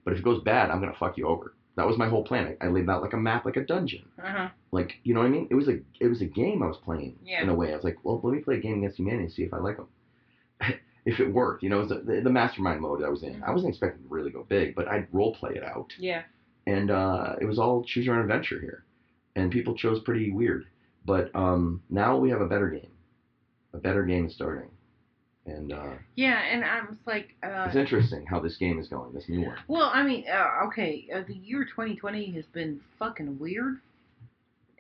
But 0.04 0.14
if 0.14 0.20
it 0.20 0.26
goes 0.26 0.42
bad, 0.44 0.70
I'm 0.72 0.80
gonna 0.80 0.94
fuck 1.00 1.18
you 1.18 1.28
over. 1.28 1.54
That 1.76 1.86
was 1.88 1.98
my 1.98 2.08
whole 2.10 2.24
plan. 2.24 2.58
I 2.62 2.68
laid 2.68 2.90
out 2.90 3.02
like 3.04 3.14
a 3.14 3.18
map, 3.18 3.46
like 3.46 3.58
a 3.58 3.66
dungeon. 3.66 4.06
Uh-huh. 4.24 4.50
Like 4.72 4.96
you 5.04 5.14
know 5.14 5.20
what 5.20 5.28
I 5.28 5.30
mean? 5.30 5.48
It 5.52 5.56
was 5.56 5.68
a 5.68 5.80
it 6.00 6.08
was 6.08 6.22
a 6.22 6.26
game 6.26 6.64
I 6.64 6.68
was 6.68 6.78
playing 6.78 7.18
Yeah. 7.24 7.44
in 7.44 7.50
a 7.50 7.56
way. 7.56 7.72
I 7.72 7.76
was 7.76 7.84
like, 7.84 7.98
well, 8.04 8.20
let 8.24 8.34
me 8.34 8.40
play 8.42 8.56
a 8.58 8.60
game 8.62 8.78
against 8.80 8.98
humanity, 8.98 9.26
and 9.26 9.34
see 9.34 9.44
if 9.44 9.54
I 9.54 9.58
like 9.60 9.78
them. 9.78 9.88
if 11.08 11.22
it 11.22 11.34
worked, 11.34 11.64
you 11.64 11.70
know, 11.70 11.80
it 11.80 11.88
was 11.90 12.06
the, 12.06 12.20
the, 12.22 12.30
mastermind 12.30 12.82
mode 12.82 13.02
I 13.02 13.08
was 13.08 13.24
in. 13.24 13.42
I 13.42 13.52
wasn't 13.52 13.70
expecting 13.70 14.04
to 14.04 14.10
really 14.10 14.30
go 14.30 14.44
big, 14.44 14.76
but 14.76 14.90
I'd 14.90 15.08
role 15.14 15.34
play 15.34 15.52
it 15.56 15.64
out 15.64 15.94
Yeah. 15.98 16.24
and 16.66 16.92
uh, 16.92 17.38
it 17.40 17.46
was 17.46 17.58
all 17.58 17.86
choose 17.86 18.06
your 18.06 18.16
own 18.16 18.22
adventure 18.22 18.60
here, 18.60 18.84
and 19.34 19.50
people 19.50 19.74
chose 19.74 20.02
pretty 20.04 20.32
weird. 20.32 20.66
But 21.06 21.34
um, 21.34 21.82
now 21.90 22.18
we 22.18 22.30
have 22.32 22.42
a 22.42 22.46
better 22.48 22.70
game. 22.70 22.92
A 23.74 23.78
better 23.78 24.04
game 24.04 24.26
is 24.28 24.34
starting, 24.34 24.70
and 25.46 25.72
uh, 25.72 25.94
Yeah, 26.16 26.42
and 26.52 26.66
I'm 26.66 27.00
like, 27.06 27.36
uh, 27.42 27.68
it's 27.68 27.78
interesting 27.78 28.26
how 28.26 28.42
this 28.42 28.58
game 28.58 28.78
is 28.78 28.90
going. 28.90 29.14
This 29.14 29.30
new 29.30 29.46
one. 29.46 29.56
Well, 29.70 29.90
I 29.94 30.04
mean, 30.04 30.26
uh, 30.30 30.66
okay, 30.66 31.08
uh, 31.16 31.22
the 31.26 31.36
year 31.36 31.64
2020 31.64 32.32
has 32.32 32.46
been 32.48 32.82
fucking 33.00 33.40
weird. 33.40 33.80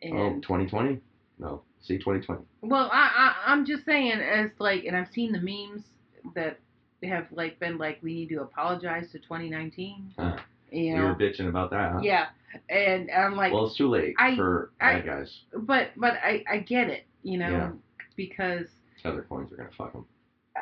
Oh, 0.04 0.34
2020? 0.42 1.00
No, 1.40 1.62
see 1.82 1.98
2020. 1.98 2.42
well, 2.64 2.90
I, 2.92 3.34
I 3.46 3.52
I'm 3.54 3.66
just 3.66 3.86
saying, 3.86 4.12
as 4.20 4.50
like, 4.60 4.84
and 4.84 4.96
I've 4.98 5.12
seen 5.14 5.32
the 5.32 5.40
memes 5.40 5.84
that 6.36 6.60
have 7.04 7.28
like 7.32 7.60
been 7.60 7.78
like, 7.78 8.00
we 8.02 8.14
need 8.14 8.30
to 8.30 8.42
apologize 8.42 9.12
to 9.12 9.20
2019. 9.20 10.14
Huh. 10.18 10.38
You 10.72 10.96
know, 10.98 11.04
were 11.06 11.16
bitching 11.16 11.48
about 11.48 11.70
that, 11.72 11.94
huh? 11.94 12.00
yeah, 12.04 12.26
and 12.70 13.10
I'm 13.10 13.36
like, 13.38 13.54
well, 13.54 13.68
it's 13.68 13.78
too 13.78 13.88
late 13.90 14.16
I- 14.20 14.36
for 14.36 14.72
I- 14.82 14.96
bad 14.96 15.06
guys. 15.06 15.40
but 15.54 15.92
but 15.96 16.16
I 16.24 16.44
I 16.52 16.58
get 16.60 16.90
it, 16.90 17.06
you 17.24 17.38
know, 17.38 17.50
Yeah. 17.50 17.72
because 18.18 18.68
Tether 19.02 19.22
coins 19.30 19.52
are 19.54 19.56
gonna 19.56 19.70
fuck 19.78 19.94
them. 19.94 20.06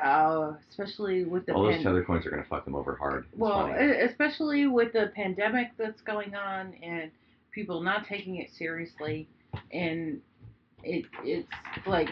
uh, 0.03 0.53
especially 0.69 1.23
with 1.23 1.45
the 1.47 1.53
All 1.55 1.63
those 1.63 1.81
tether 1.81 2.03
coins 2.03 2.23
are 2.27 2.29
gonna 2.29 2.43
fuck 2.47 2.65
them 2.65 2.75
over 2.75 2.95
hard. 2.95 3.25
It's 3.31 3.37
Well, 3.39 3.67
funny. 3.69 3.81
especially 4.01 4.67
with 4.67 4.93
the 4.93 5.11
pandemic 5.15 5.71
that's 5.77 6.01
going 6.01 6.35
on 6.35 6.75
and 6.83 7.09
people 7.51 7.81
not 7.81 8.05
taking 8.05 8.35
it 8.35 8.51
seriously, 8.51 9.27
and 9.71 10.21
it 10.83 11.05
it's 11.23 11.47
like 11.87 12.09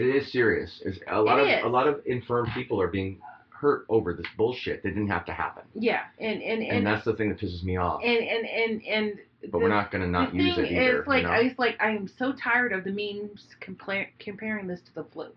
It 0.00 0.16
is 0.16 0.32
serious. 0.32 0.80
It's 0.84 0.98
a 1.08 1.20
lot 1.20 1.38
It 1.38 1.42
of 1.42 1.48
is. 1.48 1.64
a 1.64 1.68
lot 1.68 1.86
of 1.86 2.00
infirm 2.06 2.46
people 2.54 2.80
are 2.80 2.88
being 2.88 3.20
hurt 3.50 3.84
over 3.90 4.14
this 4.14 4.26
bullshit 4.38 4.82
that 4.82 4.88
didn't 4.88 5.08
have 5.08 5.26
to 5.26 5.32
happen. 5.32 5.64
yeah, 5.74 6.04
and 6.18 6.40
and 6.42 6.62
And 6.62 6.78
and 6.78 6.86
that's 6.86 7.04
the 7.04 7.14
thing 7.14 7.28
that 7.28 7.38
pisses 7.38 7.62
me 7.62 7.76
off. 7.76 8.00
and 8.02 8.18
and 8.18 8.46
and, 8.46 8.82
and 8.84 9.18
but 9.42 9.52
the, 9.52 9.58
we're 9.58 9.68
not 9.68 9.90
gonna 9.90 10.06
not 10.06 10.34
use 10.34 10.56
it 10.56 10.70
either. 10.72 11.02
is 11.02 11.06
like 11.06 11.22
you 11.22 11.28
know? 11.28 11.34
I 11.34 11.42
was 11.42 11.52
like 11.58 11.76
I 11.80 11.90
am 11.90 12.08
so 12.08 12.32
tired 12.32 12.72
of 12.72 12.84
the 12.84 12.90
memes 12.90 13.46
compla- 13.60 14.08
comparing 14.18 14.66
this 14.66 14.80
to 14.86 14.94
the 14.94 15.04
flu, 15.04 15.28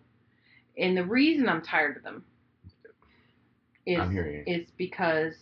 and 0.78 0.96
the 0.96 1.04
reason 1.04 1.50
I'm 1.50 1.62
tired 1.62 1.98
of 1.98 2.04
them 2.04 2.24
is 3.86 4.00
is 4.48 4.68
because 4.78 5.34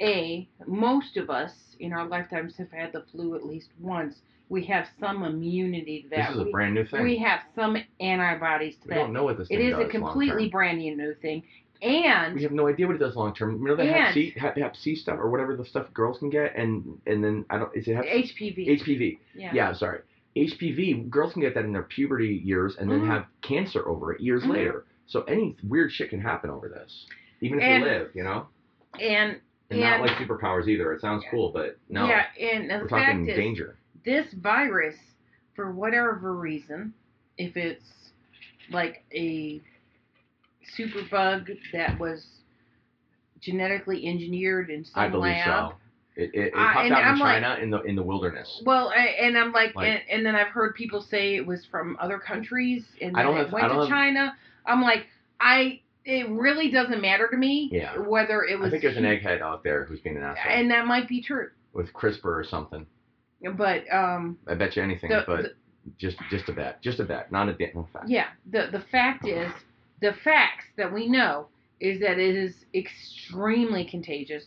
a 0.00 0.46
most 0.66 1.16
of 1.16 1.30
us 1.30 1.52
in 1.80 1.92
our 1.94 2.06
lifetimes 2.06 2.54
have 2.56 2.70
had 2.70 2.92
the 2.92 3.04
flu 3.10 3.34
at 3.34 3.44
least 3.46 3.70
once. 3.80 4.16
We 4.48 4.64
have 4.66 4.86
some 5.00 5.24
immunity 5.24 6.02
to 6.02 6.08
that. 6.10 6.28
This 6.28 6.36
is 6.36 6.40
a 6.42 6.44
we, 6.44 6.52
brand 6.52 6.74
new 6.74 6.84
thing. 6.86 7.02
we 7.02 7.16
have 7.18 7.40
some 7.54 7.76
antibodies 8.00 8.76
to 8.76 8.88
We 8.88 8.94
that. 8.94 9.00
don't 9.00 9.12
know 9.12 9.24
what 9.24 9.38
this 9.38 9.48
It 9.50 9.60
is 9.60 9.76
a 9.76 9.86
completely 9.86 10.48
brand 10.48 10.78
new 10.78 11.14
thing, 11.20 11.42
and 11.82 12.34
We 12.34 12.42
have 12.44 12.52
no 12.52 12.68
idea 12.68 12.86
what 12.86 12.96
it 12.96 13.00
does 13.00 13.16
long 13.16 13.34
term. 13.34 13.60
Remember 13.60 13.82
the 13.82 13.88
And- 13.90 14.04
Hep 14.04 14.14
C, 14.14 14.30
Hep, 14.36 14.56
Hep 14.56 14.76
C 14.76 14.94
stuff 14.94 15.18
or 15.18 15.30
whatever 15.30 15.56
the 15.56 15.64
stuff 15.64 15.92
girls 15.92 16.18
can 16.20 16.30
get, 16.30 16.54
and 16.56 17.00
and 17.06 17.22
then 17.24 17.44
I 17.50 17.58
don't 17.58 17.76
is 17.76 17.88
it 17.88 17.96
Hep 17.96 18.04
HPV. 18.06 18.68
HPV? 18.80 19.18
yeah. 19.34 19.50
Yeah, 19.52 19.72
sorry. 19.72 20.00
HPV, 20.36 21.08
girls 21.10 21.32
can 21.32 21.42
get 21.42 21.54
that 21.54 21.64
in 21.64 21.72
their 21.72 21.82
puberty 21.82 22.40
years 22.44 22.76
and 22.76 22.90
then 22.90 23.00
Mhm. 23.00 23.06
have 23.06 23.26
cancer 23.40 23.88
over 23.88 24.12
it 24.12 24.20
years 24.20 24.42
Mhm. 24.44 24.50
later. 24.50 24.84
So 25.06 25.22
any 25.24 25.56
weird 25.64 25.90
shit 25.92 26.10
can 26.10 26.20
happen 26.20 26.50
over 26.50 26.68
this, 26.68 27.06
even 27.40 27.58
if 27.58 27.64
And- 27.64 27.84
you 27.84 27.90
live, 27.90 28.10
you 28.14 28.22
know. 28.22 28.46
And 29.00 29.40
And 29.70 29.80
not 29.80 30.00
like 30.02 30.10
superpowers 30.12 30.68
either. 30.68 30.92
It 30.92 31.00
sounds 31.00 31.24
cool, 31.30 31.50
but 31.52 31.78
no, 31.88 32.06
yeah, 32.06 32.26
and 32.40 32.70
the 32.70 32.78
we're 32.82 32.88
fact 32.88 33.06
talking 33.06 33.28
is, 33.28 33.36
danger. 33.36 33.76
This 34.06 34.26
virus, 34.40 34.96
for 35.54 35.72
whatever 35.72 36.34
reason, 36.34 36.94
if 37.36 37.56
it's 37.56 37.84
like 38.70 39.04
a 39.12 39.60
superbug 40.78 41.48
that 41.72 41.98
was 41.98 42.24
genetically 43.40 44.06
engineered 44.06 44.70
in 44.70 44.84
some 44.84 44.92
I 45.02 45.08
believe 45.08 45.32
lab. 45.32 45.70
so. 45.72 45.76
It, 46.18 46.30
it, 46.32 46.46
it 46.46 46.54
popped 46.54 46.78
and 46.78 46.94
out 46.94 47.00
in 47.02 47.08
I'm 47.08 47.18
like- 47.18 47.42
China 47.42 47.62
in 47.62 47.68
the 47.70 47.82
in 47.82 47.94
the 47.94 48.02
wilderness. 48.02 48.62
Well, 48.64 48.88
I, 48.96 49.08
and 49.20 49.36
I'm 49.36 49.52
like, 49.52 49.74
Like- 49.74 49.86
and, 49.88 50.00
and 50.10 50.26
then 50.26 50.34
I've 50.34 50.48
heard 50.48 50.74
people 50.74 51.02
say 51.02 51.36
it 51.36 51.46
was 51.46 51.66
from 51.70 51.96
other 52.00 52.18
countries, 52.18 52.84
and 53.02 53.14
I 53.14 53.20
then 53.22 53.26
don't 53.32 53.40
it 53.40 53.44
have- 53.44 53.52
went 53.52 53.64
I 53.66 53.68
don't 53.68 53.76
to 53.76 53.82
have- 53.82 53.90
China. 53.90 54.32
I'm 54.64 54.80
like, 54.80 55.06
I, 55.40 55.80
it 56.06 56.28
really 56.30 56.70
doesn't 56.70 57.02
matter 57.02 57.28
to 57.30 57.36
me 57.36 57.68
Yeah. 57.70 57.98
whether 57.98 58.44
it 58.44 58.58
was. 58.58 58.68
I 58.68 58.70
think 58.70 58.82
there's 58.82 58.96
an 58.96 59.04
egghead 59.04 59.42
out 59.42 59.62
there 59.62 59.84
who's 59.84 60.00
being 60.00 60.16
an 60.16 60.22
asshole 60.22 60.50
and 60.52 60.70
that 60.70 60.86
might 60.86 61.06
be 61.06 61.20
true, 61.22 61.50
with 61.74 61.92
CRISPR 61.92 62.24
or 62.24 62.44
something. 62.48 62.86
But 63.56 63.84
um, 63.92 64.38
I 64.46 64.54
bet 64.54 64.76
you 64.76 64.82
anything, 64.82 65.10
The- 65.10 65.24
but 65.26 65.42
the- 65.42 65.54
just 65.98 66.16
just 66.30 66.48
a 66.48 66.52
bet, 66.52 66.82
just 66.82 66.98
a 66.98 67.04
bet, 67.04 67.30
not 67.30 67.48
a 67.48 67.52
da- 67.52 67.70
no 67.74 67.88
fact. 67.92 68.08
yeah, 68.08 68.28
the 68.50 68.68
the 68.72 68.80
fact 68.90 69.26
is, 69.26 69.52
the 70.00 70.12
facts 70.24 70.64
that 70.76 70.92
we 70.92 71.06
know 71.08 71.46
is 71.78 72.00
that 72.00 72.18
it 72.18 72.34
is 72.34 72.64
extremely 72.74 73.84
contagious. 73.84 74.46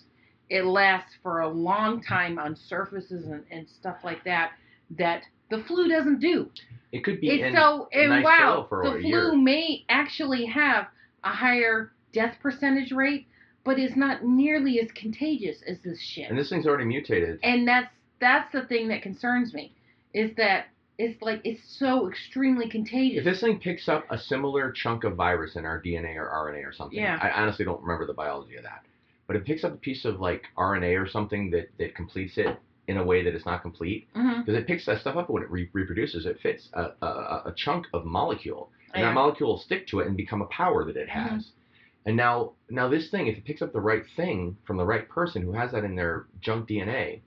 It 0.50 0.66
lasts 0.66 1.16
for 1.22 1.42
a 1.42 1.48
long 1.48 2.02
time 2.02 2.40
on 2.40 2.56
surfaces 2.56 3.28
and, 3.28 3.44
and 3.52 3.68
stuff 3.70 3.98
like 4.04 4.24
that. 4.26 4.52
That 4.98 5.24
the 5.50 5.64
flu 5.64 5.88
doesn't 5.88 6.20
do. 6.20 6.50
It 6.92 7.04
could 7.04 7.22
be 7.22 7.30
It's 7.30 7.44
in 7.44 7.54
so 7.56 7.88
and 7.94 8.10
nice 8.10 8.26
wow, 8.26 8.68
the 8.70 9.00
flu 9.02 9.38
may 9.38 9.86
actually 9.90 10.46
have 10.46 10.88
a 11.24 11.30
higher 11.30 11.92
death 12.12 12.36
percentage 12.42 12.92
rate, 12.92 13.28
but 13.64 13.78
it's 13.78 13.96
not 13.96 14.26
nearly 14.26 14.80
as 14.80 14.92
contagious 14.94 15.62
as 15.68 15.78
this 15.86 16.02
shit. 16.02 16.30
and 16.30 16.38
this 16.38 16.50
thing's 16.50 16.66
already 16.66 16.86
mutated. 16.86 17.40
And 17.44 17.68
that's 17.68 17.94
that's 18.20 18.52
the 18.52 18.64
thing 18.66 18.88
that 18.90 19.02
concerns 19.02 19.54
me, 19.54 19.74
is 20.14 20.32
that 20.38 20.66
it's 20.98 21.22
like 21.22 21.40
it's 21.46 21.62
so 21.80 22.10
extremely 22.10 22.70
contagious. 22.70 23.20
If 23.20 23.24
this 23.26 23.42
thing 23.42 23.60
picks 23.60 23.88
up 23.88 24.06
a 24.10 24.18
similar 24.18 24.72
chunk 24.72 25.04
of 25.06 25.16
virus 25.16 25.56
in 25.56 25.66
our 25.66 25.82
DNA 25.82 26.16
or 26.18 26.28
RNA 26.30 26.68
or 26.68 26.74
something, 26.74 27.00
Yeah. 27.00 27.18
I 27.22 27.32
honestly 27.42 27.64
don't 27.66 27.82
remember 27.82 28.06
the 28.06 28.14
biology 28.14 28.56
of 28.58 28.64
that. 28.64 28.84
But 29.28 29.36
it 29.38 29.46
picks 29.46 29.64
up 29.64 29.74
a 29.74 29.78
piece 29.78 30.04
of 30.06 30.20
like 30.20 30.44
RNA 30.58 31.02
or 31.02 31.08
something 31.08 31.52
that, 31.52 31.70
that 31.78 31.96
completes 31.96 32.38
it 32.38 32.58
in 32.88 32.98
a 32.98 33.04
way 33.04 33.24
that 33.24 33.34
it's 33.36 33.46
not 33.46 33.62
complete. 33.62 34.08
Mm-hmm. 34.16 34.42
Because 34.42 34.56
it 34.60 34.68
picks 34.68 34.86
that 34.88 35.00
stuff 35.00 35.16
up 35.16 35.30
when 35.30 35.44
it 35.44 35.50
re- 35.52 35.70
reproduces. 35.72 36.26
It 36.26 36.40
fits 36.42 36.68
a, 36.74 36.90
a, 37.02 37.06
a- 37.46 37.54
chunk 37.56 37.86
of 37.94 38.04
molecule, 38.06 38.70
and 38.94 39.02
Yeah. 39.02 39.10
that 39.10 39.14
molecule 39.14 39.52
will 39.52 39.60
stick 39.60 39.88
to 39.90 40.00
it 40.00 40.08
and 40.08 40.18
become 40.18 40.42
a 40.42 40.48
power 40.48 40.84
that 40.84 40.98
it 40.98 41.08
has. 41.10 41.30
Mm-hmm. 41.44 42.08
And 42.08 42.18
now, 42.18 42.54
now 42.70 42.88
this 42.90 43.10
thing, 43.12 43.28
if 43.28 43.38
it 43.38 43.46
picks 43.46 43.62
up 43.62 43.72
the 43.72 43.80
right 43.80 44.04
thing 44.16 44.58
from 44.66 44.78
the 44.78 44.86
right 44.86 45.08
person 45.08 45.44
who 45.44 45.52
has 45.54 45.72
that 45.74 45.84
in 45.84 45.96
their 45.96 46.26
junk 46.42 46.68
DNA, 46.68 47.22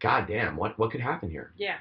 goddamn, 0.00 0.56
what 0.56 0.78
what 0.78 0.90
could 0.90 1.00
happen 1.00 1.30
here? 1.30 1.52
Yeah. 1.56 1.76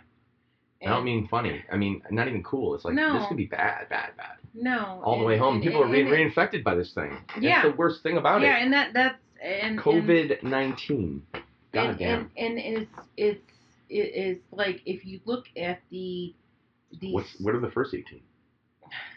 I 0.86 0.89
don't 0.89 1.03
mean 1.05 1.28
funny. 1.28 1.63
I 1.72 1.78
mean 1.78 2.01
not 2.11 2.28
even 2.28 2.43
cool. 2.43 2.76
It's 2.76 2.86
like 2.86 2.93
No. 2.93 3.18
this 3.18 3.28
could 3.28 3.38
be 3.38 3.45
bad, 3.47 3.89
bad, 3.89 4.16
bad. 4.18 4.38
no 4.53 5.01
All 5.03 5.18
the 5.20 5.26
way 5.26 5.38
home, 5.38 5.55
and- 5.55 5.63
people 5.63 5.82
are 5.84 5.88
re- 5.88 6.01
and- 6.01 6.11
reinfected 6.11 6.63
by 6.63 6.76
this 6.76 6.93
thing. 6.93 7.18
Yeah. 7.39 7.61
That's 7.63 7.72
the 7.74 7.78
worst 7.78 8.03
thing 8.03 8.18
about 8.18 8.41
yeah, 8.41 8.47
it. 8.47 8.51
Yeah, 8.51 8.63
and 8.63 8.74
that 8.74 8.93
that's 8.93 9.18
and 9.41 9.80
COVID 9.80 10.43
nineteen. 10.43 11.24
and, 11.34 11.43
Goddamn. 11.72 12.32
and, 12.38 12.57
and 12.59 12.78
it's 12.78 12.99
it's 13.18 13.51
it 13.89 14.16
is 14.16 14.38
like 14.51 14.82
if 14.86 15.05
you 15.05 15.20
look 15.26 15.45
at 15.57 15.82
the 15.89 16.34
the 17.01 17.13
what 17.41 17.55
are 17.55 17.59
the 17.59 17.72
first 17.72 17.93
eighteen? 17.93 18.22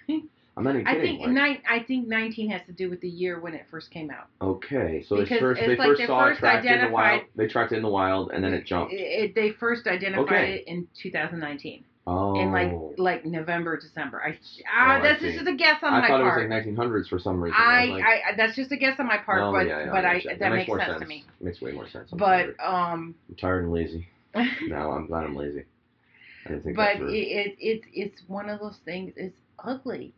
I'm 0.58 0.64
not 0.64 0.74
even 0.74 0.86
I 0.88 0.94
think 1.00 1.20
like- 1.20 1.30
nine. 1.30 1.58
I 1.70 1.80
think 1.80 2.08
nineteen 2.08 2.50
has 2.50 2.60
to 2.66 2.72
do 2.72 2.90
with 2.90 3.00
the 3.00 3.08
year 3.08 3.40
when 3.40 3.54
it 3.54 3.66
first 3.70 3.90
came 3.90 4.10
out. 4.10 4.26
okay, 4.42 5.04
so 5.08 5.16
they 5.16 5.38
first 5.38 5.60
they 5.60 5.76
like 5.76 5.78
first 5.88 6.06
saw 6.06 6.20
first 6.26 6.38
it 6.38 6.40
tracked 6.40 6.66
in 6.66 6.84
the 6.84 6.90
wild. 6.90 7.22
They 7.36 7.46
tracked 7.46 7.72
it 7.72 7.76
in 7.76 7.82
the 7.82 7.88
wild, 7.88 8.32
and 8.32 8.42
then 8.44 8.52
it 8.52 8.66
jumped. 8.66 8.92
It, 8.92 8.96
it- 8.96 9.34
they 9.34 9.52
first 9.52 9.86
identified 9.86 10.26
Okay. 10.32 10.52
it 10.56 10.64
in 10.66 10.88
2019, 11.00 11.84
Oh. 12.06 12.40
in 12.40 12.50
like 12.52 12.72
like 12.98 13.24
November, 13.24 13.78
December. 13.78 14.20
I 14.22 14.30
Oh, 14.30 14.62
ah, 14.76 14.92
I 14.96 15.00
that's 15.02 15.22
just 15.22 15.46
a 15.46 15.54
guess 15.54 15.76
on 15.82 15.92
I 15.94 16.00
my 16.00 16.08
thought 16.08 16.20
part. 16.22 16.42
it 16.42 16.48
was 16.48 16.64
like 16.66 16.76
1900s 16.76 17.08
for 17.08 17.18
some 17.18 17.40
reason. 17.40 17.56
I, 17.58 17.62
I, 17.62 17.84
like, 17.86 18.04
I, 18.04 18.36
that's 18.36 18.56
just 18.56 18.72
a 18.72 18.76
guess 18.76 18.98
on 18.98 19.06
my 19.06 19.18
part, 19.18 19.42
oh, 19.42 19.52
but 19.52 19.66
yeah, 19.68 19.84
yeah, 19.84 19.90
but 19.92 20.04
I, 20.04 20.14
gotcha. 20.20 20.36
that 20.40 20.50
makes 20.50 20.56
makes 20.56 20.68
more 20.68 20.78
sense, 20.80 20.90
sense 20.90 21.02
to 21.02 21.06
me. 21.06 21.24
Makes 21.40 21.60
way 21.60 21.72
more 21.72 21.88
sense. 21.88 22.08
I'm 22.10 22.18
But 22.18 22.56
sorry. 22.56 22.58
um, 22.60 23.14
I'm 23.28 23.34
tired 23.36 23.64
and 23.64 23.72
lazy. 23.72 24.08
No, 24.68 24.90
I'm 24.92 25.06
glad 25.06 25.24
I'm 25.24 25.36
lazy. 25.36 25.64
I 26.46 26.48
didn't 26.50 26.64
think 26.64 26.76
but 26.76 26.98
that 26.98 27.08
it, 27.08 27.12
it 27.14 27.56
it's 27.60 27.86
it's 27.92 28.22
one 28.28 28.48
of 28.48 28.60
those 28.60 28.78
things. 28.84 29.12
It's 29.16 29.36
ugly, 29.62 30.14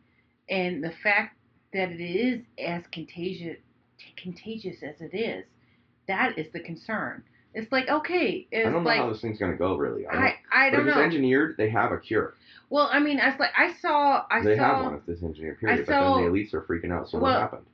and 0.51 0.83
the 0.83 0.93
fact 1.03 1.37
that 1.73 1.91
it 1.91 2.01
is 2.01 2.43
as 2.59 2.83
contagious 2.93 3.57
contagious 4.17 4.83
as 4.83 5.01
it 5.01 5.15
is, 5.15 5.45
that 6.09 6.37
is 6.39 6.47
the 6.53 6.61
concern. 6.61 7.23
It's 7.55 7.71
like 7.73 7.89
okay, 7.89 8.47
it's 8.51 8.67
I 8.67 8.71
don't 8.71 8.85
know 8.85 8.89
like 8.89 8.99
how 8.99 9.11
this 9.11 9.21
thing's 9.21 9.39
gonna 9.39 9.57
go. 9.57 9.77
Really, 9.77 10.07
I 10.07 10.13
don't. 10.13 10.23
I 10.23 10.37
I 10.53 10.71
don't 10.71 10.83
if 10.83 10.89
it's 10.89 10.97
engineered, 10.97 11.57
they 11.57 11.71
have 11.71 11.93
a 11.93 11.99
cure. 11.99 12.35
Well, 12.69 12.89
I 12.93 13.01
mean, 13.01 13.19
I 13.19 13.31
was 13.31 13.41
like 13.41 13.51
I 13.57 13.75
saw 13.81 14.25
I 14.31 14.43
they 14.43 14.57
saw 14.57 14.77
have 14.77 14.85
one 14.85 14.95
if 14.95 15.07
this 15.07 15.23
engineered 15.23 15.59
period. 15.59 15.81
I 15.81 15.85
but 15.85 15.87
then 15.87 16.25
the 16.25 16.31
elites 16.31 16.55
are 16.55 16.63
freaking 16.63 16.93
out. 16.93 17.09
So 17.09 17.19
Well- 17.19 17.33
what 17.33 17.41
happened? 17.41 17.67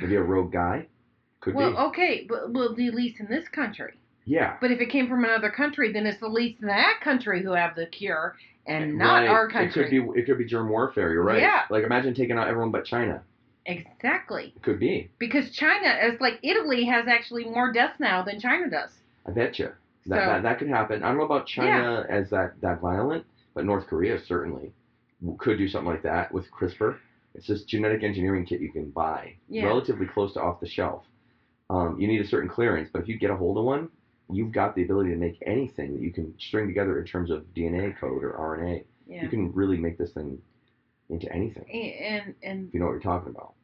Maybe 0.00 0.16
a 0.16 0.22
rogue 0.22 0.52
guy. 0.52 0.86
Could 1.40 1.54
well 1.54 1.70
be. 1.70 1.76
okay, 1.76 2.26
but 2.28 2.52
well 2.52 2.74
the 2.74 2.90
elites 2.90 3.18
in 3.20 3.28
this 3.28 3.48
country. 3.48 3.94
Yeah. 4.26 4.56
But 4.60 4.72
if 4.72 4.80
it 4.80 4.90
came 4.90 5.08
from 5.08 5.24
another 5.24 5.50
country, 5.50 5.92
then 5.92 6.04
it's 6.04 6.20
the 6.20 6.28
elites 6.28 6.60
in 6.60 6.66
that 6.66 7.00
country 7.02 7.42
who 7.42 7.52
have 7.52 7.76
the 7.76 7.86
cure, 7.86 8.36
and 8.66 8.96
not 8.98 9.20
Right. 9.22 9.28
our 9.28 9.48
country. 9.48 9.82
It 9.82 9.88
could 9.88 10.14
be. 10.14 10.20
It 10.20 10.26
could 10.26 10.38
be 10.38 10.44
germ 10.44 10.68
warfare. 10.68 11.12
You're 11.12 11.22
right. 11.22 11.40
Yeah. 11.40 11.62
Like 11.70 11.84
imagine 11.84 12.14
taking 12.14 12.36
out 12.38 12.48
everyone 12.48 12.70
but 12.70 12.84
China. 12.84 13.22
Exactly. 13.64 14.52
It 14.56 14.62
could 14.62 14.78
be. 14.78 15.10
Because 15.18 15.50
China 15.50 15.98
is 16.04 16.20
like 16.20 16.38
Italy 16.42 16.84
has 16.84 17.06
actually 17.08 17.44
more 17.44 17.72
deaths 17.72 17.98
now 18.00 18.22
than 18.22 18.38
China 18.40 18.70
does. 18.70 18.90
I 19.26 19.32
bet 19.32 19.58
you. 19.58 19.70
That, 20.06 20.20
So- 20.20 20.26
that 20.32 20.42
that 20.42 20.58
could 20.58 20.68
happen. 20.68 21.02
I 21.02 21.08
don't 21.08 21.18
know 21.18 21.24
about 21.24 21.46
China 21.46 22.06
as 22.08 22.30
that 22.30 22.60
that 22.60 22.80
violent, 22.80 23.24
but 23.54 23.64
North 23.64 23.86
Korea 23.86 24.18
certainly 24.20 24.72
could 25.38 25.58
do 25.58 25.66
something 25.68 25.90
like 25.90 26.02
that 26.02 26.30
with 26.32 26.50
CRISPR. 26.50 26.96
It's 27.34 27.46
this 27.48 27.64
genetic 27.64 28.02
engineering 28.02 28.46
kit 28.46 28.60
you 28.60 28.70
can 28.72 28.90
buy, 28.90 29.34
Yeah. 29.48 29.64
relatively 29.66 30.06
close 30.06 30.32
to 30.34 30.40
off 30.40 30.60
the 30.60 30.68
shelf. 30.68 31.04
Um, 31.68 31.98
you 32.00 32.06
need 32.06 32.20
a 32.20 32.26
certain 32.26 32.48
clearance, 32.48 32.88
but 32.92 33.02
if 33.02 33.08
you 33.08 33.18
get 33.18 33.30
a 33.30 33.36
hold 33.36 33.58
of 33.58 33.64
one, 33.64 33.88
you've 34.30 34.52
got 34.52 34.74
the 34.74 34.82
ability 34.82 35.10
to 35.10 35.16
make 35.16 35.38
anything 35.46 35.92
that 35.94 36.02
you 36.02 36.12
can 36.12 36.34
string 36.38 36.66
together 36.66 36.98
in 36.98 37.04
terms 37.04 37.30
of 37.30 37.44
DNA 37.54 37.92
code 37.98 38.22
or 38.24 38.32
RNA. 38.32 38.84
Yeah. 39.06 39.22
You 39.22 39.28
can 39.28 39.52
really 39.52 39.76
make 39.78 39.98
this 39.98 40.12
thing 40.12 40.38
into 41.08 41.32
anything 41.32 41.64
and 41.70 42.34
and 42.42 42.68
if 42.68 42.74
you 42.74 42.80
know 42.80 42.86
what 42.86 42.92
you're 42.92 43.00
talking 43.00 43.30
about. 43.30 43.54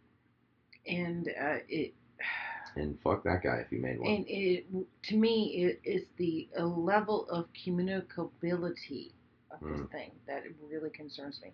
and 0.86 1.28
uh, 1.28 1.59
it 1.68 1.94
And 2.76 2.98
fuck 3.02 3.22
that 3.24 3.43
guy 3.43 3.56
if 3.56 3.68
he 3.70 3.76
made 3.76 3.98
one. 3.98 4.10
and 4.10 4.24
it 4.28 4.66
to 5.05 5.16
me 5.16 5.52
it 5.64 5.80
is 5.84 6.02
the 6.16 6.48
level 6.60 7.26
of 7.30 7.47
communicability 7.66 9.12
of 9.51 9.60
this 9.68 9.80
Mm. 9.80 9.90
thing 9.90 10.10
that 10.26 10.43
really 10.70 10.90
concerns 10.90 11.40
me 11.43 11.52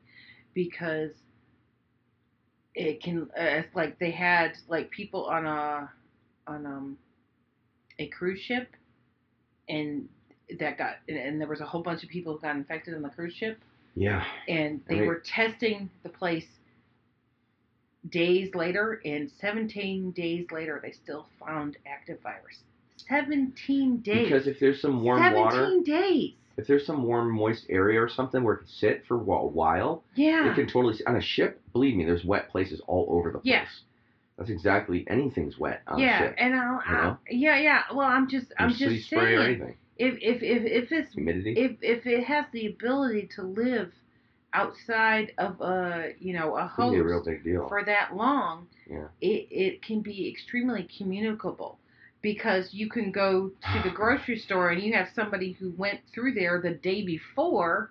because 0.55 1.11
it 2.75 3.03
can 3.03 3.23
uh, 3.39 3.61
it's 3.61 3.75
like 3.75 3.99
they 3.99 4.11
had 4.11 4.53
like 4.69 4.91
people 4.91 5.25
on 5.27 5.47
a 5.47 5.91
on 6.47 6.67
um 6.67 6.99
a 7.99 8.07
cruise 8.09 8.41
ship 8.41 8.77
and 9.69 10.09
that 10.59 10.79
got 10.79 10.97
and, 11.09 11.19
and 11.19 11.41
there 11.41 11.49
was 11.49 11.61
a 11.61 11.67
whole 11.67 11.83
bunch 11.83 12.03
of 12.03 12.09
people 12.09 12.35
who 12.35 12.41
got 12.41 12.57
infected 12.57 12.95
on 12.95 13.03
the 13.03 13.09
cruise 13.09 13.35
ship 13.35 13.59
yeah. 13.95 14.25
and 14.49 14.81
they 14.89 15.03
were 15.03 15.23
testing 15.25 15.91
the 16.03 16.09
place 16.09 16.47
days 18.11 18.55
later 18.55 19.01
and 19.05 19.31
17 19.41 20.13
days 20.13 20.47
later 20.51 20.81
they 20.83 20.93
still 20.93 21.27
found 21.45 21.77
active 21.87 22.19
virus 22.23 22.59
17 23.09 23.99
days 23.99 24.29
Because 24.29 24.47
if 24.47 24.59
there's 24.61 24.81
some 24.81 25.03
warm 25.03 25.19
17 25.19 25.45
water, 25.45 25.81
days 25.85 26.35
if 26.59 26.67
there's 26.67 26.85
some 26.85 27.05
warm, 27.05 27.31
moist 27.31 27.65
area 27.71 28.03
or 28.03 28.09
something 28.09 28.43
where 28.43 28.55
it 28.55 28.59
can 28.59 28.67
sit 28.67 29.05
for 29.07 29.15
a 29.15 29.47
while, 29.47 30.03
yeah 30.17 30.51
it 30.51 30.55
can 30.57 30.67
totally. 30.67 30.99
On 31.07 31.15
a 31.15 31.23
ship, 31.23 31.63
believe 31.73 31.97
me, 31.97 32.05
there's 32.05 32.25
wet 32.25 32.51
places 32.51 32.83
all 32.89 33.07
over 33.09 33.31
the 33.31 33.39
place. 33.39 33.83
That's 34.39 34.51
exactly 34.51 35.05
anything's 35.09 35.59
wet 35.59 35.83
yeah 35.99 36.19
ship. 36.21 36.35
and 36.39 36.55
I'll, 36.55 36.81
you 36.87 36.93
know? 36.93 37.01
I'll 37.01 37.21
yeah 37.29 37.59
yeah 37.59 37.83
well 37.93 38.07
i'm 38.07 38.29
just 38.29 38.53
i'm 38.59 38.73
just 38.73 39.07
spray 39.07 39.35
or 39.35 39.43
saying 39.43 39.57
anything. 39.57 39.77
if 39.99 40.15
if 40.23 40.43
if, 40.43 40.63
if 40.85 40.93
it's 40.93 41.13
Humidity. 41.15 41.55
if 41.59 41.73
if 41.83 42.07
it 42.07 42.25
has 42.25 42.45
the 42.53 42.67
ability 42.67 43.29
to 43.35 43.43
live 43.43 43.93
outside 44.55 45.33
of 45.39 45.61
a 45.61 46.13
you 46.21 46.33
know 46.33 46.57
a 46.57 46.71
be 46.77 46.99
a 46.99 47.03
real 47.03 47.17
host 47.19 47.27
big 47.27 47.45
deal. 47.45 47.69
for 47.69 47.85
that 47.85 48.17
long, 48.17 48.67
Yeah. 48.89 49.09
it, 49.21 49.49
it 49.51 49.83
can 49.83 50.01
be 50.01 50.29
extremely 50.31 50.89
communicable. 50.97 51.79
because 52.23 52.73
you 52.75 52.89
can 52.89 53.13
go 53.13 53.51
to 53.73 53.83
the 53.85 53.91
grocery 53.95 54.39
store 54.39 54.71
and 54.71 54.83
you 54.83 54.93
have 54.95 55.09
somebody 55.15 55.53
who 55.53 55.71
went 55.77 56.01
through 56.15 56.33
there 56.35 56.61
the 56.61 56.75
day 56.75 57.03
before 57.05 57.91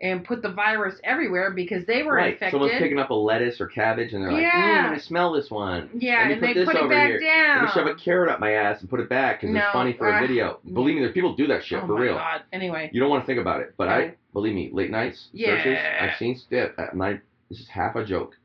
and 0.00 0.24
put 0.24 0.42
the 0.42 0.50
virus 0.50 0.94
everywhere 1.04 1.50
because 1.52 1.86
they 1.86 2.02
were 2.02 2.16
right. 2.16 2.34
infected. 2.34 2.52
Someone's 2.52 2.78
picking 2.78 2.98
up 2.98 3.10
a 3.10 3.14
lettuce 3.14 3.60
or 3.60 3.66
cabbage 3.66 4.12
and 4.12 4.22
they're 4.22 4.32
like, 4.32 4.42
Yeah. 4.42 4.80
mm, 4.80 4.84
let 4.88 4.92
me 4.92 4.98
smell 5.00 5.32
this 5.32 5.50
one. 5.50 5.88
yeah, 5.94 6.28
and 6.28 6.38
put 6.40 6.46
they 6.46 6.52
this 6.52 6.66
put 6.66 6.76
it 6.76 6.80
over 6.82 6.88
back 6.90 7.08
here. 7.08 7.20
down. 7.20 7.64
Let 7.64 7.74
me 7.76 7.80
shove 7.80 7.86
a 7.86 7.94
carrot 7.94 8.30
up 8.30 8.38
my 8.38 8.52
ass 8.52 8.80
and 8.80 8.90
put 8.90 9.00
it 9.00 9.08
back 9.08 9.40
because 9.40 9.54
No, 9.54 9.60
it's 9.60 9.72
funny 9.72 9.94
for 9.94 10.08
a 10.08 10.16
uh, 10.16 10.20
video. 10.20 10.58
Believe 10.74 10.96
me, 10.96 11.00
there's 11.00 11.14
people 11.14 11.34
do 11.34 11.46
that 11.46 11.64
shit 11.64 11.78
oh 11.82 11.86
for 11.86 11.94
my 11.94 12.00
real. 12.00 12.14
god. 12.14 12.42
Anyway. 12.52 12.90
You 12.92 13.00
don't 13.00 13.08
want 13.08 13.22
to 13.22 13.26
think 13.26 13.40
about 13.40 13.60
it, 13.62 13.72
but 13.78 13.86
No. 13.86 13.92
I 13.92 14.14
believe 14.34 14.54
me, 14.54 14.68
late 14.72 14.90
nights 14.90 15.28
searches. 15.34 15.64
Yeah. 15.66 16.08
I've 16.10 16.18
seen 16.18 16.36
stuff. 16.36 16.72
My 16.94 17.18
this 17.48 17.60
is 17.60 17.68
half 17.68 17.96
a 17.96 18.04
joke. 18.04 18.36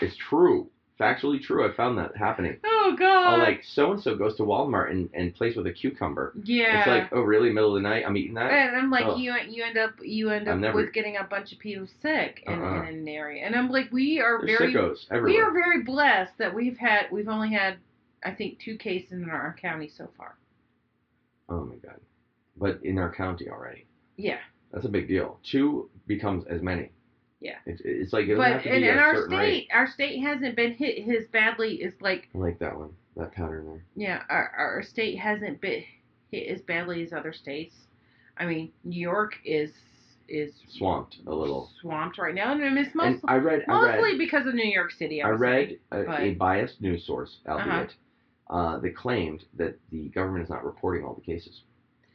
It's 0.00 0.16
true, 0.16 0.68
factually 1.00 1.40
true. 1.42 1.68
I 1.68 1.74
found 1.74 1.98
that 1.98 2.16
happening. 2.16 2.58
Oh 2.64 2.94
god. 2.98 3.34
Oh, 3.34 3.38
like 3.42 3.62
so 3.64 3.92
and 3.92 4.02
so 4.02 4.14
goes 4.16 4.36
to 4.36 4.42
Walmart 4.44 4.90
and, 4.90 5.10
and 5.14 5.34
plays 5.34 5.56
with 5.56 5.66
a 5.66 5.72
cucumber. 5.72 6.32
yeah. 6.44 6.78
It's 6.80 6.86
like, 6.88 7.08
oh 7.12 7.22
really? 7.22 7.50
Middle 7.50 7.76
of 7.76 7.82
the 7.82 7.88
night, 7.88 8.04
I'm 8.06 8.16
eating 8.16 8.34
that. 8.34 8.50
and 8.52 8.76
I'm 8.76 8.90
like, 8.90 9.04
Ugh. 9.06 9.18
you 9.18 9.34
you 9.48 9.64
end 9.64 9.76
up 9.78 9.94
you 10.02 10.30
end 10.30 10.48
up 10.48 10.58
never- 10.58 10.76
with 10.76 10.92
getting 10.92 11.16
a 11.16 11.24
bunch 11.24 11.52
of 11.52 11.58
people 11.58 11.86
sick 12.02 12.42
in, 12.46 12.52
Uh-uh. 12.52 12.82
in 12.82 12.94
an 13.00 13.08
area, 13.08 13.44
and 13.44 13.54
I'm 13.56 13.70
like, 13.70 13.92
we 13.92 14.20
are 14.20 14.40
There's 14.44 14.58
very 14.58 14.72
sickos 14.74 15.24
we 15.24 15.38
are 15.40 15.52
very 15.52 15.82
blessed 15.82 16.38
that 16.38 16.54
we've 16.54 16.78
had 16.78 17.06
we've 17.10 17.28
only 17.28 17.52
had 17.52 17.76
I 18.24 18.30
think 18.30 18.58
two 18.58 18.76
cases 18.76 19.12
in 19.12 19.28
our 19.30 19.54
county 19.60 19.88
so 19.96 20.08
far. 20.16 20.36
Oh 21.48 21.64
my 21.64 21.74
god! 21.76 22.00
But 22.56 22.80
in 22.84 22.98
our 22.98 23.12
county 23.12 23.48
already, 23.50 23.84
Yeah, 24.16 24.38
that's 24.72 24.86
a 24.86 24.88
big 24.88 25.08
deal. 25.08 25.38
Two 25.42 25.90
becomes 26.06 26.44
as 26.46 26.62
many. 26.62 26.90
Yeah. 27.44 27.58
It's, 27.66 27.82
it's 27.84 28.12
like 28.14 28.26
it 28.26 28.36
but 28.38 28.64
in, 28.64 28.82
in 28.84 28.98
our 28.98 29.26
state, 29.26 29.36
rate. 29.36 29.68
our 29.72 29.86
state 29.86 30.20
hasn't 30.22 30.56
been 30.56 30.72
hit 30.72 31.06
as 31.08 31.26
badly 31.30 31.82
as 31.84 31.92
like 32.00 32.28
I 32.34 32.38
like 32.38 32.58
that 32.60 32.76
one. 32.76 32.90
That 33.16 33.32
pattern 33.32 33.66
there. 33.66 33.84
yeah, 33.94 34.22
our 34.30 34.50
our 34.56 34.82
state 34.82 35.18
hasn't 35.18 35.60
been 35.60 35.84
hit 36.32 36.48
as 36.48 36.62
badly 36.62 37.02
as 37.04 37.12
other 37.12 37.32
states. 37.32 37.74
I 38.38 38.46
mean, 38.46 38.72
New 38.82 38.98
York 39.00 39.34
is 39.44 39.70
is 40.26 40.52
Swamped 40.78 41.18
a 41.26 41.34
little. 41.34 41.70
swamped 41.82 42.16
right 42.16 42.34
now, 42.34 42.52
and 42.52 42.62
it's 42.78 42.88
And 42.88 42.94
mostly 42.96 43.20
I 43.28 43.36
read. 43.36 43.62
I 43.68 43.98
read. 43.98 44.16
because 44.18 44.46
of 44.46 44.54
New 44.54 44.64
York 44.64 44.90
City. 44.92 45.22
I 45.22 45.28
read 45.28 45.78
a, 45.92 46.02
but- 46.02 46.20
a 46.20 46.30
biased 46.32 46.80
news 46.80 47.04
source, 47.06 47.36
albeit, 47.46 47.90
Uh-huh. 48.48 48.56
uh, 48.56 48.78
that 48.78 48.96
claimed 48.96 49.44
that 49.58 49.78
the 49.92 50.08
government 50.08 50.42
is 50.44 50.48
not 50.50 50.64
reporting 50.64 51.04
all 51.04 51.12
the 51.14 51.20
cases. 51.20 51.60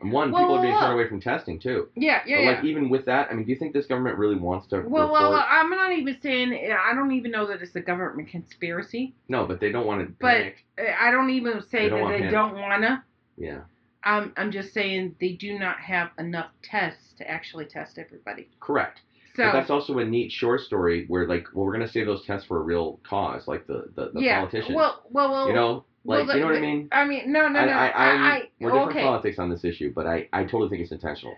And 0.01 0.13
one, 0.13 0.31
Well, 0.31 0.43
people 0.43 0.55
are 0.55 0.61
being 0.61 0.73
well, 0.73 0.81
turned 0.83 0.93
away 0.93 1.09
from 1.09 1.19
testing 1.19 1.59
too. 1.59 1.89
Yeah, 1.95 2.21
yeah, 2.25 2.37
but 2.37 2.43
yeah. 2.43 2.51
like 2.51 2.63
even 2.63 2.89
with 2.89 3.05
that, 3.05 3.27
I 3.29 3.33
mean, 3.33 3.45
do 3.45 3.51
you 3.51 3.57
think 3.57 3.73
this 3.73 3.85
government 3.85 4.17
really 4.17 4.37
wants 4.37 4.67
to 4.67 4.77
Well, 4.77 5.07
report? 5.07 5.11
well, 5.11 5.45
I'm 5.45 5.69
not 5.69 5.91
even 5.91 6.17
saying. 6.21 6.53
I 6.71 6.93
don't 6.93 7.11
even 7.11 7.31
know 7.31 7.45
that 7.47 7.61
it's 7.61 7.75
a 7.75 7.81
government 7.81 8.29
conspiracy. 8.29 9.13
no, 9.27 9.45
but 9.45 9.59
they 9.59 9.71
don't 9.71 9.85
want 9.85 10.07
to 10.07 10.13
But- 10.19 10.27
panic. 10.27 10.65
Eh, 10.77 10.93
I 10.97 11.11
don't 11.11 11.29
even 11.31 11.61
say 11.63 11.89
They 11.89 11.89
that 11.89 12.07
they 12.07 12.17
panic. 12.19 12.31
don't 12.31 12.53
wanna. 12.55 13.03
Yeah, 13.37 13.59
I'm 14.03 14.31
I'm 14.37 14.51
just 14.51 14.73
saying 14.73 15.15
they 15.19 15.33
do 15.33 15.59
not 15.59 15.77
have 15.79 16.11
enough 16.17 16.51
tests 16.63 17.13
to 17.17 17.29
actually 17.29 17.65
test 17.65 17.97
everybody. 17.97 18.47
correct. 18.61 19.01
So 19.35 19.43
but 19.45 19.51
that's 19.53 19.69
also 19.69 19.97
a 19.99 20.05
neat 20.05 20.31
short 20.31 20.61
story 20.61 21.05
where 21.07 21.27
like, 21.27 21.47
well, 21.53 21.65
we're 21.65 21.71
gonna 21.73 21.87
save 21.87 22.05
those 22.07 22.25
tests 22.25 22.47
for 22.47 22.57
a 22.57 22.61
real 22.63 22.99
cause, 23.03 23.47
like 23.49 23.67
the 23.67 23.89
the, 23.95 24.11
the 24.13 24.21
yeah. 24.21 24.39
politicians. 24.39 24.75
Well, 24.75 25.01
well, 25.09 25.31
well. 25.31 25.47
you 25.49 25.53
know, 25.53 25.83
like 26.05 26.27
the- 26.27 26.33
you 26.35 26.39
know 26.41 26.45
what 26.47 26.55
I 26.55 26.59
mean. 26.61 26.89
I 26.91 27.05
mean, 27.05 27.31
no, 27.31 27.47
no, 27.47 27.59
I, 27.59 27.65
no. 27.65 27.71
I, 27.71 27.87
I'm, 28.11 28.21
I, 28.23 28.41
we're 28.59 28.69
different 28.71 28.89
okay. 28.91 29.01
politics 29.03 29.39
on 29.39 29.49
this 29.49 29.63
issue, 29.63 29.91
but 29.93 30.07
I, 30.07 30.27
I 30.33 30.43
totally 30.43 30.69
think 30.69 30.81
it's 30.81 30.91
intentional. 30.91 31.35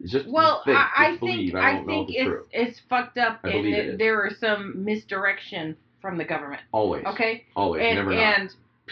It's 0.00 0.12
just 0.12 0.28
Well, 0.28 0.62
think, 0.64 0.76
I, 0.76 0.90
I 0.96 1.08
just 1.12 1.20
think 1.20 1.52
believe. 1.52 1.54
I 1.54 1.78
I, 1.80 1.84
think 1.84 2.08
it's, 2.10 2.28
it's 2.52 2.70
it's 2.70 2.80
fucked 2.88 3.16
up, 3.18 3.40
I 3.44 3.48
and 3.48 3.66
it 3.66 3.98
there 3.98 4.26
is 4.26 4.38
some 4.38 4.84
misdirection 4.84 5.76
from 6.02 6.18
the 6.18 6.24
government. 6.24 6.60
Always, 6.72 7.04
Okay, 7.06 7.44
always, 7.56 7.82
and 7.82 7.94
never 7.96 8.12
and 8.12 8.50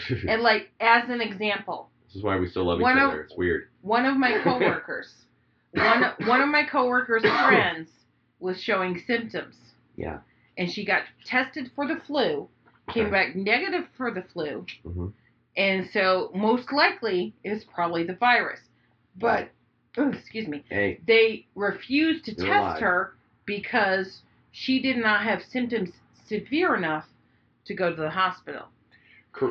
not. 0.09 0.23
and 0.29 0.41
like 0.41 0.71
as 0.79 1.07
an 1.09 1.21
example, 1.21 1.89
This 2.07 2.15
is 2.17 2.23
why 2.23 2.37
we 2.37 2.49
still 2.49 2.65
love 2.65 2.79
each 2.81 2.87
of- 2.87 2.97
other. 2.97 3.21
It's 3.21 3.35
weird. 3.37 3.67
one 3.83 4.05
of 4.05 4.17
my 4.17 4.39
coworkers, 4.43 5.13
one 5.73 6.03
one 6.25 6.41
of 6.41 6.49
my 6.49 6.63
coworkers' 6.63 7.21
friends 7.45 7.89
was 8.39 8.59
showing 8.61 8.99
symptoms. 9.05 9.55
Yeah. 9.95 10.19
And 10.57 10.71
she 10.71 10.85
got 10.85 11.03
tested 11.25 11.69
for 11.75 11.87
the 11.87 11.97
flu, 12.07 12.47
came 12.93 13.09
back 13.11 13.35
negative 13.35 13.85
for 13.97 14.11
the 14.11 14.23
flu, 14.33 14.65
hmm 14.83 15.07
and 15.57 15.87
so 15.93 16.31
most 16.35 16.73
likely 16.73 17.33
it's 17.45 17.63
probably 17.73 18.03
the 18.03 18.15
virus. 18.15 18.59
But 19.17 19.49
oh, 19.97 20.09
excuse 20.11 20.47
me, 20.49 20.65
Hey, 20.69 20.99
they 21.07 21.45
refused 21.55 22.25
to 22.25 22.31
You're 22.35 22.45
test 22.47 22.61
alive. 22.61 22.81
her 22.81 23.15
because 23.45 24.21
she 24.51 24.81
did 24.81 24.97
not 24.97 25.23
have 25.23 25.41
symptoms 25.49 25.91
severe 26.27 26.75
enough 26.75 27.05
to 27.65 27.73
go 27.73 27.89
to 27.89 27.95
the 28.01 28.09
hospital. 28.09 28.63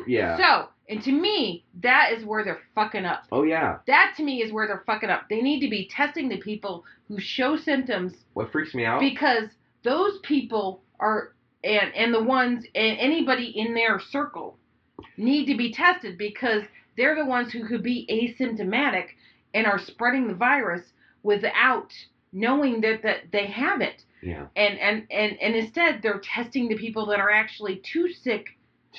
yeah. 0.07 0.37
So, 0.37 0.69
and 0.89 1.01
to 1.03 1.11
me, 1.11 1.63
that 1.81 2.11
is 2.13 2.23
where 2.23 2.43
they're 2.43 2.61
fucking 2.75 3.05
up. 3.05 3.23
oh 3.31 3.41
yeah. 3.43 3.79
That 3.87 4.13
to 4.17 4.23
me 4.23 4.43
is 4.43 4.51
where 4.53 4.67
they're 4.67 4.83
fucking 4.85 5.09
up. 5.09 5.23
They 5.29 5.41
need 5.41 5.59
to 5.61 5.69
be 5.69 5.87
testing 5.91 6.29
the 6.29 6.37
people 6.37 6.83
who 7.07 7.19
show 7.19 7.57
symptoms 7.57 8.13
What 8.33 8.51
freaks 8.51 8.75
me 8.75 8.85
out? 8.85 8.99
because 8.99 9.49
those 9.83 10.19
people 10.23 10.81
are 10.99 11.33
and 11.65 11.93
and 11.95 12.13
the 12.13 12.23
ones 12.23 12.65
and 12.75 12.97
anybody 12.99 13.47
in 13.55 13.73
their 13.73 13.99
circle 13.99 14.57
need 15.17 15.45
to 15.47 15.57
be 15.57 15.73
tested 15.73 16.17
because 16.17 16.63
they're 16.95 17.15
the 17.15 17.25
ones 17.25 17.51
who 17.51 17.67
could 17.67 17.83
be 17.83 18.07
asymptomatic 18.09 19.07
and 19.53 19.65
are 19.65 19.79
spreading 19.79 20.27
the 20.27 20.33
virus 20.33 20.93
without 21.23 21.91
knowing 22.31 22.81
that 22.81 23.01
that 23.03 23.31
they 23.31 23.47
have 23.47 23.81
it. 23.81 24.03
yeah. 24.21 24.47
And 24.55 24.77
and 24.79 25.07
and 25.11 25.37
and 25.41 25.55
instead 25.55 26.01
they're 26.01 26.21
testing 26.23 26.67
the 26.69 26.75
people 26.77 27.07
that 27.07 27.19
are 27.19 27.31
actually 27.31 27.77
too 27.77 28.11
sick 28.13 28.47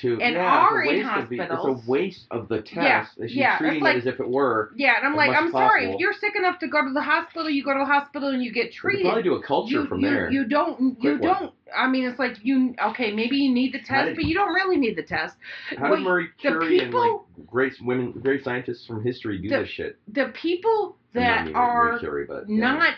To 0.01 0.19
and 0.21 0.35
yeah, 0.35 0.67
are 0.67 0.83
it's 0.83 0.91
a 0.91 0.93
in 0.93 1.07
waste 1.07 1.23
of 1.23 1.29
the, 1.29 1.35
it's 1.39 1.51
hospitals. 1.51 1.83
a 1.87 1.89
waste 1.91 2.25
of 2.31 2.47
the 2.49 2.61
test. 2.61 2.75
Yeah, 2.75 3.05
she's 3.27 3.35
yeah, 3.35 3.53
it's 3.53 3.61
treating 3.61 3.83
like- 3.83 3.95
it 3.95 3.99
as 3.99 4.05
if 4.05 4.19
it 4.19 4.29
were. 4.29 4.71
Yeah, 4.75 4.93
and 4.97 5.07
I'm 5.07 5.15
like, 5.15 5.31
I'm 5.35 5.51
sorry, 5.51 5.81
possible. 5.81 5.93
if 5.95 5.99
you're 5.99 6.13
sick 6.13 6.35
enough 6.35 6.59
to 6.59 6.67
go 6.67 6.83
to 6.85 6.93
the 6.93 7.01
hospital, 7.01 7.49
you 7.49 7.63
go 7.63 7.73
to 7.73 7.79
the 7.79 7.85
hospital 7.85 8.29
and 8.29 8.43
you 8.43 8.51
get 8.53 8.71
treated. 8.71 9.03
probably 9.05 9.23
do 9.23 9.33
a 9.35 9.41
culture 9.43 9.81
you, 9.81 9.87
from 9.87 10.01
you, 10.01 10.09
there. 10.09 10.31
You 10.31 10.45
don't. 10.45 10.79
You 10.79 11.17
Quick 11.17 11.21
don't. 11.21 11.53
I 11.75 11.87
mean, 11.87 12.05
it's 12.05 12.19
like 12.19 12.35
you. 12.43 12.75
Okay, 12.91 13.11
maybe 13.11 13.37
you 13.37 13.53
need 13.53 13.73
the 13.73 13.79
test, 13.79 14.07
did- 14.07 14.15
but 14.15 14.25
you 14.25 14.33
don't 14.35 14.53
really 14.53 14.77
need 14.77 14.95
the 14.95 15.03
test. 15.03 15.35
How 15.77 15.95
did 15.95 16.03
Marie 16.03 16.27
the 16.27 16.49
Curie 16.49 16.79
and 16.79 16.93
like 16.93 17.11
great 17.47 17.73
women, 17.81 18.11
great 18.11 18.43
scientists 18.43 18.85
from 18.85 19.03
history 19.03 19.39
do 19.39 19.49
The- 19.49 19.59
this 19.59 19.69
shit? 19.69 19.97
The 20.13 20.31
people 20.41 20.97
that 21.13 21.49
are 21.55 21.97
Curie, 21.99 22.25
but 22.27 22.47
not 22.49 22.93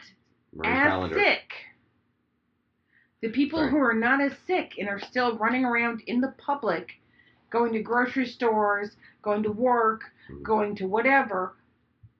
Marie 0.54 0.68
as 0.68 0.88
Callender. 0.90 1.16
sick, 1.16 1.50
the 3.22 3.30
people 3.30 3.60
Sorry. 3.60 3.72
who 3.72 3.78
are 3.78 3.94
not 3.94 4.22
as 4.22 4.34
sick 4.48 4.74
and 4.78 4.88
are 4.88 5.00
still 5.00 5.38
running 5.38 5.66
around 5.66 6.02
in 6.08 6.22
the 6.22 6.34
public, 6.38 6.94
going 7.50 7.74
to 7.74 7.82
grocery 7.82 8.26
stores, 8.26 8.96
going 9.22 9.44
to 9.44 9.52
work, 9.52 10.04
Hmm. 10.28 10.44
going 10.44 10.76
to 10.76 10.88
whatever, 10.88 11.56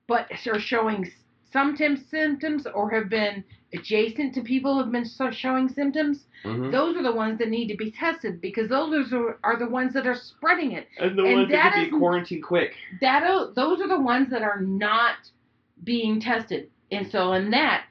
but 0.06 0.28
are 0.46 0.58
showing 0.58 1.10
some 1.52 1.76
symptoms 1.76 2.66
or 2.66 2.90
have 2.90 3.08
been 3.08 3.44
adjacent 3.72 4.34
to 4.34 4.42
people 4.42 4.74
who 4.74 4.80
have 4.80 4.92
been 4.92 5.04
showing 5.32 5.68
symptoms, 5.68 6.26
Mhm. 6.44 6.72
those 6.72 6.96
are 6.96 7.02
the 7.02 7.12
ones 7.12 7.38
that 7.38 7.48
need 7.48 7.68
to 7.68 7.76
be 7.76 7.90
tested 7.92 8.40
because 8.40 8.68
those 8.68 9.12
are, 9.12 9.38
are 9.44 9.56
the 9.56 9.68
ones 9.68 9.92
that 9.94 10.06
are 10.06 10.14
spreading 10.14 10.72
it. 10.72 10.88
And 10.98 11.16
the 11.16 11.22
and 11.24 11.34
ones 11.34 11.50
that 11.50 11.72
that 11.72 11.74
be 11.76 11.82
is- 11.86 11.92
quarantined 11.92 12.42
quick. 12.42 12.74
That 13.00 13.54
those 13.54 13.80
are 13.80 13.88
the 13.88 14.00
ones 14.00 14.28
that 14.30 14.42
are 14.42 14.60
not 14.60 15.16
being 15.84 16.20
tested, 16.20 16.68
and 16.90 17.06
so 17.10 17.32
in 17.34 17.50
that, 17.50 17.84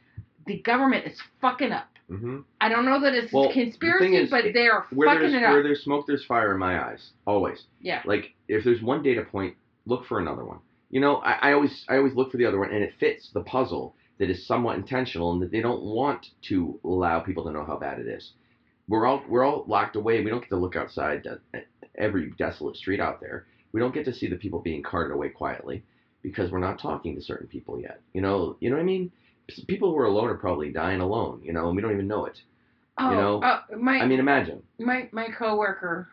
the 0.46 0.58
government 0.60 1.06
is 1.06 1.22
fucking 1.42 1.72
up. 1.72 1.88
Hmm 2.10 2.40
I 2.60 2.70
don't 2.70 2.86
know 2.86 3.00
that 3.02 3.14
it's 3.14 3.32
Well, 3.32 3.52
conspiracy, 3.54 4.16
is, 4.16 4.30
but 4.30 4.46
they 4.54 4.68
are 4.68 4.86
Where 4.92 5.08
fucking 5.08 5.34
it 5.34 5.42
where 5.42 5.64
there's 5.64 5.84
smoke, 5.84 6.06
there's 6.08 6.26
fire 6.26 6.52
in 6.54 6.60
my 6.60 6.84
eyes. 6.84 7.12
Always. 7.26 7.64
Yeah. 7.80 8.02
Like 8.06 8.34
if 8.48 8.64
there's 8.64 8.82
one 8.82 9.04
data 9.04 9.24
point, 9.24 9.56
look 9.86 10.06
for 10.06 10.20
another 10.20 10.44
one. 10.44 10.60
You 10.90 11.02
know, 11.02 11.18
I, 11.18 11.50
I 11.50 11.54
always 11.54 11.86
I 11.88 11.98
always 11.98 12.16
look 12.16 12.32
for 12.32 12.38
the 12.38 12.46
other 12.46 12.60
one, 12.60 12.72
and 12.72 12.84
it 12.84 12.94
fits 13.00 13.30
the 13.34 13.42
puzzle 13.42 13.96
that 14.18 14.30
is 14.30 14.46
somewhat 14.46 14.78
intentional, 14.78 15.32
and 15.32 15.42
that 15.42 15.52
they 15.52 15.62
don't 15.62 15.84
want 15.84 16.26
to 16.50 16.80
allow 16.84 17.20
people 17.20 17.44
to 17.46 17.52
know 17.52 17.64
how 17.64 17.78
bad 17.78 18.00
it 18.00 18.08
is. 18.08 18.32
We're 18.88 19.06
all 19.06 19.24
we're 19.30 19.44
all 19.44 19.66
locked 19.68 19.96
away. 19.96 20.24
We 20.24 20.32
don't 20.32 20.42
get 20.42 20.50
to 20.50 20.58
look 20.58 20.76
outside 20.76 21.26
every 21.96 22.32
desolate 22.38 22.76
street 22.76 23.00
out 23.00 23.22
there. 23.22 23.46
We 23.72 23.80
don't 23.80 23.94
get 23.94 24.06
to 24.06 24.14
see 24.14 24.28
the 24.28 24.36
people 24.36 24.60
being 24.60 24.82
carted 24.82 25.14
away 25.14 25.30
quietly 25.30 25.84
because 26.24 26.52
we're 26.52 26.60
not 26.60 26.80
talking 26.80 27.16
to 27.16 27.22
certain 27.22 27.48
people 27.48 27.80
yet. 27.80 28.02
You 28.14 28.22
know, 28.22 28.58
you 28.60 28.70
know 28.70 28.78
what 28.78 28.82
I 28.82 28.86
mean? 28.86 29.12
People 29.68 29.92
who 29.92 29.98
are 29.98 30.06
alone 30.06 30.30
are 30.30 30.36
probably 30.38 30.72
dying 30.72 31.02
alone. 31.02 31.42
You 31.44 31.54
know, 31.54 31.68
and 31.68 31.76
we 31.76 31.82
don't 31.82 31.94
even 31.94 32.08
know 32.08 32.26
it. 32.26 32.40
oh, 32.98 33.10
know, 33.12 33.42
uh, 33.42 33.62
my 33.78 34.00
I 34.00 34.06
mean, 34.06 34.20
imagine. 34.20 34.62
my 34.80 35.08
my 35.12 35.28
coworker 35.30 36.10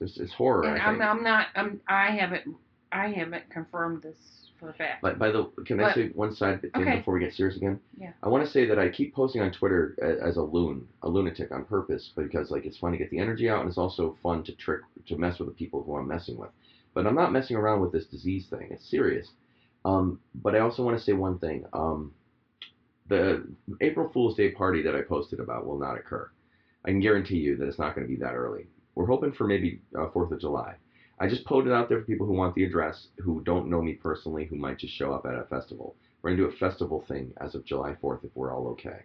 It's, 0.00 0.18
it's 0.18 0.32
horror. 0.32 0.64
and 0.64 0.80
I 0.80 0.84
I'm, 0.84 0.94
think. 0.98 1.04
I'm 1.10 1.22
not 1.22 1.46
I'm 1.54 1.80
I 1.88 2.10
haven't 2.10 2.44
I 2.92 3.08
haven't 3.08 3.48
confirmed 3.50 4.02
this 4.02 4.16
for 4.58 4.70
a 4.70 4.72
fact. 4.72 5.02
But 5.02 5.18
by 5.18 5.30
the 5.30 5.44
can 5.66 5.78
I 5.80 5.92
say 5.94 6.08
one 6.14 6.34
side 6.34 6.62
thing 6.62 6.70
Okay. 6.74 6.96
before 6.96 7.14
we 7.14 7.20
get 7.20 7.34
serious 7.34 7.56
again? 7.56 7.78
Yeah. 7.98 8.12
I 8.22 8.28
want 8.28 8.44
to 8.44 8.50
say 8.50 8.66
that 8.66 8.78
I 8.78 8.88
keep 8.88 9.14
posting 9.14 9.42
on 9.42 9.52
Twitter 9.52 9.94
a- 10.02 10.26
as 10.26 10.36
a 10.38 10.42
loon, 10.42 10.88
a 11.02 11.08
lunatic 11.08 11.52
on 11.52 11.64
purpose 11.66 12.10
because 12.16 12.50
like 12.50 12.64
it's 12.64 12.78
fun 12.78 12.92
to 12.92 12.98
get 12.98 13.10
the 13.10 13.18
energy 13.18 13.48
out 13.50 13.60
and 13.60 13.68
it's 13.68 13.78
also 13.78 14.16
fun 14.22 14.42
to 14.44 14.52
trick 14.52 14.80
to 15.08 15.16
mess 15.16 15.38
with 15.38 15.48
the 15.48 15.54
people 15.54 15.82
who 15.82 15.94
I'm 15.96 16.08
messing 16.08 16.36
with. 16.38 16.50
But 16.94 17.06
I'm 17.06 17.14
not 17.14 17.32
messing 17.32 17.56
around 17.56 17.80
with 17.82 17.92
this 17.92 18.06
disease 18.06 18.46
thing. 18.48 18.68
It's 18.70 18.90
serious. 18.90 19.28
Um, 19.84 20.18
but 20.34 20.54
I 20.56 20.60
also 20.60 20.82
want 20.82 20.96
to 20.98 21.04
say 21.04 21.12
one 21.12 21.38
thing. 21.38 21.64
Um, 21.74 22.12
the 23.08 23.46
April 23.80 24.10
Fool's 24.12 24.36
Day 24.36 24.50
party 24.50 24.82
that 24.82 24.94
I 24.94 25.02
posted 25.02 25.40
about 25.40 25.66
will 25.66 25.78
not 25.78 25.96
occur. 25.96 26.30
I 26.84 26.90
can 26.90 27.00
guarantee 27.00 27.36
you 27.36 27.56
that 27.56 27.68
it's 27.68 27.78
not 27.78 27.94
going 27.94 28.06
to 28.06 28.12
be 28.12 28.20
that 28.20 28.34
early. 28.34 28.66
We're 28.94 29.06
hoping 29.06 29.32
for 29.32 29.46
maybe 29.46 29.80
uh, 29.98 30.08
Fourth 30.12 30.32
of 30.32 30.40
July. 30.40 30.76
I 31.18 31.28
just 31.28 31.44
put 31.44 31.66
it 31.66 31.72
out 31.72 31.88
there 31.88 32.00
for 32.00 32.04
people 32.06 32.26
who 32.26 32.34
want 32.34 32.54
the 32.54 32.64
address, 32.64 33.08
who 33.18 33.42
don't 33.42 33.70
know 33.70 33.82
me 33.82 33.94
personally, 33.94 34.44
who 34.44 34.56
might 34.56 34.78
just 34.78 34.94
show 34.94 35.12
up 35.12 35.24
at 35.26 35.34
a 35.34 35.44
festival. 35.44 35.96
We're 36.20 36.30
gonna 36.30 36.42
do 36.42 36.48
a 36.48 36.58
festival 36.58 37.04
thing 37.08 37.32
as 37.40 37.54
of 37.54 37.64
July 37.64 37.96
4th 38.02 38.24
if 38.24 38.30
we're 38.34 38.54
all 38.54 38.68
okay. 38.68 39.00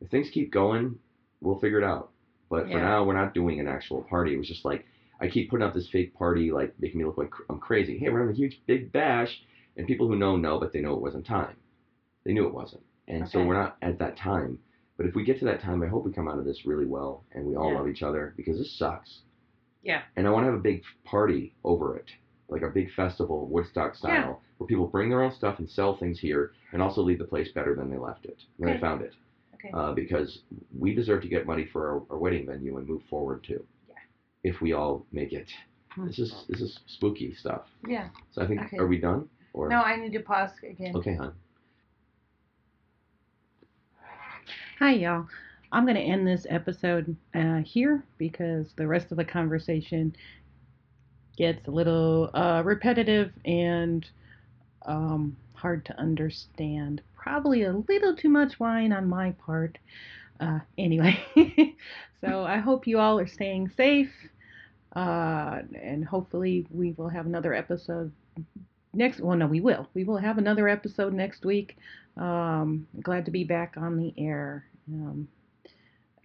If 0.00 0.10
things 0.10 0.30
keep 0.30 0.52
going, 0.52 0.98
we'll 1.40 1.58
figure 1.58 1.78
it 1.78 1.84
out. 1.84 2.10
But 2.48 2.68
for 2.68 2.78
now, 2.78 3.04
we're 3.04 3.20
not 3.20 3.34
doing 3.34 3.60
an 3.60 3.68
actual 3.68 4.02
party. 4.02 4.34
It 4.34 4.38
was 4.38 4.48
just 4.48 4.64
like 4.64 4.86
I 5.20 5.28
keep 5.28 5.50
putting 5.50 5.66
out 5.66 5.74
this 5.74 5.88
fake 5.90 6.14
party, 6.14 6.50
like 6.50 6.74
making 6.78 6.98
me 6.98 7.04
look 7.04 7.18
like 7.18 7.30
I'm 7.50 7.58
crazy. 7.58 7.98
Hey, 7.98 8.08
we're 8.08 8.20
having 8.20 8.34
a 8.34 8.38
huge 8.38 8.60
big 8.66 8.92
bash, 8.92 9.42
and 9.76 9.86
people 9.86 10.06
who 10.08 10.16
know 10.16 10.36
know, 10.36 10.58
but 10.58 10.72
they 10.72 10.80
know 10.80 10.94
it 10.94 11.02
wasn't 11.02 11.26
time. 11.26 11.56
They 12.24 12.32
knew 12.32 12.46
it 12.46 12.54
wasn't, 12.54 12.82
and 13.08 13.28
so 13.28 13.44
we're 13.44 13.54
not 13.54 13.76
at 13.82 13.98
that 13.98 14.16
time. 14.16 14.58
But 14.96 15.06
if 15.06 15.14
we 15.14 15.24
get 15.24 15.38
to 15.40 15.44
that 15.46 15.60
time, 15.60 15.82
I 15.82 15.86
hope 15.86 16.04
we 16.04 16.12
come 16.12 16.28
out 16.28 16.38
of 16.38 16.44
this 16.44 16.66
really 16.66 16.86
well, 16.86 17.24
and 17.32 17.44
we 17.46 17.54
all 17.56 17.70
Yeah. 17.70 17.78
love 17.78 17.88
each 17.88 18.02
other 18.02 18.34
because 18.36 18.58
this 18.58 18.72
sucks. 18.78 19.22
Yeah. 19.82 20.02
And 20.16 20.26
I 20.26 20.30
want 20.30 20.42
to 20.44 20.50
have 20.50 20.58
a 20.58 20.62
big 20.62 20.82
party 21.04 21.54
over 21.64 21.96
it, 21.96 22.10
like 22.48 22.62
a 22.62 22.68
big 22.68 22.90
festival, 22.92 23.46
Woodstock 23.46 23.94
style, 23.94 24.12
Yeah. 24.12 24.34
where 24.58 24.66
people 24.66 24.88
bring 24.88 25.08
their 25.08 25.22
own 25.22 25.30
stuff 25.32 25.58
and 25.60 25.70
sell 25.70 25.96
things 25.96 26.18
here, 26.18 26.52
and 26.72 26.82
also 26.82 27.00
leave 27.02 27.18
the 27.18 27.24
place 27.24 27.50
better 27.52 27.74
than 27.76 27.90
they 27.90 27.96
left 27.98 28.24
it, 28.26 28.42
than 28.58 28.68
Okay. 28.68 28.76
they 28.76 28.80
found 28.80 29.02
it. 29.02 29.14
Okay. 29.54 29.70
Uh, 29.72 29.92
because 29.92 30.42
we 30.76 30.94
deserve 30.94 31.22
to 31.22 31.28
get 31.28 31.46
money 31.46 31.64
for 31.64 31.88
our, 31.88 32.02
our 32.10 32.18
wedding 32.18 32.46
venue 32.46 32.76
and 32.76 32.88
move 32.88 33.02
forward 33.04 33.42
too. 33.44 33.64
Yeah. 33.88 33.94
If 34.44 34.60
we 34.60 34.72
all 34.72 35.04
make 35.12 35.32
it. 35.32 35.48
This 35.96 36.18
is 36.20 36.44
this 36.48 36.60
is 36.60 36.78
spooky 36.86 37.34
stuff. 37.34 37.66
yeah. 37.86 38.10
So 38.30 38.42
I 38.42 38.46
think 38.46 38.60
Okay. 38.62 38.78
are 38.78 38.86
we 38.86 38.98
done? 38.98 39.28
Or 39.52 39.68
No, 39.68 39.80
I 39.82 39.96
need 39.96 40.12
to 40.12 40.20
pause 40.20 40.50
again. 40.62 40.94
okay, 40.96 41.14
hon. 41.14 41.34
Hi, 44.78 44.92
y'all. 44.92 45.26
I'm 45.72 45.86
going 45.86 45.96
to 45.96 46.00
end 46.00 46.24
this 46.24 46.46
episode 46.48 47.16
uh, 47.34 47.56
here 47.56 48.04
because 48.16 48.74
the 48.76 48.86
rest 48.86 49.10
of 49.10 49.16
the 49.16 49.24
conversation 49.24 50.14
gets 51.36 51.66
a 51.66 51.72
little 51.72 52.30
uh, 52.32 52.62
repetitive 52.64 53.32
and 53.44 54.08
um, 54.86 55.36
hard 55.54 55.84
to 55.86 55.98
understand. 55.98 57.02
Probably 57.16 57.64
a 57.64 57.72
little 57.72 58.14
too 58.14 58.28
much 58.28 58.60
wine 58.60 58.92
on 58.92 59.08
my 59.08 59.32
part. 59.44 59.78
Uh, 60.38 60.60
anyway, 60.78 61.18
so 62.20 62.44
I 62.44 62.58
hope 62.58 62.86
you 62.86 63.00
all 63.00 63.18
are 63.18 63.26
staying 63.26 63.70
safe. 63.76 64.12
Uh, 64.94 65.58
and 65.74 66.04
hopefully, 66.04 66.68
we 66.70 66.92
will 66.92 67.08
have 67.08 67.26
another 67.26 67.52
episode 67.52 68.12
next. 68.94 69.18
Well, 69.18 69.36
no, 69.36 69.48
we 69.48 69.60
will. 69.60 69.88
We 69.94 70.04
will 70.04 70.18
have 70.18 70.38
another 70.38 70.68
episode 70.68 71.12
next 71.12 71.44
week. 71.44 71.76
Um, 72.16 72.86
glad 73.00 73.24
to 73.24 73.30
be 73.30 73.44
back 73.44 73.74
on 73.76 73.96
the 73.96 74.12
air. 74.18 74.67
Um, 74.92 75.28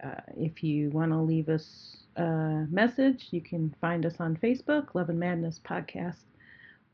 uh, 0.02 0.20
if 0.36 0.62
you 0.62 0.90
want 0.90 1.12
to 1.12 1.18
leave 1.18 1.48
us 1.48 1.96
a 2.16 2.66
message, 2.70 3.28
you 3.30 3.40
can 3.40 3.74
find 3.80 4.04
us 4.06 4.14
on 4.20 4.36
Facebook, 4.36 4.94
Love 4.94 5.08
and 5.08 5.18
Madness 5.18 5.60
Podcast, 5.64 6.24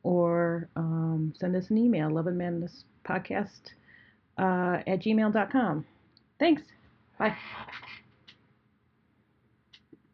or 0.02 0.68
um, 0.76 1.32
send 1.38 1.56
us 1.56 1.70
an 1.70 1.78
email, 1.78 2.10
Love 2.10 2.26
and 2.26 2.38
Madness 2.38 2.84
Podcast 3.04 3.72
uh, 4.38 4.82
at 4.86 5.00
gmail.com. 5.00 5.84
Thanks. 6.38 6.62
Bye. 7.18 7.36